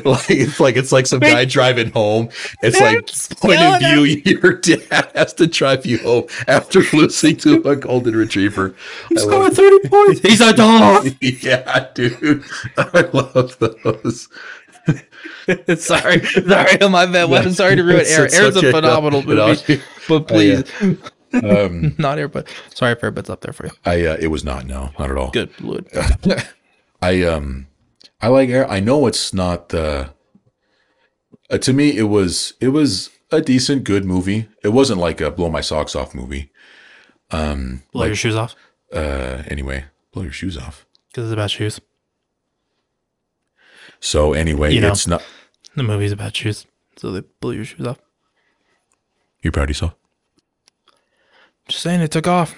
like 0.03 0.29
it's 0.29 0.59
like 0.59 0.75
it's 0.75 0.91
like 0.91 1.07
some 1.07 1.21
guy 1.21 1.45
driving 1.45 1.91
home. 1.91 2.27
It's 2.61 2.77
like 2.81 3.07
point 3.39 3.61
of 3.61 3.79
view, 3.79 4.03
your 4.03 4.55
dad 4.55 5.09
has 5.15 5.33
to 5.35 5.47
drive 5.47 5.85
you 5.85 5.99
home 5.99 6.25
after 6.49 6.81
losing 6.91 7.37
to 7.37 7.61
a 7.69 7.77
golden 7.77 8.17
retriever. 8.17 8.75
I 9.17 9.21
love- 9.23 9.53
thirty 9.53 9.87
points. 9.87 10.19
He's 10.19 10.41
a 10.41 10.51
dog. 10.51 11.07
yeah, 11.21 11.87
dude, 11.95 12.43
I 12.77 13.09
love 13.13 13.57
those. 13.59 14.27
sorry, 15.77 16.19
sorry, 16.25 16.89
my 16.89 17.05
bad. 17.05 17.31
I'm 17.31 17.51
sorry 17.53 17.75
to 17.75 17.83
ruin 17.83 17.99
It's- 18.01 18.17
Air. 18.17 18.25
it's 18.25 18.35
Air's 18.35 18.57
okay. 18.57 18.69
a 18.69 18.71
phenomenal 18.71 19.21
No, 19.23 19.47
movie, 19.47 19.81
but 20.07 20.27
please, 20.27 20.63
Um, 21.33 21.93
not 21.97 22.17
Airbud. 22.17 22.47
Sorry 22.73 22.93
if 22.93 23.01
Airbud's 23.01 23.29
up 23.29 23.41
there 23.41 23.53
for 23.53 23.65
you. 23.67 23.71
I 23.85 24.05
uh, 24.05 24.17
it 24.19 24.27
was 24.27 24.43
not 24.43 24.65
no, 24.65 24.91
not 24.97 25.09
at 25.11 25.17
all. 25.17 25.29
Good, 25.31 25.51
Lord. 25.61 25.87
I 27.01 27.23
um 27.23 27.67
I 28.21 28.27
like 28.29 28.49
air. 28.49 28.69
I 28.69 28.79
know 28.79 29.05
it's 29.07 29.33
not 29.33 29.69
the 29.69 30.11
uh, 31.49 31.57
to 31.59 31.73
me 31.73 31.97
it 31.97 32.03
was 32.03 32.53
it 32.61 32.69
was 32.69 33.09
a 33.31 33.41
decent 33.41 33.83
good 33.83 34.05
movie. 34.05 34.47
It 34.63 34.69
wasn't 34.69 34.99
like 34.99 35.19
a 35.21 35.29
blow 35.31 35.49
my 35.49 35.61
socks 35.61 35.95
off 35.95 36.15
movie. 36.15 36.51
Um 37.31 37.83
Blow 37.91 38.05
your 38.05 38.15
shoes 38.15 38.35
off 38.35 38.55
uh 38.93 39.43
anyway, 39.47 39.83
blow 40.13 40.23
your 40.23 40.31
shoes 40.31 40.57
off. 40.57 40.85
because 41.09 41.25
it's 41.25 41.33
about 41.33 41.51
shoes. 41.51 41.79
So 43.99 44.33
anyway, 44.33 44.73
You 44.73 44.81
know. 44.81 44.89
it's 44.91 45.07
not 45.07 45.23
The 45.75 45.83
movie's 45.83 46.11
about 46.11 46.35
shoes, 46.35 46.65
so 46.97 47.11
they 47.11 47.21
blow 47.41 47.51
your 47.51 47.65
shoes 47.65 47.85
off. 47.87 47.99
you 49.41 49.51
proud 49.51 49.63
of 49.63 49.69
yourself? 49.71 49.95
Just 51.67 51.81
saying, 51.83 52.01
it 52.01 52.11
took 52.11 52.27
off. 52.27 52.55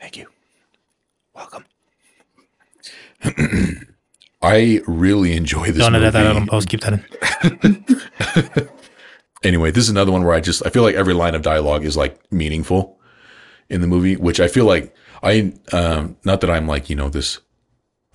Thank 0.00 0.16
you. 0.16 0.26
Welcome. 1.34 1.64
I 4.42 4.80
really 4.86 5.34
enjoy 5.36 5.66
this 5.68 5.78
Don't 5.78 5.92
movie. 5.92 6.04
edit 6.06 6.12
that 6.14 6.26
out 6.26 6.36
on 6.36 6.46
post. 6.46 6.68
Keep 6.68 6.80
that 6.80 6.94
in. 6.94 8.68
anyway, 9.44 9.70
this 9.70 9.84
is 9.84 9.90
another 9.90 10.10
one 10.12 10.24
where 10.24 10.34
I 10.34 10.40
just 10.40 10.66
I 10.66 10.70
feel 10.70 10.82
like 10.82 10.96
every 10.96 11.14
line 11.14 11.34
of 11.36 11.42
dialogue 11.42 11.84
is 11.84 11.96
like 11.96 12.20
meaningful 12.32 12.98
in 13.70 13.80
the 13.80 13.86
movie, 13.86 14.16
which 14.16 14.40
I 14.40 14.48
feel 14.48 14.64
like 14.64 14.94
I 15.22 15.52
um 15.72 16.16
not 16.24 16.40
that 16.40 16.50
I'm 16.50 16.66
like, 16.66 16.90
you 16.90 16.96
know, 16.96 17.08
this 17.08 17.38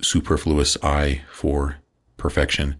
superfluous 0.00 0.76
eye 0.82 1.22
for 1.30 1.76
perfection, 2.16 2.76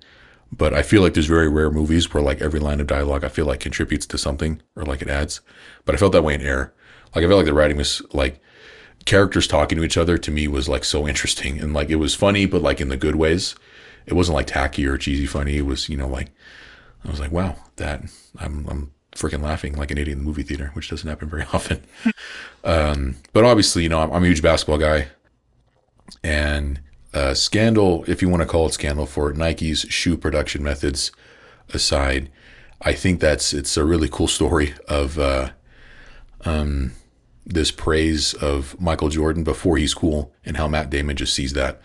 but 0.51 0.73
I 0.73 0.83
feel 0.83 1.03
like 1.03 1.15
there's 1.15 1.27
very 1.27 1.49
rare 1.49 1.71
movies 1.71 2.13
where 2.13 2.23
like 2.23 2.41
every 2.41 2.61
line 2.61 2.81
of 2.81 2.87
dialogue 2.87 3.25
I 3.25 3.29
feel 3.29 3.47
like 3.47 3.61
contributes 3.61 4.07
to 4.07 4.19
something 4.19 4.63
or 4.77 4.85
like 4.85 5.03
it 5.03 5.09
adds. 5.09 5.41
But 5.85 5.95
I 5.95 5.99
felt 5.99 6.13
that 6.13 6.25
way 6.25 6.35
in 6.35 6.43
Air. 6.43 6.73
Like 7.15 7.25
I 7.25 7.29
felt 7.29 7.39
like 7.39 7.47
the 7.47 7.55
writing 7.55 7.77
was 7.77 8.03
like 8.13 8.41
characters 9.05 9.47
talking 9.47 9.79
to 9.79 9.85
each 9.85 9.97
other 9.97 10.19
to 10.19 10.31
me 10.31 10.49
was 10.49 10.69
like 10.69 10.85
so 10.85 11.07
interesting 11.09 11.59
and 11.61 11.73
like 11.73 11.89
it 11.89 11.97
was 11.97 12.15
funny 12.15 12.45
but 12.47 12.63
like 12.63 12.81
in 12.81 12.89
the 12.89 12.97
good 12.97 13.17
ways. 13.17 13.55
It 14.07 14.15
wasn't 14.15 14.37
like 14.37 14.47
tacky 14.47 14.87
or 14.87 14.97
cheesy 14.97 15.27
funny. 15.27 15.59
It 15.59 15.67
was, 15.67 15.89
you 15.89 15.97
know, 15.97 16.09
like 16.09 16.31
I 17.05 17.11
was 17.11 17.21
like, 17.21 17.33
wow, 17.33 17.57
that 17.77 18.03
I'm 18.39 18.67
I'm 18.69 18.93
freaking 19.13 19.43
laughing 19.43 19.77
like 19.77 19.91
an 19.91 19.99
idiot 19.99 20.17
in 20.17 20.25
the 20.25 20.29
movie 20.29 20.43
theater, 20.43 20.71
which 20.75 20.89
doesn't 20.89 21.09
happen 21.09 21.29
very 21.29 21.43
often. 21.53 21.83
um, 22.65 23.17
but 23.33 23.45
obviously, 23.45 23.83
you 23.83 23.89
know, 23.89 24.01
I'm, 24.01 24.11
I'm 24.13 24.25
a 24.25 24.27
huge 24.27 24.43
basketball 24.43 24.79
guy, 24.79 25.09
and 26.25 26.81
uh, 27.15 27.35
scandal, 27.35 28.05
if 28.07 28.21
you 28.21 28.29
want 28.29 28.43
to 28.43 28.49
call 28.49 28.67
it 28.67 28.75
scandal, 28.75 29.07
for 29.07 29.33
Nike's 29.33 29.87
shoe 29.89 30.17
production 30.17 30.63
methods 30.63 31.11
aside, 31.73 32.31
I 32.83 32.93
think 32.93 33.21
that's 33.21 33.53
it's 33.53 33.77
a 33.77 33.85
really 33.85 34.09
cool 34.09 34.29
story 34.29 34.75
of 34.87 35.19
uh, 35.19 35.51
um, 36.45 36.93
this 37.47 37.71
praise 37.71 38.35
of 38.35 38.79
Michael 38.81 39.09
Jordan 39.09 39.43
before 39.43 39.79
he's 39.79 39.95
cool, 39.95 40.33
and 40.45 40.57
how 40.57 40.69
Matt 40.69 40.91
Damon 40.91 41.17
just 41.17 41.35
sees 41.35 41.55
that 41.55 41.81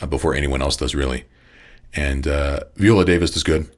uh, 0.00 0.06
before 0.06 0.34
anyone 0.34 0.62
else 0.62 0.76
does, 0.76 0.94
really. 0.94 1.24
And 1.94 2.26
uh, 2.26 2.60
Viola 2.76 3.04
Davis 3.04 3.36
is 3.36 3.42
good 3.42 3.68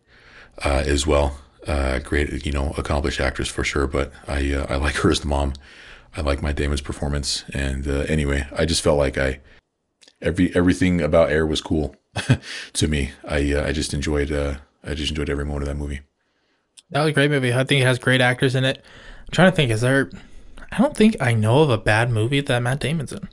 uh, 0.65 0.83
as 0.87 1.07
well. 1.07 1.41
Uh, 1.67 1.99
great, 1.99 2.45
you 2.47 2.53
know, 2.53 2.73
accomplished 2.79 3.21
actress 3.21 3.49
for 3.49 3.65
sure. 3.65 3.87
But 3.87 4.13
I 4.27 4.55
I 4.69 4.77
like 4.77 4.97
her 4.97 5.11
as 5.11 5.21
the 5.21 5.29
mom. 5.29 5.55
I 6.17 6.21
like 6.23 6.43
Matt 6.43 6.57
Damon's 6.57 6.81
performance. 6.81 7.45
And 7.53 7.87
anyway, 7.87 8.47
I 8.57 8.65
just 8.65 8.83
felt 8.83 8.99
like 8.99 9.19
I 9.19 9.41
every 10.23 10.55
everything 10.55 11.01
about 11.01 11.31
Air 11.31 11.47
was 11.47 11.61
cool 11.61 11.95
to 12.75 12.89
me. 12.89 13.11
I 13.27 13.53
uh, 13.53 13.67
I 13.67 13.73
just 13.73 13.93
enjoyed 13.95 14.31
uh, 14.33 14.57
I 14.85 14.95
just 14.95 15.11
enjoyed 15.11 15.31
every 15.31 15.45
moment 15.45 15.63
of 15.63 15.69
that 15.69 15.77
movie. 15.83 16.01
That 16.91 17.01
was 17.03 17.11
a 17.11 17.13
great 17.13 17.31
movie. 17.31 17.53
I 17.53 17.65
think 17.65 17.83
it 17.83 17.87
has 17.87 17.99
great 17.99 18.21
actors 18.21 18.55
in 18.55 18.65
it. 18.65 18.83
I'm 19.21 19.33
trying 19.33 19.51
to 19.51 19.57
think. 19.57 19.71
Is 19.71 19.81
there? 19.83 20.11
I 20.73 20.79
don't 20.79 20.97
think 20.97 21.17
I 21.21 21.33
know 21.35 21.63
of 21.63 21.71
a 21.71 21.79
bad 21.79 22.11
movie 22.11 22.41
that 22.41 22.63
Matt 22.63 22.81
Damon's 22.81 23.13
in. 23.13 23.29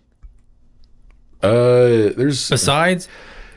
Uh, 1.43 2.13
there's 2.15 2.49
Besides 2.49 3.07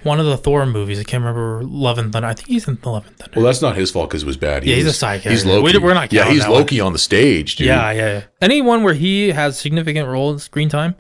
one 0.03 0.21
of 0.21 0.27
the 0.27 0.37
Thor 0.37 0.67
movies, 0.67 1.01
I 1.01 1.05
can't 1.05 1.23
remember 1.23 1.63
Love 1.65 1.99
and 1.99 2.13
Thunder. 2.13 2.29
I 2.29 2.35
think 2.35 2.49
he's 2.49 2.69
in 2.69 2.79
Love 2.85 3.07
and 3.07 3.17
Thunder. 3.17 3.33
well, 3.37 3.45
that's 3.47 3.63
not 3.63 3.77
his 3.77 3.91
fault 3.91 4.11
because 4.11 4.23
it 4.25 4.27
was 4.27 4.37
bad. 4.37 4.63
He 4.63 4.71
Yeah, 4.71 4.77
he's 4.77 4.87
a 4.87 4.93
side 4.93 5.21
He's. 5.23 5.45
Loki. 5.45 5.79
We- 5.79 5.85
we're 5.85 5.95
not 5.95 6.13
Yeah, 6.13 6.29
he's 6.31 6.41
that 6.43 6.51
one. 6.51 6.61
Loki 6.61 6.81
on 6.81 6.93
the 6.93 6.99
stage, 6.99 7.57
dude. 7.57 7.67
yeah, 7.69 7.91
yeah, 7.93 8.07
yeah. 8.07 8.23
Anyone 8.41 8.83
where 8.83 8.95
he 8.95 9.31
has 9.31 9.59
significant 9.59 10.09
role 10.09 10.33
in 10.33 10.39
screen 10.39 10.69
time, 10.69 10.95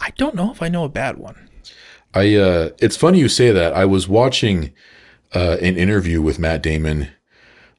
I 0.00 0.10
don't 0.16 0.34
know 0.34 0.50
if 0.50 0.62
I 0.62 0.68
know 0.68 0.84
a 0.84 0.88
bad 0.88 1.18
one. 1.18 1.48
I 2.14 2.36
uh 2.36 2.70
it's 2.78 2.96
funny 2.96 3.18
you 3.18 3.28
say 3.28 3.50
that. 3.50 3.72
I 3.74 3.84
was 3.84 4.08
watching 4.08 4.72
uh 5.34 5.56
an 5.60 5.76
interview 5.76 6.22
with 6.22 6.38
Matt 6.38 6.62
Damon 6.62 7.08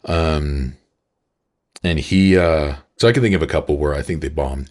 um 0.05 0.75
and 1.83 1.99
he 1.99 2.37
uh 2.37 2.75
so 2.97 3.07
I 3.07 3.11
can 3.11 3.23
think 3.23 3.35
of 3.35 3.41
a 3.41 3.47
couple 3.47 3.77
where 3.77 3.93
I 3.93 4.01
think 4.01 4.21
they 4.21 4.29
bombed. 4.29 4.69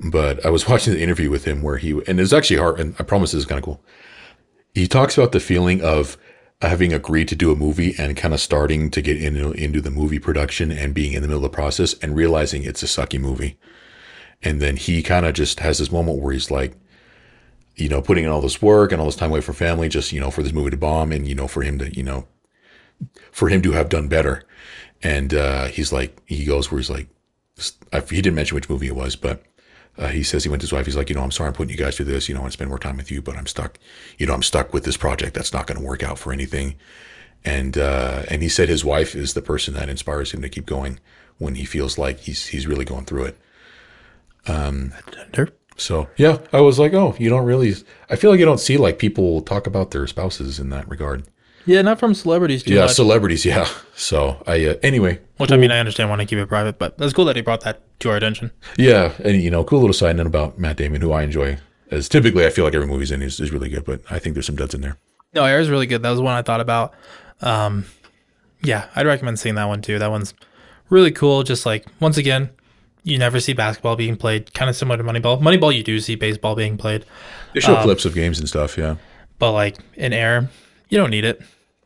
But 0.00 0.44
I 0.44 0.50
was 0.50 0.68
watching 0.68 0.94
the 0.94 1.02
interview 1.02 1.30
with 1.30 1.44
him 1.44 1.62
where 1.62 1.76
he 1.78 2.00
and 2.06 2.20
it's 2.20 2.32
actually 2.32 2.58
hard 2.58 2.80
and 2.80 2.94
I 2.98 3.04
promise 3.04 3.32
this 3.32 3.40
is 3.40 3.46
kind 3.46 3.58
of 3.58 3.64
cool. 3.64 3.82
He 4.74 4.86
talks 4.86 5.16
about 5.16 5.32
the 5.32 5.40
feeling 5.40 5.80
of 5.82 6.16
having 6.60 6.92
agreed 6.92 7.28
to 7.28 7.36
do 7.36 7.52
a 7.52 7.56
movie 7.56 7.94
and 7.98 8.16
kind 8.16 8.34
of 8.34 8.40
starting 8.40 8.90
to 8.90 9.00
get 9.00 9.22
into 9.22 9.52
into 9.52 9.80
the 9.80 9.90
movie 9.90 10.18
production 10.18 10.72
and 10.72 10.92
being 10.92 11.12
in 11.12 11.22
the 11.22 11.28
middle 11.28 11.44
of 11.44 11.50
the 11.50 11.56
process 11.56 11.94
and 12.02 12.16
realizing 12.16 12.64
it's 12.64 12.82
a 12.82 12.86
sucky 12.86 13.20
movie. 13.20 13.58
And 14.42 14.60
then 14.60 14.76
he 14.76 15.02
kind 15.02 15.26
of 15.26 15.34
just 15.34 15.60
has 15.60 15.78
this 15.78 15.92
moment 15.92 16.20
where 16.20 16.32
he's 16.32 16.50
like 16.50 16.74
you 17.78 17.88
know, 17.88 18.02
putting 18.02 18.24
in 18.24 18.30
all 18.30 18.40
this 18.40 18.60
work 18.60 18.92
and 18.92 19.00
all 19.00 19.06
this 19.06 19.16
time 19.16 19.30
away 19.30 19.40
from 19.40 19.54
family, 19.54 19.88
just, 19.88 20.12
you 20.12 20.20
know, 20.20 20.30
for 20.30 20.42
this 20.42 20.52
movie 20.52 20.70
to 20.70 20.76
bomb 20.76 21.12
and, 21.12 21.26
you 21.26 21.34
know, 21.34 21.48
for 21.48 21.62
him 21.62 21.78
to, 21.78 21.94
you 21.96 22.02
know, 22.02 22.26
for 23.30 23.48
him 23.48 23.62
to 23.62 23.72
have 23.72 23.88
done 23.88 24.08
better. 24.08 24.44
and 25.02 25.34
uh, 25.34 25.66
he's 25.66 25.92
like, 25.92 26.20
he 26.26 26.44
goes 26.44 26.70
where 26.70 26.78
he's 26.78 26.90
like, 26.90 27.08
he 28.10 28.22
didn't 28.22 28.34
mention 28.34 28.54
which 28.54 28.68
movie 28.68 28.86
it 28.86 28.96
was, 28.96 29.16
but 29.16 29.42
uh, 29.96 30.08
he 30.08 30.22
says 30.22 30.44
he 30.44 30.48
went 30.48 30.60
to 30.60 30.64
his 30.64 30.72
wife. 30.72 30.86
He's 30.86 30.96
like, 30.96 31.08
you 31.08 31.14
know, 31.16 31.22
I'm 31.22 31.30
sorry 31.30 31.48
I'm 31.48 31.54
putting 31.54 31.70
you 31.70 31.76
guys 31.76 31.96
through 31.96 32.06
this. 32.06 32.28
You 32.28 32.34
know, 32.34 32.40
I 32.40 32.42
want 32.42 32.52
to 32.52 32.56
spend 32.56 32.68
more 32.68 32.78
time 32.78 32.96
with 32.96 33.10
you, 33.10 33.20
but 33.20 33.36
I'm 33.36 33.46
stuck. 33.46 33.78
You 34.16 34.26
know, 34.26 34.34
I'm 34.34 34.42
stuck 34.42 34.72
with 34.72 34.84
this 34.84 34.96
project 34.96 35.34
that's 35.34 35.52
not 35.52 35.66
going 35.66 35.78
to 35.78 35.84
work 35.84 36.02
out 36.02 36.18
for 36.18 36.32
anything. 36.32 36.76
And 37.44 37.78
uh, 37.78 38.24
and 38.28 38.42
he 38.42 38.48
said 38.48 38.68
his 38.68 38.84
wife 38.84 39.14
is 39.14 39.34
the 39.34 39.42
person 39.42 39.74
that 39.74 39.88
inspires 39.88 40.32
him 40.32 40.42
to 40.42 40.48
keep 40.48 40.66
going 40.66 41.00
when 41.38 41.54
he 41.54 41.64
feels 41.64 41.96
like 41.98 42.20
he's 42.20 42.46
he's 42.46 42.66
really 42.66 42.84
going 42.84 43.04
through 43.04 43.24
it. 43.24 43.38
Tender. 45.10 45.52
So 45.78 46.08
yeah, 46.16 46.38
I 46.52 46.60
was 46.60 46.78
like, 46.78 46.92
oh, 46.92 47.14
you 47.18 47.30
don't 47.30 47.44
really. 47.46 47.74
I 48.10 48.16
feel 48.16 48.30
like 48.30 48.38
you 48.40 48.44
don't 48.46 48.60
see 48.60 48.76
like 48.76 48.98
people 48.98 49.40
talk 49.40 49.66
about 49.66 49.92
their 49.92 50.06
spouses 50.06 50.58
in 50.58 50.68
that 50.70 50.88
regard. 50.88 51.24
Yeah, 51.66 51.82
not 51.82 51.98
from 51.98 52.14
celebrities 52.14 52.62
too 52.62 52.74
Yeah, 52.74 52.82
much. 52.82 52.92
celebrities. 52.94 53.44
Yeah. 53.44 53.68
So 53.94 54.42
I 54.46 54.64
uh, 54.66 54.74
anyway, 54.82 55.20
Which 55.38 55.52
I 55.52 55.56
mean, 55.56 55.70
I 55.70 55.78
understand 55.78 56.08
wanting 56.10 56.26
to 56.26 56.30
keep 56.30 56.42
it 56.42 56.46
private, 56.48 56.78
but 56.78 56.96
that's 56.98 57.12
cool 57.12 57.24
that 57.26 57.36
he 57.36 57.42
brought 57.42 57.60
that 57.62 57.82
to 58.00 58.10
our 58.10 58.16
attention. 58.16 58.50
yeah, 58.76 59.12
and 59.24 59.40
you 59.42 59.50
know, 59.50 59.64
cool 59.64 59.80
little 59.80 59.92
side 59.94 60.16
note 60.16 60.26
about 60.26 60.58
Matt 60.58 60.76
Damon, 60.76 61.00
who 61.00 61.12
I 61.12 61.22
enjoy. 61.22 61.58
As 61.90 62.08
typically, 62.08 62.44
I 62.46 62.50
feel 62.50 62.64
like 62.64 62.74
every 62.74 62.86
movie's 62.86 63.10
in 63.10 63.22
is, 63.22 63.40
is 63.40 63.50
really 63.50 63.68
good, 63.70 63.84
but 63.84 64.00
I 64.10 64.18
think 64.18 64.34
there's 64.34 64.46
some 64.46 64.56
duds 64.56 64.74
in 64.74 64.82
there. 64.82 64.98
No, 65.34 65.44
Air 65.44 65.58
is 65.60 65.68
really 65.70 65.86
good. 65.86 66.02
That 66.02 66.10
was 66.10 66.20
one 66.20 66.34
I 66.34 66.42
thought 66.42 66.60
about. 66.60 66.94
Um, 67.40 67.84
yeah, 68.62 68.88
I'd 68.96 69.06
recommend 69.06 69.38
seeing 69.38 69.54
that 69.54 69.66
one 69.66 69.80
too. 69.82 69.98
That 69.98 70.10
one's 70.10 70.34
really 70.90 71.10
cool. 71.12 71.42
Just 71.44 71.64
like 71.66 71.86
once 72.00 72.16
again, 72.18 72.50
you 73.04 73.18
never 73.18 73.40
see 73.40 73.52
basketball 73.52 73.96
being 73.96 74.16
played. 74.16 74.52
Kind 74.54 74.68
of 74.68 74.76
similar 74.76 74.96
to 74.98 75.04
Moneyball. 75.04 75.40
Moneyball, 75.40 75.74
you 75.74 75.82
do 75.82 75.98
see 76.00 76.14
baseball 76.14 76.54
being 76.54 76.76
played, 76.76 77.04
They 77.54 77.60
show 77.60 77.76
um, 77.76 77.82
clips 77.82 78.04
of 78.04 78.14
games 78.14 78.38
and 78.38 78.48
stuff. 78.48 78.76
Yeah. 78.78 78.96
but 79.38 79.52
like 79.52 79.76
in 79.94 80.12
Air, 80.12 80.50
you 80.88 80.98
don't 80.98 81.10
need 81.10 81.24
it. 81.24 81.40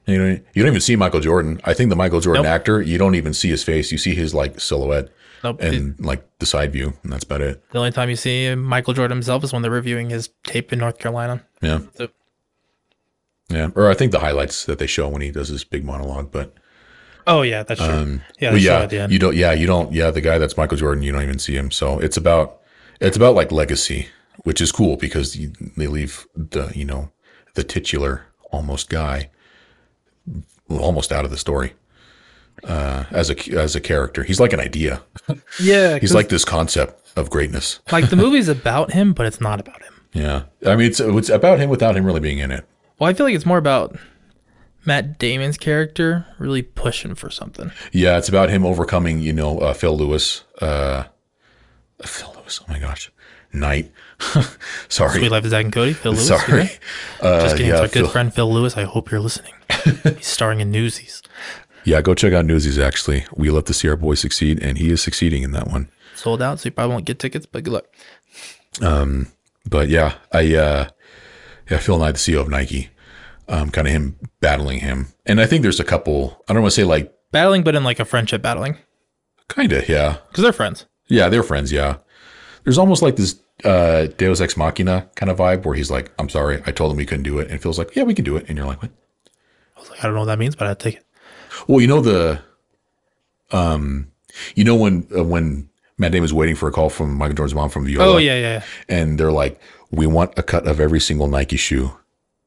You 0.07 0.19
know, 0.19 0.29
you 0.53 0.63
don't 0.63 0.69
even 0.73 0.81
see 0.81 0.97
Michael 0.97 1.21
Jordan. 1.21 1.61
I 1.65 1.75
think 1.75 1.89
the 1.91 1.97
Michael 1.97 2.21
Jordan 2.21 2.43
Nope. 2.43 2.51
actor, 2.51 2.83
you 2.83 2.99
don't 2.99 3.15
even 3.15 3.33
see 3.33 3.49
his 3.49 3.63
face. 3.63 3.93
You 3.93 3.99
see 3.99 4.15
his 4.17 4.35
like 4.35 4.59
silhouette 4.59 5.11
Nope. 5.45 5.61
and 5.61 5.95
like 6.05 6.27
the 6.41 6.47
side 6.47 6.73
view, 6.73 6.95
and 7.05 7.13
that's 7.13 7.23
about 7.25 7.41
it. 7.41 7.63
the 7.71 7.79
only 7.79 7.93
time 7.93 8.11
you 8.11 8.17
see 8.17 8.53
Michael 8.57 8.95
Jordan 8.95 9.17
himself 9.19 9.45
is 9.45 9.53
when 9.53 9.63
they're 9.63 9.71
reviewing 9.71 10.11
his 10.11 10.31
tape 10.43 10.73
in 10.73 10.81
North 10.81 10.99
Carolina. 10.99 11.45
Yeah. 11.61 11.81
So, 11.95 12.09
Yeah. 13.49 13.69
Or 13.77 13.91
I 13.91 13.95
think 13.95 14.11
the 14.13 14.19
highlights 14.21 14.65
that 14.65 14.79
they 14.81 14.87
show 14.89 15.09
when 15.09 15.23
he 15.23 15.31
does 15.31 15.49
his 15.49 15.63
big 15.63 15.85
monologue, 15.85 16.31
but 16.33 16.53
oh 17.27 17.43
yeah, 17.43 17.63
that's 17.63 17.81
true. 17.81 17.89
yeah, 18.39 18.51
Well, 18.51 18.55
Um, 18.55 18.59
yeah, 18.59 18.79
at 18.81 18.91
the 18.91 18.99
end. 19.01 19.13
you 19.13 19.19
don't. 19.19 19.35
Yeah, 19.37 19.53
you 19.53 19.67
don't. 19.67 19.93
Yeah, 19.93 20.11
the 20.11 20.21
guy 20.21 20.39
that's 20.39 20.57
Michael 20.57 20.77
Jordan, 20.77 21.03
you 21.03 21.13
don't 21.13 21.23
even 21.23 21.39
see 21.39 21.55
him. 21.57 21.71
So 21.71 21.99
it's 21.99 22.17
about 22.17 22.61
it's 23.01 23.17
about 23.17 23.35
like 23.35 23.51
legacy, 23.53 24.09
which 24.45 24.61
is 24.61 24.73
cool 24.73 24.97
because 24.97 25.37
you, 25.37 25.53
they 25.77 25.87
leave 25.87 26.27
the 26.37 26.71
you 26.75 26.85
know 26.85 27.11
the 27.55 27.65
titular 27.65 28.27
almost 28.51 28.89
guy 28.89 29.31
almost 30.69 31.13
out 31.13 31.25
of 31.25 31.31
the 31.31 31.37
story 31.37 31.75
uh, 32.65 33.05
as 33.11 33.31
a 33.31 33.53
as 33.59 33.75
a 33.77 33.81
character. 33.81 34.23
He's 34.23 34.41
like 34.41 34.53
an 34.53 34.61
idea. 34.61 35.03
yeah, 35.61 35.99
He's 35.99 36.15
like 36.15 36.29
this 36.29 36.45
concept 36.45 36.99
of 37.17 37.31
greatness. 37.31 37.81
like 37.91 38.09
the 38.11 38.17
movie's 38.25 38.49
about 38.49 38.93
him, 38.93 39.13
but 39.13 39.27
it's 39.27 39.41
not 39.41 39.61
about 39.61 39.83
him. 39.83 39.93
Yeah, 40.13 40.43
I 40.67 40.77
mean 40.77 40.87
it's 40.89 41.01
it's 41.01 41.29
about 41.31 41.59
him 41.59 41.71
without 41.71 41.97
him 41.97 42.05
really 42.05 42.21
being 42.21 42.39
in 42.39 42.51
it. 42.51 42.65
Well, 42.99 43.09
I 43.11 43.15
feel 43.15 43.27
like 43.27 43.35
it's 43.35 43.47
more 43.47 43.59
about 43.59 43.97
Matt 44.85 45.19
Damon's 45.19 45.57
character 45.59 46.27
really 46.39 46.63
pushing 46.63 47.15
for 47.15 47.31
something. 47.31 47.71
Yeah, 47.93 48.19
it's 48.19 48.29
about 48.29 48.51
him 48.51 48.65
overcoming, 48.67 49.21
you 49.21 49.33
know, 49.33 49.59
uh, 49.59 49.73
Phil 49.75 49.97
Lewis. 49.97 50.45
Uh, 50.61 51.05
Phil 52.05 52.33
Lewis. 52.37 52.61
Oh 52.63 52.67
my 52.73 52.79
gosh, 52.79 53.11
Knight. 53.53 53.93
Sorry, 54.89 55.19
Suite 55.21 55.31
Life 55.31 55.45
of 55.45 55.51
Zack 55.51 55.65
and 55.65 55.73
Cody, 55.73 55.93
Phil 55.93 56.13
Lewis. 56.13 56.27
sorry. 56.29 56.71
Uh, 57.21 57.41
Just 57.43 57.57
kidding. 57.57 57.69
yeah, 57.69 57.75
it's 57.75 57.81
our 57.83 57.87
good 57.89 57.93
Phil- 57.93 58.09
friend 58.09 58.35
Phil 58.35 58.53
Lewis. 58.53 58.77
I 58.77 58.83
hope 58.85 59.11
you're 59.11 59.21
listening. 59.21 59.53
He's 60.05 60.27
starring 60.27 60.61
in 60.61 60.71
Newsies. 60.71 61.23
Yeah, 61.85 62.01
go 62.01 62.15
check 62.15 62.33
out 62.33 62.45
Newsies. 62.45 62.79
Actually, 62.79 63.25
we 63.35 63.51
love 63.51 63.65
to 63.65 63.75
see 63.75 63.89
our 63.89 63.97
boy 63.97 64.15
succeed, 64.15 64.63
and 64.63 64.79
he 64.79 64.91
is 64.91 65.03
succeeding 65.03 65.43
in 65.43 65.51
that 65.53 65.67
one. 65.69 65.91
Sold 66.15 66.41
out, 66.43 66.61
so 66.61 66.67
you 66.69 66.71
probably 66.73 66.93
won't 66.95 67.05
get 67.07 67.19
tickets, 67.19 67.47
but 67.47 67.65
good 67.65 67.73
luck. 67.73 67.87
But 69.69 69.89
yeah, 69.89 70.15
I 70.33 70.55
uh, 70.55 70.89
yeah, 71.71 71.79
Phil 71.79 71.99
Knight, 71.99 72.13
the 72.13 72.19
CEO 72.19 72.41
of 72.41 72.49
Nike, 72.49 72.91
um, 73.49 73.71
kind 73.71 73.87
of 73.87 73.93
him 73.93 74.17
battling 74.41 74.81
him, 74.81 75.09
and 75.27 75.41
I 75.41 75.47
think 75.47 75.63
there's 75.63 75.81
a 75.81 75.85
couple. 75.85 76.43
I 76.49 76.53
don't 76.53 76.63
want 76.63 76.73
to 76.73 76.81
say 76.81 76.85
like 76.85 77.13
Battling, 77.33 77.63
but 77.63 77.75
in 77.75 77.83
like 77.85 77.99
a 77.99 78.05
friendship 78.05 78.43
battling, 78.43 78.77
kind 79.49 79.73
of, 79.73 79.89
yeah, 79.89 80.19
because 80.29 80.43
they're 80.43 80.53
friends. 80.53 80.87
yeah, 81.09 81.29
they're 81.31 81.43
friends. 81.43 81.73
Yeah, 81.73 81.97
there's 82.65 82.77
almost 82.79 83.01
like 83.03 83.17
this 83.17 83.41
uh, 83.65 84.07
Deus 84.19 84.41
Ex 84.41 84.57
Machina 84.57 85.09
kind 85.15 85.31
of 85.31 85.39
vibe 85.39 85.65
where 85.65 85.75
he's 85.75 85.91
like, 85.91 86.13
"I'm 86.19 86.29
sorry, 86.29 86.63
I 86.67 86.73
told 86.73 86.91
him 86.91 86.99
we 86.99 87.07
couldn't 87.07 87.23
do 87.25 87.39
it," 87.39 87.51
and 87.51 87.61
Phil's 87.61 87.79
like, 87.79 87.97
"Yeah, 87.97 88.03
we 88.03 88.15
can 88.15 88.25
do 88.25 88.37
it," 88.37 88.47
and 88.49 88.59
you're 88.59 88.67
like, 88.67 88.83
"What?" 88.83 88.91
I 89.77 89.81
was 89.81 89.91
like, 89.91 90.01
I 90.01 90.03
don't 90.03 90.15
know 90.15 90.21
what 90.21 90.27
that 90.27 90.39
means, 90.39 90.55
but 90.57 90.67
I'd 90.69 90.79
take 90.79 90.97
it. 90.97 91.07
Well, 91.67 91.81
you 91.81 91.87
know 91.87 92.01
the, 92.03 92.43
um, 93.51 94.09
you 94.55 94.65
know 94.65 94.77
when 94.77 95.07
uh, 95.17 95.25
when 95.25 95.69
Matt 95.99 96.13
Damon 96.13 96.23
was 96.23 96.35
waiting 96.35 96.55
for 96.57 96.69
a 96.69 96.73
call 96.73 96.91
from 96.91 97.15
Michael 97.15 97.35
Jordan's 97.37 97.55
mom 97.55 97.71
from 97.71 97.87
Viola. 97.87 98.15
Oh 98.15 98.17
yeah, 98.19 98.37
yeah. 98.39 98.63
and 98.89 99.19
they're 99.19 99.33
like, 99.33 99.61
"We 99.91 100.07
want 100.07 100.39
a 100.39 100.43
cut 100.43 100.67
of 100.67 100.81
every 100.81 101.01
single 101.01 101.29
Nike 101.29 101.57
shoe," 101.57 101.93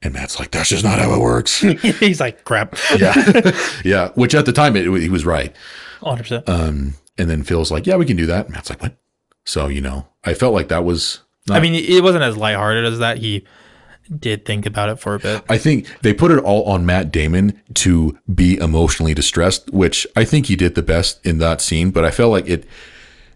and 0.01 0.13
Matt's 0.13 0.39
like, 0.39 0.51
"That's 0.51 0.69
just 0.69 0.83
not 0.83 0.99
how 0.99 1.13
it 1.13 1.19
works." 1.19 1.59
He's 1.99 2.19
like, 2.19 2.43
crap. 2.43 2.75
yeah, 2.97 3.51
yeah. 3.85 4.09
Which 4.15 4.35
at 4.35 4.45
the 4.45 4.53
time 4.53 4.75
it, 4.75 4.83
he 5.01 5.09
was 5.09 5.25
right. 5.25 5.55
100%. 6.01 6.47
Um, 6.47 6.93
and 7.17 7.29
then 7.29 7.43
Phil's 7.43 7.71
like, 7.71 7.87
"Yeah, 7.87 7.95
we 7.95 8.05
can 8.05 8.17
do 8.17 8.25
that." 8.27 8.49
Matt's 8.49 8.69
like, 8.69 8.81
"What?" 8.81 8.97
So 9.45 9.67
you 9.67 9.81
know, 9.81 10.07
I 10.23 10.33
felt 10.33 10.53
like 10.53 10.67
that 10.67 10.83
was. 10.83 11.21
Not, 11.47 11.57
I 11.57 11.61
mean, 11.61 11.75
it 11.75 12.01
wasn't 12.03 12.23
as 12.23 12.37
lighthearted 12.37 12.85
as 12.85 12.99
that. 12.99 13.17
He 13.19 13.45
did 14.19 14.45
think 14.45 14.65
about 14.65 14.89
it 14.89 14.99
for 14.99 15.15
a 15.15 15.19
bit. 15.19 15.43
I 15.49 15.57
think 15.57 15.87
they 16.01 16.13
put 16.13 16.31
it 16.31 16.39
all 16.39 16.63
on 16.65 16.85
Matt 16.85 17.11
Damon 17.11 17.59
to 17.75 18.17
be 18.33 18.57
emotionally 18.57 19.13
distressed, 19.13 19.71
which 19.71 20.05
I 20.15 20.25
think 20.25 20.47
he 20.47 20.55
did 20.55 20.75
the 20.75 20.81
best 20.83 21.23
in 21.25 21.37
that 21.39 21.61
scene. 21.61 21.91
But 21.91 22.03
I 22.05 22.11
felt 22.11 22.31
like 22.31 22.47
it, 22.47 22.65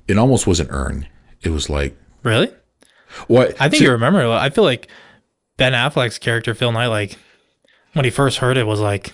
it 0.07 0.17
almost 0.17 0.45
wasn't 0.47 0.69
earned. 0.71 1.07
It 1.41 1.49
was 1.49 1.69
like, 1.69 1.95
Really? 2.23 2.51
what? 3.27 3.59
I 3.61 3.69
think 3.69 3.81
you 3.83 3.91
remember. 3.91 4.27
I 4.27 4.49
feel 4.49 4.63
like 4.63 4.87
Ben 5.59 5.73
Affleck's 5.73 6.17
character, 6.17 6.55
Phil 6.55 6.71
Knight, 6.71 6.87
like 6.87 7.17
when 7.93 8.05
he 8.05 8.11
first 8.11 8.37
heard 8.37 8.57
it, 8.57 8.65
was 8.65 8.79
like 8.79 9.13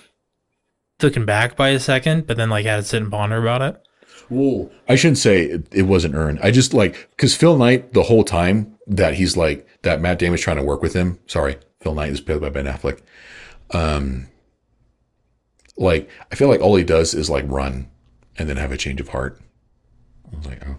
taken 1.00 1.26
back 1.26 1.58
by 1.58 1.70
a 1.70 1.80
second, 1.80 2.28
but 2.28 2.38
then 2.38 2.50
like 2.50 2.66
had 2.66 2.78
to 2.78 2.84
sit 2.84 3.02
and 3.02 3.12
ponder 3.12 3.38
about 3.38 3.62
it. 3.62 3.82
Well, 4.30 4.72
I 4.88 4.96
shouldn't 4.96 5.18
say 5.18 5.44
it, 5.44 5.68
it 5.72 5.84
wasn't 5.84 6.16
earned. 6.16 6.40
I 6.42 6.52
just 6.52 6.74
like 6.74 7.10
because 7.12 7.36
Phil 7.36 7.58
Knight 7.58 7.94
the 7.94 8.04
whole 8.04 8.24
time 8.24 8.78
that 8.88 9.16
he's 9.16 9.36
like 9.36 9.68
that 9.82 10.02
Matt 10.02 10.20
Damon's 10.20 10.42
trying 10.42 10.58
to 10.58 10.64
work 10.64 10.82
with 10.82 10.94
him. 10.94 11.20
Sorry, 11.28 11.58
Phil 11.82 11.96
Knight 11.96 12.12
is 12.12 12.22
played 12.22 12.42
by 12.42 12.50
Ben 12.50 12.66
Affleck. 12.66 13.02
Um, 13.72 14.28
like 15.78 16.10
I 16.32 16.36
feel 16.36 16.48
like 16.48 16.62
all 16.62 16.76
he 16.76 16.84
does 16.84 17.14
is 17.14 17.30
like 17.30 17.46
run 17.48 17.90
and 18.38 18.48
then 18.48 18.58
have 18.58 18.72
a 18.72 18.78
change 18.78 19.02
of 19.02 19.10
heart. 19.10 19.40
I 20.32 20.38
was 20.38 20.46
like, 20.46 20.68
oh, 20.68 20.76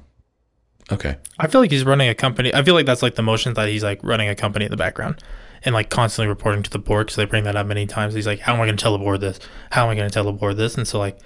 okay. 0.95 1.17
I 1.39 1.49
feel 1.49 1.61
like 1.61 1.71
he's 1.71 1.85
running 1.85 2.09
a 2.09 2.15
company. 2.15 2.55
I 2.55 2.63
feel 2.63 2.75
like 2.75 2.87
that's 2.87 3.03
like 3.03 3.17
the 3.17 3.23
motion 3.23 3.55
that 3.55 3.69
he's 3.69 3.83
like 3.83 4.01
running 4.03 4.29
a 4.29 4.35
company 4.35 4.65
in 4.65 4.71
the 4.71 4.77
background 4.77 5.23
and 5.67 5.75
like 5.75 5.91
constantly 5.91 6.29
reporting 6.29 6.63
to 6.63 6.71
the 6.71 6.79
board 6.79 7.09
because 7.09 7.17
they 7.17 7.27
bring 7.27 7.45
that 7.45 7.57
up 7.57 7.67
many 7.67 7.87
times. 7.87 8.15
He's 8.15 8.27
like, 8.27 8.39
how 8.39 8.55
am 8.55 8.61
I 8.61 8.65
going 8.65 8.77
to 8.77 8.83
tell 8.83 8.93
the 8.93 8.99
board 9.05 9.21
this? 9.21 9.39
How 9.71 9.85
am 9.85 9.91
I 9.91 9.95
going 9.97 10.09
to 10.09 10.15
tell 10.15 10.25
the 10.25 10.33
board 10.33 10.57
this? 10.57 10.77
And 10.77 10.87
so 10.89 10.99
like 10.99 11.19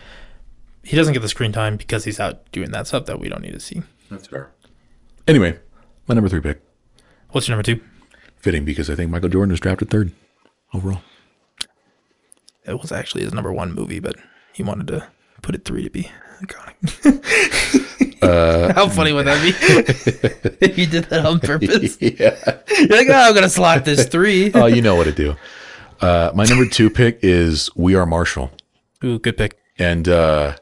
he 0.83 0.97
doesn't 0.97 1.13
get 1.13 1.21
the 1.21 1.29
screen 1.29 1.53
time 1.53 1.77
because 1.77 2.05
he's 2.05 2.19
out 2.19 2.51
doing 2.51 2.73
that 2.73 2.89
stuff 2.89 3.05
that 3.07 3.21
we 3.21 3.29
don't 3.29 3.43
need 3.43 3.53
to 3.53 3.61
see. 3.61 3.83
That's 4.11 4.27
fair. 4.27 4.51
Anyway, 5.29 5.59
my 6.09 6.15
number 6.15 6.29
three 6.29 6.41
pick 6.41 6.61
What's 7.31 7.47
your 7.47 7.57
number 7.57 7.63
two? 7.63 7.81
fitting 8.37 8.65
because 8.65 8.89
I 8.89 8.95
think 8.95 9.11
Michael 9.11 9.29
Jordan 9.29 9.51
was 9.51 9.61
drafted 9.61 9.91
third 9.91 10.13
overall. 10.73 11.03
It 12.67 12.81
was 12.81 12.91
actually 12.91 13.23
his 13.23 13.35
number 13.35 13.53
one 13.53 13.73
movie, 13.75 14.01
but 14.01 14.17
he 14.55 14.63
wanted 14.63 14.87
to 14.89 15.09
put 15.43 15.55
it 15.55 15.65
three 15.67 15.83
to 15.85 15.91
be 15.91 16.11
iconic. 16.43 17.77
Uh, 18.23 18.73
How 18.75 18.89
funny 18.89 19.13
would 19.13 19.27
that 19.27 19.43
be? 19.43 19.51
if 20.67 20.79
you 20.79 20.87
did 20.87 21.05
that 21.05 21.25
on 21.25 21.41
purpose. 21.41 21.97
yeah. 22.01 22.37
You're 22.79 22.89
like, 22.89 23.09
oh, 23.09 23.29
I'm 23.29 23.35
gonna 23.35 23.49
slot 23.49 23.85
this 23.85 24.07
three. 24.07 24.51
Oh, 24.55 24.67
you 24.67 24.83
know 24.83 24.95
what 24.95 25.05
to 25.05 25.13
do. 25.13 25.37
Uh, 26.01 26.31
my 26.35 26.45
number 26.45 26.67
two 26.67 26.91
pick 26.91 27.21
is 27.23 27.71
We 27.77 27.95
Are 27.95 28.07
Marshall. 28.07 28.51
Ooh, 29.05 29.19
good 29.19 29.37
pick. 29.37 29.59
And 29.79 30.09
uh, 30.09 30.57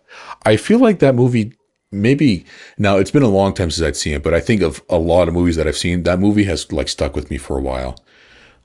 I 0.45 0.57
feel 0.57 0.79
like 0.79 1.01
that 1.01 1.15
movie, 1.15 1.55
maybe 1.91 2.45
now 2.77 2.97
it's 2.97 3.11
been 3.11 3.23
a 3.23 3.29
long 3.29 3.55
time 3.55 3.71
since 3.71 3.87
I'd 3.87 3.97
seen 3.97 4.15
it, 4.15 4.23
but 4.23 4.35
I 4.35 4.41
think 4.41 4.63
of 4.63 4.83
a 4.89 4.99
lot 4.99 5.27
of 5.29 5.35
movies 5.35 5.57
that 5.57 5.67
I've 5.67 5.77
seen. 5.77 6.05
That 6.05 6.21
movie 6.21 6.45
has 6.45 6.71
like 6.73 6.89
stuck 6.89 7.15
with 7.17 7.31
me 7.31 7.39
for 7.39 7.59
a 7.59 7.63
while. 7.63 7.99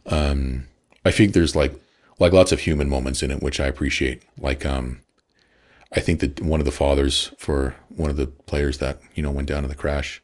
Um, 0.05 0.67
I 1.05 1.11
think 1.11 1.33
there's 1.33 1.55
like 1.55 1.73
like 2.19 2.33
lots 2.33 2.51
of 2.51 2.59
human 2.59 2.89
moments 2.89 3.23
in 3.23 3.31
it, 3.31 3.41
which 3.41 3.59
I 3.59 3.65
appreciate. 3.67 4.23
Like, 4.37 4.65
um, 4.65 5.01
I 5.95 5.99
think 5.99 6.19
that 6.21 6.41
one 6.41 6.59
of 6.59 6.65
the 6.65 6.71
fathers 6.71 7.31
for 7.37 7.75
one 7.89 8.09
of 8.09 8.17
the 8.17 8.27
players 8.27 8.79
that 8.79 8.99
you 9.15 9.23
know 9.23 9.31
went 9.31 9.47
down 9.47 9.63
in 9.63 9.69
the 9.69 9.75
crash. 9.75 10.21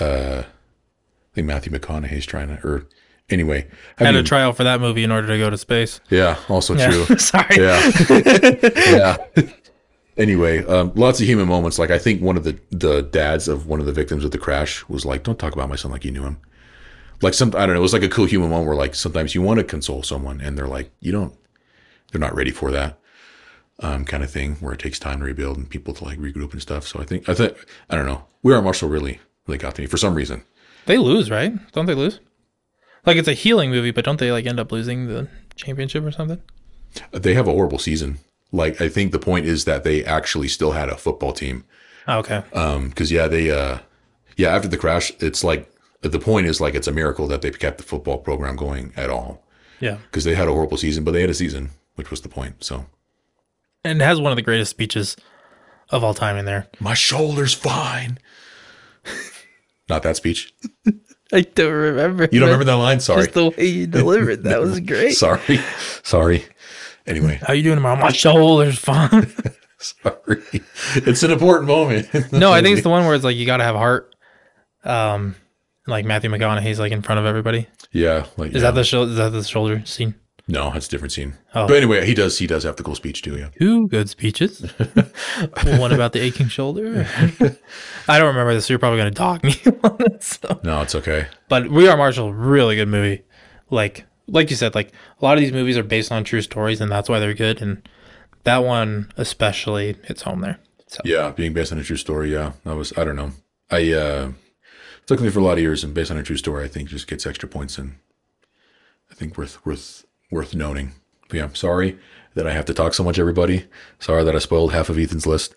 Uh, 0.00 0.42
I 0.44 1.34
think 1.34 1.46
Matthew 1.46 1.72
McConaughey's 1.72 2.26
trying 2.26 2.48
to, 2.48 2.66
or 2.66 2.86
anyway, 3.30 3.66
I 3.98 4.04
Had 4.04 4.06
having- 4.14 4.20
a 4.20 4.24
trial 4.24 4.52
for 4.52 4.64
that 4.64 4.80
movie 4.80 5.04
in 5.04 5.10
order 5.10 5.28
to 5.28 5.38
go 5.38 5.50
to 5.50 5.58
space. 5.58 6.00
yeah, 6.10 6.36
also 6.48 6.74
Yeah. 6.74 6.90
true. 6.90 7.16
Sorry. 7.18 7.56
Yeah. 7.56 7.90
yeah. 8.76 9.16
Anyway, 10.16 10.62
um, 10.66 10.92
lots 10.94 11.20
of 11.20 11.26
human 11.26 11.48
moments. 11.48 11.78
Like 11.78 11.90
I 11.90 11.98
think 11.98 12.20
one 12.22 12.36
of 12.36 12.44
the 12.44 12.58
the 12.70 13.02
dads 13.02 13.48
of 13.48 13.66
one 13.66 13.80
of 13.80 13.86
the 13.86 13.92
victims 13.92 14.24
of 14.24 14.30
the 14.30 14.38
crash 14.38 14.86
was 14.88 15.04
like, 15.06 15.22
"Don't 15.22 15.38
talk 15.38 15.54
about 15.54 15.68
my 15.70 15.76
son 15.76 15.90
like 15.90 16.04
you 16.04 16.10
knew 16.10 16.22
him." 16.24 16.38
Like 17.22 17.34
some, 17.34 17.48
I 17.56 17.60
don't 17.66 17.70
know. 17.74 17.76
It 17.76 17.82
was 17.82 17.92
like 17.92 18.02
a 18.02 18.08
cool 18.08 18.24
human 18.26 18.50
moment 18.50 18.66
where 18.66 18.76
like 18.76 18.94
sometimes 18.94 19.34
you 19.34 19.42
want 19.42 19.58
to 19.58 19.64
console 19.64 20.02
someone 20.02 20.40
and 20.40 20.58
they're 20.58 20.66
like, 20.66 20.90
you 21.00 21.12
don't, 21.12 21.32
they're 22.10 22.20
not 22.20 22.34
ready 22.34 22.50
for 22.50 22.72
that. 22.72 22.98
Um, 23.82 24.04
kind 24.04 24.22
of 24.22 24.30
thing 24.30 24.54
where 24.56 24.72
it 24.72 24.78
takes 24.80 24.98
time 24.98 25.18
to 25.20 25.24
rebuild 25.24 25.56
and 25.56 25.68
people 25.68 25.92
to 25.94 26.04
like 26.04 26.18
regroup 26.18 26.52
and 26.52 26.62
stuff. 26.62 26.86
So 26.86 27.00
I 27.00 27.04
think 27.04 27.28
I 27.28 27.34
think 27.34 27.56
I 27.90 27.96
don't 27.96 28.06
know. 28.06 28.24
We 28.42 28.52
Are 28.54 28.62
Marshall 28.62 28.88
really 28.88 29.20
really 29.46 29.58
got 29.58 29.74
to 29.76 29.82
me 29.82 29.86
for 29.88 29.96
some 29.96 30.14
reason. 30.14 30.42
They 30.86 30.98
lose, 30.98 31.30
right? 31.30 31.52
Don't 31.72 31.86
they 31.86 31.94
lose? 31.94 32.20
Like 33.06 33.16
it's 33.16 33.28
a 33.28 33.32
healing 33.34 33.70
movie, 33.70 33.90
but 33.90 34.04
don't 34.04 34.18
they 34.20 34.30
like 34.32 34.46
end 34.46 34.60
up 34.60 34.70
losing 34.72 35.08
the 35.08 35.28
championship 35.56 36.04
or 36.04 36.12
something? 36.12 36.40
They 37.12 37.34
have 37.34 37.48
a 37.48 37.52
horrible 37.52 37.78
season. 37.78 38.18
Like 38.52 38.80
I 38.80 38.88
think 38.88 39.12
the 39.12 39.18
point 39.18 39.46
is 39.46 39.64
that 39.64 39.82
they 39.84 40.04
actually 40.04 40.48
still 40.48 40.72
had 40.72 40.88
a 40.88 40.96
football 40.96 41.32
team. 41.32 41.64
Oh, 42.06 42.18
okay. 42.18 42.42
Um, 42.52 42.88
because 42.88 43.10
yeah, 43.10 43.26
they 43.28 43.50
uh, 43.50 43.78
yeah 44.36 44.54
after 44.54 44.68
the 44.68 44.76
crash, 44.76 45.10
it's 45.20 45.42
like 45.42 45.68
the 46.02 46.18
point 46.18 46.46
is 46.46 46.60
like 46.60 46.74
it's 46.74 46.88
a 46.88 46.92
miracle 46.92 47.26
that 47.28 47.42
they 47.42 47.50
kept 47.50 47.78
the 47.78 47.84
football 47.84 48.18
program 48.18 48.56
going 48.56 48.92
at 48.96 49.08
all 49.08 49.42
Yeah. 49.80 49.98
because 50.10 50.24
they 50.24 50.34
had 50.34 50.48
a 50.48 50.52
horrible 50.52 50.76
season, 50.76 51.04
but 51.04 51.12
they 51.12 51.20
had 51.20 51.30
a 51.30 51.34
season, 51.34 51.70
which 51.94 52.10
was 52.10 52.20
the 52.22 52.28
point. 52.28 52.62
So 52.64 52.86
And 53.84 54.00
has 54.00 54.20
one 54.20 54.30
of 54.32 54.36
the 54.36 54.42
greatest 54.42 54.70
speeches 54.70 55.16
of 55.90 56.04
all 56.04 56.14
time 56.14 56.36
in 56.36 56.44
there. 56.44 56.68
my 56.80 56.94
shoulder's 56.94 57.52
fine. 57.54 58.18
Not 59.88 60.02
that 60.04 60.16
speech. 60.16 60.54
I 61.32 61.40
don't 61.42 61.72
remember. 61.72 62.28
You 62.30 62.40
don't 62.40 62.48
remember 62.50 62.64
that 62.66 62.74
line? 62.74 63.00
Sorry. 63.00 63.22
Just 63.22 63.34
the 63.34 63.50
way 63.50 63.66
you 63.66 63.86
delivered 63.86 64.44
that 64.44 64.60
was 64.60 64.78
great. 64.80 65.12
Sorry. 65.14 65.58
Sorry. 66.02 66.44
Anyway, 67.06 67.40
How 67.46 67.52
you 67.54 67.62
doing 67.64 67.76
tomorrow? 67.76 67.98
My 68.00 68.12
shoulder's 68.12 68.78
fine. 68.78 69.32
sorry. 69.78 70.42
It's 70.94 71.22
an 71.24 71.32
important 71.32 71.66
moment. 71.66 72.32
no, 72.32 72.52
I 72.52 72.62
think 72.62 72.74
it's 72.74 72.84
the 72.84 72.90
one 72.90 73.04
where 73.06 73.14
it's 73.14 73.24
like 73.24 73.36
you 73.36 73.46
gotta 73.46 73.64
have 73.64 73.74
heart. 73.74 74.14
Um, 74.84 75.34
like 75.86 76.04
Matthew 76.04 76.30
McConaughey's 76.30 76.78
like 76.78 76.92
in 76.92 77.02
front 77.02 77.18
of 77.18 77.26
everybody. 77.26 77.66
yeah. 77.90 78.26
Like 78.36 78.50
Is 78.50 78.56
yeah. 78.56 78.60
that 78.70 78.74
the 78.76 78.84
shou- 78.84 79.02
is 79.02 79.16
that 79.16 79.30
the 79.30 79.42
shoulder 79.42 79.82
scene? 79.84 80.14
No? 80.48 80.70
That's 80.70 80.86
a 80.86 80.90
different 80.90 81.12
scene. 81.12 81.34
Oh. 81.54 81.66
But 81.66 81.76
anyway, 81.76 82.04
he 82.06 82.14
does. 82.14 82.38
He 82.38 82.46
does 82.46 82.64
have 82.64 82.76
the 82.76 82.82
cool 82.82 82.94
speech 82.94 83.22
too. 83.22 83.36
Yeah. 83.38 83.48
Two 83.58 83.88
good 83.88 84.08
speeches. 84.08 84.60
one 85.64 85.92
about 85.92 86.12
the 86.12 86.20
aching 86.20 86.48
shoulder. 86.48 87.06
I 88.08 88.18
don't 88.18 88.28
remember 88.28 88.54
this. 88.54 88.66
So 88.66 88.72
you're 88.72 88.78
probably 88.78 88.98
gonna 88.98 89.10
dog 89.10 89.44
me 89.44 89.54
on 89.84 89.96
this. 89.98 90.38
So. 90.42 90.60
No, 90.64 90.82
it's 90.82 90.94
okay. 90.94 91.28
But 91.48 91.70
We 91.70 91.88
Are 91.88 91.96
Marshall, 91.96 92.32
really 92.32 92.76
good 92.76 92.88
movie. 92.88 93.22
Like 93.70 94.06
like 94.26 94.50
you 94.50 94.56
said, 94.56 94.74
like 94.74 94.92
a 95.20 95.24
lot 95.24 95.34
of 95.36 95.40
these 95.40 95.52
movies 95.52 95.76
are 95.78 95.82
based 95.82 96.10
on 96.10 96.24
true 96.24 96.42
stories, 96.42 96.80
and 96.80 96.90
that's 96.90 97.08
why 97.08 97.18
they're 97.18 97.34
good. 97.34 97.60
And 97.62 97.86
that 98.44 98.58
one 98.58 99.12
especially 99.16 99.96
hits 100.04 100.22
home 100.22 100.40
there. 100.40 100.58
So 100.88 101.00
Yeah, 101.04 101.30
being 101.30 101.52
based 101.52 101.72
on 101.72 101.78
a 101.78 101.84
true 101.84 101.96
story. 101.96 102.32
Yeah, 102.32 102.52
that 102.64 102.76
was. 102.76 102.92
I 102.96 103.04
don't 103.04 103.16
know. 103.16 103.32
I 103.70 103.92
uh, 103.92 104.32
took 105.06 105.20
me 105.20 105.30
for 105.30 105.38
a 105.38 105.44
lot 105.44 105.54
of 105.54 105.60
years, 105.60 105.84
and 105.84 105.94
based 105.94 106.10
on 106.10 106.18
a 106.18 106.22
true 106.22 106.36
story, 106.36 106.64
I 106.64 106.68
think 106.68 106.88
just 106.88 107.06
gets 107.06 107.26
extra 107.26 107.48
points, 107.48 107.78
and 107.78 107.96
I 109.10 109.14
think 109.14 109.38
worth 109.38 109.64
worth 109.64 110.04
worth 110.32 110.54
noting. 110.54 110.92
But 111.28 111.36
yeah, 111.36 111.44
I'm 111.44 111.54
sorry 111.54 111.98
that 112.34 112.46
I 112.46 112.52
have 112.52 112.64
to 112.64 112.74
talk 112.74 112.94
so 112.94 113.04
much, 113.04 113.18
everybody. 113.18 113.66
Sorry 114.00 114.24
that 114.24 114.34
I 114.34 114.38
spoiled 114.38 114.72
half 114.72 114.88
of 114.88 114.98
Ethan's 114.98 115.26
list. 115.26 115.54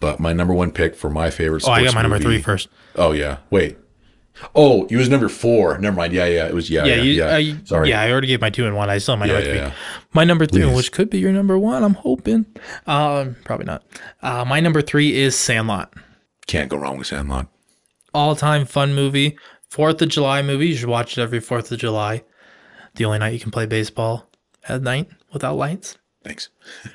But 0.00 0.20
my 0.20 0.34
number 0.34 0.52
one 0.52 0.72
pick 0.72 0.94
for 0.94 1.08
my 1.08 1.30
favorite. 1.30 1.64
Oh, 1.66 1.70
I 1.70 1.84
got 1.84 1.94
my 1.94 2.02
number 2.02 2.16
movie- 2.18 2.24
three 2.36 2.42
first. 2.42 2.68
Oh 2.96 3.12
yeah, 3.12 3.38
wait. 3.50 3.78
Oh, 4.54 4.86
you 4.90 4.98
was 4.98 5.08
number 5.08 5.30
four. 5.30 5.78
Never 5.78 5.96
mind. 5.96 6.12
Yeah, 6.12 6.26
yeah. 6.26 6.46
It 6.46 6.52
was 6.52 6.68
yeah, 6.68 6.84
Yeah, 6.84 6.96
yeah. 6.96 7.02
you, 7.02 7.12
yeah. 7.12 7.34
I, 7.34 7.56
Sorry. 7.64 7.88
Yeah, 7.88 8.02
I 8.02 8.10
already 8.10 8.26
gave 8.26 8.42
my 8.42 8.50
two 8.50 8.66
and 8.66 8.76
one. 8.76 8.90
I 8.90 8.98
still 8.98 9.14
have 9.16 9.20
my 9.20 9.26
yeah, 9.26 9.32
number 9.40 9.54
yeah, 9.54 9.70
three. 9.70 9.78
My 10.12 10.24
number 10.24 10.44
three, 10.44 10.62
Please. 10.64 10.76
which 10.76 10.92
could 10.92 11.08
be 11.08 11.18
your 11.18 11.32
number 11.32 11.58
one, 11.58 11.82
I'm 11.82 11.94
hoping. 11.94 12.44
Um, 12.86 13.36
probably 13.44 13.64
not. 13.64 13.82
Uh, 14.20 14.44
my 14.44 14.60
number 14.60 14.82
three 14.82 15.16
is 15.16 15.34
Sandlot. 15.38 15.94
Can't 16.46 16.68
go 16.68 16.76
wrong 16.76 16.98
with 16.98 17.06
Sandlot. 17.06 17.46
All 18.12 18.36
time 18.36 18.66
fun 18.66 18.94
movie. 18.94 19.38
Fourth 19.70 20.02
of 20.02 20.10
July 20.10 20.42
movie. 20.42 20.68
You 20.68 20.76
should 20.76 20.88
watch 20.90 21.16
it 21.16 21.22
every 21.22 21.40
Fourth 21.40 21.72
of 21.72 21.78
July. 21.78 22.22
The 22.96 23.04
only 23.04 23.18
night 23.18 23.34
you 23.34 23.40
can 23.40 23.50
play 23.50 23.66
baseball 23.66 24.28
at 24.68 24.82
night 24.82 25.08
without 25.32 25.56
lights. 25.56 25.98
Thanks. 26.24 26.48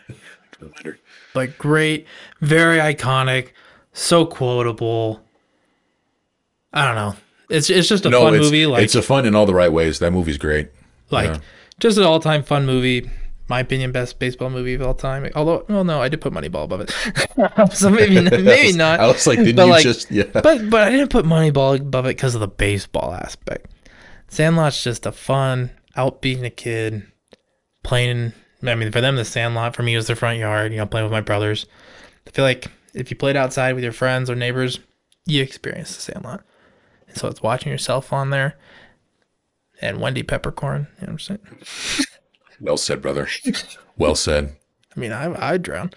Reminder. 0.60 1.00
But 1.34 1.58
great, 1.58 2.06
very 2.42 2.78
iconic, 2.78 3.50
so 3.94 4.26
quotable. 4.26 5.22
I 6.74 6.86
don't 6.86 6.96
know. 6.96 7.16
It's 7.50 7.70
it's 7.70 7.88
just 7.88 8.06
a 8.06 8.10
No, 8.10 8.24
fun 8.24 8.38
movie. 8.38 8.66
Like 8.66 8.84
it's 8.84 8.96
a 8.96 9.02
fun 9.02 9.26
in 9.26 9.36
all 9.36 9.46
the 9.46 9.54
right 9.54 9.72
ways. 9.72 10.00
That 10.00 10.12
movie's 10.12 10.38
great. 10.38 10.70
like 11.10 11.30
yeah. 11.30 11.40
just 11.80 11.98
an 11.98 12.04
all 12.04 12.20
time 12.20 12.44
fun 12.44 12.66
movie. 12.66 13.10
My 13.48 13.60
opinion, 13.60 13.92
best 13.92 14.18
baseball 14.18 14.50
movie 14.50 14.76
of 14.76 14.82
all 14.82 14.94
time. 14.94 15.30
Although, 15.36 15.66
well, 15.68 15.84
no, 15.84 16.02
I 16.02 16.08
did 16.08 16.22
put 16.22 16.32
Moneyball 16.32 16.64
above 16.64 16.80
it, 16.80 17.74
so 17.76 17.90
maybe 17.90 18.22
maybe 18.42 18.72
not. 18.72 19.02
I 19.02 19.08
was 19.08 19.28
like, 19.28 19.40
didn't 19.40 19.58
you 19.58 19.72
like, 19.72 19.84
just 19.84 20.10
yeah? 20.10 20.24
but 20.32 20.70
but 20.70 20.88
I 20.88 20.90
didn't 20.90 21.10
put 21.10 21.26
Moneyball 21.26 21.78
above 21.80 22.06
it 22.06 22.16
because 22.16 22.34
of 22.34 22.40
the 22.40 22.48
baseball 22.48 23.14
aspect. 23.14 23.70
Sandlot's 24.30 24.82
just 24.82 25.06
a 25.06 25.12
fun 25.12 25.72
out 25.96 26.22
being 26.22 26.46
a 26.46 26.50
kid, 26.50 27.04
playing. 27.84 28.34
I 28.64 28.76
mean, 28.76 28.92
for 28.92 29.02
them, 29.02 29.16
the 29.16 29.26
Sandlot 29.26 29.76
for 29.76 29.84
me 29.84 29.96
was 29.96 30.08
the 30.08 30.16
front 30.16 30.40
yard. 30.40 30.72
You 30.72 30.78
know, 30.78 30.86
playing 30.86 31.06
with 31.06 31.12
my 31.12 31.22
brothers. 31.22 31.66
I 32.28 32.32
feel 32.32 32.46
like 32.46 32.68
if 32.94 33.10
you 33.10 33.18
played 33.18 33.36
outside 33.36 33.74
with 33.74 33.84
your 33.84 33.94
friends 33.94 34.30
or 34.30 34.36
neighbors, 34.36 34.80
you 35.26 35.42
experienced 35.42 35.96
the 35.96 36.02
Sandlot. 36.02 36.44
And 37.08 37.18
so 37.18 37.28
it's 37.28 37.42
watching 37.42 37.72
yourself 37.72 38.14
on 38.14 38.30
there. 38.30 38.58
And 39.82 40.00
Wendy 40.00 40.24
Peppercorn, 40.24 40.88
you 41.00 41.08
know 41.08 41.14
what 41.14 41.30
I'm 41.30 41.40
saying? 41.40 41.40
Well 42.62 42.78
said, 42.78 43.02
brother. 43.02 43.28
Well 43.98 44.14
said. 44.14 44.56
I 44.96 45.00
mean, 45.00 45.12
I 45.12 45.54
I'd 45.54 45.64
drown. 45.64 45.90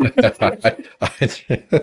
I, 0.00 0.76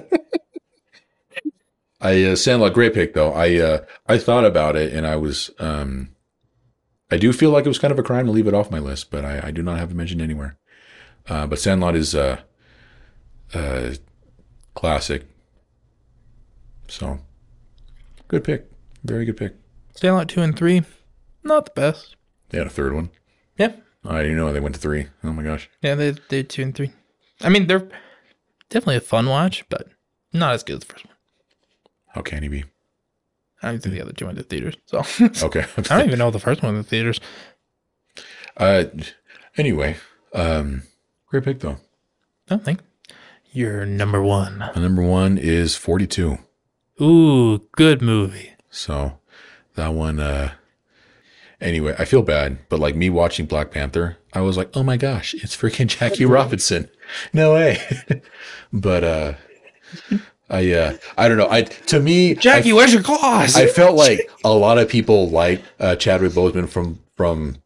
I 2.01 2.23
uh, 2.23 2.35
Sandlot, 2.35 2.73
great 2.73 2.93
pick 2.93 3.13
though. 3.13 3.31
I 3.31 3.55
uh, 3.55 3.85
I 4.07 4.17
thought 4.17 4.43
about 4.43 4.75
it 4.75 4.93
and 4.93 5.07
I 5.07 5.15
was 5.15 5.51
um, 5.59 6.09
I 7.11 7.17
do 7.17 7.33
feel 7.33 7.49
like 7.49 7.65
it 7.65 7.69
was 7.69 7.79
kind 7.79 7.91
of 7.91 7.99
a 7.99 8.03
crime 8.03 8.25
to 8.25 8.31
leave 8.31 8.47
it 8.47 8.53
off 8.53 8.69
my 8.71 8.79
list, 8.79 9.09
but 9.09 9.25
I, 9.25 9.47
I 9.47 9.51
do 9.51 9.63
not 9.63 9.79
have 9.79 9.91
it 9.91 9.95
mentioned 9.95 10.21
anywhere. 10.21 10.57
Uh, 11.27 11.47
but 11.47 11.59
Sandlot 11.59 11.95
is 11.95 12.13
a, 12.13 12.43
uh, 13.53 13.93
classic. 14.75 15.25
So 16.87 17.19
good 18.27 18.43
pick, 18.43 18.69
very 19.03 19.25
good 19.25 19.37
pick. 19.37 19.55
Sandlot 19.95 20.29
two 20.29 20.41
and 20.41 20.57
three, 20.57 20.83
not 21.43 21.65
the 21.65 21.71
best. 21.75 22.15
They 22.49 22.57
had 22.57 22.67
a 22.67 22.71
third 22.71 22.93
one. 22.93 23.09
Yeah, 23.57 23.73
I 24.05 24.21
didn't 24.21 24.37
know 24.37 24.51
they 24.51 24.59
went 24.59 24.75
to 24.75 24.81
three. 24.81 25.07
Oh 25.23 25.33
my 25.33 25.43
gosh. 25.43 25.69
yeah, 25.81 25.95
they 25.95 26.11
they 26.29 26.43
two 26.43 26.63
and 26.63 26.75
three. 26.75 26.91
I 27.41 27.49
mean, 27.49 27.67
they're 27.67 27.87
definitely 28.69 28.97
a 28.97 29.01
fun 29.01 29.27
watch, 29.27 29.67
but 29.69 29.87
not 30.33 30.53
as 30.53 30.63
good 30.63 30.77
as 30.77 30.79
the 30.81 30.93
first 30.93 31.05
one. 31.05 31.15
How 32.07 32.21
can 32.21 32.43
he 32.43 32.49
be? 32.49 32.65
I 33.61 33.67
don't 33.67 33.75
even 33.75 33.81
think 33.81 33.95
the 33.95 34.01
other 34.01 34.13
two 34.13 34.25
went 34.25 34.37
to 34.37 34.43
theaters. 34.43 34.75
So 34.85 35.03
Okay. 35.47 35.65
I 35.77 35.81
don't 35.81 36.07
even 36.07 36.19
know 36.19 36.31
the 36.31 36.39
first 36.39 36.61
one 36.63 36.75
in 36.75 36.81
the 36.81 36.87
theaters. 36.87 37.19
Uh, 38.57 38.85
anyway, 39.57 39.97
um, 40.33 40.83
great 41.27 41.43
pick 41.43 41.59
though. 41.59 41.77
I 41.77 42.49
don't 42.49 42.63
think. 42.65 42.81
You're 43.51 43.85
number 43.85 44.21
one. 44.21 44.59
My 44.59 44.73
number 44.75 45.01
one 45.01 45.37
is 45.37 45.75
42. 45.75 46.37
Ooh, 47.01 47.59
good 47.71 48.01
movie. 48.01 48.53
So 48.69 49.19
that 49.75 49.93
one, 49.93 50.19
uh, 50.19 50.51
anyway, 51.59 51.95
I 51.97 52.05
feel 52.05 52.21
bad, 52.21 52.59
but 52.69 52.79
like 52.79 52.95
me 52.95 53.09
watching 53.09 53.45
Black 53.47 53.71
Panther, 53.71 54.17
I 54.33 54.41
was 54.41 54.57
like, 54.57 54.69
oh 54.75 54.83
my 54.83 54.97
gosh, 54.97 55.33
it's 55.33 55.55
freaking 55.57 55.87
Jackie 55.99 56.25
Robinson. 56.25 56.89
No 57.33 57.53
way. 57.53 57.81
but, 58.71 59.03
uh, 59.03 59.33
I, 60.49 60.71
uh, 60.73 60.97
I 61.17 61.27
don't 61.27 61.37
know. 61.37 61.47
I, 61.49 61.61
to 61.63 61.99
me, 61.99 62.33
Jackie, 62.35 62.71
I, 62.71 62.75
where's 62.75 62.91
your 62.93 63.03
claws? 63.03 63.55
I 63.55 63.67
felt 63.67 63.95
like 64.07 64.29
a 64.43 64.49
lot 64.53 64.77
of 64.79 64.89
people 64.89 65.29
like, 65.29 65.61
uh, 65.79 65.95
Chadwick 65.95 66.31
Boseman 66.31 66.67
from, 66.67 66.99
from, 67.15 67.57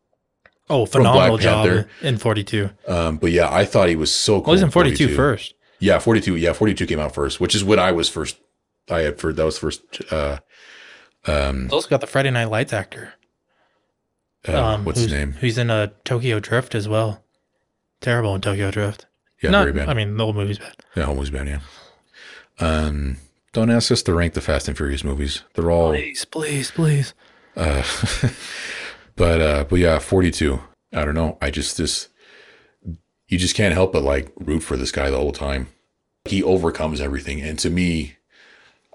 oh, 0.70 0.86
phenomenal 0.86 1.38
Black 1.38 1.42
job 1.42 1.66
Panther. 1.68 1.90
in 2.02 2.18
42. 2.18 2.70
um, 2.88 3.18
but 3.18 3.32
yeah, 3.32 3.50
I 3.54 3.64
thought 3.66 3.88
he 3.90 3.96
was 3.96 4.14
so 4.14 4.40
cool. 4.42 4.48
Well, 4.48 4.54
he's 4.56 4.64
in 4.64 4.70
42 4.72 4.96
42. 5.06 5.16
first. 5.16 5.54
Yeah, 5.80 6.00
42. 6.00 6.36
Yeah, 6.36 6.54
42 6.54 6.86
came 6.86 7.00
out 7.00 7.14
first, 7.14 7.40
which 7.40 7.56
is 7.56 7.64
when 7.64 7.80
I 7.80 7.92
was 7.92 8.10
first. 8.10 8.38
I 8.90 9.00
had 9.00 9.18
for 9.20 9.32
that 9.32 9.44
was 9.46 9.58
first. 9.58 9.82
Uh, 10.12 10.40
um, 11.26 11.64
He's 11.64 11.72
also 11.74 11.88
got 11.90 12.02
the 12.02 12.08
Friday 12.08 12.32
Night 12.32 12.50
Lights 12.50 12.74
actor. 12.74 13.14
uh, 14.48 14.62
Um, 14.62 14.84
what's 14.86 15.00
his 15.00 15.12
name? 15.12 15.34
He's 15.40 15.58
in 15.58 15.70
a 15.70 15.94
Tokyo 16.04 16.40
Drift 16.42 16.76
as 16.76 16.88
well. 16.90 17.24
Terrible 18.02 18.36
in 18.36 18.42
Tokyo 18.42 18.72
Drift. 18.72 19.06
Yeah, 19.42 19.52
Not, 19.52 19.62
very 19.64 19.74
bad. 19.74 19.90
I 19.90 19.94
mean, 19.94 20.18
the 20.18 20.24
whole 20.26 20.34
movie's 20.34 20.60
bad. 20.60 20.76
yeah, 20.96 21.06
almost 21.06 21.32
bad. 21.32 21.48
Yeah. 21.48 21.60
Um, 22.60 23.18
don't 23.52 23.70
ask 23.70 23.92
us 23.92 24.02
to 24.04 24.14
rank 24.14 24.34
the 24.34 24.42
Fast 24.42 24.68
and 24.68 24.76
Furious 24.78 25.04
movies. 25.04 25.44
They're 25.54 25.72
all. 25.72 25.92
Please, 25.92 26.26
please, 26.26 26.72
please. 26.72 27.14
Uh, 27.56 27.84
but 29.16 29.42
uh, 29.42 29.64
but 29.70 29.80
yeah, 29.80 30.00
42. 30.00 30.60
I 30.94 31.06
don't 31.06 31.16
know. 31.16 31.38
I 31.42 31.50
just 31.52 31.78
this. 31.78 32.10
You 33.28 33.38
just 33.38 33.56
can't 33.56 33.74
help 33.74 33.94
but 33.94 34.04
like 34.04 34.32
root 34.38 34.62
for 34.62 34.78
this 34.78 34.92
guy 34.92 35.10
the 35.10 35.18
whole 35.18 35.32
time. 35.32 35.68
He 36.26 36.42
overcomes 36.42 37.02
everything, 37.02 37.42
and 37.42 37.60
to 37.60 37.70
me, 37.70 38.16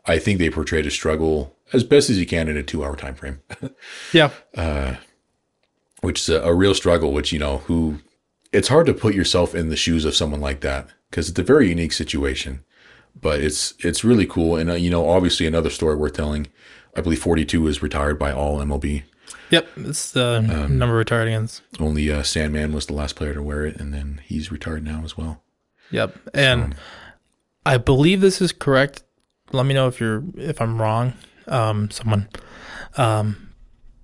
I 0.07 0.19
think 0.19 0.39
they 0.39 0.51
portrayed 0.51 0.87
a 0.87 0.91
struggle 0.91 1.57
as 1.73 1.85
best 1.85 2.09
as 2.09 2.19
you 2.19 2.27
can 2.27 2.49
in 2.49 2.57
a 2.57 2.63
two-hour 2.63 2.97
time 2.97 3.15
frame. 3.15 3.41
Yeah. 4.13 4.31
Uh, 4.57 4.97
which 6.01 6.21
is 6.21 6.29
a, 6.29 6.41
a 6.43 6.55
real 6.55 6.75
struggle 6.75 7.13
which 7.13 7.33
you 7.33 7.39
know 7.39 7.59
who 7.59 7.99
it's 8.53 8.69
hard 8.69 8.87
to 8.87 8.95
put 8.95 9.15
yourself 9.15 9.55
in 9.55 9.69
the 9.69 9.77
shoes 9.77 10.05
of 10.05 10.15
someone 10.15 10.41
like 10.41 10.61
that 10.61 10.89
because 11.11 11.29
it's 11.29 11.39
a 11.39 11.43
very 11.43 11.69
unique 11.69 11.93
situation 11.93 12.65
but 13.21 13.41
it's 13.41 13.75
it's 13.81 14.05
really 14.05 14.27
cool 14.27 14.57
and 14.57 14.71
uh, 14.71 14.75
you 14.75 14.91
know 14.91 15.09
obviously 15.09 15.47
another 15.47 15.71
story 15.71 15.97
worth 15.97 16.13
telling 16.15 16.47
i 16.97 17.01
believe 17.01 17.21
42 17.21 17.67
is 17.67 17.83
retired 17.83 18.19
by 18.19 18.33
all 18.33 18.59
mlb 18.59 19.03
Yep. 19.51 19.67
It's 19.79 20.11
the 20.13 20.45
Um, 20.47 20.77
number 20.79 20.95
retired 20.95 21.27
against. 21.29 21.63
only 21.81 22.11
uh, 22.13 22.23
sandman 22.23 22.73
was 22.73 22.85
the 22.87 22.93
last 22.93 23.17
player 23.17 23.33
to 23.35 23.43
wear 23.43 23.65
it 23.65 23.81
and 23.81 23.95
then 23.95 24.21
he's 24.25 24.53
retired 24.53 24.85
now 24.85 25.03
as 25.05 25.17
well 25.17 25.43
Yep. 25.91 26.19
And 26.35 26.75
I 27.65 27.79
believe 27.79 28.21
this 28.21 28.43
is 28.43 28.53
correct. 28.53 29.03
Let 29.53 29.65
me 29.65 29.73
know 29.73 29.89
if 29.89 30.01
you're 30.01 30.23
if 30.37 30.61
I'm 30.61 30.81
wrong. 30.81 31.15
Um, 31.47 31.91
someone. 31.91 32.29
Um, 32.99 33.49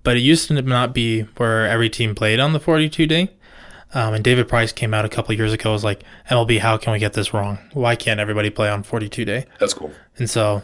but 0.03 0.17
it 0.17 0.21
used 0.21 0.47
to 0.47 0.59
not 0.61 0.93
be 0.95 1.21
where 1.37 1.67
every 1.67 1.89
team 1.89 2.15
played 2.15 2.39
on 2.39 2.53
the 2.53 2.59
42 2.59 3.05
day. 3.05 3.29
Um, 3.93 4.13
and 4.13 4.23
David 4.23 4.47
Price 4.47 4.71
came 4.71 4.93
out 4.93 5.05
a 5.05 5.09
couple 5.09 5.33
years 5.35 5.53
ago 5.53 5.71
was 5.71 5.83
like, 5.83 6.03
MLB, 6.29 6.59
how 6.59 6.77
can 6.77 6.91
we 6.91 6.99
get 6.99 7.13
this 7.13 7.33
wrong? 7.33 7.59
Why 7.73 7.95
can't 7.95 8.19
everybody 8.19 8.49
play 8.49 8.69
on 8.69 8.83
42 8.83 9.23
day? 9.23 9.45
That's 9.59 9.73
cool. 9.73 9.91
And 10.17 10.29
so, 10.29 10.63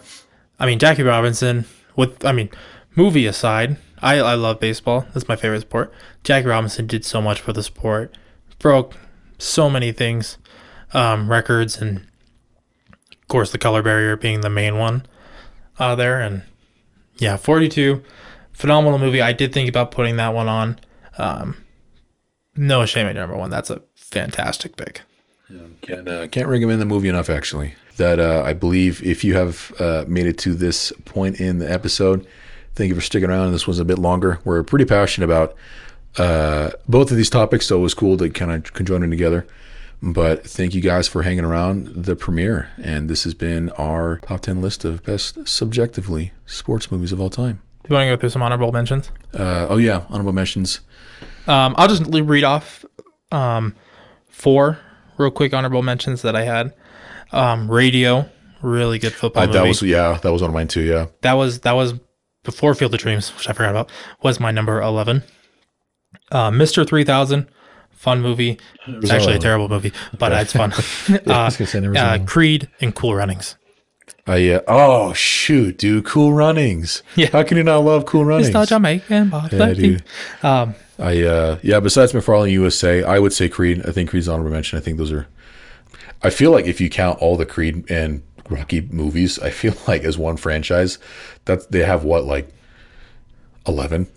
I 0.60 0.66
mean, 0.66 0.80
Jackie 0.80 1.04
Robinson, 1.04 1.66
with, 1.96 2.26
I 2.26 2.34
mean, 2.34 2.50
movie 2.96 3.26
aside, 3.26 3.78
I, 4.02 4.20
I 4.20 4.34
love 4.36 4.60
baseball. 4.60 5.06
That's 5.14 5.28
my 5.28 5.36
favorite 5.36 5.62
sport. 5.62 5.94
Jackie 6.24 6.48
Robinson 6.48 6.88
did 6.88 7.06
so 7.06 7.22
much 7.22 7.40
for 7.40 7.54
the 7.54 7.64
sport, 7.64 8.18
broke 8.60 8.96
so 9.38 9.70
many 9.70 9.92
things, 9.92 10.38
um, 10.94 11.30
records, 11.30 11.82
and 11.82 12.08
of 13.12 13.28
course, 13.28 13.52
the 13.52 13.58
color 13.58 13.82
barrier 13.82 14.18
being 14.18 14.42
the 14.42 14.50
main 14.50 14.78
one 14.78 15.06
uh, 15.80 15.96
there. 15.96 16.20
And 16.20 16.44
yeah, 17.18 17.38
42, 17.38 18.04
phenomenal 18.52 19.00
movie. 19.00 19.22
I 19.22 19.34
did 19.34 19.54
think 19.54 19.70
about 19.70 19.92
putting 19.92 20.18
that 20.18 20.34
one 20.34 20.48
on. 20.48 20.80
Um, 21.18 21.58
no 22.56 22.86
shame 22.86 23.08
at 23.08 23.16
number 23.16 23.36
one. 23.36 23.50
That's 23.50 23.70
a 23.70 23.82
fantastic 23.96 24.76
pick. 24.76 25.02
Can't 25.82 26.08
uh, 26.08 26.28
can't 26.28 26.48
recommend 26.48 26.80
the 26.80 26.86
movie 26.86 27.10
enough. 27.10 27.30
Actually, 27.30 27.76
that 27.98 28.20
uh, 28.20 28.44
I 28.46 28.54
believe 28.54 29.04
if 29.04 29.24
you 29.24 29.34
have 29.36 29.74
uh, 29.80 30.06
made 30.08 30.26
it 30.26 30.38
to 30.40 30.54
this 30.54 30.94
point 31.06 31.42
in 31.42 31.60
the 31.60 31.70
episode, 31.70 32.26
thank 32.76 32.90
you 32.90 32.96
for 32.96 33.02
sticking 33.02 33.30
around. 33.30 33.52
This 33.52 33.68
was 33.68 33.80
a 33.80 33.86
bit 33.86 34.00
longer. 34.00 34.40
We're 34.46 34.64
pretty 34.64 34.86
passionate 34.86 35.26
about 35.26 35.56
uh, 36.18 36.72
both 36.88 37.12
of 37.12 37.18
these 37.18 37.30
topics, 37.30 37.66
so 37.68 37.78
it 37.78 37.82
was 37.82 37.94
cool 37.94 38.18
to 38.18 38.30
kind 38.30 38.52
of 38.52 38.74
conjoin 38.74 39.02
them 39.02 39.12
together. 39.12 39.46
But 40.02 40.48
thank 40.48 40.74
you 40.74 40.82
guys 40.82 41.08
for 41.08 41.24
hanging 41.24 41.44
around 41.44 41.88
the 42.06 42.16
premiere, 42.16 42.70
and 42.82 43.10
this 43.10 43.24
has 43.24 43.34
been 43.34 43.70
our 43.72 44.18
top 44.20 44.42
ten 44.42 44.62
list 44.62 44.86
of 44.86 45.04
best 45.04 45.48
subjectively 45.48 46.32
sports 46.46 46.92
movies 46.92 47.12
of 47.12 47.20
all 47.20 47.30
time. 47.30 47.62
Do 47.84 47.90
you 47.90 47.96
want 47.96 48.08
to 48.08 48.16
go 48.16 48.20
through 48.20 48.30
some 48.30 48.42
honorable 48.42 48.72
mentions? 48.72 49.12
Uh, 49.34 49.68
oh 49.70 49.78
yeah, 49.78 50.06
honorable 50.10 50.34
mentions. 50.34 50.80
Um, 51.48 51.76
I'll 51.78 51.88
just 51.88 52.04
read 52.08 52.44
off 52.44 52.86
um, 53.32 53.76
four 54.30 54.80
real 55.18 55.32
quick 55.32 55.54
honorable 55.54 55.82
mentions 55.84 56.22
that 56.24 56.36
I 56.36 56.44
had. 56.44 56.74
Um, 57.32 57.70
Radio, 57.72 58.30
really 58.62 59.00
good 59.00 59.14
football 59.14 59.44
Uh, 59.44 59.48
movie. 59.48 59.60
that 59.60 59.68
was 59.68 59.82
yeah, 59.82 60.18
that 60.22 60.32
was 60.32 60.42
one 60.42 60.50
of 60.50 60.54
mine 60.54 60.68
too. 60.68 60.82
Yeah, 60.82 61.08
that 61.22 61.34
was 61.34 61.62
that 61.62 61.74
was 61.74 61.94
before 62.44 62.74
Field 62.76 62.94
of 62.94 63.00
Dreams, 63.00 63.30
which 63.36 63.48
I 63.50 63.54
forgot 63.54 63.70
about, 63.72 63.90
was 64.22 64.40
my 64.40 64.52
number 64.52 64.82
eleven. 64.82 65.24
Uh, 66.32 66.52
Mister 66.52 66.84
Three 66.84 67.04
Thousand, 67.04 67.48
fun 67.90 68.22
movie. 68.22 68.60
It's 68.88 69.10
actually 69.12 69.36
a 69.36 69.40
terrible 69.40 69.70
movie, 69.70 69.94
but 70.18 70.32
it's 70.34 70.54
fun. 70.54 70.72
uh, 70.74 70.76
was 71.26 71.58
gonna 71.58 71.68
say 71.68 71.80
there 71.80 71.90
was 71.92 72.00
uh. 72.00 72.20
Creed 72.26 72.70
and 72.82 72.94
Cool 72.94 73.16
Runnings. 73.16 73.56
I 74.28 74.50
uh, 74.50 74.62
oh 74.68 75.14
shoot, 75.14 75.78
dude, 75.78 76.06
Cool 76.06 76.34
Runnings. 76.34 77.02
Yeah. 77.16 77.30
how 77.32 77.44
can 77.44 77.58
you 77.58 77.64
not 77.64 77.80
love 77.80 78.06
Cool 78.06 78.26
Runnings? 78.26 78.48
It's 78.50 78.54
not 78.54 78.68
Jamaican, 78.68 79.30
but 79.30 79.54
Yeah, 79.54 79.74
dude. 79.74 80.04
um, 80.44 80.76
I 81.02 81.24
uh 81.24 81.60
yeah, 81.64 81.80
besides 81.80 82.14
McFarland 82.14 82.52
USA, 82.52 83.04
I 83.04 83.20
would 83.20 83.34
say 83.34 83.50
Creed. 83.50 83.86
I 83.88 83.92
think 83.92 84.10
Creed's 84.10 84.30
honorable 84.30 84.52
mention. 84.52 84.78
I 84.78 84.82
think 84.82 84.98
those 84.98 85.12
are 85.12 85.28
I 86.22 86.30
feel 86.30 86.52
like 86.52 86.66
if 86.66 86.80
you 86.80 86.90
count 86.90 87.20
all 87.20 87.36
the 87.36 87.46
Creed 87.46 87.90
and 87.90 88.22
Rocky 88.50 88.82
movies, 88.82 89.40
I 89.40 89.50
feel 89.50 89.74
like 89.88 90.04
as 90.04 90.18
one 90.18 90.38
franchise, 90.38 91.00
that 91.46 91.72
they 91.72 91.80
have 91.80 92.04
what, 92.04 92.26
like 92.26 92.54
eleven? 93.68 94.08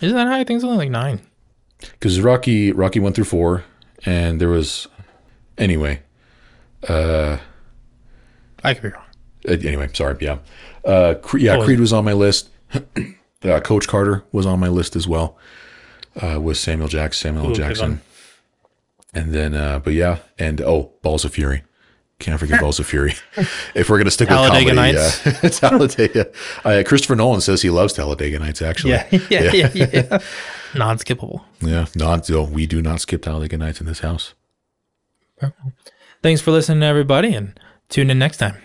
isn't 0.00 0.16
that 0.16 0.26
high? 0.26 0.40
I 0.40 0.44
think 0.44 0.56
it's 0.56 0.64
only 0.64 0.78
like 0.78 0.90
nine. 0.90 1.20
Because 1.78 2.20
Rocky 2.20 2.72
Rocky 2.72 2.98
one 3.00 3.12
through 3.12 3.24
four, 3.24 3.64
and 4.04 4.40
there 4.40 4.48
was 4.48 4.88
anyway. 5.58 6.02
I 8.64 8.72
could 8.74 8.82
be 8.82 8.88
wrong. 8.88 9.04
Uh, 9.46 9.52
anyway, 9.52 9.90
sorry. 9.92 10.16
Yeah, 10.20 10.38
uh, 10.84 11.14
Cre- 11.22 11.38
yeah. 11.38 11.62
Creed 11.64 11.80
was 11.80 11.92
on 11.92 12.04
my 12.04 12.14
list. 12.14 12.48
uh, 13.44 13.60
Coach 13.60 13.86
Carter 13.86 14.24
was 14.32 14.46
on 14.46 14.58
my 14.58 14.68
list 14.68 14.96
as 14.96 15.06
well. 15.06 15.36
Uh, 16.20 16.40
with 16.40 16.56
Samuel 16.56 16.88
Jackson, 16.88 17.34
Samuel 17.34 17.50
Ooh, 17.50 17.54
Jackson, 17.54 18.00
and 19.12 19.32
then, 19.32 19.54
uh, 19.54 19.78
but 19.80 19.94
yeah, 19.94 20.18
and 20.38 20.60
oh, 20.60 20.92
Balls 21.02 21.24
of 21.24 21.32
Fury. 21.34 21.62
Can't 22.20 22.38
forget 22.38 22.60
Balls 22.60 22.78
of 22.78 22.86
Fury. 22.86 23.14
If 23.74 23.90
we're 23.90 23.98
gonna 23.98 24.10
stick 24.12 24.28
with 24.30 24.38
comedy, 24.38 24.72
Nights. 24.72 25.26
yeah, 25.26 25.32
Talladega. 25.50 26.30
Uh, 26.64 26.82
Christopher 26.86 27.16
Nolan 27.16 27.40
says 27.40 27.62
he 27.62 27.70
loves 27.70 27.92
Talladega 27.92 28.38
Nights. 28.38 28.62
Actually, 28.62 28.92
Yeah, 28.92 29.06
yeah, 29.30 29.52
yeah, 29.52 29.70
yeah. 29.74 30.18
Non-skippable. 30.76 31.42
yeah. 31.60 31.86
Not, 31.96 32.30
no, 32.30 32.44
we 32.44 32.66
do 32.66 32.80
not 32.80 33.00
skip 33.00 33.22
Talladega 33.22 33.56
Nights 33.58 33.80
in 33.80 33.86
this 33.86 33.98
house. 34.00 34.34
Thanks 36.22 36.40
for 36.40 36.52
listening, 36.52 36.82
everybody, 36.84 37.34
and 37.34 37.58
tune 37.88 38.10
in 38.10 38.18
next 38.18 38.36
time. 38.38 38.56